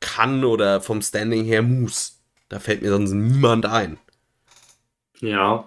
kann 0.00 0.44
oder 0.44 0.82
vom 0.82 1.00
Standing 1.00 1.44
her 1.44 1.62
muss. 1.62 2.18
Da 2.50 2.58
fällt 2.58 2.82
mir 2.82 2.90
sonst 2.90 3.12
niemand 3.12 3.64
ein. 3.64 3.98
Ja, 5.20 5.66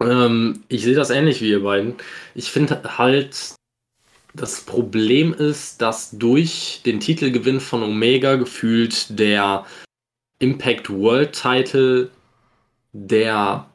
ähm, 0.00 0.64
ich 0.68 0.84
sehe 0.84 0.94
das 0.94 1.10
ähnlich 1.10 1.42
wie 1.42 1.50
ihr 1.50 1.62
beiden. 1.62 1.96
Ich 2.34 2.50
finde 2.50 2.96
halt, 2.96 3.57
das 4.40 4.60
Problem 4.60 5.34
ist, 5.34 5.82
dass 5.82 6.10
durch 6.12 6.80
den 6.86 7.00
Titelgewinn 7.00 7.60
von 7.60 7.82
Omega 7.82 8.36
gefühlt 8.36 9.18
der 9.18 9.64
Impact 10.38 10.90
World 10.90 11.32
Title 11.32 12.10
der 12.92 13.68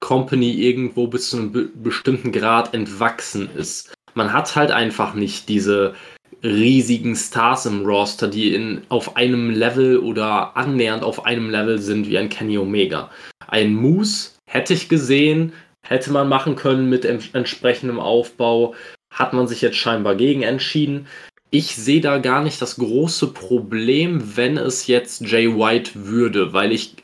Company 0.00 0.52
irgendwo 0.52 1.06
bis 1.06 1.30
zu 1.30 1.36
einem 1.36 1.52
be 1.52 1.68
bestimmten 1.74 2.32
Grad 2.32 2.74
entwachsen 2.74 3.48
ist. 3.56 3.94
Man 4.14 4.32
hat 4.32 4.56
halt 4.56 4.70
einfach 4.70 5.14
nicht 5.14 5.48
diese 5.48 5.94
riesigen 6.42 7.16
Stars 7.16 7.66
im 7.66 7.84
Roster, 7.84 8.28
die 8.28 8.54
in, 8.54 8.82
auf 8.88 9.16
einem 9.16 9.50
Level 9.50 9.98
oder 9.98 10.56
annähernd 10.56 11.02
auf 11.02 11.24
einem 11.24 11.50
Level 11.50 11.78
sind 11.78 12.08
wie 12.08 12.18
ein 12.18 12.28
Kenny 12.28 12.58
Omega. 12.58 13.10
Ein 13.48 13.74
Moose 13.74 14.30
hätte 14.46 14.74
ich 14.74 14.88
gesehen, 14.88 15.52
hätte 15.82 16.12
man 16.12 16.28
machen 16.28 16.56
können 16.56 16.88
mit 16.88 17.04
entsprechendem 17.04 18.00
Aufbau 18.00 18.74
hat 19.16 19.32
man 19.32 19.48
sich 19.48 19.62
jetzt 19.62 19.78
scheinbar 19.78 20.14
gegen 20.14 20.42
entschieden. 20.42 21.08
Ich 21.50 21.74
sehe 21.74 22.00
da 22.00 22.18
gar 22.18 22.42
nicht 22.42 22.60
das 22.60 22.76
große 22.76 23.28
Problem, 23.28 24.36
wenn 24.36 24.58
es 24.58 24.86
jetzt 24.86 25.22
Jay 25.22 25.48
White 25.48 25.92
würde, 25.94 26.52
weil 26.52 26.70
ich 26.70 26.96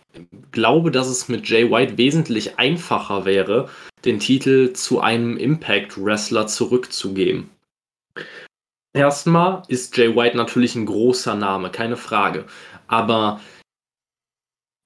glaube, 0.53 0.91
dass 0.91 1.09
es 1.09 1.29
mit 1.29 1.49
Jay 1.49 1.71
White 1.71 1.97
wesentlich 1.97 2.59
einfacher 2.59 3.25
wäre, 3.25 3.71
den 4.05 4.19
Titel 4.19 4.75
zu 4.75 5.01
einem 5.01 5.39
Impact-Wrestler 5.39 6.47
zurückzugeben. 6.47 7.49
Erstmal 8.95 9.63
ist 9.69 9.97
Jay 9.97 10.15
White 10.15 10.37
natürlich 10.37 10.75
ein 10.75 10.85
großer 10.85 11.35
Name, 11.35 11.71
keine 11.71 11.97
Frage. 11.97 12.45
Aber 12.89 13.41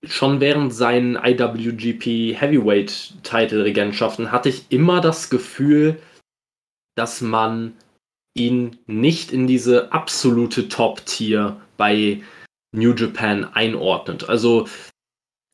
schon 0.06 0.38
während 0.38 0.72
seinen 0.72 1.16
IWGP 1.16 2.36
Heavyweight-Title-Regentschaften 2.40 4.30
hatte 4.30 4.48
ich 4.48 4.66
immer 4.68 5.00
das 5.00 5.28
Gefühl, 5.28 5.98
dass 6.96 7.20
man 7.20 7.74
ihn 8.34 8.78
nicht 8.86 9.32
in 9.32 9.46
diese 9.46 9.92
absolute 9.92 10.68
Top-Tier 10.68 11.60
bei 11.76 12.22
New 12.72 12.92
Japan 12.94 13.44
einordnet. 13.44 14.28
Also 14.28 14.68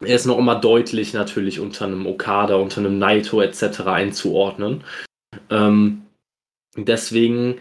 er 0.01 0.16
ist 0.16 0.26
noch 0.26 0.38
immer 0.38 0.61
deutlich 0.61 1.12
natürlich 1.12 1.61
unter 1.61 1.84
einem 1.84 2.07
Okada, 2.07 2.57
unter 2.57 2.80
einem 2.80 2.99
Naito 2.99 3.40
etc. 3.40 3.80
einzuordnen. 3.82 4.82
Ähm, 5.51 6.03
deswegen 6.76 7.61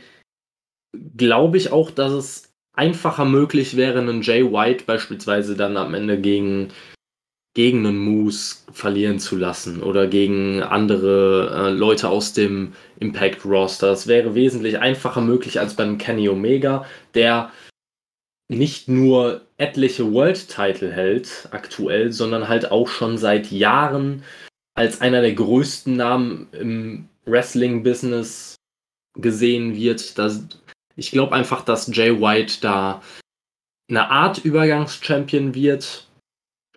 glaube 1.15 1.57
ich 1.57 1.71
auch, 1.71 1.91
dass 1.91 2.11
es 2.11 2.53
einfacher 2.73 3.25
möglich 3.25 3.77
wäre, 3.77 3.99
einen 3.99 4.21
Jay 4.21 4.43
White 4.43 4.85
beispielsweise 4.85 5.55
dann 5.55 5.77
am 5.77 5.93
Ende 5.93 6.19
gegen 6.19 6.69
gegen 7.53 7.85
einen 7.85 7.97
Moose 7.97 8.57
verlieren 8.71 9.19
zu 9.19 9.35
lassen 9.35 9.83
oder 9.83 10.07
gegen 10.07 10.63
andere 10.63 11.67
äh, 11.67 11.71
Leute 11.71 12.09
aus 12.09 12.33
dem 12.33 12.73
Impact 12.99 13.43
Roster. 13.45 13.87
Das 13.87 14.07
wäre 14.07 14.35
wesentlich 14.35 14.79
einfacher 14.79 15.21
möglich 15.21 15.59
als 15.59 15.75
beim 15.75 15.97
Kenny 15.97 16.29
Omega, 16.29 16.85
der 17.13 17.51
nicht 18.47 18.87
nur 18.87 19.41
etliche 19.57 20.11
World 20.11 20.49
Title 20.49 20.91
hält 20.91 21.47
aktuell, 21.51 22.11
sondern 22.11 22.47
halt 22.47 22.71
auch 22.71 22.87
schon 22.87 23.17
seit 23.17 23.51
Jahren 23.51 24.23
als 24.73 25.01
einer 25.01 25.21
der 25.21 25.33
größten 25.33 25.95
Namen 25.95 26.47
im 26.51 27.09
Wrestling 27.25 27.83
Business 27.83 28.55
gesehen 29.17 29.75
wird. 29.75 30.17
Das 30.17 30.43
Ich 30.95 31.11
glaube 31.11 31.35
einfach, 31.35 31.63
dass 31.63 31.93
Jay 31.95 32.19
White 32.19 32.55
da 32.61 33.01
eine 33.89 34.09
Art 34.09 34.39
Übergangs-Champion 34.39 35.53
wird. 35.53 36.07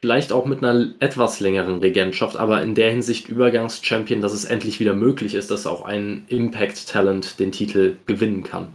Vielleicht 0.05 0.33
auch 0.33 0.45
mit 0.45 0.63
einer 0.63 0.93
etwas 1.01 1.41
längeren 1.41 1.79
Regentschaft, 1.79 2.37
aber 2.37 2.61
in 2.61 2.75
der 2.75 2.91
Hinsicht 2.91 3.31
Übergangs-Champion, 3.31 4.21
dass 4.21 4.35
es 4.35 4.45
endlich 4.45 4.79
wieder 4.79 4.93
möglich 4.93 5.35
ist, 5.35 5.51
dass 5.51 5.67
auch 5.67 5.87
ein 5.87 6.27
Impact-Talent 6.29 7.41
den 7.41 7.53
Titel 7.53 7.97
gewinnen 8.05 8.43
kann. 8.43 8.69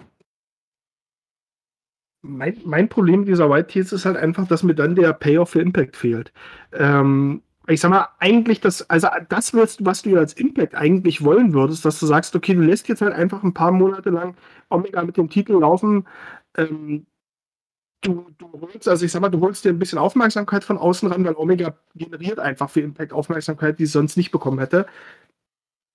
Mein, 2.24 2.58
mein 2.66 2.90
Problem 2.90 3.26
dieser 3.26 3.48
White 3.48 3.68
Tears 3.68 3.94
ist 3.94 4.06
halt 4.06 4.18
einfach, 4.18 4.48
dass 4.48 4.64
mir 4.64 4.74
dann 4.74 4.96
der 4.96 5.14
Payoff 5.14 5.52
für 5.52 5.62
Impact 5.62 5.98
fehlt. 5.98 6.34
Ähm, 6.74 7.44
ich 7.68 7.80
sag 7.80 7.92
mal, 7.92 8.08
eigentlich 8.18 8.60
das, 8.60 8.90
also 8.90 9.08
das 9.30 9.54
willst, 9.54 9.86
was 9.86 10.02
du 10.02 10.18
als 10.18 10.34
Impact 10.34 10.74
eigentlich 10.74 11.24
wollen 11.24 11.54
würdest, 11.54 11.86
dass 11.86 12.00
du 12.00 12.08
sagst, 12.08 12.36
okay, 12.36 12.56
du 12.56 12.62
lässt 12.62 12.88
jetzt 12.88 13.04
halt 13.04 13.14
einfach 13.14 13.44
ein 13.44 13.54
paar 13.54 13.72
Monate 13.72 14.10
lang 14.10 14.36
Omega 14.70 15.04
mit 15.04 15.16
dem 15.16 15.30
Titel 15.30 15.60
laufen. 15.60 16.08
Ähm, 16.58 17.06
du, 18.02 18.28
du 18.38 18.62
holst, 18.62 18.88
also 18.88 19.06
ich 19.06 19.12
sag 19.12 19.22
mal, 19.22 19.30
du 19.30 19.42
holst 19.42 19.66
dir 19.66 19.70
ein 19.70 19.80
bisschen 19.80 20.00
Aufmerksamkeit 20.00 20.64
von 20.64 20.78
außen 20.78 21.12
ran, 21.12 21.26
weil 21.26 21.36
Omega 21.36 21.76
generiert 21.96 22.40
einfach 22.40 22.70
für 22.70 22.82
Impact 22.82 23.14
Aufmerksamkeit, 23.14 23.80
die 23.80 23.84
es 23.84 23.92
sonst 23.92 24.18
nicht 24.18 24.32
bekommen 24.32 24.60
hätte. 24.60 24.86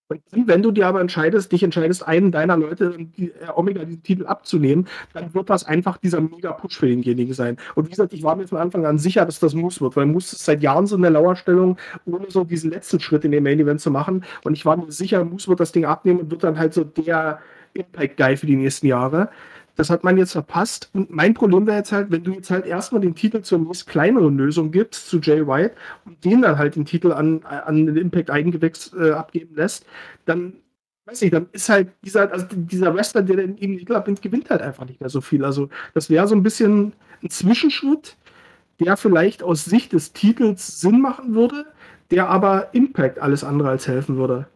Und 0.08 0.22
wenn 0.46 0.62
du 0.62 0.70
dir 0.70 0.86
aber 0.86 1.00
entscheidest, 1.00 1.50
dich 1.50 1.62
entscheidest, 1.62 2.06
einen 2.06 2.30
deiner 2.30 2.58
Leute, 2.58 2.94
die, 2.98 3.30
äh, 3.30 3.48
Omega, 3.54 3.84
diesen 3.84 4.02
Titel 4.02 4.26
abzunehmen, 4.26 4.86
dann 5.14 5.32
wird 5.32 5.48
das 5.48 5.64
einfach 5.64 5.96
dieser 5.96 6.20
Mega-Push 6.20 6.76
für 6.76 6.86
denjenigen 6.86 7.32
sein. 7.32 7.56
Und 7.74 7.86
wie 7.86 7.90
gesagt, 7.90 8.12
ich 8.12 8.22
war 8.22 8.36
mir 8.36 8.46
von 8.46 8.58
Anfang 8.58 8.84
an 8.84 8.98
sicher, 8.98 9.24
dass 9.24 9.40
das 9.40 9.54
Moose 9.54 9.80
wird, 9.80 9.96
weil 9.96 10.04
Moose 10.04 10.36
ist 10.36 10.44
seit 10.44 10.62
Jahren 10.62 10.86
so 10.86 10.96
in 10.96 11.02
der 11.02 11.10
Lauerstellung, 11.10 11.78
ohne 12.04 12.30
so 12.30 12.44
diesen 12.44 12.70
letzten 12.70 13.00
Schritt 13.00 13.24
in 13.24 13.32
dem 13.32 13.44
Main-Event 13.44 13.80
zu 13.80 13.90
machen. 13.90 14.24
Und 14.44 14.52
ich 14.52 14.66
war 14.66 14.76
mir 14.76 14.92
sicher, 14.92 15.24
Moose 15.24 15.48
wird 15.48 15.60
das 15.60 15.72
Ding 15.72 15.86
abnehmen 15.86 16.20
und 16.20 16.30
wird 16.30 16.44
dann 16.44 16.58
halt 16.58 16.74
so 16.74 16.84
der 16.84 17.40
Impact-Guy 17.72 18.36
für 18.36 18.46
die 18.46 18.56
nächsten 18.56 18.86
Jahre. 18.86 19.30
Das 19.76 19.90
hat 19.90 20.04
man 20.04 20.16
jetzt 20.16 20.32
verpasst. 20.32 20.90
Und 20.92 21.10
mein 21.10 21.34
Problem 21.34 21.66
wäre 21.66 21.78
jetzt 21.78 21.92
halt, 21.92 22.10
wenn 22.10 22.22
du 22.22 22.32
jetzt 22.32 22.50
halt 22.50 22.66
erstmal 22.66 23.00
den 23.00 23.14
Titel 23.14 23.42
zur 23.42 23.58
nächst 23.58 23.86
kleineren 23.86 24.36
Lösung 24.36 24.70
gibst, 24.70 25.08
zu 25.08 25.18
Jay 25.18 25.46
White, 25.46 25.74
und 26.04 26.24
den 26.24 26.42
dann 26.42 26.58
halt 26.58 26.76
den 26.76 26.84
Titel 26.84 27.12
an, 27.12 27.42
an 27.44 27.86
den 27.86 27.96
Impact 27.96 28.30
Eigengewächs 28.30 28.92
äh, 28.94 29.10
abgeben 29.10 29.54
lässt, 29.56 29.84
dann 30.26 30.54
weiß 31.06 31.22
ich, 31.22 31.30
dann 31.30 31.48
ist 31.52 31.68
halt 31.68 31.90
dieser, 32.04 32.32
also 32.32 32.46
dieser 32.50 32.94
Wrestler, 32.94 33.22
der 33.22 33.36
den 33.36 33.56
Titel 33.56 33.94
abnimmt, 33.94 34.22
gewinnt 34.22 34.50
halt 34.50 34.62
einfach 34.62 34.86
nicht 34.86 35.00
mehr 35.00 35.10
so 35.10 35.20
viel. 35.20 35.44
Also 35.44 35.68
das 35.92 36.08
wäre 36.08 36.26
so 36.26 36.34
ein 36.34 36.42
bisschen 36.42 36.94
ein 37.22 37.30
Zwischenschritt, 37.30 38.16
der 38.80 38.96
vielleicht 38.96 39.42
aus 39.42 39.64
Sicht 39.64 39.92
des 39.92 40.12
Titels 40.12 40.80
Sinn 40.80 41.00
machen 41.00 41.34
würde, 41.34 41.66
der 42.10 42.28
aber 42.28 42.74
Impact 42.74 43.18
alles 43.18 43.44
andere 43.44 43.68
als 43.68 43.86
helfen 43.86 44.16
würde. 44.16 44.46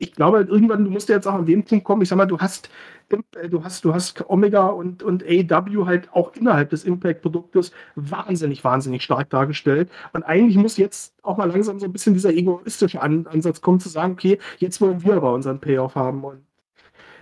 Ich 0.00 0.12
glaube 0.12 0.40
irgendwann, 0.40 0.84
du 0.84 0.90
musst 0.90 1.08
ja 1.08 1.14
jetzt 1.14 1.28
auch 1.28 1.34
an 1.34 1.46
den 1.46 1.64
Punkt 1.64 1.84
kommen, 1.84 2.02
ich 2.02 2.08
sag 2.08 2.16
mal, 2.16 2.26
du 2.26 2.38
hast 2.38 2.70
äh, 3.10 3.48
du 3.48 3.64
hast, 3.64 3.84
du 3.84 3.94
hast 3.94 4.28
Omega 4.28 4.66
und, 4.66 5.02
und 5.02 5.24
AW 5.24 5.86
halt 5.86 6.08
auch 6.12 6.34
innerhalb 6.34 6.70
des 6.70 6.84
Impact-Produktes 6.84 7.72
wahnsinnig, 7.94 8.64
wahnsinnig 8.64 9.02
stark 9.02 9.30
dargestellt. 9.30 9.90
Und 10.12 10.22
eigentlich 10.22 10.56
muss 10.56 10.76
jetzt 10.76 11.14
auch 11.22 11.36
mal 11.36 11.48
langsam 11.48 11.78
so 11.80 11.86
ein 11.86 11.92
bisschen 11.92 12.14
dieser 12.14 12.32
egoistische 12.32 13.00
An 13.00 13.26
Ansatz 13.26 13.60
kommen, 13.60 13.80
zu 13.80 13.88
sagen, 13.88 14.12
okay, 14.12 14.38
jetzt 14.58 14.80
wollen 14.80 15.02
wir 15.02 15.14
aber 15.14 15.32
unseren 15.32 15.60
Payoff 15.60 15.94
haben. 15.94 16.24
Und 16.24 16.40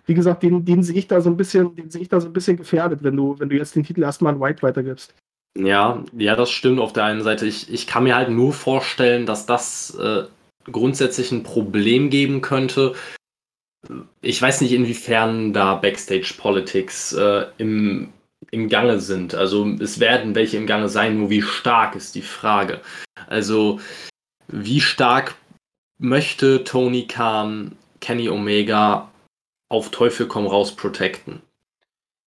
wie 0.07 0.15
gesagt, 0.15 0.43
den, 0.43 0.65
den 0.65 0.83
sehe 0.83 0.97
ich 0.97 1.09
da 1.09 1.21
so 1.21 1.31
ein 1.31 1.37
bisschen, 1.37 1.75
den 1.75 1.91
sehe 1.91 2.03
ich 2.03 2.09
da 2.09 2.21
so 2.21 2.29
ein 2.29 2.33
bisschen 2.33 2.57
gefährdet, 2.57 3.03
wenn 3.03 3.17
du, 3.17 3.39
wenn 3.39 3.49
du 3.49 3.57
jetzt 3.57 3.77
den 3.77 3.85
Titel 3.85 4.03
erstmal 4.03 4.35
an 4.35 4.41
White 4.41 4.63
weitergibst. 4.63 5.15
Ja, 5.57 6.05
ja, 6.17 6.37
das 6.37 6.51
stimmt 6.51 6.79
auf 6.79 6.93
der 6.93 7.05
einen 7.05 7.23
Seite. 7.23 7.47
Ich, 7.47 7.73
ich 7.73 7.87
kann 7.87 8.05
mir 8.05 8.15
halt 8.15 8.31
nur 8.31 8.53
vorstellen, 8.53 9.27
dass 9.27 9.45
das 9.45 9.97
äh, 9.99 10.25
grundsätzlich 10.71 11.33
ein 11.33 11.43
Problem 11.43 12.11
geben 12.11 12.41
könnte, 12.41 12.95
ich 14.21 14.41
weiß 14.41 14.61
nicht, 14.61 14.73
inwiefern 14.73 15.53
da 15.53 15.75
Backstage-Politics 15.75 17.13
äh, 17.13 17.47
im, 17.59 18.13
im 18.51 18.69
Gange 18.69 19.01
sind. 19.01 19.35
Also 19.35 19.67
es 19.81 20.01
werden 20.01 20.35
welche 20.35 20.57
im 20.57 20.67
Gange 20.67 20.89
sein, 20.89 21.19
nur 21.19 21.31
wie 21.31 21.43
stark 21.43 21.95
ist 21.95 22.15
die 22.15 22.23
Frage. 22.23 22.81
Also 23.29 23.81
wie 24.49 24.81
stark 24.81 25.37
möchte 25.99 26.65
Tony 26.65 27.07
Khan 27.07 27.77
Kenny 28.01 28.29
Omega 28.29 29.11
auf 29.69 29.91
Teufel 29.91 30.27
komm 30.27 30.47
raus 30.47 30.75
protecten? 30.75 31.41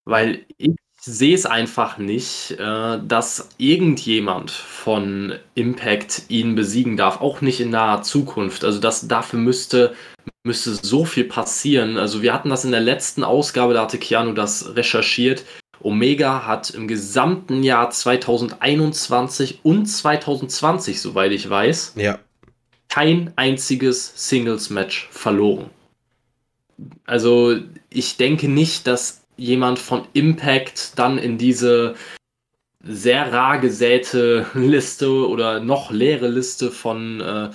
Weil 0.05 0.45
ich 0.57 0.75
sehe 1.03 1.33
es 1.33 1.47
einfach 1.47 1.97
nicht, 1.97 2.51
äh, 2.59 2.99
dass 3.03 3.49
irgendjemand 3.57 4.51
von 4.51 5.33
Impact 5.55 6.23
ihn 6.29 6.53
besiegen 6.53 6.95
darf, 6.95 7.21
auch 7.21 7.41
nicht 7.41 7.59
in 7.59 7.71
naher 7.71 8.03
Zukunft. 8.03 8.63
Also 8.63 8.79
das 8.79 9.07
dafür 9.07 9.39
müsste 9.39 9.95
müsste 10.43 10.73
so 10.73 11.05
viel 11.05 11.25
passieren. 11.25 11.97
Also 11.97 12.21
wir 12.21 12.33
hatten 12.33 12.49
das 12.49 12.65
in 12.65 12.71
der 12.71 12.79
letzten 12.79 13.23
Ausgabe, 13.23 13.73
da 13.73 13.83
hatte 13.83 13.97
Keanu 13.97 14.33
das 14.33 14.75
recherchiert. 14.75 15.43
Omega 15.81 16.45
hat 16.45 16.69
im 16.71 16.87
gesamten 16.87 17.63
Jahr 17.63 17.89
2021 17.89 19.59
und 19.63 19.87
2020, 19.87 21.01
soweit 21.01 21.31
ich 21.31 21.49
weiß, 21.49 21.93
ja. 21.95 22.19
kein 22.89 23.33
einziges 23.35 24.29
Singles-Match 24.29 25.09
verloren. 25.11 25.71
Also 27.05 27.57
ich 27.89 28.17
denke 28.17 28.47
nicht, 28.47 28.85
dass 28.85 29.20
jemand 29.37 29.79
von 29.79 30.03
Impact 30.13 30.97
dann 30.97 31.17
in 31.17 31.37
diese 31.37 31.95
sehr 32.83 33.31
rar 33.31 33.59
gesäte 33.59 34.45
Liste 34.53 35.27
oder 35.27 35.59
noch 35.59 35.91
leere 35.91 36.27
Liste 36.27 36.71
von 36.71 37.21
äh, 37.21 37.49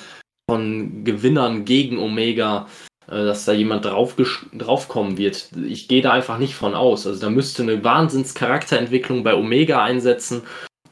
von 0.48 1.04
Gewinnern 1.04 1.64
gegen 1.64 1.98
Omega, 1.98 2.68
äh, 3.08 3.24
dass 3.24 3.44
da 3.44 3.52
jemand 3.52 3.84
drauf 3.84 4.14
draufkommen 4.52 5.18
wird. 5.18 5.50
Ich 5.66 5.88
gehe 5.88 6.02
da 6.02 6.12
einfach 6.12 6.38
nicht 6.38 6.54
von 6.54 6.74
aus. 6.74 7.06
Also 7.06 7.20
da 7.20 7.30
müsste 7.30 7.62
eine 7.62 7.82
Wahnsinns-Charakterentwicklung 7.82 9.24
bei 9.24 9.34
Omega 9.34 9.82
einsetzen, 9.82 10.42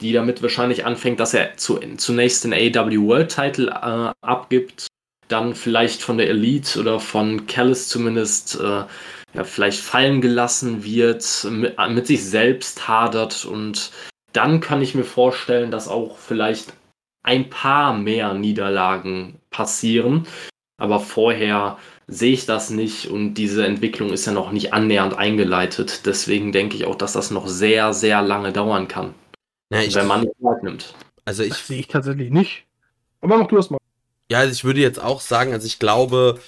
die 0.01 0.13
damit 0.13 0.43
wahrscheinlich 0.43 0.85
anfängt, 0.85 1.21
dass 1.21 1.35
er 1.35 1.57
zu, 1.57 1.79
zunächst 1.97 2.45
den 2.45 2.53
AW 2.53 2.99
World 3.01 3.35
Title 3.35 3.69
äh, 3.69 4.13
abgibt, 4.27 4.89
dann 5.29 5.55
vielleicht 5.55 6.03
von 6.03 6.19
der 6.19 6.29
Elite 6.29 6.79
oder 6.81 6.99
von 6.99 7.47
Callis 7.47 7.89
zumindest 7.89 8.61
äh, 8.61 8.83
ja, 9.35 9.45
vielleicht 9.45 9.81
fallen 9.81 10.21
gelassen 10.21 10.85
wird, 10.85 11.47
mit, 11.51 11.77
mit 11.91 12.07
sich 12.07 12.25
selbst 12.25 12.89
hadert 12.89 13.45
und 13.45 13.91
dann 14.33 14.61
kann 14.61 14.83
ich 14.83 14.95
mir 14.95 15.05
vorstellen, 15.05 15.71
dass 15.71 15.89
auch 15.89 16.19
vielleicht 16.19 16.73
ein 17.23 17.51
paar 17.51 17.97
mehr 17.97 18.35
Niederlagen 18.35 19.41
passieren. 19.51 20.27
Aber 20.77 21.01
vorher 21.01 21.79
sehe 22.07 22.33
ich 22.33 22.47
das 22.47 22.71
nicht 22.71 23.07
und 23.07 23.35
diese 23.35 23.65
Entwicklung 23.65 24.11
ist 24.11 24.27
ja 24.27 24.33
noch 24.33 24.53
nicht 24.53 24.73
annähernd 24.73 25.17
eingeleitet. 25.17 26.05
Deswegen 26.05 26.53
denke 26.53 26.77
ich 26.77 26.85
auch, 26.85 26.97
dass 26.97 27.13
das 27.13 27.31
noch 27.31 27.47
sehr, 27.47 27.95
sehr 27.95 28.23
lange 28.23 28.53
dauern 28.53 28.89
kann. 28.89 29.15
Ja, 29.71 29.81
wenn 29.95 30.07
man 30.07 30.21
nicht 30.23 30.35
Zeit 30.43 30.63
nimmt. 30.63 30.95
Also 31.25 31.43
ich 31.43 31.51
das 31.51 31.67
sehe 31.67 31.81
ich 31.81 31.89
tatsächlich 31.89 32.31
nicht. 32.31 32.65
Aber 33.21 33.39
mach 33.39 33.47
du 33.47 33.57
das 33.57 33.71
mal. 33.71 33.79
Ja, 34.31 34.39
also 34.39 34.53
ich 34.53 34.65
würde 34.65 34.81
jetzt 34.81 35.03
auch 35.03 35.21
sagen, 35.21 35.53
also 35.53 35.67
ich 35.67 35.79
glaube, 35.79 36.41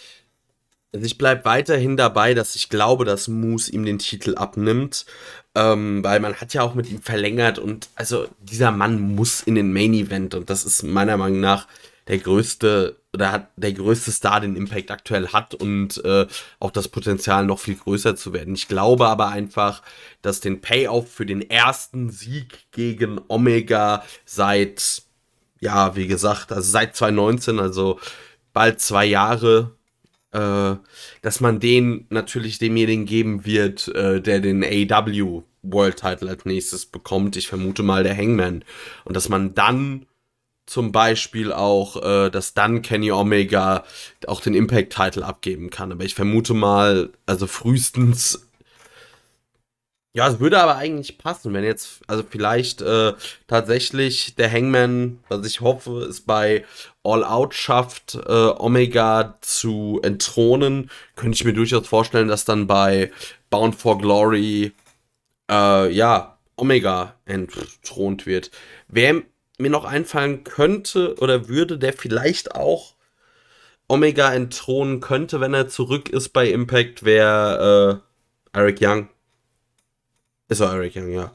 also 0.97 1.07
ich 1.07 1.18
bleibe 1.18 1.44
weiterhin 1.44 1.97
dabei, 1.97 2.34
dass 2.34 2.57
ich 2.57 2.68
glaube, 2.68 3.05
dass 3.05 3.28
Moose 3.28 3.70
ihm 3.70 3.84
den 3.84 3.99
Titel 3.99 4.34
abnimmt. 4.34 5.07
Ähm, 5.55 6.05
weil 6.05 6.20
man 6.20 6.34
hat 6.34 6.53
ja 6.53 6.62
auch 6.62 6.74
mit 6.74 6.90
ihm 6.90 7.01
verlängert 7.01 7.59
und 7.59 7.88
also 7.94 8.28
dieser 8.40 8.70
Mann 8.72 9.01
muss 9.14 9.40
in 9.40 9.55
den 9.55 9.72
Main 9.72 9.94
Event 9.94 10.34
und 10.34 10.51
das 10.51 10.66
ist 10.66 10.82
meiner 10.82 11.16
Meinung 11.16 11.40
nach 11.40 11.66
der 12.09 12.18
größte 12.18 12.97
oder 13.14 13.32
hat 13.32 13.49
der 13.57 13.72
größte 13.72 14.12
Star, 14.12 14.40
den 14.40 14.57
Impact 14.57 14.90
aktuell 14.90 15.28
hat 15.28 15.55
und 15.55 16.05
äh, 16.05 16.26
auch 16.61 16.70
das 16.70 16.88
Potenzial 16.88 17.47
noch 17.47 17.59
viel 17.59 17.76
größer 17.76 18.16
zu 18.16 18.34
werden. 18.34 18.55
Ich 18.55 18.68
glaube 18.68 19.07
aber 19.09 19.28
einfach, 19.28 19.80
dass 20.20 20.40
den 20.40 20.61
Payoff 20.61 21.11
für 21.11 21.24
den 21.24 21.49
ersten 21.49 22.11
Sieg 22.11 22.70
gegen 22.72 23.18
Omega 23.28 24.05
seit, 24.26 25.05
ja, 25.61 25.97
wie 25.97 26.07
gesagt, 26.07 26.53
also 26.53 26.70
seit 26.70 26.94
2019, 26.94 27.59
also 27.59 27.99
bald 28.53 28.80
zwei 28.80 29.07
Jahre, 29.07 29.76
äh, 30.37 30.76
dass 31.22 31.41
man 31.41 31.61
den 31.61 32.07
natürlich 32.11 32.59
demjenigen 32.59 33.07
geben 33.07 33.47
wird, 33.47 33.89
äh, 33.89 34.20
der 34.20 34.41
den 34.41 34.62
AW 34.62 35.43
World 35.62 35.97
Title 35.97 36.28
als 36.28 36.45
nächstes 36.45 36.87
bekommt. 36.87 37.37
Ich 37.37 37.49
vermute 37.49 37.82
mal 37.82 38.05
der 38.05 38.16
Hangman. 38.16 38.64
Und 39.05 39.16
dass 39.16 39.28
man 39.28 39.55
dann 39.55 40.07
zum 40.66 40.93
Beispiel 40.93 41.53
auch, 41.53 42.03
äh, 42.03 42.30
dass 42.30 42.55
dann 42.55 42.82
Kenny 42.82 43.11
Omega 43.12 43.84
auch 44.26 44.41
den 44.41 44.55
Impact-Title 44.55 45.24
abgeben 45.24 45.70
kann. 45.70 45.93
Aber 45.93 46.05
ich 46.05 46.14
vermute 46.14 46.55
mal, 46.55 47.11
also 47.24 47.47
frühestens 47.47 48.46
ja, 50.17 50.26
es 50.29 50.41
würde 50.41 50.58
aber 50.63 50.76
eigentlich 50.76 51.18
passen, 51.18 51.53
wenn 51.53 51.63
jetzt, 51.63 52.00
also 52.07 52.25
vielleicht 52.26 52.80
äh, 52.80 53.13
tatsächlich 53.49 54.34
der 54.34 54.50
Hangman, 54.50 55.18
was 55.29 55.46
ich 55.46 55.61
hoffe, 55.61 56.07
es 56.08 56.22
bei 56.22 56.64
All 57.07 57.24
Out 57.24 57.54
schafft, 57.54 58.16
äh, 58.16 58.33
Omega 58.58 59.37
zu 59.41 60.00
entthronen, 60.03 60.91
könnte 61.14 61.37
ich 61.37 61.45
mir 61.45 61.53
durchaus 61.53 61.87
vorstellen, 61.87 62.28
dass 62.28 62.45
dann 62.45 62.66
bei 62.66 63.12
Bound 63.50 63.74
for 63.74 63.99
Glory, 63.99 64.72
äh, 65.50 65.92
ja, 65.92 66.38
Omega 66.57 67.14
entthront 67.26 68.26
wird. 68.26 68.50
Wer 68.88 69.22
mir 69.58 69.70
noch 69.70 69.84
einfallen 69.84 70.45
könnte 70.45 71.14
oder 71.20 71.49
würde, 71.49 71.78
der 71.78 71.92
vielleicht 71.92 72.54
auch 72.54 72.95
Omega 73.88 74.33
entthronen 74.33 75.00
könnte, 75.00 75.41
wenn 75.41 75.54
er 75.54 75.68
zurück 75.68 76.08
ist 76.08 76.30
bei 76.30 76.49
Impact, 76.49 77.04
wäre 77.04 78.03
äh, 78.53 78.58
Eric 78.58 78.78
Young 78.80 79.08
Ist 80.49 80.61
auch 80.62 80.72
Eric 80.72 80.96
Young, 80.96 81.11
ja. 81.11 81.33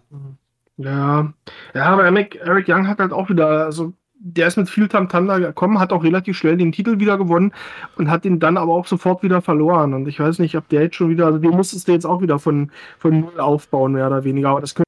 Ja, 0.77 1.33
ja, 1.73 1.85
aber 1.85 2.05
Eric, 2.05 2.35
Eric 2.35 2.67
Young 2.67 2.87
hat 2.87 2.99
halt 2.99 3.13
auch 3.13 3.29
wieder, 3.29 3.65
also 3.65 3.93
der 4.23 4.47
ist 4.47 4.57
mit 4.57 4.69
viel 4.69 4.87
Tamtam 4.87 5.27
da 5.27 5.39
gekommen, 5.39 5.79
hat 5.79 5.91
auch 5.91 6.03
relativ 6.03 6.37
schnell 6.37 6.55
den 6.57 6.71
Titel 6.71 6.99
wieder 6.99 7.17
gewonnen 7.17 7.53
und 7.97 8.09
hat 8.09 8.23
ihn 8.25 8.39
dann 8.39 8.57
aber 8.57 8.73
auch 8.73 8.85
sofort 8.85 9.23
wieder 9.23 9.41
verloren. 9.41 9.93
Und 9.93 10.07
ich 10.07 10.19
weiß 10.19 10.39
nicht, 10.39 10.55
ob 10.55 10.69
der 10.69 10.83
jetzt 10.83 10.95
schon 10.95 11.09
wieder, 11.09 11.25
also 11.25 11.39
den 11.39 11.51
musstest 11.51 11.87
du 11.87 11.91
jetzt 11.91 12.05
auch 12.05 12.21
wieder 12.21 12.37
von, 12.37 12.71
von 12.99 13.21
Null 13.21 13.39
aufbauen, 13.39 13.93
mehr 13.93 14.07
oder 14.07 14.23
weniger. 14.23 14.49
Aber 14.49 14.61
das 14.61 14.75
könnte 14.75 14.85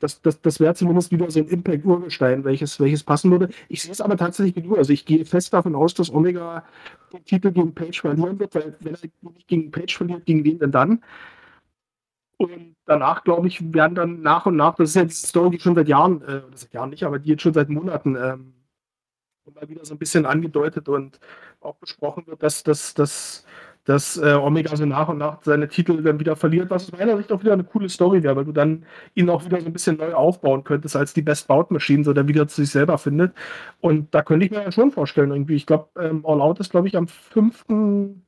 das, 0.00 0.22
das, 0.22 0.40
das 0.40 0.60
wäre 0.60 0.74
zumindest 0.74 1.10
wieder 1.10 1.30
so 1.30 1.40
ein 1.40 1.48
Impact-Urgestein, 1.48 2.44
welches, 2.44 2.78
welches 2.80 3.02
passen 3.02 3.30
würde. 3.30 3.48
Ich 3.68 3.82
sehe 3.82 3.92
es 3.92 4.00
aber 4.00 4.16
tatsächlich 4.16 4.56
wie 4.56 4.62
du. 4.62 4.76
Also 4.76 4.92
ich 4.92 5.04
gehe 5.04 5.24
fest 5.24 5.52
davon 5.52 5.74
aus, 5.74 5.92
dass 5.94 6.12
Omega 6.12 6.64
den 7.12 7.24
Titel 7.24 7.50
gegen 7.50 7.74
Page 7.74 8.00
verlieren 8.00 8.38
wird, 8.38 8.54
weil 8.54 8.76
wenn 8.80 8.94
er 8.94 9.00
nicht 9.00 9.48
gegen 9.48 9.70
Page 9.70 9.96
verliert, 9.96 10.24
gegen 10.24 10.44
wen 10.44 10.58
denn 10.58 10.70
dann? 10.70 11.02
Und 12.36 12.76
danach, 12.88 13.24
glaube 13.24 13.46
ich, 13.46 13.72
werden 13.72 13.94
dann 13.94 14.22
nach 14.22 14.46
und 14.46 14.56
nach, 14.56 14.74
das 14.74 14.90
ist 14.90 14.96
ja 14.96 15.04
diese 15.04 15.26
Story, 15.26 15.50
die 15.50 15.60
schon 15.60 15.74
seit 15.74 15.88
Jahren, 15.88 16.22
äh, 16.22 16.42
seit 16.54 16.72
Jahren 16.72 16.90
nicht, 16.90 17.04
aber 17.04 17.18
die 17.18 17.30
jetzt 17.30 17.42
schon 17.42 17.54
seit 17.54 17.68
Monaten 17.68 18.16
ähm, 18.16 18.54
mal 19.54 19.68
wieder 19.68 19.84
so 19.84 19.94
ein 19.94 19.98
bisschen 19.98 20.26
angedeutet 20.26 20.88
und 20.88 21.20
auch 21.60 21.76
besprochen 21.76 22.26
wird, 22.26 22.42
dass, 22.42 22.62
dass, 22.62 22.94
dass 22.94 23.46
dass 23.88 24.18
äh, 24.18 24.34
Omega 24.34 24.76
so 24.76 24.84
nach 24.84 25.08
und 25.08 25.16
nach 25.16 25.42
seine 25.42 25.66
Titel 25.66 26.02
dann 26.02 26.20
wieder 26.20 26.36
verliert, 26.36 26.68
was 26.68 26.84
aus 26.84 26.98
meiner 26.98 27.16
Sicht 27.16 27.32
auch 27.32 27.40
wieder 27.40 27.54
eine 27.54 27.64
coole 27.64 27.88
Story 27.88 28.22
wäre, 28.22 28.36
weil 28.36 28.44
du 28.44 28.52
dann 28.52 28.84
ihn 29.14 29.30
auch 29.30 29.42
wieder 29.46 29.58
so 29.60 29.64
ein 29.64 29.72
bisschen 29.72 29.96
neu 29.96 30.12
aufbauen 30.12 30.62
könntest 30.62 30.94
als 30.94 31.14
die 31.14 31.22
Best 31.22 31.48
Bout 31.48 31.68
Machine, 31.70 32.04
so 32.04 32.12
der 32.12 32.28
wieder 32.28 32.46
zu 32.48 32.60
sich 32.60 32.70
selber 32.70 32.98
findet. 32.98 33.32
Und 33.80 34.14
da 34.14 34.20
könnte 34.22 34.44
ich 34.44 34.52
mir 34.52 34.62
ja 34.62 34.72
schon 34.72 34.92
vorstellen, 34.92 35.30
irgendwie. 35.30 35.54
Ich 35.54 35.64
glaube, 35.64 35.88
ähm, 35.98 36.22
All 36.26 36.42
Out 36.42 36.60
ist, 36.60 36.70
glaube 36.70 36.86
ich, 36.86 36.98
am 36.98 37.08
5. 37.08 37.64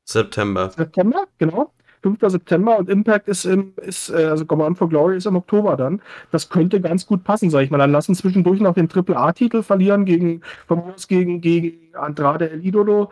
September. 0.02 0.70
September, 0.70 1.26
genau. 1.36 1.74
5. 2.02 2.18
September 2.22 2.78
und 2.78 2.88
Impact 2.88 3.28
ist 3.28 3.44
im, 3.44 3.74
ist, 3.76 4.10
äh, 4.10 4.24
also 4.24 4.46
Command 4.46 4.78
for 4.78 4.88
Glory 4.88 5.16
ist 5.16 5.26
im 5.26 5.36
Oktober 5.36 5.76
dann. 5.76 6.00
Das 6.30 6.48
könnte 6.48 6.80
ganz 6.80 7.06
gut 7.06 7.24
passen, 7.24 7.50
sag 7.50 7.62
ich 7.62 7.70
mal. 7.70 7.78
Dann 7.78 7.92
lassen 7.92 8.14
zwischendurch 8.14 8.60
noch 8.60 8.74
den 8.74 8.88
Triple 8.88 9.16
A-Titel 9.16 9.62
verlieren 9.62 10.04
gegen, 10.04 10.40
von 10.66 10.82
gegen, 11.08 11.40
gegen 11.40 11.94
Andrade 11.94 12.50
El 12.50 12.64
Idolo 12.64 13.10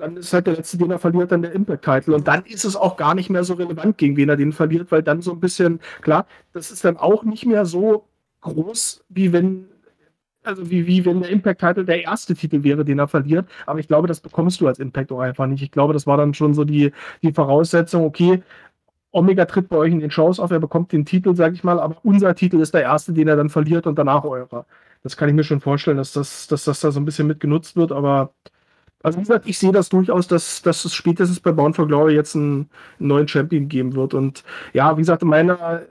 dann 0.00 0.16
ist 0.16 0.32
halt 0.32 0.46
der 0.46 0.56
letzte, 0.56 0.78
den 0.78 0.90
er 0.90 0.98
verliert, 0.98 1.30
dann 1.30 1.42
der 1.42 1.52
Impact-Title. 1.52 2.14
Und 2.14 2.26
dann 2.26 2.44
ist 2.44 2.64
es 2.64 2.74
auch 2.76 2.96
gar 2.96 3.14
nicht 3.14 3.30
mehr 3.30 3.44
so 3.44 3.54
relevant, 3.54 3.98
gegen 3.98 4.16
wen 4.16 4.28
er 4.28 4.36
den 4.36 4.52
verliert, 4.52 4.90
weil 4.90 5.02
dann 5.02 5.20
so 5.20 5.32
ein 5.32 5.40
bisschen, 5.40 5.80
klar, 6.00 6.26
das 6.52 6.70
ist 6.70 6.84
dann 6.84 6.96
auch 6.96 7.22
nicht 7.22 7.46
mehr 7.46 7.66
so 7.66 8.08
groß, 8.40 9.04
wie 9.08 9.32
wenn, 9.32 9.66
also 10.44 10.70
wie, 10.70 10.86
wie 10.86 11.04
wenn 11.04 11.20
der 11.20 11.30
Impact-Title 11.30 11.84
der 11.84 12.02
erste 12.02 12.34
Titel 12.34 12.62
wäre, 12.62 12.84
den 12.84 12.98
er 12.98 13.08
verliert. 13.08 13.48
Aber 13.66 13.78
ich 13.78 13.88
glaube, 13.88 14.08
das 14.08 14.20
bekommst 14.20 14.60
du 14.60 14.66
als 14.68 14.78
Impact 14.78 15.12
auch 15.12 15.20
einfach 15.20 15.46
nicht. 15.46 15.62
Ich 15.62 15.70
glaube, 15.70 15.92
das 15.92 16.06
war 16.06 16.16
dann 16.16 16.34
schon 16.34 16.54
so 16.54 16.64
die, 16.64 16.92
die 17.22 17.32
Voraussetzung, 17.32 18.04
okay, 18.04 18.42
Omega 19.12 19.44
tritt 19.44 19.68
bei 19.68 19.76
euch 19.76 19.92
in 19.92 20.00
den 20.00 20.10
Shows 20.10 20.38
auf, 20.38 20.50
er 20.50 20.60
bekommt 20.60 20.92
den 20.92 21.04
Titel, 21.04 21.34
sag 21.34 21.52
ich 21.54 21.64
mal, 21.64 21.80
aber 21.80 21.96
unser 22.04 22.34
Titel 22.34 22.60
ist 22.60 22.74
der 22.74 22.82
erste, 22.82 23.12
den 23.12 23.28
er 23.28 23.36
dann 23.36 23.50
verliert 23.50 23.86
und 23.86 23.98
danach 23.98 24.24
eurer. 24.24 24.66
Das 25.02 25.16
kann 25.16 25.28
ich 25.28 25.34
mir 25.34 25.44
schon 25.44 25.60
vorstellen, 25.60 25.96
dass 25.96 26.12
das, 26.12 26.46
dass 26.46 26.64
das 26.64 26.80
da 26.80 26.90
so 26.92 27.00
ein 27.00 27.04
bisschen 27.04 27.26
mit 27.26 27.40
genutzt 27.40 27.76
wird, 27.76 27.90
aber 27.92 28.32
also 29.02 29.18
wie 29.18 29.22
gesagt, 29.22 29.46
ich 29.46 29.58
sehe 29.58 29.72
das 29.72 29.88
durchaus, 29.88 30.28
dass, 30.28 30.62
dass 30.62 30.84
es 30.84 30.94
spätestens 30.94 31.40
bei 31.40 31.52
Bound 31.52 31.76
for 31.76 31.86
Glory 31.86 32.14
jetzt 32.14 32.36
einen, 32.36 32.68
einen 32.98 33.08
neuen 33.08 33.28
Champion 33.28 33.68
geben 33.68 33.94
wird. 33.94 34.12
Und 34.14 34.44
ja, 34.74 34.96
wie 34.96 35.00
gesagt, 35.00 35.22
meiner, 35.24 35.82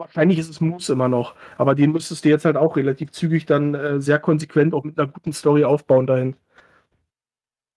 wahrscheinlich 0.00 0.38
ist 0.38 0.48
es 0.48 0.60
Moose 0.60 0.92
immer 0.92 1.08
noch, 1.08 1.34
aber 1.58 1.76
den 1.76 1.92
müsstest 1.92 2.24
du 2.24 2.30
jetzt 2.30 2.44
halt 2.44 2.56
auch 2.56 2.76
relativ 2.76 3.12
zügig 3.12 3.46
dann 3.46 3.74
äh, 3.74 4.00
sehr 4.00 4.18
konsequent 4.18 4.74
auch 4.74 4.82
mit 4.82 4.98
einer 4.98 5.08
guten 5.08 5.32
Story 5.32 5.64
aufbauen 5.64 6.06
dahin. 6.06 6.34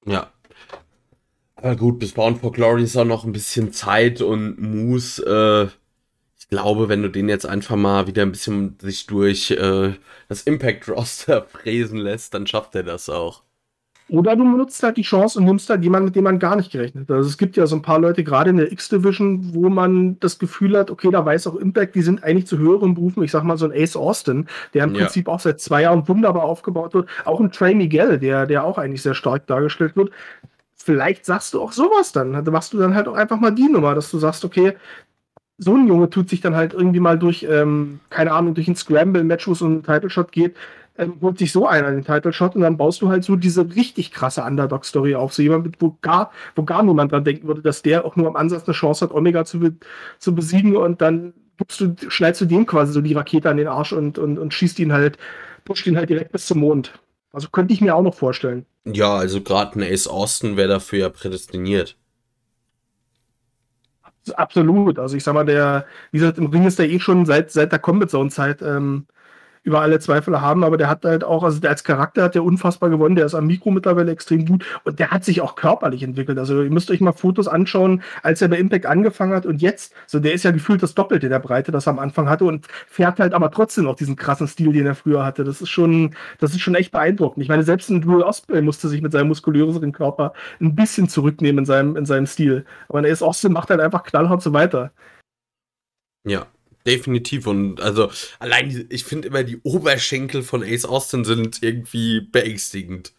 Ja. 0.06 0.32
Aber 1.56 1.76
gut, 1.76 2.00
bis 2.00 2.14
Bound 2.14 2.40
for 2.40 2.52
Glory 2.52 2.84
ist 2.84 2.98
auch 2.98 3.06
noch 3.06 3.26
ein 3.26 3.32
bisschen 3.32 3.72
Zeit 3.72 4.22
und 4.22 4.60
Moose, 4.60 5.22
äh, 5.24 5.70
ich 6.40 6.48
glaube, 6.50 6.90
wenn 6.90 7.04
du 7.04 7.10
den 7.10 7.30
jetzt 7.30 7.46
einfach 7.46 7.76
mal 7.76 8.08
wieder 8.08 8.24
ein 8.24 8.32
bisschen 8.32 8.78
sich 8.82 9.06
durch 9.06 9.52
äh, 9.52 9.94
das 10.28 10.44
Impact-Roster 10.44 11.44
fräsen 11.50 12.00
lässt, 12.00 12.34
dann 12.34 12.48
schafft 12.48 12.76
er 12.76 12.84
das 12.84 13.10
auch. 13.10 13.44
Oder 14.10 14.36
du 14.36 14.44
benutzt 14.44 14.84
halt 14.84 14.98
die 14.98 15.04
Chance 15.04 15.40
und 15.40 15.46
nimmst 15.46 15.70
halt 15.70 15.84
jemanden, 15.84 16.08
mit 16.08 16.16
dem 16.16 16.26
man 16.26 16.38
gar 16.38 16.56
nicht 16.56 16.72
gerechnet 16.72 17.10
hat. 17.10 17.16
Also 17.16 17.30
es 17.30 17.38
gibt 17.38 17.56
ja 17.56 17.66
so 17.66 17.76
ein 17.76 17.82
paar 17.82 18.00
Leute, 18.00 18.24
gerade 18.24 18.50
in 18.50 18.58
der 18.58 18.72
X-Division, 18.72 19.54
wo 19.54 19.70
man 19.70 20.20
das 20.20 20.40
Gefühl 20.40 20.78
hat, 20.78 20.92
okay, 20.92 21.10
da 21.10 21.26
weiß 21.26 21.48
auch 21.48 21.56
Impact, 21.56 21.96
die 21.96 22.02
sind 22.02 22.24
eigentlich 22.24 22.46
zu 22.46 22.58
höheren 22.58 22.96
Berufen. 22.96 23.24
Ich 23.24 23.32
sag 23.32 23.44
mal 23.44 23.58
so 23.58 23.66
ein 23.66 23.72
Ace 23.72 23.96
Austin, 23.96 24.48
der 24.74 24.84
im 24.84 24.94
ja. 24.94 25.02
Prinzip 25.02 25.30
auch 25.30 25.40
seit 25.40 25.62
zwei 25.62 25.84
Jahren 25.84 26.08
wunderbar 26.08 26.44
aufgebaut 26.44 26.94
wird. 26.94 27.08
Auch 27.24 27.40
ein 27.40 27.52
Trey 27.52 27.74
Miguel, 27.74 28.20
der, 28.20 28.46
der 28.46 28.66
auch 28.66 28.78
eigentlich 28.78 29.02
sehr 29.02 29.16
stark 29.16 29.48
dargestellt 29.48 29.96
wird. 29.96 30.12
Vielleicht 30.76 31.26
sagst 31.26 31.54
du 31.54 31.62
auch 31.62 31.72
sowas 31.72 32.12
dann. 32.12 32.36
Also 32.36 32.52
machst 32.52 32.74
du 32.74 32.78
dann 32.78 32.96
halt 32.96 33.08
auch 33.08 33.16
einfach 33.16 33.40
mal 33.40 33.52
die 33.52 33.70
Nummer, 33.70 33.96
dass 33.96 34.12
du 34.12 34.18
sagst, 34.18 34.44
okay, 34.44 34.74
so 35.58 35.76
ein 35.76 35.88
Junge 35.88 36.10
tut 36.10 36.30
sich 36.30 36.42
dann 36.42 36.56
halt 36.56 36.74
irgendwie 36.74 37.00
mal 37.00 37.18
durch, 37.18 37.48
ähm, 37.50 38.00
keine 38.10 38.34
Ahnung, 38.34 38.54
durch 38.54 38.68
ein 38.68 38.76
Scramble-Match, 38.76 39.48
wo 39.48 39.54
es 39.54 39.62
um 39.62 39.72
einen 39.72 39.84
Title-Shot 39.84 40.32
geht, 40.32 40.56
ähm, 40.98 41.18
holt 41.22 41.40
sich 41.40 41.52
so 41.52 41.68
einer 41.68 41.92
den 41.92 42.04
Title 42.04 42.34
Shot 42.34 42.56
und 42.56 42.62
dann 42.62 42.78
baust 42.78 43.02
du 43.02 43.10
halt 43.10 43.24
so 43.24 43.36
diese 43.36 43.76
richtig 43.76 44.12
krasse 44.12 44.44
Underdog-Story 44.44 45.16
auf. 45.16 45.34
So 45.34 45.42
jemand, 45.42 45.82
wo 45.82 45.98
gar, 46.02 46.32
wo 46.56 46.64
gar 46.64 46.84
niemand 46.84 47.12
dran 47.12 47.24
denken 47.24 47.48
würde, 47.48 47.62
dass 47.62 47.82
der 47.82 48.06
auch 48.06 48.16
nur 48.16 48.28
am 48.28 48.36
Ansatz 48.36 48.66
eine 48.66 48.74
Chance 48.74 49.06
hat, 49.06 49.12
Omega 49.12 49.46
zu, 49.46 49.60
be 49.60 49.76
zu 50.20 50.36
besiegen 50.36 50.76
und 50.78 51.02
dann 51.02 51.34
gibst 51.58 51.82
du, 51.82 51.96
schneidest 52.10 52.42
du 52.42 52.46
dem 52.46 52.66
quasi 52.66 52.94
so 52.94 53.02
die 53.02 53.14
Rakete 53.14 53.50
an 53.50 53.58
den 53.58 53.68
Arsch 53.68 53.94
und, 53.94 54.18
und, 54.18 54.38
und 54.38 54.54
schießt 54.54 54.80
ihn 54.80 54.94
halt, 54.94 55.18
pusht 55.66 55.88
ihn 55.88 55.98
halt 55.98 56.10
direkt 56.10 56.32
bis 56.32 56.46
zum 56.46 56.60
Mond. 56.60 56.94
Also 57.32 57.50
könnte 57.50 57.74
ich 57.74 57.82
mir 57.82 57.96
auch 57.96 58.04
noch 58.04 58.14
vorstellen. 58.14 58.66
Ja, 58.86 59.16
also 59.16 59.42
gerade 59.42 59.80
ein 59.80 59.84
Ace 59.84 60.08
Austin 60.08 60.58
wäre 60.58 60.68
dafür 60.68 61.00
ja 61.00 61.10
prädestiniert. 61.10 61.98
Absolut. 64.36 65.00
Also 65.00 65.18
ich 65.18 65.24
sag 65.24 65.34
mal, 65.34 65.46
der, 65.46 65.86
wie 66.12 66.20
gesagt, 66.20 66.38
im 66.38 66.46
Ring 66.46 66.66
ist 66.66 66.80
der 66.80 66.90
eh 66.90 67.00
schon 67.00 67.26
seit, 67.26 67.52
seit 67.52 67.72
der 67.72 67.80
Combat 67.80 68.10
Zone 68.10 68.30
Zeit 68.30 68.62
ähm, 68.62 69.08
über 69.64 69.82
alle 69.82 70.00
Zweifel 70.00 70.42
haben, 70.42 70.64
aber 70.64 70.78
der 70.78 70.90
hat 70.90 71.06
halt 71.06 71.24
auch, 71.24 71.44
also 71.44 71.60
der 71.60 71.70
als 71.70 71.84
Charakter 71.84 72.24
hat 72.24 72.36
der 72.36 72.44
unfassbar 72.44 72.90
gewonnen, 72.90 73.16
der 73.16 73.26
ist 73.26 73.34
am 73.34 73.48
Mikro 73.48 73.72
mittlerweile 73.72 74.12
extrem 74.12 74.46
gut 74.46 74.66
und 74.84 75.00
der 75.00 75.12
hat 75.12 75.24
sich 75.24 75.42
auch 75.42 75.56
körperlich 75.56 76.04
entwickelt. 76.04 76.38
Also 76.38 76.62
ihr 76.62 76.70
müsst 76.70 76.92
euch 76.92 77.00
mal 77.00 77.14
Fotos 77.14 77.48
anschauen, 77.48 78.04
als 78.24 78.42
er 78.42 78.50
bei 78.50 78.58
Impact 78.58 78.86
angefangen 78.86 79.34
hat 79.34 79.46
und 79.46 79.62
jetzt, 79.62 79.94
so 80.06 80.20
der 80.20 80.34
ist 80.34 80.44
ja 80.44 80.52
gefühlt 80.52 80.84
das 80.84 80.96
Doppelte 80.96 81.30
der 81.30 81.40
Breite, 81.40 81.72
das 81.72 81.88
er 81.88 81.92
am 81.92 82.00
Anfang 82.00 82.30
hatte 82.30 82.46
und 82.46 82.68
fährt 82.88 83.20
halt 83.20 83.34
aber 83.34 83.52
trotzdem 83.52 83.86
noch 83.86 83.96
diesen 83.96 84.18
krassen 84.18 84.48
Stil, 84.48 84.74
den 84.74 84.86
er 84.86 84.96
früher 84.96 85.26
hatte. 85.26 85.46
Das 85.46 85.62
ist 85.62 85.70
schon, 85.70 86.16
das 86.40 86.52
ist 86.52 86.62
schon 86.62 86.76
echt 86.76 86.92
beeindruckend. 86.92 87.42
Ich 87.42 87.50
meine, 87.50 87.64
selbst 87.64 87.90
ein 87.90 88.02
Drew 88.02 88.22
Osprey 88.22 88.62
musste 88.62 88.90
sich 88.90 89.02
mit 89.02 89.14
seinem 89.14 89.30
muskulöseren 89.30 89.94
Körper 89.94 90.34
ein 90.60 90.76
bisschen 90.76 91.08
zurücknehmen 91.08 91.60
in 91.60 91.66
seinem, 91.66 91.96
in 91.96 92.06
seinem 92.06 92.26
Stil. 92.26 92.66
Aber 92.90 93.02
der 93.02 93.12
ist 93.12 93.22
Austin 93.22 93.54
macht 93.54 93.70
halt 93.70 93.80
einfach 93.80 94.04
knallhart 94.04 94.42
so 94.42 94.52
weiter. 94.54 94.92
Ja, 96.26 96.48
Definitiv 96.86 97.48
und 97.48 97.80
also 97.80 98.12
allein, 98.40 98.88
ich 98.90 99.06
finde 99.06 99.30
immer 99.30 99.44
die 99.44 99.62
Oberschenkel 99.64 100.44
von 100.44 100.64
Ace 100.64 100.86
Austin 100.86 101.24
sind 101.24 101.64
irgendwie 101.64 102.22
beängstigend. 102.22 103.14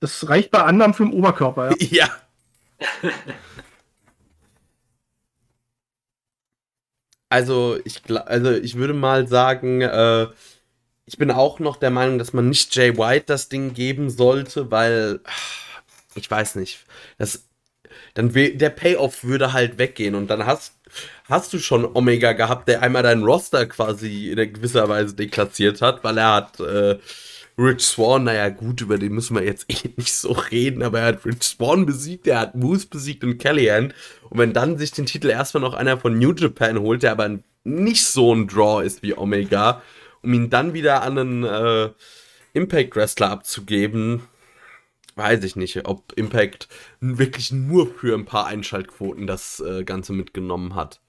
Das 0.00 0.28
reicht 0.28 0.50
bei 0.50 0.62
anderen 0.62 0.92
für 0.92 1.04
den 1.04 1.12
Oberkörper, 1.12 1.74
ja. 1.80 2.08
ja. 3.02 3.12
also 7.28 7.78
ich, 7.84 8.02
also 8.10 8.50
ich 8.50 8.74
würde 8.74 8.94
mal 8.94 9.28
sagen, 9.28 9.82
äh, 9.82 10.26
ich 11.06 11.16
bin 11.16 11.30
auch 11.30 11.60
noch 11.60 11.76
der 11.76 11.90
Meinung, 11.90 12.18
dass 12.18 12.32
man 12.32 12.48
nicht 12.48 12.74
Jay 12.74 12.98
White 12.98 13.26
das 13.26 13.48
Ding 13.48 13.72
geben 13.72 14.10
sollte, 14.10 14.70
weil 14.72 15.20
ich 16.16 16.30
weiß 16.30 16.56
nicht, 16.56 16.84
das 17.18 17.44
dann 18.14 18.32
der 18.32 18.70
Payoff 18.70 19.24
würde 19.24 19.52
halt 19.52 19.78
weggehen 19.78 20.14
und 20.14 20.28
dann 20.28 20.46
hast 20.46 20.72
hast 21.28 21.52
du 21.52 21.58
schon 21.58 21.84
Omega 21.84 22.32
gehabt, 22.32 22.68
der 22.68 22.82
einmal 22.82 23.02
deinen 23.02 23.24
Roster 23.24 23.66
quasi 23.66 24.30
in 24.30 24.52
gewisser 24.52 24.88
Weise 24.88 25.14
deklassiert 25.14 25.82
hat, 25.82 26.04
weil 26.04 26.18
er 26.18 26.32
hat 26.34 26.60
äh, 26.60 26.98
Rich 27.58 27.82
Swan, 27.82 28.24
naja 28.24 28.50
gut, 28.50 28.82
über 28.82 28.98
den 28.98 29.14
müssen 29.14 29.34
wir 29.34 29.44
jetzt 29.44 29.66
eh 29.68 29.90
nicht 29.96 30.14
so 30.14 30.32
reden, 30.32 30.82
aber 30.82 31.00
er 31.00 31.06
hat 31.06 31.24
Rich 31.24 31.42
Swan 31.42 31.86
besiegt, 31.86 32.26
er 32.26 32.40
hat 32.40 32.54
Moose 32.54 32.86
besiegt 32.86 33.24
und 33.24 33.38
Kellyanne. 33.38 33.94
Und 34.28 34.38
wenn 34.38 34.52
dann 34.52 34.78
sich 34.78 34.90
den 34.90 35.06
Titel 35.06 35.30
erstmal 35.30 35.62
noch 35.62 35.74
einer 35.74 35.98
von 35.98 36.18
New 36.18 36.32
Japan 36.32 36.78
holt, 36.80 37.02
der 37.02 37.12
aber 37.12 37.38
nicht 37.64 38.04
so 38.04 38.34
ein 38.34 38.46
Draw 38.46 38.84
ist 38.84 39.02
wie 39.02 39.16
Omega, 39.16 39.82
um 40.22 40.32
ihn 40.34 40.50
dann 40.50 40.74
wieder 40.74 41.02
an 41.02 41.18
einen 41.18 41.44
äh, 41.44 41.90
Impact 42.52 42.94
Wrestler 42.94 43.30
abzugeben, 43.30 44.22
weiß 45.16 45.42
ich 45.44 45.56
nicht, 45.56 45.88
ob 45.88 46.12
Impact 46.14 46.68
wirklich 47.00 47.50
nur 47.52 47.86
für 47.86 48.14
ein 48.14 48.26
paar 48.26 48.46
Einschaltquoten 48.46 49.26
das 49.26 49.60
äh, 49.60 49.84
Ganze 49.84 50.12
mitgenommen 50.12 50.74
hat. 50.74 51.00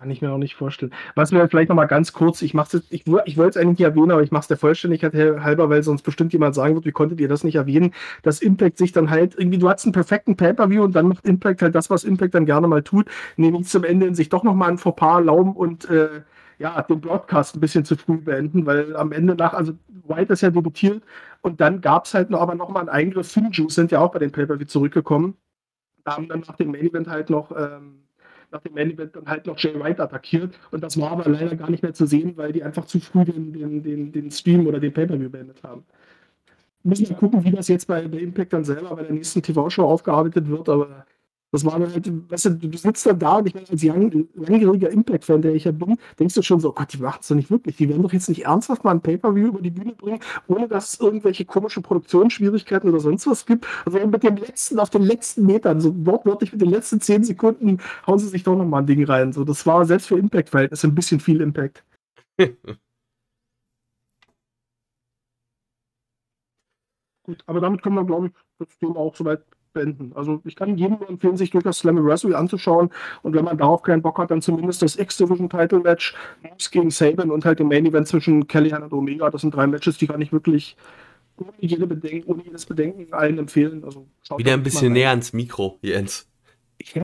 Kann 0.00 0.10
ich 0.10 0.22
mir 0.22 0.32
auch 0.32 0.38
nicht 0.38 0.54
vorstellen. 0.54 0.94
Was 1.14 1.30
mir 1.30 1.46
vielleicht 1.46 1.68
noch 1.68 1.76
mal 1.76 1.84
ganz 1.84 2.14
kurz, 2.14 2.40
ich 2.40 2.54
mach's 2.54 2.72
jetzt, 2.72 2.90
ich, 2.90 3.04
ich 3.06 3.36
wollte 3.36 3.50
es 3.50 3.56
eigentlich 3.58 3.80
nicht 3.80 3.86
erwähnen, 3.86 4.10
aber 4.10 4.22
ich 4.22 4.30
mache 4.30 4.40
es 4.40 4.48
der 4.48 4.56
Vollständigkeit 4.56 5.12
halber, 5.14 5.68
weil 5.68 5.82
sonst 5.82 6.02
bestimmt 6.02 6.32
jemand 6.32 6.54
sagen 6.54 6.74
wird, 6.74 6.86
wie 6.86 6.90
konntet 6.90 7.20
ihr 7.20 7.28
das 7.28 7.44
nicht 7.44 7.56
erwähnen, 7.56 7.92
dass 8.22 8.40
Impact 8.40 8.78
sich 8.78 8.92
dann 8.92 9.10
halt 9.10 9.34
irgendwie, 9.36 9.58
du 9.58 9.68
hast 9.68 9.84
einen 9.84 9.92
perfekten 9.92 10.36
Pay-Per-View 10.36 10.82
und 10.82 10.96
dann 10.96 11.08
macht 11.08 11.26
Impact 11.26 11.60
halt 11.60 11.74
das, 11.74 11.90
was 11.90 12.04
Impact 12.04 12.34
dann 12.34 12.46
gerne 12.46 12.66
mal 12.66 12.82
tut, 12.82 13.08
nämlich 13.36 13.66
zum 13.66 13.84
Ende 13.84 14.06
in 14.06 14.14
sich 14.14 14.30
doch 14.30 14.42
noch 14.42 14.54
mal 14.54 14.70
ein 14.70 14.78
Fauxpas 14.78 15.16
erlauben 15.16 15.52
und 15.54 15.84
äh, 15.90 16.22
ja, 16.58 16.80
den 16.82 17.00
Broadcast 17.00 17.56
ein 17.56 17.60
bisschen 17.60 17.84
zu 17.84 17.96
früh 17.96 18.18
beenden, 18.18 18.64
weil 18.64 18.96
am 18.96 19.12
Ende 19.12 19.34
nach, 19.34 19.52
also 19.52 19.74
White 20.06 20.32
ist 20.32 20.40
ja 20.40 20.50
debütiert 20.50 21.02
und 21.42 21.60
dann 21.60 21.80
gab 21.80 22.04
es 22.04 22.14
halt 22.14 22.30
noch, 22.30 22.40
aber 22.40 22.54
noch 22.54 22.68
mal 22.68 22.80
einen 22.80 22.88
Eingriff. 22.88 23.30
Finjuice 23.30 23.74
sind 23.74 23.90
ja 23.90 24.00
auch 24.00 24.12
bei 24.12 24.18
den 24.18 24.32
Pay-Per-View 24.32 24.66
zurückgekommen. 24.66 25.36
Da 26.04 26.16
haben 26.16 26.28
dann 26.28 26.40
nach 26.40 26.56
dem 26.56 26.70
Main 26.70 26.86
Event 26.86 27.08
halt 27.08 27.30
noch 27.30 27.50
ähm, 27.56 28.00
nach 28.50 28.60
dem 28.60 28.74
Main 28.74 28.90
Event 28.90 29.16
dann 29.16 29.26
halt 29.26 29.46
noch 29.46 29.58
Jay 29.58 29.78
White 29.78 30.02
attackiert. 30.02 30.58
Und 30.70 30.82
das 30.82 30.98
war 31.00 31.12
aber 31.12 31.28
leider 31.28 31.56
gar 31.56 31.70
nicht 31.70 31.82
mehr 31.82 31.94
zu 31.94 32.06
sehen, 32.06 32.36
weil 32.36 32.52
die 32.52 32.62
einfach 32.62 32.84
zu 32.84 33.00
früh 33.00 33.24
den, 33.24 33.52
den, 33.52 33.82
den, 33.82 34.12
den 34.12 34.30
Stream 34.30 34.66
oder 34.66 34.80
den 34.80 34.92
Pay-Per-View 34.92 35.30
beendet 35.30 35.62
haben. 35.62 35.84
Müssen 36.82 37.08
wir 37.08 37.16
gucken, 37.16 37.44
wie 37.44 37.50
das 37.50 37.68
jetzt 37.68 37.86
bei, 37.86 38.08
bei 38.08 38.18
Impact 38.18 38.52
dann 38.52 38.64
selber 38.64 38.96
bei 38.96 39.02
der 39.02 39.12
nächsten 39.12 39.42
TV-Show 39.42 39.84
aufgearbeitet 39.84 40.48
wird, 40.48 40.68
aber 40.68 41.04
das 41.52 41.64
war 41.64 41.72
halt, 41.72 42.30
weißt 42.30 42.44
du, 42.46 42.50
du 42.50 42.78
sitzt 42.78 43.06
dann 43.06 43.18
da 43.18 43.38
und 43.38 43.46
ich 43.48 43.54
meine, 43.54 43.68
als 43.68 43.82
lang, 43.82 44.28
langjähriger 44.34 44.90
Impact-Fan, 44.90 45.42
der 45.42 45.54
ich 45.54 45.64
ja 45.64 45.72
bin, 45.72 45.98
denkst 46.18 46.34
du 46.34 46.42
schon 46.42 46.60
so, 46.60 46.70
oh 46.70 46.72
Gott, 46.72 46.92
die 46.92 46.98
machen 46.98 47.18
es 47.20 47.28
doch 47.28 47.34
nicht 47.34 47.50
wirklich. 47.50 47.76
Die 47.76 47.88
werden 47.88 48.02
doch 48.02 48.12
jetzt 48.12 48.28
nicht 48.28 48.44
ernsthaft 48.44 48.84
mal 48.84 48.92
ein 48.92 49.00
Pay-Per-View 49.00 49.48
über 49.48 49.60
die 49.60 49.70
Bühne 49.70 49.94
bringen, 49.94 50.20
ohne 50.46 50.68
dass 50.68 50.94
es 50.94 51.00
irgendwelche 51.00 51.44
komischen 51.44 51.82
Produktionsschwierigkeiten 51.82 52.88
oder 52.88 53.00
sonst 53.00 53.26
was 53.26 53.46
gibt. 53.46 53.66
Also 53.84 53.98
mit 54.06 54.22
dem 54.22 54.36
letzten, 54.36 54.78
auf 54.78 54.90
den 54.90 55.02
letzten 55.02 55.44
Metern, 55.46 55.80
so 55.80 55.94
wortwörtlich 56.06 56.52
mit 56.52 56.60
den 56.60 56.70
letzten 56.70 57.00
zehn 57.00 57.24
Sekunden, 57.24 57.78
hauen 58.06 58.18
sie 58.18 58.28
sich 58.28 58.44
doch 58.44 58.56
nochmal 58.56 58.82
ein 58.82 58.86
Ding 58.86 59.04
rein. 59.04 59.32
So, 59.32 59.44
das 59.44 59.66
war 59.66 59.84
selbst 59.84 60.06
für 60.06 60.18
Impact-Verhältnisse 60.18 60.86
ein 60.86 60.94
bisschen 60.94 61.20
viel 61.20 61.40
Impact. 61.40 61.84
Gut, 67.24 67.42
aber 67.46 67.60
damit 67.60 67.82
können 67.82 67.94
wir, 67.96 68.04
glaube 68.04 68.28
ich, 68.28 68.32
das 68.58 68.78
Thema 68.78 68.96
auch 68.96 69.14
soweit 69.14 69.42
beenden. 69.72 70.12
Also 70.14 70.40
ich 70.44 70.56
kann 70.56 70.76
jedem 70.76 70.98
nur 70.98 71.08
empfehlen, 71.08 71.36
sich 71.36 71.50
durchaus 71.50 71.78
Slammiversary 71.78 72.34
anzuschauen 72.34 72.90
und 73.22 73.34
wenn 73.34 73.44
man 73.44 73.58
darauf 73.58 73.82
keinen 73.82 74.02
Bock 74.02 74.18
hat, 74.18 74.30
dann 74.30 74.42
zumindest 74.42 74.82
das 74.82 74.96
X-Division-Title-Match 74.96 76.14
Moose 76.42 76.70
gegen 76.70 76.90
Saban 76.90 77.30
und 77.30 77.44
halt 77.44 77.58
den 77.58 77.68
Main-Event 77.68 78.08
zwischen 78.08 78.46
Kellyanne 78.46 78.84
und 78.86 78.92
Omega. 78.92 79.30
Das 79.30 79.42
sind 79.42 79.54
drei 79.54 79.66
Matches, 79.66 79.98
die 79.98 80.06
kann 80.06 80.20
ich 80.20 80.32
wirklich 80.32 80.76
ohne, 81.36 81.52
jede 81.58 81.86
Bedenken, 81.86 82.30
ohne 82.30 82.44
jedes 82.44 82.66
Bedenken 82.66 83.12
allen 83.12 83.38
empfehlen. 83.38 83.84
Also, 83.84 84.06
Wieder 84.36 84.54
ein 84.54 84.62
bisschen 84.62 84.92
näher 84.92 85.10
ans 85.10 85.32
Mikro, 85.32 85.78
Jens. 85.82 86.28
Ich 86.78 87.00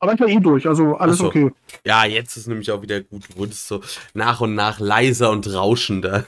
Aber 0.00 0.14
ich 0.14 0.20
war 0.20 0.28
eh 0.28 0.40
durch, 0.40 0.66
also 0.66 0.96
alles 0.96 1.18
so. 1.18 1.26
okay. 1.26 1.50
Ja, 1.84 2.06
jetzt 2.06 2.36
ist 2.36 2.48
nämlich 2.48 2.70
auch 2.72 2.80
wieder 2.80 3.02
gut. 3.02 3.22
Du 3.28 3.38
wurdest 3.38 3.68
so 3.68 3.82
nach 4.14 4.40
und 4.40 4.54
nach 4.54 4.80
leiser 4.80 5.30
und 5.30 5.52
rauschender. 5.52 6.26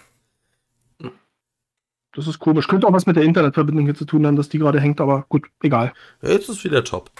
Das 2.15 2.27
ist 2.27 2.39
komisch. 2.39 2.69
Könnte 2.69 2.87
auch 2.87 2.93
was 2.93 3.07
mit 3.07 3.17
der 3.17 3.23
Internetverbindung 3.23 3.87
hier 3.87 3.95
zu 3.95 4.05
tun 4.05 4.27
haben, 4.27 4.37
dass 4.37 4.51
die 4.51 4.59
gerade 4.59 4.79
hängt, 4.79 5.01
aber 5.01 5.25
gut, 5.31 5.47
egal. 5.63 5.95
Jetzt 6.21 6.51
ist 6.51 6.63
wieder 6.63 6.85
top. 6.85 7.11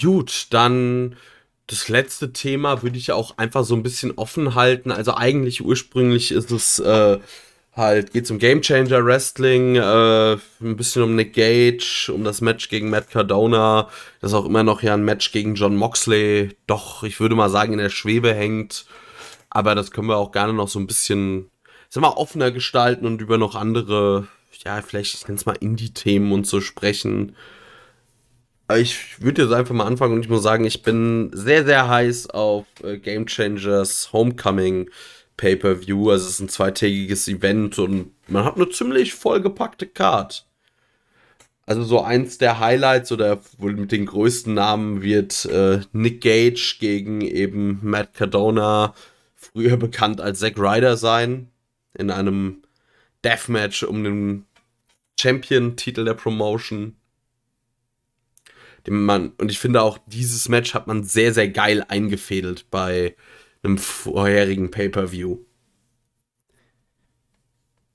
Gut, 0.00 0.48
dann 0.50 1.14
das 1.68 1.88
letzte 1.88 2.32
Thema 2.32 2.82
würde 2.82 2.98
ich 2.98 3.12
auch 3.12 3.38
einfach 3.38 3.62
so 3.64 3.76
ein 3.76 3.84
bisschen 3.84 4.12
offen 4.16 4.56
halten. 4.56 4.90
Also 4.90 5.14
eigentlich 5.14 5.64
ursprünglich 5.64 6.32
ist 6.32 6.50
es 6.50 6.80
äh, 6.80 7.20
halt 7.76 8.12
geht 8.12 8.24
es 8.24 8.30
um 8.30 8.38
Game 8.38 8.62
Changer 8.62 9.04
Wrestling, 9.04 9.76
äh, 9.76 10.32
ein 10.32 10.76
bisschen 10.76 11.02
um 11.02 11.16
Nick 11.16 11.34
Gage, 11.34 12.10
um 12.12 12.24
das 12.24 12.40
Match 12.40 12.68
gegen 12.68 12.90
Matt 12.90 13.10
Cardona, 13.10 13.88
das 14.20 14.34
auch 14.34 14.44
immer 14.44 14.62
noch 14.62 14.82
ja 14.82 14.94
ein 14.94 15.04
Match 15.04 15.32
gegen 15.32 15.54
John 15.54 15.76
Moxley, 15.76 16.56
doch, 16.66 17.02
ich 17.02 17.20
würde 17.20 17.34
mal 17.34 17.50
sagen, 17.50 17.72
in 17.72 17.78
der 17.78 17.90
Schwebe 17.90 18.34
hängt. 18.34 18.86
Aber 19.50 19.74
das 19.74 19.90
können 19.90 20.08
wir 20.08 20.16
auch 20.16 20.32
gerne 20.32 20.52
noch 20.52 20.68
so 20.68 20.78
ein 20.78 20.86
bisschen, 20.86 21.50
sag 21.88 22.02
mal, 22.02 22.10
offener 22.10 22.52
gestalten 22.52 23.04
und 23.04 23.20
über 23.20 23.36
noch 23.36 23.56
andere, 23.56 24.28
ja, 24.64 24.80
vielleicht, 24.82 25.14
ich 25.14 25.26
nenne 25.26 25.38
es 25.38 25.46
mal 25.46 25.56
Indie-Themen 25.58 26.32
und 26.32 26.46
so 26.46 26.60
sprechen. 26.60 27.34
Ich 28.76 29.20
würde 29.20 29.42
jetzt 29.42 29.52
einfach 29.52 29.74
mal 29.74 29.86
anfangen 29.86 30.14
und 30.14 30.20
ich 30.20 30.28
muss 30.28 30.44
sagen, 30.44 30.64
ich 30.64 30.82
bin 30.82 31.30
sehr, 31.32 31.64
sehr 31.64 31.88
heiß 31.88 32.30
auf 32.30 32.66
äh, 32.84 32.98
Game 32.98 33.26
Changers 33.26 34.12
Homecoming 34.12 34.88
Pay-per-View. 35.40 36.10
Also 36.10 36.26
es 36.26 36.34
ist 36.34 36.40
ein 36.40 36.48
zweitägiges 36.50 37.26
Event 37.26 37.78
und 37.78 38.12
man 38.28 38.44
hat 38.44 38.56
eine 38.56 38.68
ziemlich 38.68 39.14
vollgepackte 39.14 39.86
Card. 39.86 40.46
Also 41.64 41.82
so 41.82 42.02
eins 42.02 42.36
der 42.36 42.58
Highlights 42.58 43.10
oder 43.10 43.40
wohl 43.56 43.74
mit 43.74 43.90
den 43.90 44.04
größten 44.04 44.52
Namen 44.52 45.02
wird 45.02 45.46
äh, 45.46 45.80
Nick 45.92 46.20
Gage 46.20 46.76
gegen 46.78 47.22
eben 47.22 47.78
Matt 47.82 48.12
Cardona, 48.12 48.94
früher 49.34 49.78
bekannt 49.78 50.20
als 50.20 50.40
Zack 50.40 50.58
Ryder 50.58 50.98
sein, 50.98 51.48
in 51.94 52.10
einem 52.10 52.62
Deathmatch 53.24 53.84
um 53.84 54.04
den 54.04 54.44
Champion-Titel 55.18 56.04
der 56.04 56.14
Promotion. 56.14 56.96
Den 58.86 59.02
man, 59.04 59.30
und 59.38 59.50
ich 59.50 59.58
finde 59.58 59.82
auch, 59.82 59.98
dieses 60.06 60.48
Match 60.50 60.74
hat 60.74 60.86
man 60.86 61.04
sehr, 61.04 61.32
sehr 61.32 61.48
geil 61.48 61.84
eingefädelt 61.88 62.66
bei 62.70 63.14
einem 63.62 63.78
vorherigen 63.78 64.70
Pay-Per-View. 64.70 65.38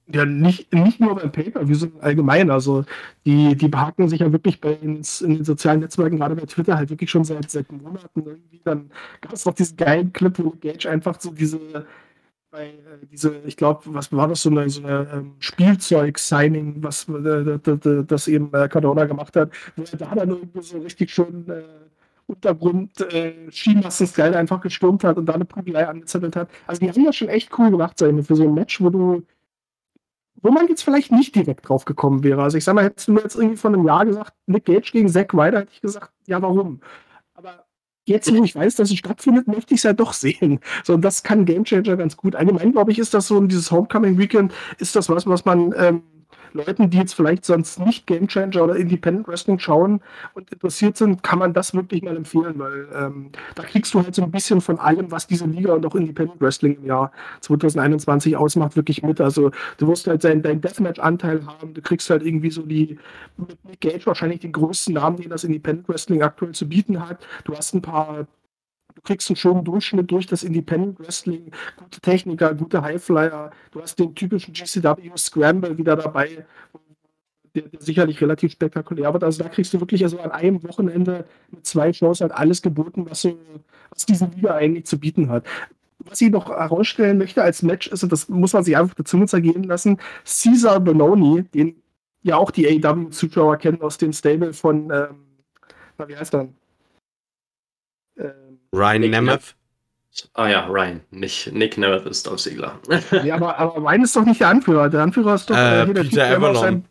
Ja, 0.07 0.23
nicht, 0.23 0.71
nicht 0.71 0.99
nur 0.99 1.15
beim 1.15 1.31
Pay-Per-View, 1.31 1.73
sondern 1.75 2.01
allgemein. 2.01 2.51
Also, 2.51 2.85
die, 3.25 3.55
die 3.55 3.67
behaken 3.67 4.07
sich 4.07 4.19
ja 4.19 4.31
wirklich 4.31 4.61
bei 4.61 4.73
ins, 4.73 5.21
in 5.21 5.35
den 5.35 5.43
sozialen 5.43 5.79
Netzwerken, 5.79 6.17
gerade 6.17 6.35
bei 6.35 6.45
Twitter, 6.45 6.77
halt 6.77 6.91
wirklich 6.91 7.09
schon 7.09 7.23
seit, 7.23 7.49
seit 7.49 7.71
Monaten 7.71 8.23
irgendwie. 8.23 8.61
Dann 8.63 8.91
gab 9.21 9.33
es 9.33 9.45
noch 9.45 9.55
diesen 9.55 9.77
geilen 9.77 10.13
Clip, 10.13 10.37
wo 10.37 10.51
Gage 10.51 10.87
einfach 10.87 11.19
so 11.19 11.31
diese, 11.31 11.57
äh, 12.51 12.69
diese, 13.11 13.35
ich 13.45 13.57
glaube, 13.57 13.81
was 13.85 14.11
war 14.11 14.27
das, 14.27 14.43
so 14.43 14.51
eine, 14.51 14.69
so 14.69 14.83
eine 14.83 15.09
ähm, 15.11 15.35
Spielzeug-Signing, 15.39 16.83
was 16.83 17.09
äh, 17.09 18.03
das 18.05 18.27
eben 18.27 18.53
äh, 18.53 18.67
Cardona 18.69 19.05
gemacht 19.05 19.35
hat, 19.35 19.51
wo 19.75 19.83
er 19.83 19.97
da 19.97 20.13
dann 20.13 20.29
irgendwie 20.29 20.61
so 20.61 20.77
richtig 20.79 21.11
schon. 21.11 21.49
Äh, 21.49 21.63
Untergrund 22.27 22.99
äh, 23.02 23.52
Skimassen-Style 23.52 24.35
einfach 24.35 24.61
gestürmt 24.61 25.03
hat 25.03 25.18
und 25.18 25.27
da 25.27 25.34
eine 25.34 25.45
Prügelei 25.45 25.88
angezettelt 25.88 26.35
hat. 26.35 26.49
Also 26.65 26.80
die 26.80 26.89
haben 26.89 27.06
das 27.06 27.15
schon 27.15 27.30
echt 27.30 27.52
cool 27.57 27.72
gemacht, 27.72 27.99
sein 27.99 28.23
für 28.23 28.35
so 28.35 28.43
ein 28.43 28.53
Match, 28.53 28.81
wo 28.81 28.89
du 28.89 29.23
wo 30.45 30.52
man 30.52 30.68
jetzt 30.68 30.84
vielleicht 30.84 31.11
nicht 31.11 31.35
direkt 31.35 31.68
drauf 31.68 31.85
gekommen 31.85 32.23
wäre. 32.23 32.43
Also 32.43 32.57
ich 32.57 32.64
sag 32.64 32.76
mal, 32.76 32.84
hättest 32.84 33.07
du 33.07 33.14
mir 33.14 33.22
jetzt 33.22 33.35
irgendwie 33.35 33.57
vor 33.57 33.73
einem 33.73 33.85
Jahr 33.85 34.06
gesagt, 34.06 34.34
Nick 34.45 34.65
Gage 34.65 34.91
gegen 34.91 35.10
Zack 35.10 35.34
Ryder, 35.34 35.61
hätte 35.61 35.72
ich 35.73 35.81
gesagt, 35.81 36.11
ja, 36.27 36.39
warum? 36.39 36.81
Aber 37.34 37.65
jetzt, 38.06 38.31
wo 38.31 38.43
ich 38.43 38.56
weiß, 38.56 38.76
dass 38.76 38.91
es 38.91 38.97
stattfindet, 38.97 39.47
möchte 39.47 39.73
ich 39.73 39.80
es 39.80 39.84
ja 39.84 39.93
doch 39.93 40.14
sehen. 40.14 40.60
So, 40.84 40.93
und 40.93 41.02
das 41.02 41.23
kann 41.23 41.45
Game 41.45 41.64
Changer 41.64 41.97
ganz 41.97 42.15
gut. 42.15 42.35
Allgemein, 42.35 42.73
glaube 42.73 42.91
ich, 42.91 42.99
ist 42.99 43.15
das 43.15 43.27
so, 43.27 43.41
dieses 43.41 43.72
Homecoming 43.72 44.19
Weekend, 44.19 44.53
ist 44.77 44.95
das 44.95 45.10
was, 45.10 45.26
was 45.26 45.45
man 45.45 45.73
ähm, 45.77 46.03
Leuten, 46.56 46.90
die 46.90 46.98
jetzt 46.98 47.14
vielleicht 47.14 47.45
sonst 47.45 47.80
nicht 47.80 48.07
Game 48.07 48.27
Changer 48.27 48.64
oder 48.64 48.76
Independent 48.76 49.27
Wrestling 49.27 49.60
schauen 49.60 50.02
und 50.34 50.52
interessiert 50.52 50.98
sind, 50.98 51.22
kann 51.22 51.40
man 51.40 51.53
das 51.53 51.73
wirklich 51.73 52.02
mal 52.02 52.15
empfehlen, 52.15 52.57
weil 52.57 52.88
ähm, 52.95 53.30
da 53.56 53.64
kriegst 53.64 53.94
du 53.94 54.02
halt 54.02 54.15
so 54.15 54.23
ein 54.23 54.32
bisschen 54.32 54.61
von 54.61 54.80
allem, 54.80 55.11
was 55.11 55.27
diese 55.27 55.45
Liga 55.45 55.73
und 55.73 55.86
auch 55.86 55.95
Independent 55.95 56.41
Wrestling 56.41 56.77
im 56.77 56.86
Jahr 56.86 57.11
2021 57.41 58.38
ausmacht, 58.38 58.76
wirklich 58.76 59.03
mit. 59.03 59.22
Also 59.22 59.52
du 59.77 59.88
wirst 59.88 60.07
halt 60.07 60.23
deinen 60.23 60.41
dein 60.41 60.61
Deathmatch-Anteil 60.61 61.45
haben, 61.45 61.73
du 61.73 61.82
kriegst 61.82 62.10
halt 62.10 62.26
irgendwie 62.26 62.52
so 62.52 62.64
die 62.64 62.98
mit 63.38 63.64
Nick 63.65 63.82
Gage 63.82 64.06
wahrscheinlich 64.06 64.40
den 64.40 64.53
größten 64.53 64.94
Namen, 64.94 65.18
den 65.18 65.30
das 65.30 65.44
Independent 65.44 65.90
Wrestling 65.90 66.23
aktuell 66.23 66.53
zu 66.53 66.68
bieten 66.68 67.07
hat. 67.07 67.26
Du 67.44 67.56
hast 67.56 67.73
ein 67.73 67.82
paar 67.82 68.27
du 68.95 69.01
kriegst 69.01 69.30
einen 69.30 69.35
schönen 69.35 69.63
Durchschnitt 69.63 70.09
durch 70.09 70.26
das 70.26 70.43
Independent 70.43 70.99
Wrestling, 70.99 71.51
gute 71.77 71.99
Techniker, 72.01 72.53
gute 72.55 72.81
Highflyer, 72.81 73.51
du 73.72 73.81
hast 73.81 73.99
den 73.99 74.15
typischen 74.15 74.53
GCW 74.53 75.11
Scramble 75.17 75.77
wieder 75.77 75.95
dabei, 75.95 76.45
der, 77.53 77.63
der, 77.63 77.81
sicherlich 77.81 78.19
relativ 78.22 78.51
spektakulär 78.51 79.13
wird. 79.13 79.23
Also 79.23 79.43
da 79.43 79.49
kriegst 79.49 79.73
du 79.73 79.80
wirklich 79.80 80.03
also 80.03 80.19
an 80.19 80.31
einem 80.31 80.63
Wochenende 80.63 81.26
mit 81.51 81.65
zwei 81.65 81.93
Shows 81.93 82.22
halt 82.22 82.31
alles 82.31 82.61
geboten, 82.61 83.05
was, 83.09 83.22
so, 83.22 83.38
was 83.91 84.05
diese 84.05 84.26
Liga 84.26 84.55
eigentlich 84.55 84.85
zu 84.85 84.99
bieten 84.99 85.30
hat. 85.30 85.45
Was 85.99 86.22
ich 86.22 86.30
noch 86.30 86.49
herausstellen 86.49 87.17
möchte 87.17 87.41
als 87.41 87.63
Match 87.63 87.88
ist, 87.88 88.03
und 88.03 88.11
das 88.11 88.30
muss 88.30 88.53
man 88.53 88.63
sich 88.63 88.77
einfach 88.77 88.95
dazu 88.95 89.23
zergehen 89.26 89.63
lassen, 89.63 89.97
Caesar 90.26 90.80
Bononi, 90.80 91.43
den 91.43 91.81
ja 92.23 92.38
auch 92.38 92.51
die 92.51 92.67
AEW-Zuschauer 92.67 93.57
kennen 93.57 93.81
aus 93.81 93.97
dem 93.97 94.11
Stable 94.11 94.53
von, 94.53 94.91
ähm, 94.91 95.26
na, 95.97 96.07
wie 96.07 96.17
heißt 96.17 96.34
er? 96.34 96.49
Ryan 98.73 99.01
Nick 99.01 99.11
Nemeth? 99.11 99.55
Ah 100.33 100.47
ja, 100.47 100.65
Ryan. 100.67 101.01
Nicht 101.11 101.51
Nick 101.53 101.77
Nemeth 101.77 102.05
ist 102.05 102.25
Dolph 102.25 102.41
Ziggler. 102.41 102.79
ja, 103.23 103.35
aber, 103.35 103.57
aber 103.57 103.77
Ryan 103.77 104.03
ist 104.03 104.15
doch 104.15 104.25
nicht 104.25 104.39
der 104.39 104.49
Anführer. 104.49 104.89
Der 104.89 105.03
Anführer 105.03 105.35
ist 105.35 105.49
doch 105.49 105.57
äh, 105.57 105.81
äh, 105.81 105.85
Peter 105.87 106.37
Avalon. 106.37 106.85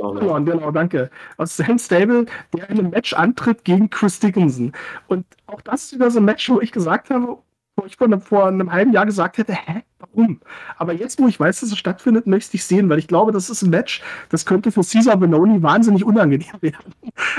Avalon, 0.00 0.46
genau, 0.46 0.70
danke. 0.70 1.10
Aus 1.36 1.56
Sam 1.56 1.78
Stable, 1.78 2.26
der 2.56 2.70
in 2.70 2.78
einem 2.78 2.90
Match 2.90 3.12
antritt 3.14 3.64
gegen 3.64 3.90
Chris 3.90 4.20
Dickinson. 4.20 4.72
Und 5.08 5.26
auch 5.46 5.60
das 5.60 5.84
ist 5.84 5.94
wieder 5.94 6.10
so 6.10 6.20
ein 6.20 6.24
Match, 6.24 6.48
wo 6.48 6.60
ich 6.60 6.70
gesagt 6.70 7.10
habe, 7.10 7.38
wo 7.78 7.86
ich 7.86 7.96
vor 7.96 8.06
einem, 8.06 8.20
vor 8.20 8.46
einem 8.46 8.72
halben 8.72 8.92
Jahr 8.92 9.06
gesagt 9.06 9.38
hätte, 9.38 9.54
hä, 9.54 9.82
warum? 9.98 10.40
Aber 10.76 10.92
jetzt, 10.92 11.20
wo 11.20 11.28
ich 11.28 11.38
weiß, 11.38 11.60
dass 11.60 11.70
es 11.70 11.78
stattfindet, 11.78 12.26
möchte 12.26 12.56
ich 12.56 12.64
sehen, 12.64 12.88
weil 12.88 12.98
ich 12.98 13.08
glaube, 13.08 13.32
das 13.32 13.50
ist 13.50 13.62
ein 13.62 13.70
Match, 13.70 14.02
das 14.28 14.46
könnte 14.46 14.72
für 14.72 14.82
Caesar 14.82 15.16
Benoni 15.16 15.62
wahnsinnig 15.62 16.04
unangenehm 16.04 16.54
werden. 16.60 16.94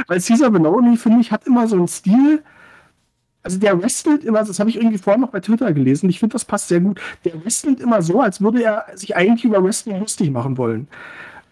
weil 0.08 0.22
Caesar 0.22 0.50
Benoni, 0.50 0.98
finde 0.98 1.22
ich, 1.22 1.32
hat 1.32 1.46
immer 1.46 1.68
so 1.68 1.76
einen 1.76 1.88
Stil, 1.88 2.44
also 3.44 3.58
der 3.58 3.82
wrestelt 3.82 4.24
immer, 4.24 4.44
das 4.44 4.60
habe 4.60 4.70
ich 4.70 4.76
irgendwie 4.76 4.98
vorhin 4.98 5.22
noch 5.22 5.30
bei 5.30 5.40
Twitter 5.40 5.72
gelesen, 5.74 6.10
ich 6.10 6.20
finde, 6.20 6.34
das 6.34 6.46
passt 6.46 6.68
sehr 6.68 6.82
gut. 6.82 7.00
Der 7.24 7.44
wrestelt 7.44 7.80
immer 7.80 8.02
so, 8.02 8.22
als 8.22 8.42
würde 8.42 8.64
er 8.64 8.86
sich 8.96 9.16
eigentlich 9.16 9.46
über 9.46 9.64
Wrestling 9.64 10.00
lustig 10.00 10.32
machen 10.32 10.58
wollen. 10.58 10.88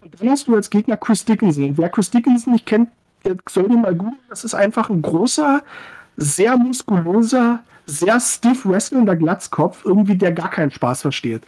Und 0.02 0.20
dann 0.20 0.30
hast 0.30 0.48
du 0.48 0.54
als 0.54 0.70
Gegner 0.70 0.96
Chris 0.96 1.24
Dickinson. 1.24 1.76
Wer 1.76 1.88
Chris 1.88 2.10
Dickinson 2.10 2.52
nicht 2.52 2.66
kennt, 2.66 2.90
der 3.24 3.36
soll 3.48 3.68
den 3.68 3.80
mal 3.80 3.94
googeln. 3.94 4.18
Das 4.28 4.44
ist 4.44 4.54
einfach 4.54 4.90
ein 4.90 5.02
großer, 5.02 5.62
sehr 6.16 6.56
muskulöser, 6.56 7.60
sehr 7.88 8.20
stiff 8.20 8.66
wrestlender 8.66 9.16
Glatzkopf, 9.16 9.84
irgendwie 9.84 10.16
der 10.16 10.32
gar 10.32 10.50
keinen 10.50 10.70
Spaß 10.70 11.02
versteht. 11.02 11.42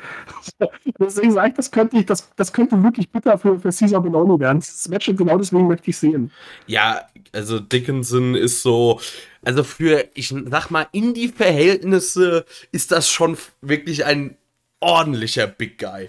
deswegen 0.98 1.32
sage 1.32 1.50
ich, 1.50 1.54
das 1.54 1.70
könnte 1.70 1.98
ich, 1.98 2.06
das, 2.06 2.30
das 2.36 2.52
könnte 2.52 2.82
wirklich 2.82 3.10
bitter 3.10 3.38
für, 3.38 3.58
für 3.58 3.70
Caesar 3.70 4.00
Bononi 4.00 4.40
werden. 4.40 4.58
Das 4.58 4.88
Match 4.88 5.08
und 5.08 5.16
genau 5.16 5.36
deswegen 5.36 5.68
möchte 5.68 5.90
ich 5.90 5.98
sehen. 5.98 6.30
Ja, 6.66 7.02
also 7.32 7.60
Dickinson 7.60 8.34
ist 8.34 8.62
so, 8.62 9.00
also 9.42 9.62
für, 9.62 10.08
ich 10.14 10.34
sag 10.46 10.70
mal, 10.70 10.88
Indie-Verhältnisse 10.92 12.46
ist 12.72 12.90
das 12.90 13.10
schon 13.10 13.36
wirklich 13.60 14.04
ein 14.06 14.36
ordentlicher 14.80 15.46
Big 15.46 15.78
Guy. 15.78 16.08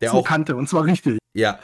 Der 0.00 0.10
so 0.10 0.18
auch 0.18 0.24
kannte, 0.24 0.56
und 0.56 0.68
zwar 0.68 0.84
richtig. 0.84 1.18
Ja. 1.32 1.58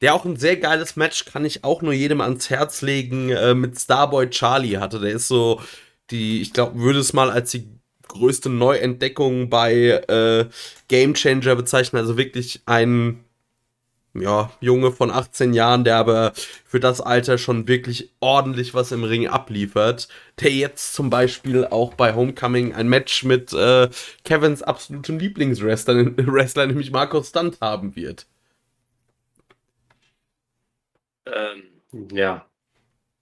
Der 0.00 0.14
auch 0.14 0.24
ein 0.24 0.36
sehr 0.36 0.56
geiles 0.56 0.96
Match 0.96 1.26
kann 1.26 1.44
ich 1.44 1.62
auch 1.62 1.82
nur 1.82 1.92
jedem 1.92 2.20
ans 2.22 2.48
Herz 2.50 2.80
legen 2.80 3.28
äh, 3.30 3.54
mit 3.54 3.78
Starboy 3.78 4.30
Charlie 4.30 4.78
hatte. 4.78 4.98
Der 4.98 5.12
ist 5.12 5.28
so 5.28 5.60
die, 6.10 6.42
ich 6.42 6.52
glaube, 6.52 6.80
würde 6.80 6.98
es 6.98 7.12
mal 7.12 7.30
als 7.30 7.50
die 7.50 7.68
größte 8.08 8.50
Neuentdeckung 8.50 9.48
bei 9.50 9.74
äh, 9.74 10.46
Game 10.88 11.14
Changer 11.14 11.56
bezeichnen. 11.56 12.00
Also 12.00 12.16
wirklich 12.16 12.62
ein 12.66 13.24
ja, 14.14 14.50
Junge 14.60 14.90
von 14.90 15.10
18 15.10 15.54
Jahren, 15.54 15.84
der 15.84 15.96
aber 15.96 16.32
für 16.64 16.80
das 16.80 17.00
Alter 17.00 17.38
schon 17.38 17.68
wirklich 17.68 18.10
ordentlich 18.18 18.74
was 18.74 18.90
im 18.92 19.04
Ring 19.04 19.28
abliefert, 19.28 20.08
der 20.40 20.50
jetzt 20.50 20.94
zum 20.94 21.10
Beispiel 21.10 21.64
auch 21.66 21.94
bei 21.94 22.14
Homecoming 22.14 22.74
ein 22.74 22.88
Match 22.88 23.22
mit 23.24 23.52
äh, 23.52 23.88
Kevins 24.24 24.62
absolutem 24.62 25.18
Lieblingswrestler, 25.18 25.94
Wrestler, 26.26 26.66
nämlich 26.66 26.90
Marco 26.90 27.22
Stunt 27.22 27.60
haben 27.60 27.94
wird. 27.94 28.26
Ähm, 31.26 31.62
ja, 32.12 32.46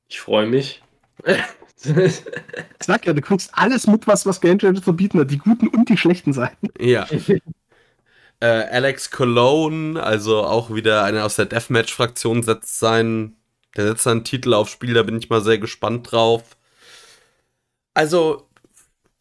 ich 0.08 0.20
freue 0.20 0.46
mich. 0.46 0.82
ich 1.84 2.22
sag 2.80 3.06
ja, 3.06 3.12
du 3.12 3.20
kriegst 3.20 3.50
alles 3.52 3.86
mit, 3.86 4.06
was, 4.06 4.26
was 4.26 4.40
Game 4.40 4.58
Changer 4.58 4.82
zu 4.82 4.94
bieten 4.94 5.20
hat, 5.20 5.30
die 5.30 5.38
guten 5.38 5.68
und 5.68 5.88
die 5.88 5.96
schlechten 5.96 6.32
Seiten. 6.32 6.68
Ja. 6.78 7.06
Äh, 8.40 8.46
Alex 8.70 9.10
Cologne, 9.10 10.00
also 10.00 10.44
auch 10.44 10.72
wieder 10.72 11.02
einer 11.02 11.24
aus 11.24 11.34
der 11.34 11.46
Deathmatch-Fraktion, 11.46 12.44
setzt 12.44 12.78
seinen, 12.78 13.36
der 13.76 13.88
setzt 13.88 14.04
seinen 14.04 14.22
Titel 14.22 14.54
aufs 14.54 14.70
Spiel, 14.70 14.94
da 14.94 15.02
bin 15.02 15.18
ich 15.18 15.28
mal 15.28 15.40
sehr 15.40 15.58
gespannt 15.58 16.12
drauf. 16.12 16.56
Also, 17.94 18.48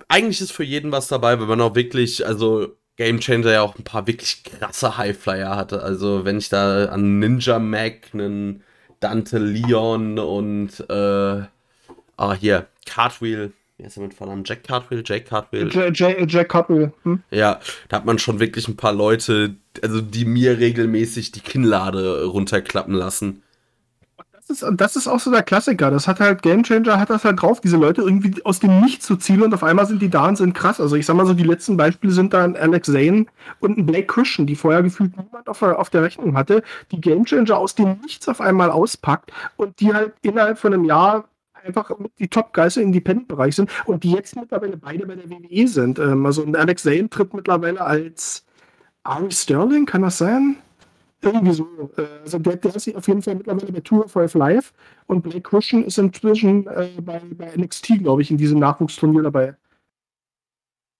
eigentlich 0.07 0.39
ist 0.41 0.51
für 0.51 0.63
jeden 0.63 0.91
was 0.91 1.07
dabei, 1.07 1.39
wenn 1.39 1.47
man 1.47 1.61
auch 1.61 1.73
wirklich, 1.75 2.27
also 2.27 2.77
Game 2.95 3.19
Changer 3.19 3.51
ja 3.53 3.61
auch 3.63 3.75
ein 3.77 3.83
paar 3.83 4.05
wirklich 4.05 4.43
krasse 4.43 4.97
Highflyer 4.97 5.55
hatte. 5.55 5.81
Also, 5.81 6.23
wenn 6.25 6.37
ich 6.37 6.49
da 6.49 6.85
an 6.85 7.17
Ninja 7.19 7.57
Mac, 7.57 8.09
einen 8.13 8.63
Dante 8.99 9.39
Leon 9.39 10.19
und, 10.19 10.79
äh, 10.91 11.41
ah, 12.17 12.33
hier, 12.33 12.67
Cartwheel, 12.85 13.53
wie 13.77 13.85
heißt 13.85 13.97
er 13.97 14.03
mit 14.03 14.13
Vornamen? 14.15 14.43
Jack 14.43 14.63
Cartwheel? 14.63 15.03
Jake 15.05 15.25
Cartwheel? 15.25 15.67
J 15.69 15.95
J 15.95 16.31
Jack 16.31 16.49
Cartwheel. 16.49 16.91
Hm? 17.03 17.21
Ja, 17.29 17.59
da 17.89 17.97
hat 17.97 18.05
man 18.05 18.17
schon 18.17 18.39
wirklich 18.39 18.67
ein 18.67 18.75
paar 18.75 18.93
Leute, 18.93 19.55
also 19.83 20.01
die 20.01 20.25
mir 20.25 20.57
regelmäßig 20.57 21.31
die 21.31 21.41
Kinnlade 21.41 22.25
runterklappen 22.25 22.95
lassen. 22.95 23.43
Das 24.47 24.49
ist, 24.49 24.65
das 24.77 24.95
ist 24.95 25.07
auch 25.07 25.19
so 25.19 25.29
der 25.29 25.43
Klassiker. 25.43 25.91
Das 25.91 26.07
hat 26.07 26.21
halt 26.21 26.41
Game 26.41 26.63
Changer, 26.63 26.99
hat 26.99 27.09
das 27.09 27.25
halt 27.25 27.41
drauf, 27.41 27.59
diese 27.59 27.75
Leute 27.75 28.01
irgendwie 28.01 28.33
aus 28.45 28.59
dem 28.59 28.79
Nichts 28.79 29.05
zu 29.05 29.17
zielen 29.17 29.43
und 29.43 29.53
auf 29.53 29.63
einmal 29.63 29.85
sind 29.85 30.01
die 30.01 30.09
da 30.09 30.27
und 30.27 30.37
sind 30.37 30.53
krass. 30.53 30.79
Also 30.79 30.95
ich 30.95 31.05
sag 31.05 31.15
mal 31.15 31.25
so, 31.25 31.33
die 31.33 31.43
letzten 31.43 31.75
Beispiele 31.75 32.13
sind 32.13 32.33
da 32.33 32.45
ein 32.45 32.55
Alex 32.55 32.87
Zane 32.87 33.25
und 33.59 33.77
ein 33.77 33.85
Blake 33.85 34.07
Christian, 34.07 34.47
die 34.47 34.55
vorher 34.55 34.81
gefühlt 34.81 35.17
niemand 35.17 35.49
auf 35.49 35.59
der, 35.59 35.77
auf 35.77 35.89
der 35.89 36.01
Rechnung 36.01 36.37
hatte, 36.37 36.63
die 36.91 37.01
Game 37.01 37.25
Changer 37.25 37.57
aus 37.57 37.75
dem 37.75 37.99
Nichts 38.01 38.27
auf 38.29 38.39
einmal 38.39 38.71
auspackt 38.71 39.31
und 39.57 39.81
die 39.81 39.93
halt 39.93 40.13
innerhalb 40.21 40.57
von 40.57 40.73
einem 40.73 40.85
Jahr 40.85 41.25
einfach 41.67 41.91
die 42.19 42.27
Top-Guys 42.27 42.77
im 42.77 42.83
Independent-Bereich 42.83 43.55
sind 43.55 43.69
und 43.85 44.03
die 44.03 44.11
jetzt 44.11 44.35
mittlerweile 44.35 44.77
beide 44.77 45.05
bei 45.05 45.15
der 45.15 45.29
WWE 45.29 45.67
sind. 45.67 45.99
Ähm, 45.99 46.25
also 46.25 46.45
Alex 46.45 46.83
Zane 46.83 47.09
tritt 47.09 47.33
mittlerweile 47.33 47.81
als 47.81 48.45
Ari 49.03 49.31
Sterling, 49.31 49.85
kann 49.85 50.01
das 50.01 50.17
sein? 50.17 50.57
Irgendwie 51.21 51.53
so. 51.53 51.67
Äh, 51.97 52.21
also 52.23 52.39
der, 52.39 52.57
der 52.57 52.75
ist 52.75 52.95
auf 52.95 53.07
jeden 53.07 53.21
Fall 53.21 53.35
mittlerweile 53.35 53.71
bei 53.71 53.79
Tour 53.79 54.05
of 54.05 54.33
Live 54.33 54.73
und 55.07 55.21
Blake 55.21 55.41
Christian 55.41 55.83
ist 55.83 55.97
inzwischen 55.97 56.67
äh, 56.67 56.89
bei, 57.01 57.21
bei 57.35 57.55
NXT, 57.55 57.99
glaube 57.99 58.21
ich, 58.21 58.31
in 58.31 58.37
diesem 58.37 58.59
Nachwuchsturnier 58.59 59.23
dabei. 59.23 59.55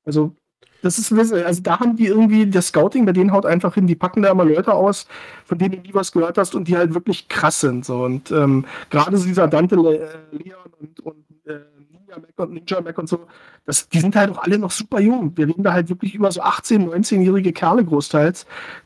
Also 0.06 0.36
das 0.82 1.00
ist, 1.00 1.12
also 1.12 1.62
da 1.62 1.80
haben 1.80 1.96
die 1.96 2.08
irgendwie, 2.08 2.48
das 2.48 2.68
Scouting 2.68 3.06
bei 3.06 3.12
denen 3.12 3.32
haut 3.32 3.46
einfach 3.46 3.74
hin, 3.74 3.88
die 3.88 3.96
packen 3.96 4.22
da 4.22 4.32
immer 4.32 4.46
Leute 4.46 4.74
aus, 4.74 5.08
von 5.46 5.58
denen 5.58 5.76
du 5.76 5.82
nie 5.82 5.94
was 5.94 6.12
gehört 6.12 6.38
hast 6.38 6.56
und 6.56 6.68
die 6.68 6.78
halt 6.78 6.94
wirklich 6.94 7.28
krass 7.28 7.60
sind. 7.60 7.86
So. 7.86 8.04
Und 8.04 8.32
ähm, 8.32 8.66
gerade 8.90 9.18
so 9.18 9.26
dieser 9.26 9.48
Dante 9.48 9.76
äh, 9.76 10.36
Leon 10.36 10.58
und, 10.80 11.00
und 11.00 11.16
äh, 11.46 11.60
Ninja 11.92 12.18
Mac 12.20 12.48
und 12.48 12.54
Ninja 12.54 12.82
Mac 12.82 12.98
und 12.98 13.10
so, 13.10 13.28
das, 13.66 13.90
die 13.90 14.00
sind 14.00 14.16
halt 14.16 14.32
auch 14.32 14.44
alle 14.44 14.60
noch 14.60 14.72
super 14.72 15.00
jung. 15.00 15.36
Wir 15.36 15.48
reden 15.48 15.64
da 15.64 15.74
halt 15.74 15.90
wirklich 15.90 16.16
über 16.16 16.32
so 16.32 16.42
18-, 16.42 16.90
19-jährige 16.90 17.54
Kerle 17.54 17.84
großteils, 17.84 18.46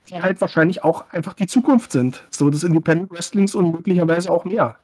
die 0.09 0.21
halt 0.21 0.41
wahrscheinlich 0.41 0.83
auch 0.83 1.05
einfach 1.11 1.33
die 1.33 1.47
Zukunft 1.47 1.91
sind. 1.91 2.23
So 2.29 2.49
des 2.49 2.63
Independent 2.63 3.11
Wrestlings 3.11 3.53
und 3.53 3.71
möglicherweise 3.71 4.31
auch 4.31 4.45
mehr. 4.45 4.77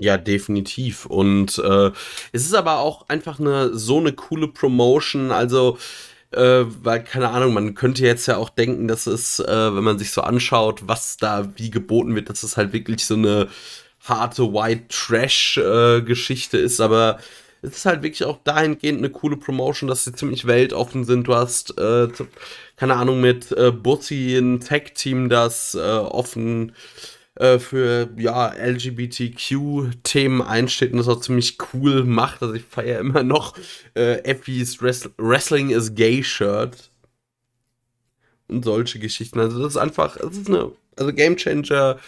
Ja, 0.00 0.16
definitiv. 0.16 1.04
Und 1.04 1.58
äh, 1.58 1.90
es 2.32 2.46
ist 2.46 2.54
aber 2.54 2.78
auch 2.78 3.06
einfach 3.08 3.38
eine 3.38 3.76
so 3.76 3.98
eine 3.98 4.14
coole 4.14 4.48
Promotion. 4.48 5.30
Also, 5.30 5.76
äh, 6.32 6.64
weil, 6.82 7.04
keine 7.04 7.28
Ahnung, 7.28 7.52
man 7.52 7.74
könnte 7.74 8.02
jetzt 8.04 8.26
ja 8.26 8.38
auch 8.38 8.48
denken, 8.48 8.88
dass 8.88 9.06
es, 9.06 9.40
äh, 9.40 9.74
wenn 9.74 9.84
man 9.84 9.98
sich 9.98 10.10
so 10.12 10.22
anschaut, 10.22 10.88
was 10.88 11.18
da 11.18 11.52
wie 11.56 11.70
geboten 11.70 12.14
wird, 12.14 12.30
dass 12.30 12.42
es 12.42 12.56
halt 12.56 12.72
wirklich 12.72 13.04
so 13.04 13.14
eine 13.14 13.48
harte 14.00 14.54
White 14.54 14.84
Trash-Geschichte 14.88 16.58
äh, 16.58 16.62
ist, 16.62 16.80
aber 16.80 17.18
es 17.62 17.76
ist 17.76 17.84
halt 17.86 18.02
wirklich 18.02 18.24
auch 18.24 18.38
dahingehend 18.42 18.98
eine 19.00 19.10
coole 19.10 19.36
Promotion, 19.36 19.88
dass 19.88 20.04
sie 20.04 20.14
ziemlich 20.14 20.46
weltoffen 20.46 21.04
sind. 21.04 21.28
Du 21.28 21.34
hast, 21.34 21.78
äh, 21.78 22.08
keine 22.76 22.96
Ahnung, 22.96 23.20
mit 23.20 23.52
äh, 23.52 23.70
Bussi 23.70 24.38
ein 24.38 24.60
Tag-Team, 24.60 25.28
das 25.28 25.74
äh, 25.74 25.78
offen 25.80 26.72
äh, 27.40 27.58
für 27.58 28.10
ja, 28.18 28.52
LGBTQ-Themen 28.52 30.42
einsteht 30.42 30.92
und 30.92 30.98
das 30.98 31.08
auch 31.08 31.20
ziemlich 31.20 31.56
cool 31.72 32.04
macht. 32.04 32.42
Also 32.42 32.54
ich 32.54 32.64
feiere 32.64 33.00
immer 33.00 33.22
noch 33.22 33.56
äh, 33.94 34.22
Effis 34.24 34.82
Wrestling 34.82 35.70
is 35.70 35.94
Gay 35.94 36.22
Shirt 36.22 36.90
und 38.48 38.62
solche 38.64 38.98
Geschichten. 38.98 39.40
Also 39.40 39.58
das 39.62 39.72
ist 39.72 39.76
einfach, 39.78 40.18
das 40.18 40.36
ist 40.36 40.48
eine, 40.48 40.72
also 40.98 41.14
Game 41.14 41.36
Changer 41.36 41.98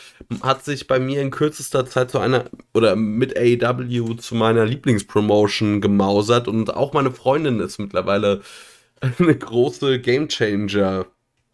hat 0.42 0.66
sich 0.66 0.86
bei 0.86 1.00
mir 1.00 1.22
in 1.22 1.30
kürzester 1.30 1.86
Zeit 1.86 2.10
zu 2.10 2.18
einer 2.18 2.50
oder 2.74 2.94
mit 2.94 3.34
AEW 3.34 4.16
zu 4.16 4.34
meiner 4.34 4.66
Lieblingspromotion 4.66 5.80
gemausert 5.80 6.46
und 6.46 6.74
auch 6.74 6.92
meine 6.92 7.10
Freundin 7.10 7.60
ist 7.60 7.78
mittlerweile 7.78 8.42
eine 9.18 9.34
große 9.34 9.98
Game 10.00 10.28
Changer 10.28 11.06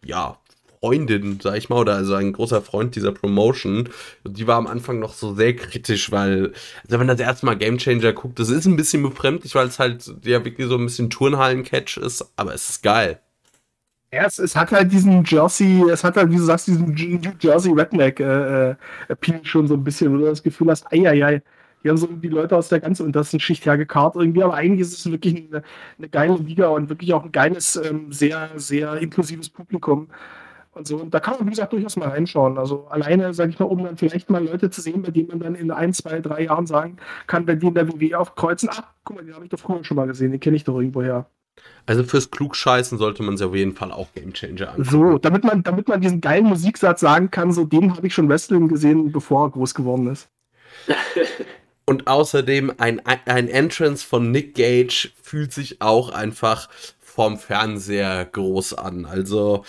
ja, 0.03 0.37
Freundin, 0.81 1.39
sag 1.41 1.57
ich 1.57 1.69
mal, 1.69 1.77
oder 1.79 1.95
also 1.95 2.13
ein 2.15 2.31
großer 2.31 2.61
Freund 2.61 2.95
dieser 2.95 3.11
Promotion, 3.11 3.89
die 4.25 4.47
war 4.47 4.57
am 4.57 4.67
Anfang 4.67 4.99
noch 4.99 5.13
so 5.13 5.35
sehr 5.35 5.55
kritisch, 5.55 6.11
weil, 6.11 6.47
also 6.47 6.89
wenn 6.89 6.99
man 6.99 7.07
das 7.07 7.19
erste 7.19 7.45
Mal 7.45 7.57
Game 7.57 7.77
Changer 7.77 8.13
guckt, 8.13 8.39
das 8.39 8.49
ist 8.49 8.65
ein 8.65 8.77
bisschen 8.77 9.03
befremdlich, 9.03 9.55
weil 9.55 9.67
es 9.67 9.79
halt 9.79 10.09
ja 10.23 10.43
wirklich 10.45 10.67
so 10.67 10.75
ein 10.75 10.85
bisschen 10.85 11.09
Turnhallen-Catch 11.09 11.97
ist, 11.97 12.31
aber 12.37 12.53
es 12.53 12.69
ist 12.69 12.83
geil. 12.83 13.19
Ja, 14.11 14.25
es, 14.25 14.39
es, 14.39 14.55
hat 14.55 14.71
halt 14.71 14.91
diesen 14.91 15.23
Jersey, 15.23 15.83
es 15.91 16.03
hat 16.03 16.15
halt, 16.17 16.31
wie 16.31 16.37
du 16.37 16.43
sagst, 16.43 16.67
diesen 16.67 16.93
New 16.93 17.31
Jersey 17.39 17.71
Redneck 17.71 18.19
äh, 18.19 18.75
Appeal 19.07 19.41
schon 19.43 19.67
so 19.67 19.75
ein 19.75 19.83
bisschen, 19.83 20.11
wo 20.11 20.17
du 20.17 20.25
das 20.25 20.41
Gefühl 20.41 20.69
hast, 20.71 20.91
eieiei, 20.91 21.43
die 21.83 21.89
haben 21.89 21.97
so 21.97 22.07
die 22.07 22.27
Leute 22.27 22.57
aus 22.57 22.69
der 22.69 22.79
ganz 22.79 22.99
untersten 23.01 23.39
Schicht 23.39 23.65
hergekarrt 23.65 24.15
irgendwie, 24.15 24.43
aber 24.43 24.55
eigentlich 24.55 24.81
ist 24.81 24.93
es 24.93 25.11
wirklich 25.11 25.35
eine, 25.35 25.61
eine 25.97 26.09
geile 26.09 26.35
Liga 26.37 26.69
und 26.69 26.89
wirklich 26.89 27.13
auch 27.13 27.23
ein 27.23 27.31
geiles, 27.31 27.75
ähm, 27.75 28.11
sehr, 28.11 28.49
sehr 28.55 28.95
inklusives 28.95 29.49
Publikum. 29.49 30.07
Und 30.79 30.87
so. 30.87 30.95
Und 30.95 31.13
da 31.13 31.19
kann 31.19 31.35
man, 31.37 31.45
wie 31.45 31.49
gesagt, 31.49 31.73
durchaus 31.73 31.97
mal 31.97 32.07
reinschauen. 32.07 32.57
Also 32.57 32.87
alleine, 32.87 33.33
sage 33.33 33.49
ich 33.49 33.59
mal, 33.59 33.65
um 33.65 33.83
dann 33.83 33.97
vielleicht 33.97 34.29
mal 34.29 34.41
Leute 34.41 34.69
zu 34.69 34.79
sehen, 34.79 35.01
bei 35.01 35.11
denen 35.11 35.27
man 35.27 35.41
dann 35.41 35.55
in 35.55 35.71
ein, 35.71 35.93
zwei, 35.93 36.21
drei 36.21 36.43
Jahren 36.43 36.67
sagen 36.67 36.95
kann, 37.27 37.45
wenn 37.47 37.59
die 37.59 37.67
in 37.67 37.73
der 37.73 37.89
WWE 37.89 38.17
aufkreuzen, 38.17 38.69
ach, 38.71 38.83
guck 39.03 39.17
mal, 39.17 39.25
den 39.25 39.35
habe 39.35 39.43
ich 39.43 39.51
doch 39.51 39.59
früher 39.59 39.83
schon 39.83 39.97
mal 39.97 40.07
gesehen, 40.07 40.31
den 40.31 40.39
kenne 40.39 40.55
ich 40.55 40.63
doch 40.63 40.77
irgendwoher. 40.77 41.25
Also 41.85 42.05
fürs 42.05 42.31
Klugscheißen 42.31 42.97
sollte 42.97 43.23
man 43.23 43.35
sich 43.35 43.45
auf 43.45 43.53
jeden 43.53 43.75
Fall 43.75 43.91
auch 43.91 44.07
Game 44.13 44.31
Changer 44.31 44.69
anschauen. 44.69 44.85
So, 44.85 45.17
damit 45.17 45.43
man, 45.43 45.63
damit 45.63 45.89
man 45.89 45.99
diesen 45.99 46.21
geilen 46.21 46.45
Musiksatz 46.45 47.01
sagen 47.01 47.29
kann, 47.29 47.51
so 47.51 47.65
den 47.65 47.97
habe 47.97 48.07
ich 48.07 48.13
schon 48.13 48.29
Wrestling 48.29 48.69
gesehen, 48.69 49.11
bevor 49.11 49.47
er 49.47 49.49
groß 49.49 49.75
geworden 49.75 50.07
ist. 50.07 50.29
Und 51.85 52.07
außerdem 52.07 52.71
ein, 52.77 53.01
ein 53.05 53.49
Entrance 53.49 54.05
von 54.05 54.31
Nick 54.31 54.55
Gage 54.55 55.09
fühlt 55.21 55.51
sich 55.51 55.81
auch 55.81 56.11
einfach 56.11 56.69
vorm 56.99 57.37
Fernseher 57.37 58.23
groß 58.23 58.75
an. 58.75 59.05
Also 59.05 59.65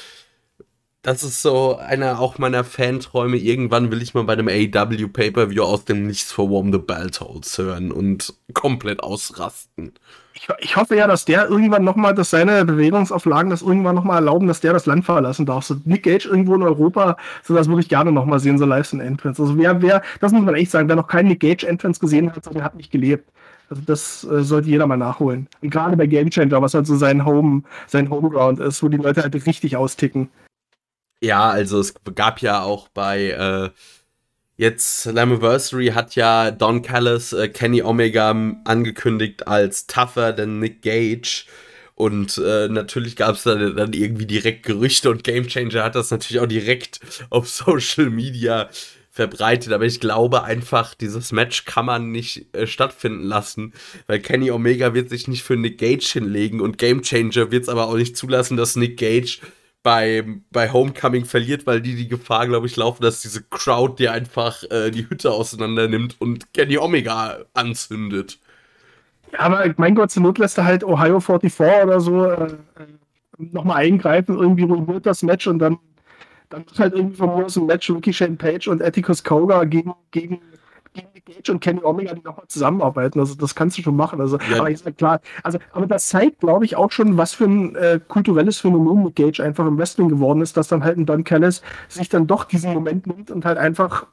das 1.03 1.23
ist 1.23 1.41
so 1.41 1.77
einer 1.77 2.21
auch 2.21 2.39
meiner 2.39 2.63
Fanträume. 2.63 3.39
Irgendwann 3.39 3.91
will 3.91 4.03
ich 4.03 4.13
mal 4.13 4.25
bei 4.25 4.35
einem 4.35 4.49
AEW 4.49 5.09
Pay-Per-View 5.09 5.63
aus 5.63 5.87
dem 5.87 6.07
Nichts 6.07 6.31
vor 6.31 6.51
Warm 6.51 6.73
the 6.73 6.79
Belt 6.79 7.21
Holds 7.21 7.57
hören 7.57 7.91
und 7.91 8.35
komplett 8.53 9.03
ausrasten. 9.03 9.95
Ich, 10.35 10.49
ich, 10.61 10.77
hoffe 10.77 10.97
ja, 10.97 11.07
dass 11.07 11.25
der 11.25 11.49
irgendwann 11.49 11.85
nochmal, 11.85 12.15
dass 12.15 12.31
seine 12.31 12.65
Bewegungsauflagen 12.65 13.51
das 13.51 13.63
irgendwann 13.63 13.95
nochmal 13.95 14.17
erlauben, 14.17 14.47
dass 14.47 14.61
der 14.61 14.75
das 14.75 14.87
Land 14.87 15.05
verlassen 15.07 15.47
darf. 15.47 15.65
So 15.65 15.77
Nick 15.85 16.03
Gage 16.03 16.29
irgendwo 16.29 16.55
in 16.55 16.63
Europa, 16.63 17.17
so 17.43 17.55
das 17.55 17.69
würde 17.69 17.81
ich 17.81 17.89
gerne 17.89 18.13
nochmal 18.13 18.39
sehen, 18.39 18.59
so 18.59 18.67
live 18.67 18.93
in 18.93 19.01
Entrance. 19.01 19.41
Also 19.41 19.57
wer, 19.57 19.81
wer, 19.81 20.03
das 20.21 20.33
muss 20.33 20.43
man 20.43 20.55
echt 20.55 20.71
sagen, 20.71 20.89
wer 20.89 20.97
noch 20.97 21.09
keinen 21.09 21.29
Nick 21.29 21.41
Gage 21.41 21.67
Entrance 21.67 21.99
gesehen 21.99 22.31
hat, 22.31 22.55
der 22.55 22.65
hat 22.65 22.75
nicht 22.75 22.91
gelebt. 22.91 23.31
Also 23.71 23.83
das 23.87 24.25
äh, 24.25 24.43
sollte 24.43 24.69
jeder 24.69 24.87
mal 24.87 24.97
nachholen. 24.97 25.47
Und 25.63 25.71
gerade 25.71 25.97
bei 25.97 26.07
Game 26.07 26.31
Changer, 26.31 26.61
was 26.61 26.75
halt 26.75 26.87
so 26.87 26.97
sein 26.97 27.25
Home, 27.25 27.63
sein 27.87 28.11
Homeground 28.11 28.59
ist, 28.61 28.83
wo 28.83 28.89
die 28.89 28.97
Leute 28.97 29.23
halt 29.23 29.35
richtig 29.47 29.77
austicken. 29.77 30.29
Ja, 31.21 31.51
also 31.51 31.81
es 31.81 31.95
gab 32.15 32.41
ja 32.41 32.63
auch 32.63 32.89
bei 32.89 33.31
äh, 33.31 33.71
jetzt 34.57 35.03
Slammiversary 35.03 35.89
hat 35.89 36.17
ja 36.17 36.51
Don 36.51 36.83
Callis 36.83 37.33
äh, 37.33 37.49
Kenny 37.49 37.83
Omega 37.83 38.31
angekündigt 38.65 39.47
als 39.47 39.87
tougher 39.87 40.35
than 40.37 40.59
Nick 40.61 40.83
Gage. 40.83 41.45
Und 41.95 42.39
äh, 42.39 42.69
natürlich 42.69 43.17
gab 43.17 43.37
es 43.37 43.43
dann, 43.43 43.77
dann 43.77 43.93
irgendwie 43.93 44.27
direkt 44.27 44.65
Gerüchte 44.65 45.11
und 45.11 45.25
Game 45.25 45.47
Changer 45.49 45.85
hat 45.85 45.95
das 45.95 46.11
natürlich 46.11 46.41
auch 46.41 46.47
direkt 46.47 47.01
auf 47.31 47.49
Social 47.49 48.09
Media 48.09 48.71
verbreitet. 49.11 49.73
Aber 49.73 49.85
ich 49.85 50.01
glaube 50.01 50.45
einfach, 50.45 50.95
dieses 50.95 51.33
Match 51.33 51.65
kann 51.67 51.87
man 51.87 52.11
nicht 52.11 52.55
äh, 52.55 52.67
stattfinden 52.67 53.25
lassen, 53.25 53.75
weil 54.07 54.21
Kenny 54.21 54.51
Omega 54.51 54.95
wird 54.95 55.11
sich 55.11 55.29
nicht 55.29 55.43
für 55.43 55.57
Nick 55.57 55.79
Gage 55.79 56.09
hinlegen 56.13 56.61
und 56.61 56.79
Game 56.79 57.03
Changer 57.03 57.51
wird 57.51 57.65
es 57.65 57.69
aber 57.69 57.89
auch 57.89 57.97
nicht 57.97 58.17
zulassen, 58.17 58.57
dass 58.57 58.77
Nick 58.77 58.99
Gage 58.99 59.39
bei, 59.83 60.25
bei 60.51 60.73
Homecoming 60.73 61.25
verliert, 61.25 61.67
weil 61.67 61.81
die 61.81 61.97
die 61.97 62.09
Gefahr, 62.09 62.47
glaube 62.47 62.67
ich, 62.67 62.77
laufen, 62.77 63.03
dass 63.03 63.23
diese 63.23 63.43
Crowd 63.43 64.03
dir 64.03 64.13
einfach 64.13 64.63
äh, 64.71 64.91
die 64.91 65.09
Hütte 65.09 65.33
auseinander 65.33 65.89
nimmt 65.89 66.21
und 66.21 66.53
Kenny 66.53 66.79
Omega 66.79 67.39
anzündet. 67.55 68.39
Ja, 69.33 69.41
aber 69.41 69.73
mein 69.77 69.95
Gott, 69.95 70.11
zur 70.11 70.23
Not 70.23 70.39
lässt 70.39 70.59
er 70.59 70.65
halt 70.65 70.85
Ohio 70.85 71.21
44 71.21 71.85
oder 71.85 72.01
so 72.01 72.25
äh, 72.27 72.45
äh 72.45 72.57
nochmal 73.39 73.79
eingreifen, 73.79 74.37
irgendwie 74.37 74.65
ruiniert 74.65 75.07
das 75.07 75.23
Match 75.23 75.47
und 75.47 75.61
dann, 75.61 75.79
dann 76.51 76.67
wird 76.67 76.79
halt 76.79 76.95
irgendwie 76.95 77.23
aus 77.23 77.57
ein 77.57 77.65
Match 77.65 77.91
Ricky 77.91 78.13
Shane 78.13 78.37
Page 78.37 78.69
und 78.69 78.83
Atticus 78.83 79.25
Koga 79.25 79.65
gegen 79.65 79.95
gegen 80.11 80.41
Nick 81.27 81.37
Gage 81.37 81.53
und 81.53 81.61
Kenny 81.61 81.83
Omega, 81.83 82.15
die 82.15 82.23
nochmal 82.23 82.47
zusammenarbeiten. 82.49 83.21
Also 83.21 83.35
das 83.35 83.55
kannst 83.55 83.79
du 83.79 83.83
schon 83.83 83.97
machen. 83.97 84.21
Also, 84.21 84.39
ja. 84.51 84.61
aber 84.61 84.75
sag 84.77 84.97
klar, 84.97 85.21
also, 85.43 85.59
aber 85.73 85.87
das 85.87 86.09
zeigt, 86.09 86.41
glaube 86.41 86.65
ich, 86.65 86.77
auch 86.77 86.91
schon, 86.91 87.17
was 87.17 87.35
für 87.35 87.45
ein 87.45 87.75
äh, 87.77 88.01
kulturelles 88.07 88.59
Phänomen 88.59 89.03
Nick 89.05 89.15
Gage 89.15 89.43
einfach 89.43 89.67
im 89.67 89.79
Wrestling 89.79 90.09
geworden 90.09 90.41
ist, 90.41 90.57
dass 90.57 90.69
dann 90.69 90.85
halt 90.85 90.99
ein 90.99 91.07
Don 91.07 91.25
Callis 91.25 91.63
sich 91.89 92.09
dann 92.09 92.27
doch 92.27 92.45
diesen 92.45 92.73
Moment 92.73 93.07
nimmt 93.07 93.31
und 93.31 93.45
halt 93.45 93.59
einfach 93.59 94.07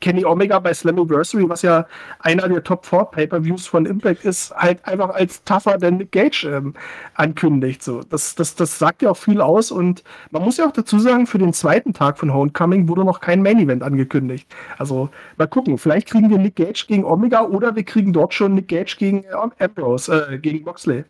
Kenny 0.00 0.24
Omega 0.24 0.58
bei 0.58 0.72
Slammiversary, 0.72 1.48
was 1.48 1.62
ja 1.62 1.86
einer 2.20 2.48
der 2.48 2.62
Top 2.62 2.86
4 2.86 3.04
Pay-Per-Views 3.06 3.66
von 3.66 3.86
Impact 3.86 4.24
ist, 4.24 4.54
halt 4.54 4.84
einfach 4.86 5.10
als 5.10 5.42
tougher 5.44 5.78
than 5.78 5.96
Nick 5.96 6.12
Gage 6.12 6.44
ähm, 6.44 6.74
ankündigt. 7.14 7.82
So. 7.82 8.02
Das, 8.08 8.34
das, 8.34 8.54
das 8.54 8.78
sagt 8.78 9.02
ja 9.02 9.10
auch 9.10 9.16
viel 9.16 9.40
aus 9.40 9.70
und 9.70 10.04
man 10.30 10.42
muss 10.42 10.56
ja 10.56 10.66
auch 10.66 10.72
dazu 10.72 10.98
sagen, 10.98 11.26
für 11.26 11.38
den 11.38 11.52
zweiten 11.52 11.92
Tag 11.94 12.18
von 12.18 12.32
Homecoming 12.32 12.88
wurde 12.88 13.04
noch 13.04 13.20
kein 13.20 13.42
Main-Event 13.42 13.82
angekündigt. 13.82 14.48
Also 14.78 15.10
mal 15.36 15.48
gucken, 15.48 15.78
vielleicht 15.78 16.08
kriegen 16.08 16.30
wir 16.30 16.38
Nick 16.38 16.56
Gage 16.56 16.84
gegen 16.86 17.04
Omega 17.04 17.42
oder 17.42 17.74
wir 17.74 17.84
kriegen 17.84 18.12
dort 18.12 18.34
schon 18.34 18.54
Nick 18.54 18.68
Gage 18.68 18.96
gegen 18.98 19.24
äh, 19.24 19.64
Ambrose, 19.64 20.28
äh, 20.30 20.38
gegen 20.38 20.64
Moxley. 20.64 21.04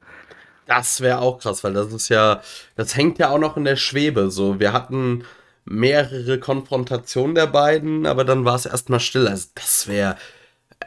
Das 0.67 1.01
wäre 1.01 1.21
auch 1.21 1.39
krass, 1.39 1.65
weil 1.65 1.73
das 1.73 1.93
ist 1.95 2.11
ja, 2.11 2.43
das 2.77 2.95
hängt 2.95 3.19
ja 3.19 3.31
auch 3.31 3.39
noch 3.39 3.57
in 3.57 3.65
der 3.65 3.77
Schwebe. 3.77 4.31
So, 4.31 4.61
wir 4.61 4.75
hatten 4.75 5.25
mehrere 5.69 6.39
Konfrontationen 6.39 7.35
der 7.35 7.47
beiden, 7.47 8.07
aber 8.07 8.25
dann 8.25 8.45
war 8.45 8.55
es 8.55 8.67
erstmal 8.67 9.01
still. 9.01 9.29
Also 9.29 9.49
das 9.55 9.87
wäre, 9.89 10.17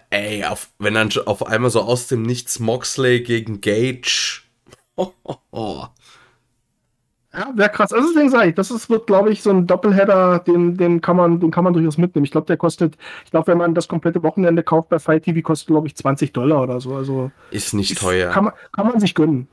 ey, 0.09 0.43
auf, 0.43 0.69
wenn 0.79 0.93
dann 0.93 1.09
auf 1.25 1.45
einmal 1.45 1.71
so 1.71 1.81
aus 1.81 2.07
dem 2.07 2.23
Nichts 2.23 2.59
Moxley 2.59 3.21
gegen 3.21 3.61
Gage. 3.61 4.41
Oh, 4.95 5.11
oh, 5.23 5.35
oh. 5.51 5.85
Ja, 7.33 7.49
wäre 7.55 7.69
krass. 7.69 7.93
Also 7.93 8.09
deswegen 8.09 8.29
sage 8.29 8.49
ich, 8.49 8.55
das 8.55 8.71
ist, 8.71 8.89
wird, 8.89 9.07
glaube 9.07 9.31
ich, 9.31 9.41
so 9.41 9.51
ein 9.51 9.65
Doppelheader, 9.65 10.39
den, 10.39 10.75
den, 10.75 10.99
kann 10.99 11.15
man, 11.15 11.39
den 11.39 11.49
kann 11.49 11.63
man 11.63 11.71
durchaus 11.73 11.97
mitnehmen. 11.97 12.25
Ich 12.25 12.31
glaube, 12.31 12.47
der 12.47 12.57
kostet, 12.57 12.97
ich 13.23 13.31
glaube, 13.31 13.47
wenn 13.47 13.57
man 13.57 13.73
das 13.73 13.87
komplette 13.87 14.21
Wochenende 14.21 14.63
kauft 14.63 14.89
bei 14.89 14.99
Fight 14.99 15.23
TV, 15.23 15.41
kostet, 15.41 15.67
glaube 15.67 15.87
ich, 15.87 15.95
20 15.95 16.33
Dollar 16.33 16.61
oder 16.61 16.81
so. 16.81 16.93
Also 16.93 17.31
ist 17.49 17.73
nicht 17.73 17.91
ist, 17.91 18.01
teuer. 18.01 18.31
Kann 18.31 18.45
man, 18.45 18.53
kann 18.73 18.87
man 18.87 18.99
sich 18.99 19.15
gönnen. 19.15 19.47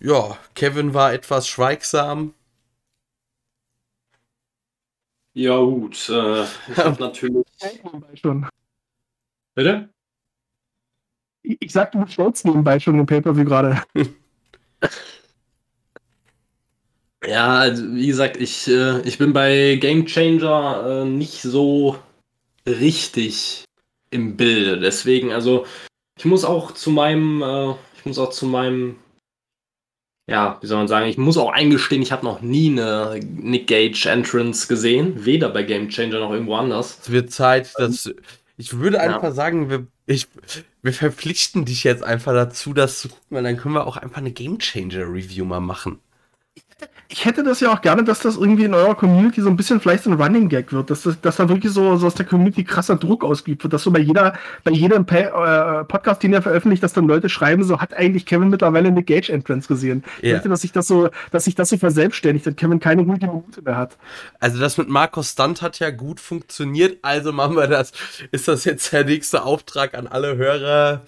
Ja, 0.00 0.38
Kevin 0.54 0.94
war 0.94 1.12
etwas 1.12 1.48
schweigsam. 1.48 2.34
Ja, 5.34 5.58
gut. 5.58 6.08
Äh, 6.08 6.42
ich 6.68 6.76
habe 6.76 7.02
natürlich. 7.02 7.46
Schon. 8.14 8.46
Bitte? 9.54 9.88
Ich, 11.42 11.56
ich 11.60 11.72
sag, 11.72 11.92
du 11.92 12.00
bestellst 12.00 12.44
nebenbei 12.44 12.78
schon 12.78 12.96
den 12.96 13.06
Pay-Per-View 13.06 13.44
gerade. 13.44 13.82
ja, 17.26 17.58
also, 17.58 17.94
wie 17.94 18.06
gesagt, 18.06 18.36
ich, 18.36 18.68
äh, 18.68 19.00
ich 19.02 19.18
bin 19.18 19.32
bei 19.32 19.76
Game 19.80 20.06
Changer 20.06 21.02
äh, 21.02 21.04
nicht 21.04 21.42
so 21.42 21.98
richtig 22.66 23.64
im 24.10 24.36
Bilde. 24.36 24.78
Deswegen, 24.78 25.32
also, 25.32 25.66
ich 26.16 26.24
muss 26.24 26.44
auch 26.44 26.72
zu 26.72 26.90
meinem, 26.90 27.42
äh, 27.42 27.74
ich 27.96 28.04
muss 28.06 28.18
auch 28.18 28.30
zu 28.30 28.46
meinem 28.46 28.96
ja, 30.28 30.58
wie 30.60 30.66
soll 30.66 30.76
man 30.76 30.88
sagen, 30.88 31.06
ich 31.06 31.16
muss 31.16 31.38
auch 31.38 31.50
eingestehen, 31.50 32.02
ich 32.02 32.12
habe 32.12 32.24
noch 32.24 32.42
nie 32.42 32.70
eine 32.70 33.18
Nick 33.24 33.66
Gage 33.66 34.08
Entrance 34.08 34.68
gesehen, 34.68 35.24
weder 35.24 35.48
bei 35.48 35.62
Game 35.62 35.88
Changer 35.88 36.20
noch 36.20 36.32
irgendwo 36.32 36.54
anders. 36.54 36.98
Es 37.02 37.10
wird 37.10 37.32
Zeit, 37.32 37.72
dass 37.76 38.10
ich 38.58 38.78
würde 38.78 39.00
einfach 39.00 39.22
ja. 39.22 39.32
sagen, 39.32 39.70
wir, 39.70 39.86
ich, 40.06 40.28
wir 40.82 40.92
verpflichten 40.92 41.64
dich 41.64 41.82
jetzt 41.82 42.02
einfach 42.02 42.34
dazu, 42.34 42.74
das 42.74 42.98
zu 42.98 43.08
gucken, 43.08 43.24
weil 43.30 43.42
dann 43.42 43.56
können 43.56 43.74
wir 43.74 43.86
auch 43.86 43.96
einfach 43.96 44.18
eine 44.18 44.32
Game 44.32 44.58
Changer 44.58 45.04
Review 45.10 45.46
mal 45.46 45.60
machen 45.60 45.98
ich 47.10 47.24
hätte 47.24 47.42
das 47.42 47.60
ja 47.60 47.72
auch 47.72 47.80
gerne, 47.80 48.04
dass 48.04 48.20
das 48.20 48.36
irgendwie 48.36 48.64
in 48.64 48.74
eurer 48.74 48.94
Community 48.94 49.40
so 49.40 49.48
ein 49.48 49.56
bisschen 49.56 49.80
vielleicht 49.80 50.04
so 50.04 50.10
ein 50.10 50.20
Running 50.20 50.50
Gag 50.50 50.74
wird, 50.74 50.90
dass, 50.90 51.02
das, 51.02 51.18
dass 51.22 51.36
da 51.36 51.48
wirklich 51.48 51.72
so, 51.72 51.96
so 51.96 52.06
aus 52.06 52.14
der 52.14 52.26
Community 52.26 52.64
krasser 52.64 52.96
Druck 52.96 53.24
ausgeübt 53.24 53.62
wird, 53.62 53.72
dass 53.72 53.82
so 53.82 53.90
bei 53.90 54.00
jeder, 54.00 54.34
bei 54.62 54.72
jedem 54.72 55.06
pa 55.06 55.80
äh, 55.80 55.84
Podcast, 55.84 56.22
den 56.22 56.34
ihr 56.34 56.42
veröffentlicht, 56.42 56.82
dass 56.82 56.92
dann 56.92 57.06
Leute 57.06 57.30
schreiben, 57.30 57.64
so 57.64 57.80
hat 57.80 57.94
eigentlich 57.94 58.26
Kevin 58.26 58.50
mittlerweile 58.50 58.88
eine 58.88 59.02
Gage 59.02 59.32
Entrance 59.32 59.68
gesehen. 59.68 60.04
Ja. 60.20 60.28
Ich 60.28 60.32
möchte, 60.34 60.48
dass 60.50 60.60
sich 60.60 60.72
das 60.72 60.86
so, 60.86 61.08
dass 61.30 61.44
sich 61.44 61.54
das 61.54 61.70
so 61.70 61.78
verselbstständigt, 61.78 62.46
dass 62.46 62.56
Kevin 62.56 62.78
keine 62.78 63.06
gute 63.06 63.26
Minute 63.26 63.62
mehr 63.62 63.76
hat. 63.76 63.96
Also 64.38 64.58
das 64.58 64.76
mit 64.76 64.90
Markus 64.90 65.30
Stunt 65.30 65.62
hat 65.62 65.78
ja 65.78 65.90
gut 65.90 66.20
funktioniert, 66.20 66.98
also 67.00 67.32
machen 67.32 67.56
wir 67.56 67.68
das. 67.68 67.92
Ist 68.32 68.48
das 68.48 68.66
jetzt 68.66 68.92
der 68.92 69.04
nächste 69.04 69.44
Auftrag 69.44 69.94
an 69.94 70.08
alle 70.08 70.36
Hörer? 70.36 71.00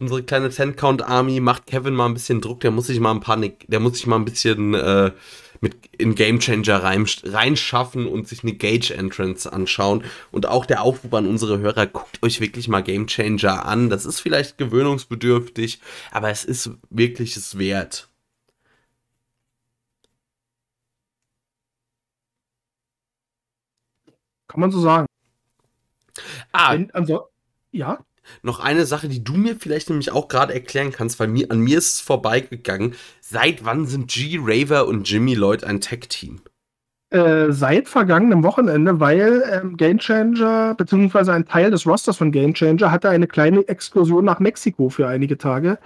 Unsere 0.00 0.22
kleine 0.22 0.48
Ten-Count-Army 0.48 1.40
macht 1.40 1.66
Kevin 1.66 1.94
mal 1.94 2.06
ein 2.06 2.14
bisschen 2.14 2.40
Druck, 2.40 2.60
der 2.60 2.70
muss 2.70 2.86
sich 2.86 2.98
mal 2.98 3.12
ein 3.12 3.20
paar, 3.20 3.36
der 3.36 3.80
muss 3.80 3.94
sich 3.94 4.06
mal 4.06 4.16
ein 4.16 4.24
bisschen 4.24 4.74
äh, 4.74 5.12
mit 5.60 5.76
in 5.98 6.14
Game 6.14 6.40
Changer 6.40 6.82
rein, 6.82 7.06
reinschaffen 7.22 8.06
und 8.06 8.26
sich 8.26 8.42
eine 8.42 8.54
Gage 8.54 8.94
Entrance 8.94 9.52
anschauen. 9.52 10.02
Und 10.32 10.46
auch 10.46 10.64
der 10.64 10.82
Aufruf 10.82 11.12
an 11.12 11.26
unsere 11.26 11.58
Hörer, 11.58 11.86
guckt 11.86 12.22
euch 12.22 12.40
wirklich 12.40 12.66
mal 12.66 12.82
Game 12.82 13.06
Changer 13.06 13.66
an. 13.66 13.90
Das 13.90 14.06
ist 14.06 14.20
vielleicht 14.20 14.56
gewöhnungsbedürftig, 14.58 15.80
aber 16.10 16.30
es 16.30 16.44
ist 16.44 16.70
wirklich 16.88 17.36
es 17.36 17.58
wert. 17.58 18.08
Kann 24.48 24.60
man 24.60 24.72
so 24.72 24.80
sagen. 24.80 25.06
Ah. 26.52 26.72
Wenn, 26.72 26.90
also, 26.92 27.28
ja 27.70 28.04
noch 28.42 28.60
eine 28.60 28.86
Sache, 28.86 29.08
die 29.08 29.24
du 29.24 29.34
mir 29.34 29.56
vielleicht 29.56 29.90
nämlich 29.90 30.12
auch 30.12 30.28
gerade 30.28 30.54
erklären 30.54 30.92
kannst, 30.92 31.20
weil 31.20 31.28
mir, 31.28 31.50
an 31.50 31.60
mir 31.60 31.78
ist 31.78 31.94
es 31.94 32.00
vorbeigegangen. 32.00 32.94
Seit 33.20 33.64
wann 33.64 33.86
sind 33.86 34.10
G. 34.10 34.38
Raver 34.42 34.86
und 34.86 35.08
Jimmy 35.08 35.34
Lloyd 35.34 35.64
ein 35.64 35.80
Tech-Team? 35.80 36.40
Äh, 37.10 37.50
seit 37.50 37.88
vergangenem 37.88 38.44
Wochenende, 38.44 39.00
weil 39.00 39.42
ähm, 39.52 39.76
Game 39.76 39.98
Changer, 39.98 40.76
beziehungsweise 40.76 41.32
ein 41.32 41.44
Teil 41.44 41.72
des 41.72 41.84
Rosters 41.84 42.16
von 42.16 42.30
Game 42.30 42.54
Changer, 42.54 42.92
hatte 42.92 43.08
eine 43.08 43.26
kleine 43.26 43.66
Exkursion 43.66 44.24
nach 44.24 44.38
Mexiko 44.38 44.90
für 44.90 45.08
einige 45.08 45.36
Tage, 45.36 45.78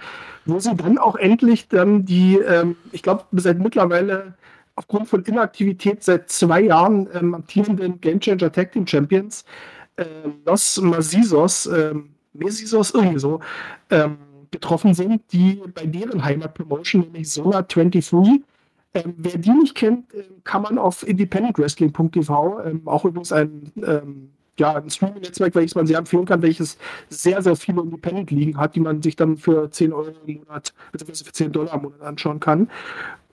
wo 0.45 0.59
sie 0.59 0.75
dann 0.75 0.99
auch 0.99 1.15
endlich 1.15 1.67
dann 1.67 2.05
die, 2.05 2.37
ähm, 2.37 2.75
ich 2.91 3.01
glaube, 3.01 3.23
seit 3.31 3.57
mittlerweile 3.57 4.35
aufgrund 4.75 5.07
von 5.07 5.23
Inaktivität 5.23 6.03
seit 6.03 6.29
zwei 6.29 6.61
Jahren 6.61 7.07
ähm, 7.13 7.33
amtierenden 7.33 7.99
Game 8.01 8.19
Changer 8.19 8.51
Tag 8.51 8.73
Team 8.73 8.85
Champions 8.85 9.45
äh, 9.95 10.05
Los 10.45 10.79
Masisos 10.81 11.65
ähm, 11.65 12.14
Mesisos 12.37 12.91
irgendwie 12.91 13.19
so, 13.19 13.39
ähm, 13.89 14.17
getroffen 14.51 14.93
sind, 14.93 15.21
die 15.31 15.61
bei 15.73 15.85
deren 15.85 16.23
Heimatpromotion, 16.23 17.01
nämlich 17.01 17.29
Solar 17.29 17.63
23, 17.63 18.41
ähm, 18.93 19.13
wer 19.17 19.37
die 19.37 19.51
nicht 19.51 19.75
kennt, 19.75 20.13
äh, 20.13 20.23
kann 20.43 20.61
man 20.61 20.77
auf 20.77 21.05
independentwrestling.tv, 21.07 22.61
ähm, 22.63 22.81
auch 22.85 23.03
übrigens 23.03 23.31
ein, 23.31 23.71
ähm, 23.85 24.29
ja, 24.57 24.75
ein 24.75 24.89
Streaming-Netzwerk, 24.89 25.53
welches 25.55 25.75
man 25.75 25.85
sehr 25.85 25.97
empfehlen 25.97 26.25
kann, 26.25 26.41
welches 26.41 26.77
sehr, 27.09 27.41
sehr 27.41 27.57
viele 27.57 27.81
Independent-Ligen 27.81 28.57
hat, 28.57 28.75
die 28.75 28.79
man 28.79 29.01
sich 29.01 29.17
dann 29.17 29.35
für 29.35 29.69
10 29.69 29.91
Euro 29.91 30.13
im 30.25 30.37
Monat, 30.37 30.73
beziehungsweise 30.93 31.25
für 31.25 31.33
10 31.33 31.51
Dollar 31.51 31.75
im 31.75 31.81
Monat 31.81 32.01
anschauen 32.01 32.39
kann. 32.39 32.69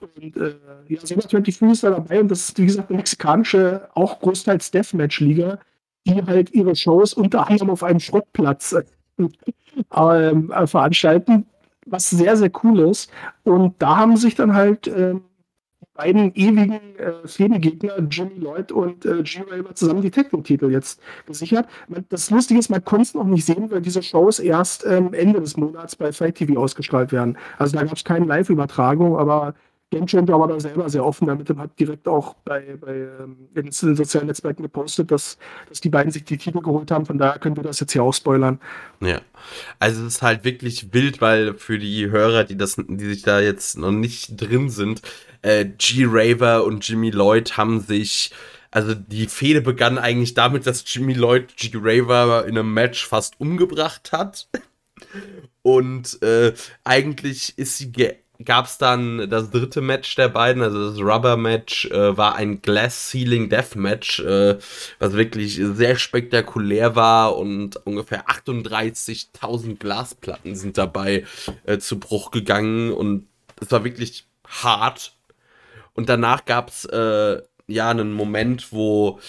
Und 0.01 0.35
äh, 0.35 0.55
ja, 0.89 0.99
Solar 1.05 1.23
23 1.27 1.61
ist 1.61 1.83
da 1.83 1.91
dabei 1.91 2.19
und 2.19 2.29
das 2.29 2.49
ist, 2.49 2.59
wie 2.59 2.65
gesagt, 2.65 2.89
eine 2.89 2.97
mexikanische, 2.97 3.87
auch 3.93 4.19
großteils 4.19 4.71
Deathmatch-Liga, 4.71 5.59
die 6.05 6.23
halt 6.23 6.53
ihre 6.53 6.75
Shows 6.75 7.13
unter 7.13 7.47
anderem 7.49 7.69
auf 7.69 7.83
einem 7.83 7.99
Schrottplatz 7.99 8.73
äh, 8.73 8.83
ähm, 9.95 10.51
äh, 10.51 10.67
veranstalten, 10.67 11.45
was 11.85 12.09
sehr, 12.09 12.37
sehr 12.37 12.51
cool 12.63 12.79
ist. 12.79 13.09
Und 13.43 13.75
da 13.79 13.97
haben 13.97 14.17
sich 14.17 14.35
dann 14.35 14.53
halt 14.53 14.87
äh, 14.87 15.15
beiden 15.93 16.33
ewigen 16.35 16.97
äh, 16.97 17.27
Fädengegner, 17.27 17.99
Jimmy 18.09 18.39
Lloyd 18.39 18.71
und 18.71 19.05
äh, 19.05 19.21
G. 19.21 19.43
Raver, 19.47 19.75
zusammen 19.75 20.01
die 20.01 20.09
Tag-Titel 20.09 20.71
jetzt 20.71 20.99
gesichert. 21.25 21.67
Das 22.09 22.31
Lustige 22.31 22.59
ist, 22.59 22.69
man 22.69 22.83
konnte 22.83 23.03
es 23.03 23.13
noch 23.13 23.25
nicht 23.25 23.45
sehen, 23.45 23.69
weil 23.69 23.81
diese 23.81 24.01
Shows 24.01 24.39
erst 24.39 24.85
ähm, 24.85 25.13
Ende 25.13 25.39
des 25.39 25.55
Monats 25.55 25.95
bei 25.95 26.11
Fight 26.11 26.35
TV 26.35 26.59
ausgestrahlt 26.59 27.11
werden. 27.11 27.37
Also 27.59 27.77
da 27.77 27.83
gab 27.83 27.95
es 27.95 28.03
keine 28.03 28.25
Live-Übertragung, 28.25 29.17
aber 29.17 29.53
Game 29.93 30.27
war 30.27 30.47
da 30.47 30.59
selber 30.59 30.89
sehr 30.89 31.05
offen 31.05 31.27
damit 31.27 31.49
und 31.49 31.59
hat 31.59 31.79
direkt 31.79 32.07
auch 32.07 32.35
bei, 32.45 32.77
bei 32.79 32.93
ähm, 32.93 33.49
in 33.53 33.63
den 33.63 33.71
sozialen 33.71 34.27
Netzwerken 34.27 34.63
gepostet, 34.63 35.11
dass, 35.11 35.37
dass 35.69 35.81
die 35.81 35.89
beiden 35.89 36.11
sich 36.11 36.23
die 36.23 36.37
Titel 36.37 36.61
geholt 36.61 36.91
haben. 36.91 37.05
Von 37.05 37.17
daher 37.17 37.39
können 37.39 37.55
wir 37.55 37.63
das 37.63 37.79
jetzt 37.79 37.93
hier 37.93 38.03
auch 38.03 38.13
spoilern. 38.13 38.59
Ja, 39.01 39.21
also 39.79 40.01
es 40.05 40.15
ist 40.15 40.21
halt 40.21 40.43
wirklich 40.43 40.93
wild, 40.93 41.21
weil 41.21 41.53
für 41.55 41.79
die 41.79 42.09
Hörer, 42.09 42.43
die 42.43 42.57
das, 42.57 42.75
die 42.77 43.05
sich 43.05 43.21
da 43.21 43.39
jetzt 43.39 43.77
noch 43.77 43.91
nicht 43.91 44.39
drin 44.39 44.69
sind, 44.69 45.01
äh, 45.41 45.65
G. 45.65 46.05
Raver 46.07 46.65
und 46.65 46.87
Jimmy 46.87 47.09
Lloyd 47.09 47.57
haben 47.57 47.79
sich 47.81 48.31
also 48.71 48.95
die 48.95 49.27
Fehde 49.27 49.61
begann 49.61 49.99
eigentlich 49.99 50.33
damit, 50.33 50.65
dass 50.65 50.83
Jimmy 50.87 51.13
Lloyd 51.13 51.55
G. 51.57 51.69
Raver 51.75 52.45
in 52.47 52.57
einem 52.57 52.73
Match 52.73 53.05
fast 53.05 53.39
umgebracht 53.39 54.11
hat. 54.11 54.47
Und 55.61 56.21
äh, 56.23 56.53
eigentlich 56.83 57.57
ist 57.57 57.77
sie 57.77 57.91
gab 58.45 58.65
es 58.65 58.77
dann 58.77 59.29
das 59.29 59.49
dritte 59.49 59.81
Match 59.81 60.15
der 60.15 60.29
beiden, 60.29 60.61
also 60.61 60.91
das 60.91 60.99
Rubber-Match, 60.99 61.85
äh, 61.91 62.17
war 62.17 62.35
ein 62.35 62.61
Glass-Ceiling 62.61 63.49
Death-Match, 63.49 64.19
äh, 64.19 64.57
was 64.99 65.13
wirklich 65.13 65.55
sehr 65.61 65.95
spektakulär 65.97 66.95
war 66.95 67.37
und 67.37 67.77
ungefähr 67.85 68.27
38.000 68.27 69.77
Glasplatten 69.77 70.55
sind 70.55 70.77
dabei 70.77 71.25
äh, 71.65 71.77
zu 71.77 71.99
Bruch 71.99 72.31
gegangen 72.31 72.91
und 72.91 73.27
es 73.59 73.71
war 73.71 73.83
wirklich 73.83 74.25
hart. 74.47 75.13
Und 75.93 76.09
danach 76.09 76.45
gab 76.45 76.69
es 76.69 76.85
äh, 76.85 77.41
ja 77.67 77.89
einen 77.89 78.13
Moment, 78.13 78.71
wo 78.71 79.19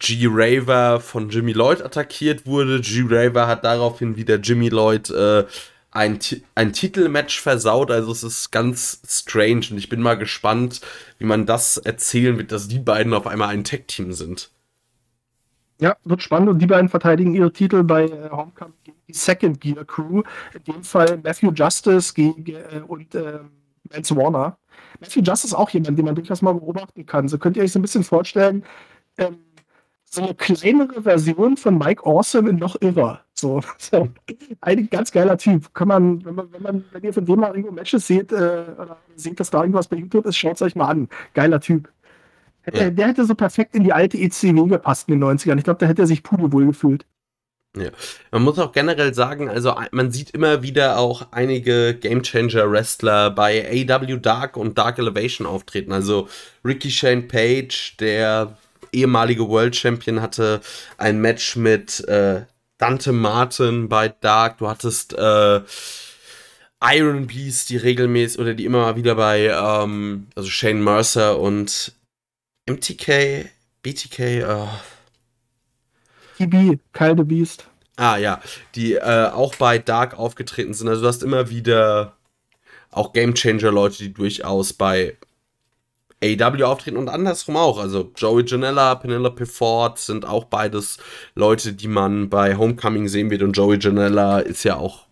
G. 0.00 0.26
Raver 0.28 0.98
von 0.98 1.28
Jimmy 1.28 1.52
Lloyd 1.52 1.82
attackiert 1.82 2.46
wurde. 2.46 2.80
G. 2.80 3.04
Raver 3.08 3.46
hat 3.46 3.64
daraufhin 3.64 4.16
wieder 4.16 4.36
Jimmy 4.36 4.68
Lloyd 4.68 5.10
äh, 5.10 5.44
ein, 5.90 6.18
ein 6.54 6.72
Titelmatch 6.72 7.40
versaut. 7.40 7.90
Also 7.90 8.12
es 8.12 8.22
ist 8.22 8.50
ganz 8.50 9.00
strange 9.06 9.66
und 9.70 9.78
ich 9.78 9.88
bin 9.88 10.00
mal 10.00 10.16
gespannt, 10.16 10.80
wie 11.18 11.24
man 11.24 11.46
das 11.46 11.76
erzählen 11.76 12.38
wird, 12.38 12.52
dass 12.52 12.68
die 12.68 12.78
beiden 12.78 13.14
auf 13.14 13.26
einmal 13.26 13.48
ein 13.48 13.64
Tech-Team 13.64 14.12
sind. 14.12 14.50
Ja, 15.80 15.96
wird 16.04 16.22
spannend 16.22 16.50
und 16.50 16.58
die 16.58 16.66
beiden 16.66 16.90
verteidigen 16.90 17.34
ihre 17.34 17.52
Titel 17.52 17.82
bei 17.82 18.04
äh, 18.04 18.28
Homecoming 18.30 18.74
gegen 18.84 18.98
die 19.08 19.14
Second 19.14 19.60
Gear 19.60 19.84
Crew. 19.86 20.22
In 20.54 20.74
dem 20.74 20.84
Fall 20.84 21.18
Matthew 21.22 21.52
Justice 21.52 22.12
gegen, 22.12 22.46
äh, 22.46 22.82
und 22.86 23.14
äh, 23.14 23.40
Vance 23.84 24.14
Warner. 24.14 24.58
Matthew 25.00 25.22
Justice 25.22 25.48
ist 25.48 25.54
auch 25.54 25.70
jemand, 25.70 25.98
den 25.98 26.04
man 26.04 26.14
durchaus 26.14 26.42
mal 26.42 26.52
beobachten 26.52 27.06
kann. 27.06 27.28
So 27.28 27.38
könnt 27.38 27.56
ihr 27.56 27.62
euch 27.62 27.72
so 27.72 27.78
ein 27.78 27.82
bisschen 27.82 28.04
vorstellen, 28.04 28.62
ähm, 29.16 29.38
so 30.04 30.22
eine 30.22 30.34
kleinere 30.34 31.02
Version 31.02 31.56
von 31.56 31.78
Mike 31.78 32.04
Awesome 32.04 32.50
in 32.50 32.56
noch 32.56 32.76
irrer. 32.82 33.24
So, 33.40 33.60
so 33.78 34.08
ein 34.60 34.88
ganz 34.90 35.12
geiler 35.12 35.38
Typ. 35.38 35.72
Kann 35.74 35.88
man, 35.88 36.24
wenn 36.24 36.34
man, 36.34 36.52
wenn 36.52 36.62
man, 36.62 36.84
wenn 36.92 37.02
ihr 37.02 37.12
von 37.12 37.24
dem 37.24 37.40
mal 37.40 37.50
irgendwo 37.50 37.72
Matches 37.72 38.06
seht, 38.06 38.32
äh, 38.32 38.36
oder 38.36 38.98
seht, 39.16 39.40
dass 39.40 39.50
da 39.50 39.60
irgendwas 39.60 39.88
bei 39.88 39.96
YouTube 39.96 40.26
ist, 40.26 40.36
schaut 40.36 40.56
es 40.56 40.62
euch 40.62 40.76
mal 40.76 40.88
an. 40.88 41.08
Geiler 41.34 41.60
Typ. 41.60 41.88
Hätte, 42.62 42.78
ja. 42.78 42.90
Der 42.90 43.08
hätte 43.08 43.24
so 43.24 43.34
perfekt 43.34 43.74
in 43.74 43.84
die 43.84 43.92
alte 43.92 44.18
ECW 44.18 44.68
gepasst 44.68 45.08
in 45.08 45.18
den 45.18 45.24
90ern. 45.24 45.56
Ich 45.58 45.64
glaube, 45.64 45.78
da 45.78 45.86
hätte 45.86 46.02
er 46.02 46.06
sich 46.06 46.22
pudelwohl 46.22 46.66
gefühlt. 46.66 47.06
Ja. 47.76 47.90
Man 48.32 48.42
muss 48.42 48.58
auch 48.58 48.72
generell 48.72 49.14
sagen, 49.14 49.48
also 49.48 49.74
man 49.92 50.10
sieht 50.10 50.30
immer 50.30 50.62
wieder 50.62 50.98
auch 50.98 51.28
einige 51.30 51.94
Gamechanger 51.94 52.70
Wrestler 52.70 53.30
bei 53.30 53.86
AW 53.88 54.18
Dark 54.18 54.56
und 54.56 54.76
Dark 54.76 54.98
Elevation 54.98 55.46
auftreten. 55.46 55.92
Also 55.92 56.28
Ricky 56.64 56.90
Shane 56.90 57.28
Page, 57.28 57.96
der 57.98 58.58
ehemalige 58.92 59.48
World 59.48 59.76
Champion, 59.76 60.20
hatte 60.20 60.60
ein 60.98 61.20
Match 61.20 61.54
mit 61.54 62.06
äh, 62.08 62.42
Dante 62.80 63.12
Martin 63.12 63.88
bei 63.88 64.08
Dark. 64.08 64.58
Du 64.58 64.68
hattest 64.68 65.12
äh, 65.12 65.60
Iron 66.82 67.26
Beast, 67.26 67.68
die 67.68 67.76
regelmäßig 67.76 68.38
oder 68.38 68.54
die 68.54 68.64
immer 68.64 68.80
mal 68.80 68.96
wieder 68.96 69.14
bei, 69.14 69.48
ähm, 69.48 70.28
also 70.34 70.48
Shane 70.48 70.82
Mercer 70.82 71.38
und 71.38 71.92
MTK, 72.66 73.50
BTK, 73.82 74.18
äh, 74.18 74.66
TB, 76.38 76.78
Kalte 76.94 77.24
Beast. 77.24 77.66
Ah 77.96 78.16
ja, 78.16 78.40
die 78.74 78.94
äh, 78.94 79.26
auch 79.26 79.54
bei 79.56 79.78
Dark 79.78 80.18
aufgetreten 80.18 80.72
sind. 80.72 80.88
Also 80.88 81.02
du 81.02 81.08
hast 81.08 81.22
immer 81.22 81.50
wieder 81.50 82.16
auch 82.90 83.12
Gamechanger-Leute, 83.12 83.98
die 83.98 84.14
durchaus 84.14 84.72
bei 84.72 85.18
AW 86.22 86.62
auftreten 86.64 86.96
und 86.96 87.08
andersrum 87.08 87.56
auch. 87.56 87.78
Also 87.78 88.12
Joey 88.16 88.44
Janella, 88.46 88.94
Penelope 88.94 89.46
Ford 89.46 89.98
sind 89.98 90.24
auch 90.24 90.44
beides 90.44 90.98
Leute, 91.34 91.72
die 91.72 91.88
man 91.88 92.28
bei 92.28 92.56
Homecoming 92.56 93.08
sehen 93.08 93.30
wird. 93.30 93.42
Und 93.42 93.56
Joey 93.56 93.78
Janella 93.80 94.40
ist 94.40 94.64
ja 94.64 94.76
auch 94.76 95.06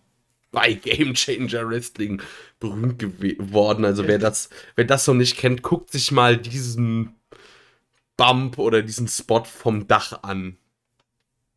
bei 0.51 0.73
Game 0.73 1.13
Changer 1.13 1.67
Wrestling 1.67 2.21
berühmt 2.59 2.99
geworden. 2.99 3.85
Also 3.85 4.07
wer 4.07 4.19
das, 4.19 4.49
wer 4.75 4.85
das 4.85 5.07
noch 5.07 5.15
nicht 5.15 5.37
kennt, 5.37 5.61
guckt 5.61 5.91
sich 5.91 6.11
mal 6.11 6.37
diesen 6.37 7.15
Bump 8.17 8.57
oder 8.57 8.81
diesen 8.81 9.07
Spot 9.07 9.43
vom 9.43 9.87
Dach 9.87 10.23
an. 10.23 10.57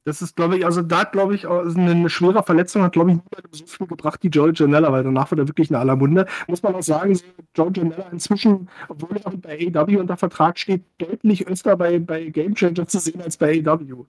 Das 0.04 0.20
ist, 0.20 0.34
glaube 0.34 0.58
ich, 0.58 0.64
also 0.64 0.82
da 0.82 1.04
glaube 1.04 1.34
ich, 1.34 1.46
eine, 1.46 1.92
eine 1.92 2.10
schwere 2.10 2.42
Verletzung 2.42 2.82
hat, 2.82 2.92
glaube 2.92 3.10
ich, 3.10 3.16
niemandem 3.16 3.52
so 3.52 3.66
viel 3.66 3.86
gebracht 3.86 4.18
wie 4.22 4.28
Joel 4.28 4.52
Janella, 4.54 4.90
weil 4.90 5.04
danach 5.04 5.30
wird 5.30 5.40
er 5.40 5.48
wirklich 5.48 5.70
in 5.70 5.76
aller 5.76 5.94
Munde. 5.94 6.26
Muss 6.48 6.62
man 6.62 6.74
auch 6.74 6.82
sagen, 6.82 7.14
so 7.14 7.24
Joel 7.54 7.72
Janella 7.76 8.08
inzwischen, 8.10 8.68
obwohl 8.88 9.16
er 9.16 9.30
bei 9.36 9.70
AW 9.72 9.96
unter 9.98 10.16
Vertrag 10.16 10.58
steht, 10.58 10.82
deutlich 10.98 11.46
öfter 11.46 11.76
bei, 11.76 12.00
bei 12.00 12.24
Game 12.30 12.54
Changer 12.54 12.86
zu 12.88 12.98
sehen 12.98 13.22
als 13.22 13.36
bei 13.36 13.62
AW. 13.64 14.04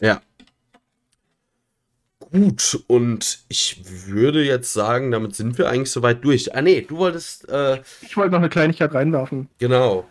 Ja. 0.00 0.20
Gut, 2.30 2.84
und 2.88 3.44
ich 3.48 3.82
würde 4.08 4.44
jetzt 4.44 4.72
sagen, 4.72 5.12
damit 5.12 5.34
sind 5.34 5.56
wir 5.56 5.68
eigentlich 5.68 5.90
soweit 5.90 6.22
durch. 6.24 6.54
Ah, 6.54 6.62
nee, 6.62 6.82
du 6.82 6.98
wolltest. 6.98 7.48
Äh, 7.48 7.80
ich 8.02 8.16
wollte 8.16 8.32
noch 8.32 8.38
eine 8.40 8.50
Kleinigkeit 8.50 8.92
reinwerfen. 8.92 9.48
Genau. 9.58 10.06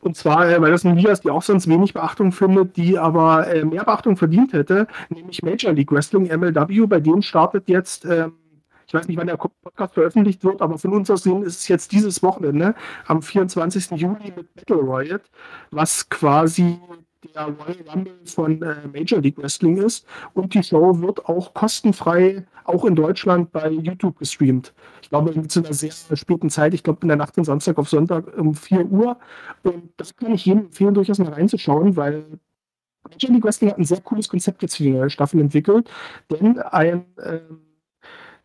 Und 0.00 0.16
zwar, 0.16 0.48
äh, 0.48 0.60
weil 0.60 0.70
das 0.70 0.84
ein 0.84 0.96
Liga 0.96 1.10
ist, 1.10 1.24
die 1.24 1.30
auch 1.30 1.42
sonst 1.42 1.68
wenig 1.68 1.92
Beachtung 1.92 2.32
findet, 2.32 2.76
die 2.76 2.98
aber 2.98 3.48
äh, 3.48 3.64
mehr 3.64 3.84
Beachtung 3.84 4.16
verdient 4.16 4.52
hätte, 4.52 4.86
nämlich 5.08 5.42
Major 5.42 5.72
League 5.72 5.90
Wrestling 5.90 6.26
MLW. 6.26 6.86
Bei 6.86 7.00
dem 7.00 7.22
startet 7.22 7.68
jetzt, 7.68 8.04
ähm, 8.04 8.34
ich 8.86 8.94
weiß 8.94 9.08
nicht, 9.08 9.18
wann 9.18 9.26
der 9.26 9.36
Podcast 9.36 9.94
veröffentlicht 9.94 10.44
wird, 10.44 10.62
aber 10.62 10.78
von 10.78 10.92
uns 10.94 11.10
aus 11.10 11.24
sehen 11.24 11.42
ist 11.42 11.60
es 11.60 11.68
jetzt 11.68 11.92
dieses 11.92 12.22
Wochenende 12.22 12.74
am 13.06 13.22
24. 13.22 13.90
Juli 14.00 14.32
mit 14.34 14.54
Battle 14.54 14.82
Riot, 14.82 15.22
was 15.70 16.08
quasi 16.08 16.78
der 17.24 17.46
Royal 17.46 17.84
Rumble 17.92 18.14
von 18.24 18.62
äh, 18.62 18.86
Major 18.92 19.20
League 19.20 19.38
Wrestling 19.38 19.78
ist. 19.78 20.06
Und 20.34 20.54
die 20.54 20.62
Show 20.62 21.00
wird 21.00 21.26
auch 21.26 21.54
kostenfrei, 21.54 22.46
auch 22.64 22.84
in 22.84 22.94
Deutschland, 22.94 23.52
bei 23.52 23.70
YouTube 23.70 24.18
gestreamt. 24.18 24.72
Ich 25.02 25.08
glaube, 25.10 25.46
zu 25.48 25.60
einer 25.60 25.72
sehr 25.72 25.92
späten 26.16 26.50
Zeit, 26.50 26.74
ich 26.74 26.82
glaube 26.82 27.00
in 27.02 27.08
der 27.08 27.16
Nacht 27.16 27.34
von 27.34 27.44
Samstag 27.44 27.78
auf 27.78 27.88
Sonntag 27.88 28.36
um 28.36 28.54
4 28.54 28.86
Uhr. 28.86 29.16
Und 29.62 29.90
das 29.96 30.14
kann 30.16 30.32
ich 30.32 30.46
jedem 30.46 30.66
empfehlen, 30.66 30.94
durchaus 30.94 31.18
mal 31.18 31.32
reinzuschauen, 31.32 31.96
weil 31.96 32.24
Major 33.08 33.32
League 33.32 33.44
Wrestling 33.44 33.70
hat 33.70 33.78
ein 33.78 33.84
sehr 33.84 34.00
cooles 34.00 34.28
Konzept 34.28 34.62
jetzt 34.62 34.76
für 34.76 34.82
die 34.82 34.90
neue 34.90 35.10
Staffel 35.10 35.40
entwickelt. 35.40 35.90
Denn 36.30 36.58
ein. 36.58 37.04
Ähm, 37.22 37.67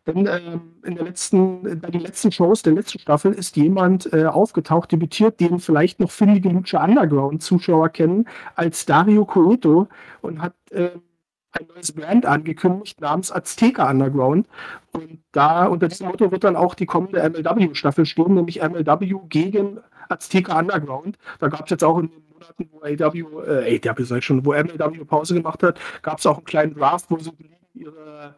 denn 0.06 0.26
ähm, 0.26 0.60
in 0.84 0.96
der 0.96 1.04
letzten, 1.04 1.80
bei 1.80 1.90
den 1.90 2.02
letzten 2.02 2.30
Shows 2.30 2.62
der 2.62 2.74
letzten 2.74 2.98
Staffel 2.98 3.32
ist 3.32 3.56
jemand 3.56 4.12
äh, 4.12 4.26
aufgetaucht, 4.26 4.92
debütiert, 4.92 5.40
den 5.40 5.60
vielleicht 5.60 5.98
noch 6.00 6.10
findige 6.10 6.50
Lucha 6.50 6.84
Underground-Zuschauer 6.84 7.88
kennen, 7.88 8.26
als 8.54 8.84
Dario 8.84 9.24
Coeto 9.24 9.88
und 10.20 10.42
hat 10.42 10.54
äh, 10.70 10.90
ein 11.52 11.66
neues 11.74 11.92
Brand 11.92 12.26
angekündigt 12.26 13.00
namens 13.00 13.32
Azteca 13.32 13.88
Underground. 13.90 14.46
Und 14.92 15.20
da 15.32 15.66
unter 15.66 15.88
diesem 15.88 16.08
Motto 16.08 16.30
wird 16.30 16.44
dann 16.44 16.56
auch 16.56 16.74
die 16.74 16.86
kommende 16.86 17.22
MLW-Staffel 17.22 18.04
stehen, 18.04 18.34
nämlich 18.34 18.60
MLW 18.60 19.14
gegen 19.28 19.80
Azteca 20.08 20.58
Underground. 20.58 21.16
Da 21.38 21.48
gab 21.48 21.64
es 21.64 21.70
jetzt 21.70 21.84
auch 21.84 21.98
in 21.98 22.10
den 22.10 22.24
Monaten, 22.28 22.68
wo 22.72 22.80
AW, 22.82 23.46
äh, 23.46 23.88
AW 23.88 24.04
sag 24.04 24.18
ich 24.18 24.24
schon, 24.24 24.44
wo 24.44 24.52
MLW 24.52 25.04
Pause 25.04 25.34
gemacht 25.34 25.62
hat, 25.62 25.80
gab 26.02 26.18
es 26.18 26.26
auch 26.26 26.38
einen 26.38 26.44
kleinen 26.44 26.74
Draft, 26.74 27.10
wo 27.10 27.18
sie 27.18 27.32
ihre 27.72 28.34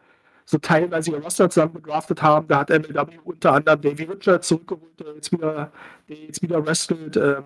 so 0.49 0.57
teilweise 0.57 1.11
ihr 1.11 1.21
Roster 1.21 1.49
zusammen 1.49 1.73
gedraftet 1.73 2.21
haben. 2.21 2.47
Da 2.47 2.59
hat 2.59 2.69
MLW 2.69 3.19
unter 3.25 3.53
anderem 3.53 3.81
Davey 3.81 4.03
Richards 4.03 4.47
zurückgeholt, 4.47 4.97
der 4.97 5.13
jetzt 5.13 5.31
wieder, 5.33 5.71
der 6.07 6.15
jetzt 6.15 6.41
wieder 6.41 6.65
wrestelt. 6.65 7.17
Ähm, 7.17 7.43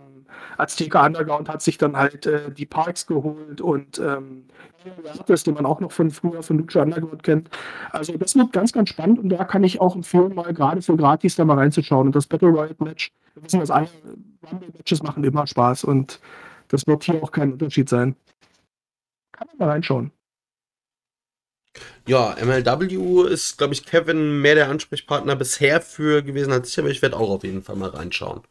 Azteca 0.57 1.05
Underground 1.05 1.49
hat 1.49 1.63
sich 1.63 1.79
dann 1.79 1.97
halt 1.97 2.27
äh, 2.27 2.51
die 2.51 2.67
Parks 2.67 3.07
geholt 3.07 3.59
und 3.59 3.97
ähm, 3.97 4.45
Artist, 5.17 5.47
den 5.47 5.55
man 5.55 5.65
auch 5.65 5.79
noch 5.79 5.91
von 5.91 6.11
früher 6.11 6.43
von 6.43 6.59
Lucha 6.59 6.83
Underground 6.83 7.23
kennt. 7.23 7.49
Also 7.91 8.15
das 8.17 8.35
wird 8.35 8.53
ganz, 8.53 8.71
ganz 8.71 8.89
spannend 8.89 9.17
und 9.17 9.29
da 9.29 9.45
kann 9.45 9.63
ich 9.63 9.81
auch 9.81 9.95
empfehlen, 9.95 10.35
mal 10.35 10.53
gerade 10.53 10.83
für 10.83 10.95
gratis 10.95 11.35
da 11.35 11.43
mal 11.43 11.57
reinzuschauen. 11.57 12.07
Und 12.07 12.15
das 12.15 12.27
Battle 12.27 12.49
Royale 12.49 12.75
Match, 12.79 13.11
wir 13.33 13.43
wissen, 13.43 13.59
dass 13.59 13.71
alle 13.71 13.89
Rumble-Matches 14.51 15.01
machen 15.01 15.23
immer 15.23 15.47
Spaß 15.47 15.85
und 15.85 16.19
das 16.67 16.85
wird 16.85 17.03
hier 17.03 17.21
auch 17.23 17.31
kein 17.31 17.53
Unterschied 17.53 17.89
sein. 17.89 18.15
Kann 19.31 19.47
man 19.47 19.57
mal 19.57 19.73
reinschauen. 19.73 20.11
Ja, 22.07 22.35
MLW 22.41 23.27
ist, 23.30 23.57
glaube 23.57 23.73
ich, 23.73 23.85
Kevin 23.85 24.41
mehr 24.41 24.56
der 24.56 24.69
Ansprechpartner 24.69 25.35
bisher 25.35 25.81
für 25.81 26.23
gewesen 26.23 26.52
als 26.52 26.69
ich, 26.69 26.80
aber 26.80 26.89
ich 26.89 27.02
werde 27.02 27.18
auch 27.18 27.30
auf 27.30 27.43
jeden 27.43 27.64
Fall 27.64 27.76
mal 27.76 27.89
reinschauen. 27.89 28.41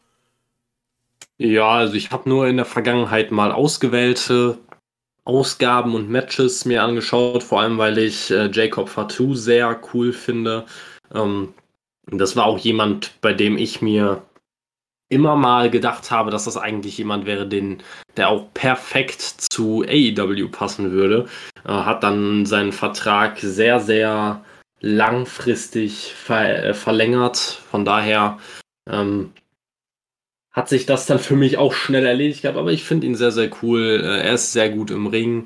Ja, 1.37 1.69
also 1.69 1.95
ich 1.95 2.11
habe 2.11 2.29
nur 2.29 2.47
in 2.47 2.57
der 2.57 2.65
Vergangenheit 2.65 3.31
mal 3.31 3.51
ausgewählte 3.51 4.57
Ausgaben 5.23 5.95
und 5.95 6.09
Matches 6.09 6.65
mir 6.65 6.83
angeschaut, 6.83 7.43
vor 7.43 7.61
allem 7.61 7.77
weil 7.77 7.97
ich 7.97 8.31
äh, 8.31 8.49
Jacob 8.51 8.89
Fatou 8.89 9.35
sehr 9.35 9.79
cool 9.93 10.13
finde. 10.13 10.65
Ähm, 11.13 11.53
das 12.07 12.35
war 12.35 12.45
auch 12.45 12.57
jemand, 12.57 13.19
bei 13.21 13.33
dem 13.33 13.57
ich 13.57 13.81
mir 13.81 14.23
immer 15.11 15.35
mal 15.35 15.69
gedacht 15.69 16.09
habe, 16.09 16.31
dass 16.31 16.45
das 16.45 16.57
eigentlich 16.57 16.97
jemand 16.97 17.25
wäre, 17.25 17.45
den, 17.45 17.83
der 18.15 18.29
auch 18.29 18.51
perfekt 18.53 19.21
zu 19.21 19.83
AEW 19.83 20.47
passen 20.47 20.91
würde. 20.91 21.27
Äh, 21.65 21.71
hat 21.71 22.03
dann 22.03 22.45
seinen 22.45 22.71
Vertrag 22.71 23.37
sehr, 23.39 23.79
sehr 23.81 24.43
langfristig 24.79 26.13
ver 26.15 26.63
äh, 26.63 26.73
verlängert. 26.73 27.37
Von 27.37 27.83
daher 27.83 28.39
ähm, 28.89 29.33
hat 30.51 30.69
sich 30.69 30.85
das 30.85 31.05
dann 31.05 31.19
für 31.19 31.35
mich 31.35 31.57
auch 31.57 31.73
schnell 31.73 32.05
erledigt 32.05 32.43
gehabt. 32.43 32.57
Aber 32.57 32.71
ich 32.71 32.85
finde 32.85 33.07
ihn 33.07 33.15
sehr, 33.15 33.31
sehr 33.31 33.49
cool. 33.61 34.01
Äh, 34.03 34.27
er 34.27 34.33
ist 34.33 34.53
sehr 34.53 34.69
gut 34.69 34.91
im 34.91 35.07
Ring. 35.07 35.45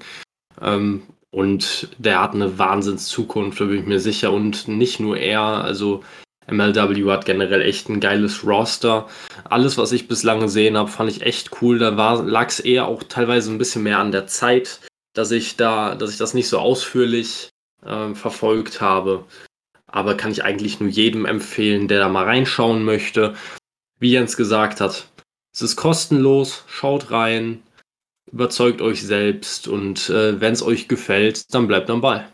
Ähm, 0.61 1.03
und 1.31 1.89
der 1.97 2.21
hat 2.21 2.33
eine 2.33 2.57
Wahnsinnszukunft, 2.59 3.59
da 3.59 3.65
bin 3.65 3.79
ich 3.79 3.85
mir 3.85 3.99
sicher. 3.99 4.31
Und 4.31 4.67
nicht 4.67 4.99
nur 4.99 5.17
er, 5.17 5.41
also 5.41 6.03
MLW 6.47 7.09
hat 7.11 7.25
generell 7.25 7.61
echt 7.61 7.89
ein 7.89 7.99
geiles 7.99 8.45
Roster. 8.45 9.07
Alles, 9.45 9.77
was 9.77 9.91
ich 9.91 10.07
bislang 10.07 10.39
gesehen 10.39 10.77
habe, 10.77 10.89
fand 10.89 11.09
ich 11.09 11.21
echt 11.21 11.61
cool. 11.61 11.79
Da 11.79 12.13
lag 12.13 12.49
es 12.49 12.59
eher 12.59 12.87
auch 12.87 13.03
teilweise 13.03 13.51
ein 13.51 13.57
bisschen 13.57 13.83
mehr 13.83 13.99
an 13.99 14.11
der 14.11 14.27
Zeit, 14.27 14.81
dass 15.13 15.31
ich 15.31 15.55
da, 15.55 15.95
dass 15.95 16.11
ich 16.11 16.17
das 16.17 16.33
nicht 16.33 16.47
so 16.47 16.59
ausführlich 16.59 17.49
äh, 17.83 18.13
verfolgt 18.13 18.81
habe. 18.81 19.25
Aber 19.87 20.15
kann 20.15 20.31
ich 20.31 20.43
eigentlich 20.43 20.79
nur 20.79 20.89
jedem 20.89 21.25
empfehlen, 21.25 21.87
der 21.87 21.99
da 21.99 22.09
mal 22.09 22.25
reinschauen 22.25 22.83
möchte. 22.83 23.35
Wie 23.99 24.11
Jens 24.11 24.37
gesagt 24.37 24.81
hat, 24.81 25.07
es 25.53 25.61
ist 25.61 25.77
kostenlos, 25.77 26.65
schaut 26.67 27.11
rein, 27.11 27.63
überzeugt 28.31 28.81
euch 28.81 29.01
selbst 29.03 29.69
und 29.69 30.09
äh, 30.09 30.39
wenn 30.41 30.51
es 30.51 30.61
euch 30.61 30.89
gefällt, 30.89 31.53
dann 31.53 31.67
bleibt 31.67 31.89
am 31.89 32.01
Ball. 32.01 32.27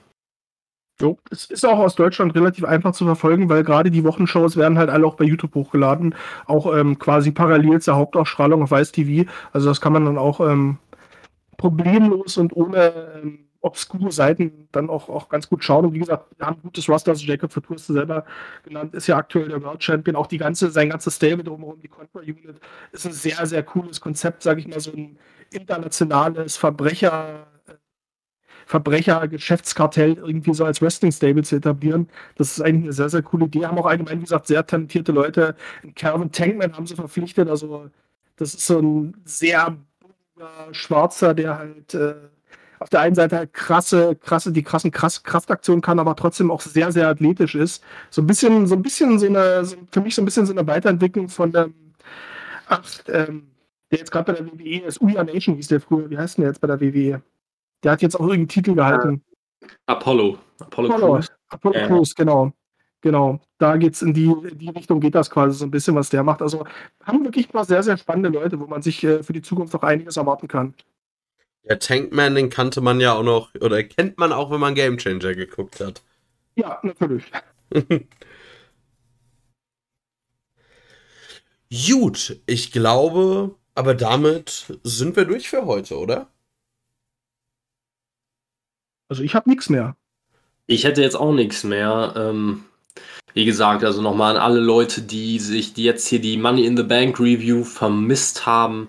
Jo, 1.02 1.18
es 1.32 1.46
ist 1.46 1.66
auch 1.66 1.80
aus 1.80 1.96
Deutschland 1.96 2.36
relativ 2.36 2.64
einfach 2.64 2.94
zu 2.94 3.06
verfolgen, 3.06 3.50
weil 3.50 3.64
gerade 3.64 3.90
die 3.90 4.04
Wochenshows 4.04 4.56
werden 4.56 4.78
halt 4.78 4.90
alle 4.92 5.08
auch 5.08 5.16
bei 5.16 5.26
YouTube 5.26 5.56
hochgeladen, 5.56 6.14
auch 6.46 6.72
ähm, 6.76 7.00
quasi 7.00 7.32
parallel 7.32 7.82
zur 7.82 7.96
Hauptausstrahlung 7.96 8.62
auf 8.62 8.70
Weiß 8.70 8.92
TV. 8.92 9.28
Also 9.52 9.70
das 9.70 9.82
kann 9.82 9.94
man 9.94 10.06
dann 10.06 10.20
auch 10.20 10.40
ähm, 10.42 10.78
problemlos 11.58 12.38
und 12.38 12.56
ohne 12.56 12.94
ähm, 13.16 13.40
obskure 13.62 14.12
Seiten 14.12 14.68
dann 14.72 14.90
auch, 14.92 15.10
auch 15.10 15.28
ganz 15.30 15.50
gut 15.50 15.64
schauen. 15.64 15.86
Und 15.86 15.94
wie 15.94 16.00
gesagt, 16.00 16.26
wir 16.38 16.46
haben 16.46 16.62
gutes 16.62 16.88
Roster, 16.88 17.12
also 17.12 17.26
Jacob 17.26 17.52
ist 17.72 17.88
selber 17.88 18.26
genannt, 18.64 18.94
ist 18.94 19.08
ja 19.08 19.18
aktuell 19.18 19.50
der 19.50 19.64
World 19.64 19.84
Champion. 19.84 20.16
Auch 20.16 20.28
die 20.28 20.38
ganze, 20.38 20.70
sein 20.70 20.90
ganzes 20.90 21.16
Stable 21.16 21.44
drumherum, 21.44 21.80
die 21.82 21.88
Contra 21.88 22.20
Unit, 22.20 22.60
ist 22.92 23.06
ein 23.06 23.12
sehr, 23.12 23.44
sehr 23.48 23.64
cooles 23.64 24.02
Konzept, 24.02 24.44
sage 24.44 24.60
ich 24.60 24.68
mal, 24.68 24.80
so 24.80 24.92
ein 24.92 25.18
internationales 25.52 26.58
Verbrecher- 26.58 27.48
Verbrecher-Geschäftskartell 28.72 30.14
irgendwie 30.14 30.54
so 30.54 30.64
als 30.64 30.82
Wrestling-Stable 30.82 31.44
zu 31.44 31.58
etablieren. 31.58 32.08
Das 32.38 32.54
ist 32.54 32.62
eigentlich 32.62 32.86
eine 32.86 32.94
sehr, 32.94 33.10
sehr 33.10 33.22
coole 33.22 33.46
Idee. 33.46 33.66
Haben 33.66 33.78
auch 33.78 33.86
allgemein, 33.86 34.20
wie 34.20 34.24
gesagt, 34.24 34.48
sehr 34.48 34.66
talentierte 34.66 35.12
Leute. 35.12 35.58
Calvin 35.96 36.32
Tankman 36.32 36.74
haben 36.78 36.88
sie 36.88 36.96
verpflichtet. 36.96 37.50
Also, 37.50 37.90
das 38.38 38.54
ist 38.54 38.66
so 38.66 38.80
ein 38.80 39.18
sehr 39.26 39.76
Schwarzer, 40.72 41.34
der 41.34 41.58
halt 41.58 41.94
äh, 41.94 42.16
auf 42.80 42.90
der 42.90 43.02
einen 43.02 43.14
Seite 43.14 43.36
halt 43.36 43.54
krasse, 43.54 44.16
krasse, 44.16 44.54
die 44.54 44.64
krassen 44.64 44.90
krass, 44.92 45.22
Kraftaktionen 45.24 45.82
kann, 45.82 46.00
aber 46.00 46.16
trotzdem 46.16 46.50
auch 46.50 46.62
sehr, 46.62 46.94
sehr 46.94 47.10
athletisch 47.10 47.56
ist. 47.56 47.84
So 48.10 48.22
ein 48.22 48.28
bisschen, 48.28 48.68
so 48.68 48.76
ein 48.76 48.82
bisschen 48.82 49.20
so 49.20 49.26
eine, 49.26 49.66
so, 49.66 49.76
für 49.92 50.00
mich 50.00 50.16
so 50.16 50.22
ein 50.22 50.26
bisschen 50.26 50.46
so 50.46 50.54
eine 50.54 50.66
Weiterentwicklung 50.66 51.28
von 51.28 51.52
dem, 51.52 51.74
ach, 52.68 52.84
ähm, 53.10 53.48
der 53.92 54.00
jetzt 54.00 54.12
gerade 54.12 54.32
bei 54.32 54.40
der 54.40 54.48
WWE 54.48 54.86
ist, 54.86 55.02
Uya 55.02 55.26
Nation 55.26 55.56
hieß 55.56 55.68
der 55.68 55.82
früher. 55.82 56.10
Wie 56.10 56.18
heißt 56.18 56.38
denn 56.38 56.44
der 56.44 56.52
jetzt 56.52 56.62
bei 56.62 56.68
der 56.68 56.80
WWE? 56.80 57.22
Der 57.84 57.92
hat 57.94 58.02
jetzt 58.02 58.16
auch 58.16 58.22
irgendeinen 58.22 58.48
Titel 58.48 58.76
gehalten. 58.76 59.24
Apollo. 59.86 60.38
Apollo, 60.60 60.94
Apollo 60.94 61.14
Crews. 61.14 61.32
Apollo 61.50 61.76
ja. 61.76 61.88
Crews, 61.88 62.16
genau. 62.16 62.54
Genau. 63.02 63.42
Da 63.58 63.78
geht 63.78 63.94
es 63.96 64.02
in 64.02 64.14
die, 64.14 64.26
in 64.26 64.58
die 64.60 64.70
Richtung, 64.70 65.00
geht 65.00 65.16
das 65.16 65.30
quasi 65.30 65.58
so 65.58 65.66
ein 65.66 65.72
bisschen, 65.72 65.96
was 65.96 66.10
der 66.10 66.24
macht. 66.24 66.42
Also 66.42 66.66
haben 67.04 67.24
wirklich 67.24 67.52
mal 67.54 67.66
sehr, 67.66 67.84
sehr 67.84 67.98
spannende 67.98 68.30
Leute, 68.30 68.60
wo 68.60 68.68
man 68.68 68.82
sich 68.82 69.04
äh, 69.04 69.24
für 69.24 69.34
die 69.34 69.42
Zukunft 69.42 69.76
auch 69.76 69.84
einiges 69.84 70.18
erwarten 70.18 70.48
kann. 70.48 70.76
Ja, 71.64 71.76
Tankman, 71.76 72.36
den 72.36 72.50
kannte 72.50 72.82
man 72.82 73.00
ja 73.00 73.14
auch 73.14 73.24
noch, 73.24 73.54
oder 73.56 73.84
kennt 73.84 74.18
man 74.18 74.32
auch, 74.32 74.50
wenn 74.52 74.60
man 74.60 74.76
Game 74.76 74.98
Changer 74.98 75.36
geguckt 75.36 75.80
hat. 75.80 76.02
Ja, 76.56 76.80
natürlich. 76.84 77.32
Gut, 81.88 82.42
ich 82.48 82.72
glaube, 82.72 83.56
aber 83.76 83.94
damit 83.96 84.78
sind 84.84 85.16
wir 85.16 85.26
durch 85.26 85.50
für 85.50 85.66
heute, 85.66 85.98
oder? 85.98 86.28
Also 89.12 89.24
ich 89.24 89.36
habe 89.36 89.50
nichts 89.50 89.68
mehr. 89.68 89.98
Ich 90.68 90.86
hätte 90.86 91.02
jetzt 91.02 91.18
auch 91.18 91.34
nichts 91.34 91.66
mehr. 91.66 92.14
Ähm, 92.16 92.64
wie 93.34 93.44
gesagt, 93.44 93.84
also 93.84 94.02
nochmal 94.02 94.38
an 94.38 94.42
alle 94.42 94.62
Leute, 94.62 95.02
die 95.02 95.38
sich 95.40 95.74
die 95.74 95.84
jetzt 95.84 96.08
hier 96.08 96.22
die 96.22 96.38
Money 96.38 96.66
in 96.66 96.78
the 96.78 96.84
Bank 96.84 97.20
Review 97.20 97.66
vermisst 97.66 98.46
haben. 98.46 98.88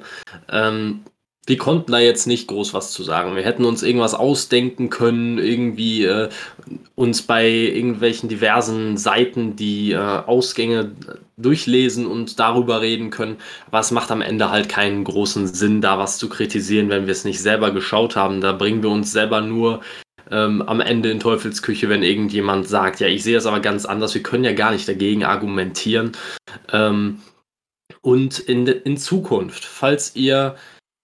Ähm, 0.48 1.00
wir 1.46 1.58
konnten 1.58 1.90
da 1.90 1.98
jetzt 1.98 2.28
nicht 2.28 2.46
groß 2.46 2.72
was 2.72 2.92
zu 2.92 3.02
sagen. 3.02 3.34
Wir 3.34 3.42
hätten 3.42 3.64
uns 3.64 3.82
irgendwas 3.82 4.14
ausdenken 4.14 4.90
können, 4.90 5.38
irgendwie 5.38 6.04
äh, 6.04 6.28
uns 6.94 7.22
bei 7.22 7.48
irgendwelchen 7.48 8.28
diversen 8.28 8.96
Seiten 8.96 9.56
die 9.56 9.90
äh, 9.90 9.96
Ausgänge 9.98 10.92
durchlesen 11.36 12.06
und 12.06 12.38
darüber 12.38 12.80
reden 12.80 13.10
können. 13.10 13.38
Aber 13.66 13.80
es 13.80 13.90
macht 13.90 14.12
am 14.12 14.20
Ende 14.20 14.50
halt 14.50 14.68
keinen 14.68 15.02
großen 15.02 15.48
Sinn, 15.48 15.80
da 15.80 15.98
was 15.98 16.18
zu 16.18 16.28
kritisieren, 16.28 16.90
wenn 16.90 17.06
wir 17.06 17.12
es 17.12 17.24
nicht 17.24 17.40
selber 17.40 17.72
geschaut 17.72 18.14
haben. 18.14 18.40
Da 18.40 18.52
bringen 18.52 18.84
wir 18.84 18.90
uns 18.90 19.10
selber 19.10 19.40
nur 19.40 19.80
ähm, 20.32 20.62
am 20.62 20.80
Ende 20.80 21.10
in 21.10 21.20
Teufelsküche, 21.20 21.88
wenn 21.88 22.02
irgendjemand 22.02 22.66
sagt, 22.66 23.00
ja, 23.00 23.06
ich 23.06 23.22
sehe 23.22 23.34
das 23.34 23.46
aber 23.46 23.60
ganz 23.60 23.84
anders, 23.84 24.14
wir 24.14 24.22
können 24.22 24.44
ja 24.44 24.54
gar 24.54 24.72
nicht 24.72 24.88
dagegen 24.88 25.24
argumentieren. 25.24 26.12
Ähm, 26.72 27.20
und 28.00 28.38
in, 28.38 28.66
in 28.66 28.96
Zukunft, 28.96 29.64
falls 29.64 30.16
ihr 30.16 30.56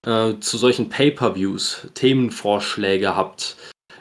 äh, 0.05 0.33
zu 0.39 0.57
solchen 0.57 0.89
Pay-per-Views 0.89 1.89
Themenvorschläge 1.93 3.15
habt, 3.15 3.55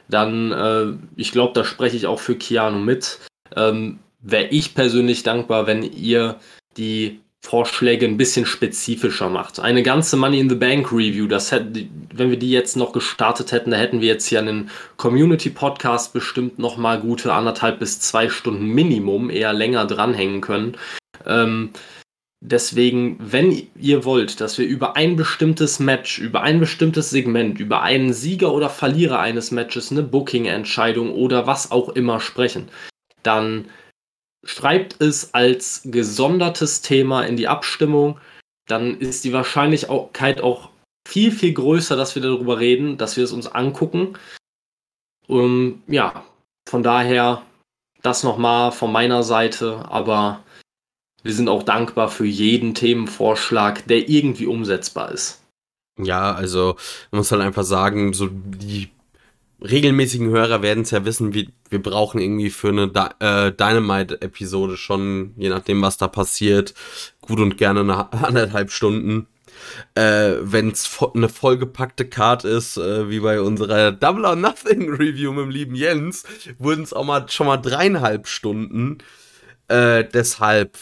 dann, 0.08 0.52
äh, 0.52 0.94
ich 1.16 1.30
glaube, 1.30 1.52
da 1.52 1.64
spreche 1.64 1.96
ich 1.96 2.06
auch 2.06 2.20
für 2.20 2.36
Keanu 2.36 2.78
mit, 2.78 3.20
ähm, 3.54 3.98
wäre 4.20 4.46
ich 4.48 4.74
persönlich 4.74 5.22
dankbar, 5.22 5.66
wenn 5.66 5.82
ihr 5.82 6.40
die 6.76 7.20
Vorschläge 7.44 8.04
ein 8.04 8.16
bisschen 8.16 8.46
spezifischer 8.46 9.30
macht. 9.30 9.60
Eine 9.60 9.82
ganze 9.82 10.16
Money 10.16 10.40
in 10.40 10.50
the 10.50 10.56
Bank 10.56 10.92
Review, 10.92 11.26
das 11.28 11.52
hätte, 11.52 11.86
wenn 12.12 12.30
wir 12.30 12.38
die 12.38 12.50
jetzt 12.50 12.76
noch 12.76 12.92
gestartet 12.92 13.52
hätten, 13.52 13.70
da 13.70 13.76
hätten 13.76 14.00
wir 14.00 14.08
jetzt 14.08 14.26
hier 14.26 14.40
einen 14.40 14.70
Community 14.96 15.48
Podcast 15.50 16.12
bestimmt 16.12 16.58
noch 16.58 16.76
mal 16.76 17.00
gute 17.00 17.32
anderthalb 17.32 17.78
bis 17.78 18.00
zwei 18.00 18.28
Stunden 18.28 18.66
Minimum, 18.66 19.30
eher 19.30 19.52
länger 19.52 19.86
dranhängen 19.86 20.40
können. 20.40 20.76
Ähm, 21.26 21.70
deswegen, 22.40 23.16
wenn 23.20 23.68
ihr 23.78 24.04
wollt, 24.04 24.40
dass 24.40 24.58
wir 24.58 24.66
über 24.66 24.96
ein 24.96 25.16
bestimmtes 25.16 25.78
Match, 25.78 26.18
über 26.18 26.42
ein 26.42 26.60
bestimmtes 26.60 27.10
Segment, 27.10 27.60
über 27.60 27.82
einen 27.82 28.12
Sieger 28.12 28.52
oder 28.52 28.68
Verlierer 28.68 29.20
eines 29.20 29.52
Matches, 29.52 29.92
eine 29.92 30.02
Booking-Entscheidung 30.02 31.12
oder 31.12 31.46
was 31.46 31.70
auch 31.70 31.90
immer 31.90 32.20
sprechen, 32.20 32.68
dann 33.22 33.66
schreibt 34.48 35.00
es 35.00 35.34
als 35.34 35.82
gesondertes 35.84 36.80
Thema 36.80 37.22
in 37.24 37.36
die 37.36 37.48
Abstimmung, 37.48 38.18
dann 38.66 38.98
ist 38.98 39.24
die 39.24 39.32
Wahrscheinlichkeit 39.32 40.40
auch 40.40 40.70
viel, 41.06 41.32
viel 41.32 41.52
größer, 41.52 41.96
dass 41.96 42.14
wir 42.14 42.22
darüber 42.22 42.58
reden, 42.58 42.96
dass 42.96 43.16
wir 43.16 43.24
es 43.24 43.32
uns 43.32 43.46
angucken. 43.46 44.18
Um, 45.26 45.82
ja, 45.86 46.24
von 46.66 46.82
daher 46.82 47.42
das 48.00 48.22
nochmal 48.22 48.72
von 48.72 48.90
meiner 48.90 49.22
Seite, 49.22 49.84
aber 49.90 50.42
wir 51.22 51.34
sind 51.34 51.50
auch 51.50 51.62
dankbar 51.62 52.08
für 52.08 52.24
jeden 52.24 52.74
Themenvorschlag, 52.74 53.86
der 53.86 54.08
irgendwie 54.08 54.46
umsetzbar 54.46 55.12
ist. 55.12 55.42
Ja, 55.98 56.32
also 56.32 56.76
man 57.10 57.18
muss 57.18 57.32
halt 57.32 57.42
einfach 57.42 57.64
sagen, 57.64 58.14
so 58.14 58.28
die 58.30 58.88
regelmäßigen 59.60 60.30
Hörer 60.30 60.62
werden 60.62 60.82
es 60.82 60.90
ja 60.90 61.04
wissen, 61.04 61.34
wie, 61.34 61.50
wir 61.68 61.82
brauchen 61.82 62.20
irgendwie 62.20 62.50
für 62.50 62.68
eine 62.68 62.90
äh, 63.20 63.52
Dynamite-Episode 63.52 64.76
schon, 64.76 65.34
je 65.36 65.48
nachdem, 65.48 65.82
was 65.82 65.96
da 65.96 66.08
passiert, 66.08 66.74
gut 67.20 67.40
und 67.40 67.58
gerne 67.58 67.80
eine 67.80 68.12
anderthalb 68.24 68.70
Stunden. 68.70 69.26
Äh, 69.94 70.36
Wenn 70.40 70.70
es 70.70 70.86
vo 70.86 71.12
eine 71.12 71.28
vollgepackte 71.28 72.08
Card 72.08 72.44
ist, 72.44 72.76
äh, 72.76 73.10
wie 73.10 73.20
bei 73.20 73.40
unserer 73.40 73.90
Double 73.90 74.24
or 74.24 74.36
Nothing 74.36 74.88
Review 74.94 75.32
mit 75.32 75.46
dem 75.46 75.50
lieben 75.50 75.74
Jens, 75.74 76.24
wurden 76.58 76.84
es 76.84 76.92
auch 76.92 77.04
mal 77.04 77.28
schon 77.28 77.48
mal 77.48 77.56
dreieinhalb 77.56 78.28
Stunden. 78.28 78.98
Äh, 79.66 80.04
deshalb 80.04 80.78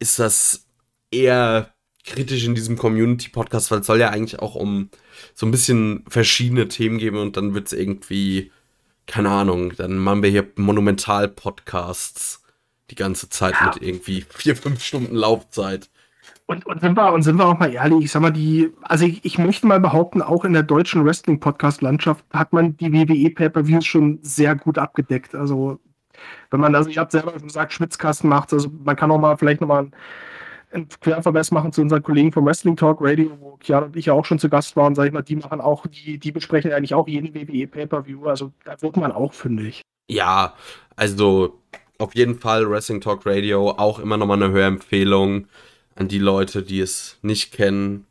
ist 0.00 0.18
das 0.18 0.66
eher 1.10 1.72
kritisch 2.04 2.44
in 2.44 2.54
diesem 2.54 2.76
Community-Podcast, 2.76 3.70
weil 3.70 3.80
es 3.80 3.86
soll 3.86 4.00
ja 4.00 4.10
eigentlich 4.10 4.40
auch 4.40 4.54
um 4.54 4.90
so 5.34 5.46
ein 5.46 5.50
bisschen 5.50 6.04
verschiedene 6.08 6.68
Themen 6.68 6.98
geben 6.98 7.18
und 7.18 7.36
dann 7.36 7.54
wird 7.54 7.66
es 7.68 7.72
irgendwie, 7.72 8.50
keine 9.06 9.30
Ahnung, 9.30 9.72
dann 9.76 9.98
machen 9.98 10.22
wir 10.22 10.30
hier 10.30 10.46
Monumental-Podcasts 10.56 12.42
die 12.90 12.94
ganze 12.94 13.28
Zeit 13.28 13.54
ja. 13.60 13.66
mit 13.66 13.82
irgendwie 13.82 14.24
vier, 14.28 14.56
fünf 14.56 14.82
Stunden 14.82 15.14
Laufzeit. 15.14 15.90
Und, 16.46 16.64
und, 16.64 16.80
sind 16.80 16.96
wir, 16.96 17.12
und 17.12 17.22
sind 17.22 17.36
wir 17.36 17.46
auch 17.46 17.58
mal 17.58 17.72
ehrlich, 17.72 18.04
ich 18.04 18.10
sag 18.10 18.22
mal, 18.22 18.30
die, 18.30 18.72
also 18.80 19.04
ich, 19.04 19.22
ich 19.24 19.36
möchte 19.36 19.66
mal 19.66 19.80
behaupten, 19.80 20.22
auch 20.22 20.46
in 20.46 20.54
der 20.54 20.62
deutschen 20.62 21.04
Wrestling-Podcast-Landschaft 21.04 22.24
hat 22.32 22.54
man 22.54 22.76
die 22.78 22.90
WWE 22.90 23.30
Pay-Per-Views 23.30 23.84
schon 23.84 24.18
sehr 24.22 24.56
gut 24.56 24.78
abgedeckt. 24.78 25.34
Also, 25.34 25.78
wenn 26.50 26.60
man, 26.60 26.74
also 26.74 26.88
ich 26.88 26.96
habe 26.96 27.10
selber 27.10 27.32
gesagt, 27.32 27.74
Schwitzkasten 27.74 28.30
macht, 28.30 28.52
also 28.54 28.70
man 28.82 28.96
kann 28.96 29.10
auch 29.10 29.18
mal 29.18 29.36
vielleicht 29.36 29.60
nochmal 29.60 29.80
einen, 29.80 29.92
einen 30.72 30.88
Querverweis 30.88 31.50
machen 31.50 31.72
zu 31.72 31.80
unseren 31.80 32.02
Kollegen 32.02 32.32
vom 32.32 32.44
Wrestling 32.46 32.76
Talk 32.76 32.98
Radio, 33.00 33.36
wo 33.40 33.56
Kian 33.56 33.84
und 33.84 33.96
ich 33.96 34.06
ja 34.06 34.12
auch 34.12 34.24
schon 34.24 34.38
zu 34.38 34.48
Gast 34.48 34.76
waren, 34.76 34.94
sag 34.94 35.06
ich 35.06 35.12
mal, 35.12 35.22
die 35.22 35.36
machen 35.36 35.60
auch, 35.60 35.86
die, 35.86 36.18
die 36.18 36.32
besprechen 36.32 36.72
eigentlich 36.72 36.94
auch 36.94 37.08
jeden 37.08 37.34
WWE 37.34 37.66
Pay-Per-View, 37.66 38.26
also 38.26 38.52
da 38.64 38.80
wird 38.80 38.96
man 38.96 39.12
auch 39.12 39.32
fündig. 39.32 39.82
Ja, 40.08 40.54
also 40.96 41.60
auf 41.98 42.14
jeden 42.14 42.38
Fall 42.38 42.68
Wrestling 42.68 43.00
Talk 43.00 43.26
Radio, 43.26 43.70
auch 43.70 43.98
immer 43.98 44.16
nochmal 44.16 44.42
eine 44.42 44.52
Hörempfehlung 44.52 45.46
an 45.94 46.08
die 46.08 46.18
Leute, 46.18 46.62
die 46.62 46.80
es 46.80 47.18
nicht 47.22 47.52
kennen. 47.52 48.06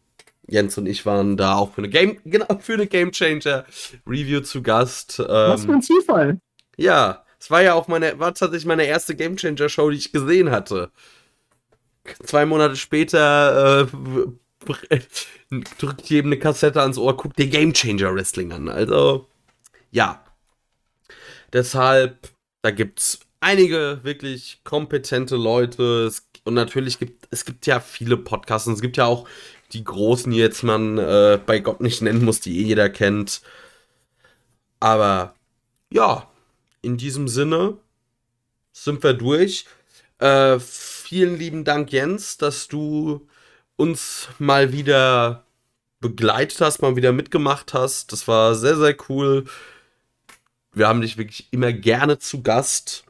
Jens 0.49 0.77
und 0.77 0.85
ich 0.85 1.05
waren 1.05 1.35
da 1.35 1.55
auch 1.55 1.73
für 1.73 1.79
eine 1.79 1.89
Game, 1.89 2.17
genau, 2.25 2.47
für 2.59 2.73
eine 2.73 2.87
Game 2.87 3.11
Changer 3.11 3.65
Review 4.05 4.41
zu 4.41 4.61
Gast. 4.61 5.19
Ähm, 5.19 5.25
Was 5.27 5.65
für 5.65 5.73
ein 5.73 5.81
Zufall. 5.81 6.39
Ja, 6.77 7.25
es 7.39 7.51
war 7.51 7.61
ja 7.61 7.73
auch 7.73 7.87
meine, 7.87 8.17
war 8.19 8.33
tatsächlich 8.33 8.65
meine 8.65 8.85
erste 8.85 9.15
Game 9.15 9.35
Changer 9.35 9.69
Show, 9.69 9.89
die 9.89 9.97
ich 9.97 10.11
gesehen 10.11 10.51
hatte. 10.51 10.91
Zwei 12.23 12.45
Monate 12.45 12.75
später 12.75 13.87
äh, 13.87 14.99
drückt 15.77 16.09
jedem 16.09 16.31
eine 16.31 16.39
Kassette 16.39 16.81
ans 16.81 16.97
Ohr, 16.97 17.15
guckt 17.15 17.37
dir 17.37 17.47
Game 17.47 17.73
Changer 17.73 18.13
Wrestling 18.13 18.51
an. 18.51 18.69
Also, 18.69 19.27
ja. 19.91 20.23
Deshalb, 21.53 22.29
da 22.61 22.71
gibt's 22.71 23.19
einige 23.39 23.99
wirklich 24.03 24.61
kompetente 24.63 25.35
Leute. 25.35 26.05
Es 26.05 26.27
und 26.47 26.53
natürlich 26.53 26.97
gibt 26.97 27.27
es 27.29 27.43
gibt 27.43 27.67
ja 27.67 27.81
viele 27.81 28.15
Podcasts 28.15 28.67
und 28.67 28.75
es 28.75 28.81
gibt 28.81 28.95
ja 28.95 29.05
auch 29.05 29.27
die 29.73 29.83
großen, 29.83 30.31
die 30.31 30.37
jetzt 30.37 30.63
man 30.63 30.97
äh, 30.97 31.37
bei 31.45 31.59
Gott 31.59 31.81
nicht 31.81 32.01
nennen 32.01 32.23
muss, 32.23 32.39
die 32.39 32.59
eh 32.59 32.63
jeder 32.63 32.89
kennt. 32.89 33.41
Aber 34.79 35.35
ja, 35.91 36.29
in 36.81 36.97
diesem 36.97 37.27
Sinne 37.27 37.77
sind 38.71 39.03
wir 39.03 39.13
durch. 39.13 39.65
Äh, 40.19 40.59
vielen 41.07 41.37
lieben 41.37 41.63
Dank, 41.63 41.93
Jens, 41.93 42.37
dass 42.37 42.67
du 42.67 43.25
uns 43.77 44.27
mal 44.39 44.73
wieder 44.73 45.45
begleitet 46.01 46.59
hast, 46.59 46.81
mal 46.81 46.97
wieder 46.97 47.13
mitgemacht 47.13 47.73
hast. 47.73 48.11
Das 48.11 48.27
war 48.27 48.55
sehr, 48.55 48.75
sehr 48.75 48.95
cool. 49.07 49.45
Wir 50.73 50.89
haben 50.89 50.99
dich 50.99 51.17
wirklich 51.17 51.47
immer 51.51 51.71
gerne 51.71 52.19
zu 52.19 52.43
Gast. 52.43 53.05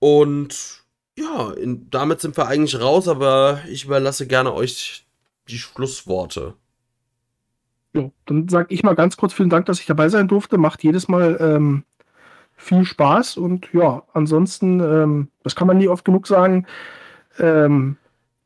Und 0.00 0.82
ja, 1.16 1.52
in, 1.52 1.88
damit 1.88 2.20
sind 2.20 2.36
wir 2.36 2.48
eigentlich 2.48 2.80
raus, 2.80 3.06
aber 3.06 3.60
ich 3.68 3.84
überlasse 3.84 4.26
gerne 4.26 4.52
euch 4.52 5.06
die 5.48 5.58
Schlussworte. 5.58 6.54
Ja, 7.94 8.10
dann 8.26 8.48
sage 8.48 8.74
ich 8.74 8.82
mal 8.82 8.96
ganz 8.96 9.16
kurz 9.16 9.32
vielen 9.32 9.50
Dank, 9.50 9.66
dass 9.66 9.78
ich 9.78 9.86
dabei 9.86 10.08
sein 10.08 10.26
durfte. 10.26 10.58
Macht 10.58 10.82
jedes 10.82 11.06
Mal 11.06 11.38
ähm, 11.40 11.84
viel 12.58 12.84
Spaß 12.84 13.38
und 13.38 13.72
ja, 13.72 14.02
ansonsten, 14.12 14.80
ähm, 14.80 15.28
das 15.42 15.56
kann 15.56 15.66
man 15.66 15.78
nie 15.78 15.88
oft 15.88 16.04
genug 16.04 16.26
sagen. 16.26 16.66
Ähm, 17.38 17.96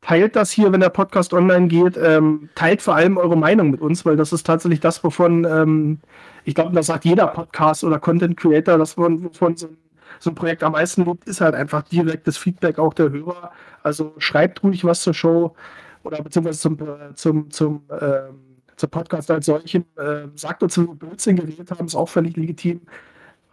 teilt 0.01 0.35
das 0.35 0.51
hier, 0.51 0.71
wenn 0.71 0.79
der 0.79 0.89
Podcast 0.89 1.33
online 1.33 1.67
geht. 1.67 1.97
Ähm, 1.97 2.49
teilt 2.55 2.81
vor 2.81 2.95
allem 2.95 3.17
eure 3.17 3.35
Meinung 3.35 3.71
mit 3.71 3.81
uns, 3.81 4.05
weil 4.05 4.15
das 4.15 4.31
ist 4.31 4.45
tatsächlich 4.45 4.79
das, 4.79 5.03
wovon 5.03 5.45
ähm, 5.45 5.99
ich 6.45 6.55
glaube, 6.55 6.73
das 6.75 6.87
sagt 6.87 7.05
jeder 7.05 7.27
Podcast 7.27 7.83
oder 7.83 7.99
Content 7.99 8.37
Creator, 8.37 8.77
man 8.97 9.23
wovon 9.23 9.57
so 9.57 9.67
ein 9.67 9.77
so 10.19 10.29
ein 10.29 10.35
Projekt 10.35 10.63
am 10.63 10.71
meisten 10.71 11.03
lobt, 11.03 11.27
ist 11.27 11.41
halt 11.41 11.53
einfach 11.55 11.81
direktes 11.83 12.37
Feedback 12.37 12.79
auch 12.79 12.93
der 12.93 13.11
Hörer. 13.11 13.51
Also 13.81 14.13
schreibt 14.19 14.63
ruhig 14.63 14.85
was 14.85 15.01
zur 15.01 15.13
Show 15.13 15.55
oder 16.03 16.21
beziehungsweise 16.21 16.59
zum, 16.59 16.79
äh, 16.79 17.13
zum, 17.15 17.51
zum, 17.51 17.83
ähm, 17.89 18.61
zum 18.75 18.89
Podcast 18.89 19.29
als 19.31 19.47
solchen. 19.47 19.85
Äh, 19.97 20.27
sagt 20.35 20.63
uns, 20.63 20.77
wenn 20.77 20.87
wir 20.87 20.95
Blödsinn 20.95 21.35
geredet 21.35 21.71
haben, 21.71 21.87
ist 21.87 21.95
auch 21.95 22.07
völlig 22.07 22.37
legitim. 22.37 22.81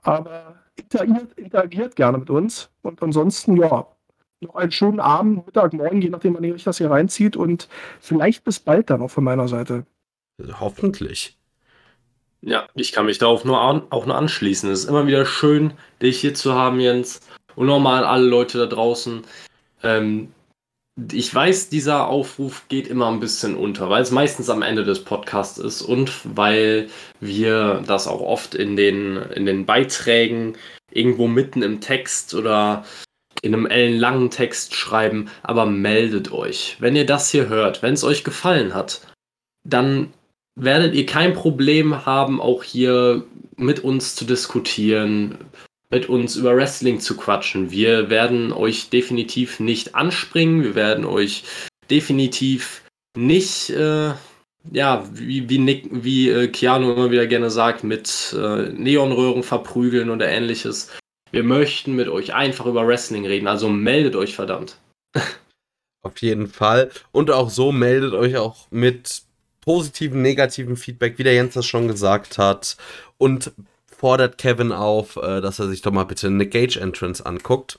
Aber 0.03 0.57
interagiert, 0.77 1.33
interagiert 1.37 1.97
gerne 1.97 2.19
mit 2.19 2.31
uns. 2.31 2.71
Und 2.83 3.03
ansonsten, 3.03 3.57
ja, 3.57 3.87
noch 4.41 4.55
einen 4.55 4.73
schönen 4.73 5.01
Abend, 5.01 5.47
Mittag, 5.47 5.73
Morgen, 5.73 6.01
je 6.01 6.09
nachdem, 6.09 6.35
wann 6.35 6.45
ihr 6.45 6.55
euch 6.55 6.65
das 6.65 6.79
hier 6.79 6.91
reinzieht. 6.91 7.37
Und 7.37 7.69
vielleicht 8.01 8.45
bis 8.45 8.61
bald 8.61 8.91
dann 8.91 9.03
auch 9.03 9.11
von 9.11 9.25
meiner 9.25 9.49
Seite. 9.49 9.85
Hoffentlich. 10.59 11.37
Ja, 12.43 12.67
ich 12.75 12.93
kann 12.93 13.05
mich 13.05 13.19
darauf 13.19 13.45
nur 13.45 13.61
an, 13.61 13.83
auch 13.91 14.07
nur 14.07 14.17
anschließen. 14.17 14.71
Es 14.71 14.81
ist 14.81 14.89
immer 14.89 15.07
wieder 15.07 15.27
schön, 15.27 15.75
dich 16.01 16.21
hier 16.21 16.33
zu 16.33 16.55
haben, 16.55 16.81
Jens. 16.81 17.21
Und 17.55 17.67
nochmal 17.67 18.05
alle 18.05 18.27
Leute 18.27 18.57
da 18.57 18.67
draußen. 18.67 19.23
Ähm, 19.83 20.33
ich 21.13 21.35
weiß, 21.35 21.69
dieser 21.69 22.09
Aufruf 22.09 22.65
geht 22.69 22.89
immer 22.89 23.09
ein 23.09 23.21
bisschen 23.21 23.57
unter, 23.57 23.89
weil 23.91 24.03
es 24.03 24.11
meistens 24.11 24.51
am 24.51 24.63
Ende 24.63 24.85
des 24.85 25.05
Podcasts 25.05 25.59
ist 25.59 25.83
und 25.83 26.13
weil 26.25 26.89
wir 27.21 27.83
das 27.87 28.07
auch 28.07 28.21
oft 28.21 28.55
in 28.55 28.77
den, 28.77 29.17
in 29.17 29.47
den 29.47 29.67
Beiträgen 29.67 30.57
irgendwo 30.91 31.29
mitten 31.29 31.63
im 31.63 31.81
Text 31.81 32.35
oder 32.35 32.85
in 33.43 33.55
einem 33.55 33.67
ellenlangen 33.67 34.31
Text 34.31 34.75
schreiben. 34.75 35.31
Aber 35.43 35.67
meldet 35.67 36.33
euch. 36.33 36.77
Wenn 36.81 36.97
ihr 36.97 37.07
das 37.07 37.31
hier 37.31 37.49
hört, 37.49 37.83
wenn 37.83 37.95
es 37.95 38.05
euch 38.05 38.25
gefallen 38.25 38.75
hat, 38.75 39.01
dann 39.65 40.13
werdet 40.57 40.95
ihr 40.95 41.07
kein 41.07 41.33
Problem 41.33 42.05
haben, 42.05 42.41
auch 42.41 42.63
hier 42.63 43.25
mit 43.57 43.81
uns 43.81 44.15
zu 44.15 44.25
diskutieren, 44.25 45.39
mit 45.91 46.09
uns 46.09 46.37
über 46.37 46.57
Wrestling 46.57 47.01
zu 47.01 47.17
quatschen. 47.17 47.71
Wir 47.71 48.11
werden 48.11 48.53
euch 48.53 48.91
definitiv 48.91 49.61
nicht 49.61 49.95
anspringen, 49.95 50.63
wir 50.63 50.75
werden 50.75 51.05
euch 51.05 51.45
definitiv 51.91 52.83
nicht, 53.17 53.71
äh, 53.71 54.13
ja, 54.73 55.05
wie, 55.13 55.49
wie, 55.49 55.59
Nick, 55.59 55.89
wie 55.91 56.31
äh, 56.31 56.49
Keanu 56.49 56.93
immer 56.93 57.11
wieder 57.11 57.27
gerne 57.27 57.51
sagt, 57.51 57.83
mit 57.83 58.35
äh, 58.39 58.71
Neonröhren 58.73 59.43
verprügeln 59.43 60.11
oder 60.11 60.29
ähnliches. 60.29 60.91
Wir 61.33 61.43
möchten 61.43 61.97
mit 61.97 62.09
euch 62.09 62.35
einfach 62.35 62.67
über 62.67 62.87
Wrestling 62.87 63.27
reden, 63.27 63.49
also 63.49 63.69
meldet 63.69 64.15
euch 64.15 64.35
verdammt. 64.35 64.77
Auf 66.03 66.21
jeden 66.23 66.49
Fall. 66.49 66.91
Und 67.13 67.31
auch 67.31 67.51
so 67.51 67.73
meldet 67.73 68.15
euch 68.15 68.37
auch 68.37 68.71
mit 68.71 69.23
positiven, 69.61 70.23
negativen 70.23 70.77
Feedback, 70.77 71.19
wie 71.19 71.25
der 71.25 71.35
Jens 71.35 71.55
das 71.55 71.67
schon 71.67 71.89
gesagt 71.89 72.39
hat. 72.39 72.77
Und 73.19 73.53
fordert 74.01 74.39
Kevin 74.39 74.73
auf, 74.73 75.17
äh, 75.17 75.43
dass 75.43 75.59
er 75.59 75.69
sich 75.69 75.83
doch 75.83 75.93
mal 75.93 76.05
bitte 76.05 76.27
eine 76.27 76.47
Gage 76.47 76.81
Entrance 76.81 77.25
anguckt. 77.25 77.79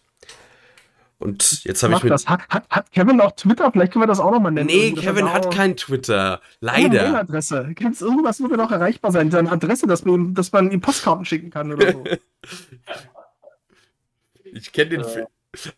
Und 1.18 1.64
jetzt 1.64 1.82
habe 1.82 1.96
ich 1.96 2.04
mir. 2.04 2.12
Hat, 2.12 2.48
hat, 2.50 2.70
hat, 2.70 2.92
Kevin 2.92 3.20
auch 3.22 3.32
Twitter? 3.32 3.72
Vielleicht 3.72 3.94
können 3.94 4.04
wir 4.04 4.08
das 4.08 4.20
auch 4.20 4.32
nochmal 4.32 4.52
nennen. 4.52 4.68
Nee, 4.68 4.92
Kevin 4.92 5.34
hat 5.34 5.52
kein 5.52 5.76
Twitter. 5.76 6.40
Leider. 6.60 7.08
Eine 7.08 7.20
Adresse. 7.20 7.72
Gibt 7.74 7.96
es 7.96 8.02
irgendwas, 8.02 8.42
wo 8.42 8.50
wir 8.50 8.58
noch 8.58 8.72
erreichbar 8.72 9.12
sein? 9.12 9.32
Seine 9.32 9.52
Adresse, 9.52 9.88
dass 9.88 10.06
man, 10.06 10.36
dass 10.36 10.52
man 10.52 10.72
ihm 10.72 10.82
Postkarten 10.82 11.26
schicken 11.26 11.50
kann 11.50 11.74
oder 11.74 11.92
so. 11.92 12.04
ich 14.44 14.72
kenne 14.72 14.90
den. 14.92 15.02
Äh. 15.02 15.26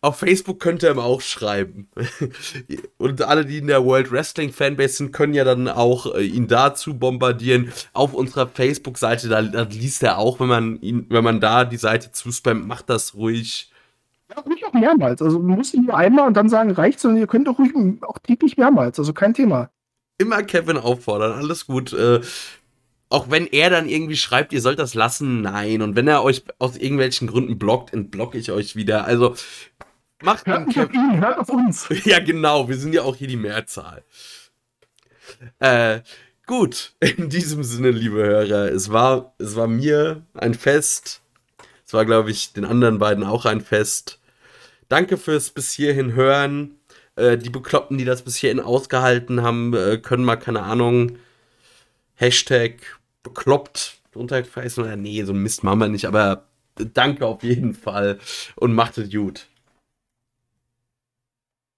Auf 0.00 0.18
Facebook 0.18 0.60
könnte 0.60 0.86
er 0.86 0.94
ihm 0.94 1.00
auch 1.00 1.20
schreiben. 1.20 1.88
Und 2.96 3.22
alle, 3.22 3.44
die 3.44 3.58
in 3.58 3.66
der 3.66 3.84
World 3.84 4.12
Wrestling 4.12 4.52
Fanbase 4.52 4.98
sind, 4.98 5.12
können 5.12 5.34
ja 5.34 5.42
dann 5.42 5.66
auch 5.66 6.14
äh, 6.14 6.24
ihn 6.24 6.46
dazu 6.46 6.96
bombardieren. 6.96 7.72
Auf 7.92 8.14
unserer 8.14 8.46
Facebook-Seite, 8.46 9.28
da, 9.28 9.42
da, 9.42 9.62
liest 9.62 10.04
er 10.04 10.18
auch, 10.18 10.38
wenn 10.38 10.46
man 10.46 10.80
ihn, 10.80 11.06
wenn 11.08 11.24
man 11.24 11.40
da 11.40 11.64
die 11.64 11.76
Seite 11.76 12.12
zuspammt, 12.12 12.68
macht 12.68 12.88
das 12.88 13.14
ruhig. 13.14 13.72
Ja, 14.30 14.40
ruhig 14.42 14.64
auch 14.64 14.72
mehrmals. 14.74 15.20
Also 15.20 15.40
muss 15.40 15.74
ihn 15.74 15.86
nur 15.86 15.96
einmal 15.96 16.28
und 16.28 16.36
dann 16.36 16.48
sagen, 16.48 16.70
reicht 16.70 17.00
sondern 17.00 17.20
ihr 17.20 17.26
könnt 17.26 17.48
auch 17.48 17.58
ruhig 17.58 17.72
auch 18.02 18.18
täglich 18.20 18.56
mehrmals, 18.56 18.98
also 19.00 19.12
kein 19.12 19.34
Thema. 19.34 19.70
Immer 20.18 20.44
Kevin 20.44 20.76
auffordern, 20.76 21.32
alles 21.32 21.66
gut. 21.66 21.92
Auch 23.08 23.30
wenn 23.30 23.46
er 23.46 23.70
dann 23.70 23.88
irgendwie 23.88 24.16
schreibt, 24.16 24.52
ihr 24.52 24.60
sollt 24.60 24.78
das 24.78 24.94
lassen, 24.94 25.42
nein. 25.42 25.82
Und 25.82 25.94
wenn 25.96 26.08
er 26.08 26.22
euch 26.24 26.42
aus 26.58 26.76
irgendwelchen 26.76 27.28
Gründen 27.28 27.58
blockt, 27.58 27.92
entblocke 27.92 28.38
ich 28.38 28.50
euch 28.50 28.76
wieder. 28.76 29.04
Also 29.04 29.34
macht 30.22 30.46
hört 30.46 30.66
nicht 30.66 30.80
auf 30.80 30.92
ihn, 30.92 31.20
hört 31.20 31.38
auf 31.38 31.48
uns. 31.48 31.88
ja, 32.04 32.18
genau, 32.18 32.68
wir 32.68 32.76
sind 32.76 32.94
ja 32.94 33.02
auch 33.02 33.16
hier 33.16 33.28
die 33.28 33.36
Mehrzahl. 33.36 34.02
Äh, 35.58 36.00
gut, 36.46 36.92
in 37.00 37.28
diesem 37.28 37.62
Sinne, 37.62 37.90
liebe 37.90 38.22
Hörer, 38.22 38.72
es 38.72 38.90
war, 38.90 39.34
es 39.38 39.54
war 39.54 39.66
mir 39.66 40.22
ein 40.34 40.54
Fest. 40.54 41.22
Es 41.86 41.92
war, 41.92 42.04
glaube 42.04 42.30
ich, 42.30 42.52
den 42.52 42.64
anderen 42.64 42.98
beiden 42.98 43.24
auch 43.24 43.44
ein 43.44 43.60
Fest. 43.60 44.18
Danke 44.88 45.16
fürs 45.18 45.50
bis 45.50 45.72
hierhin 45.72 46.14
hören. 46.14 46.78
Äh, 47.16 47.38
die 47.38 47.50
Bekloppten, 47.50 47.98
die 47.98 48.04
das 48.04 48.22
bis 48.22 48.36
hierhin 48.36 48.60
ausgehalten 48.60 49.42
haben, 49.42 49.74
äh, 49.74 49.98
können 49.98 50.24
mal, 50.24 50.36
keine 50.36 50.62
Ahnung, 50.62 51.18
Hashtag 52.14 52.80
bekloppt 53.22 53.98
drunter 54.12 54.42
oder 54.78 54.96
nee, 54.96 55.22
so 55.24 55.32
ein 55.32 55.42
Mist 55.42 55.64
machen 55.64 55.80
wir 55.80 55.88
nicht, 55.88 56.06
aber 56.06 56.46
danke 56.76 57.26
auf 57.26 57.42
jeden 57.42 57.74
Fall 57.74 58.18
und 58.56 58.72
macht 58.72 58.98
es 58.98 59.10
gut. 59.10 59.46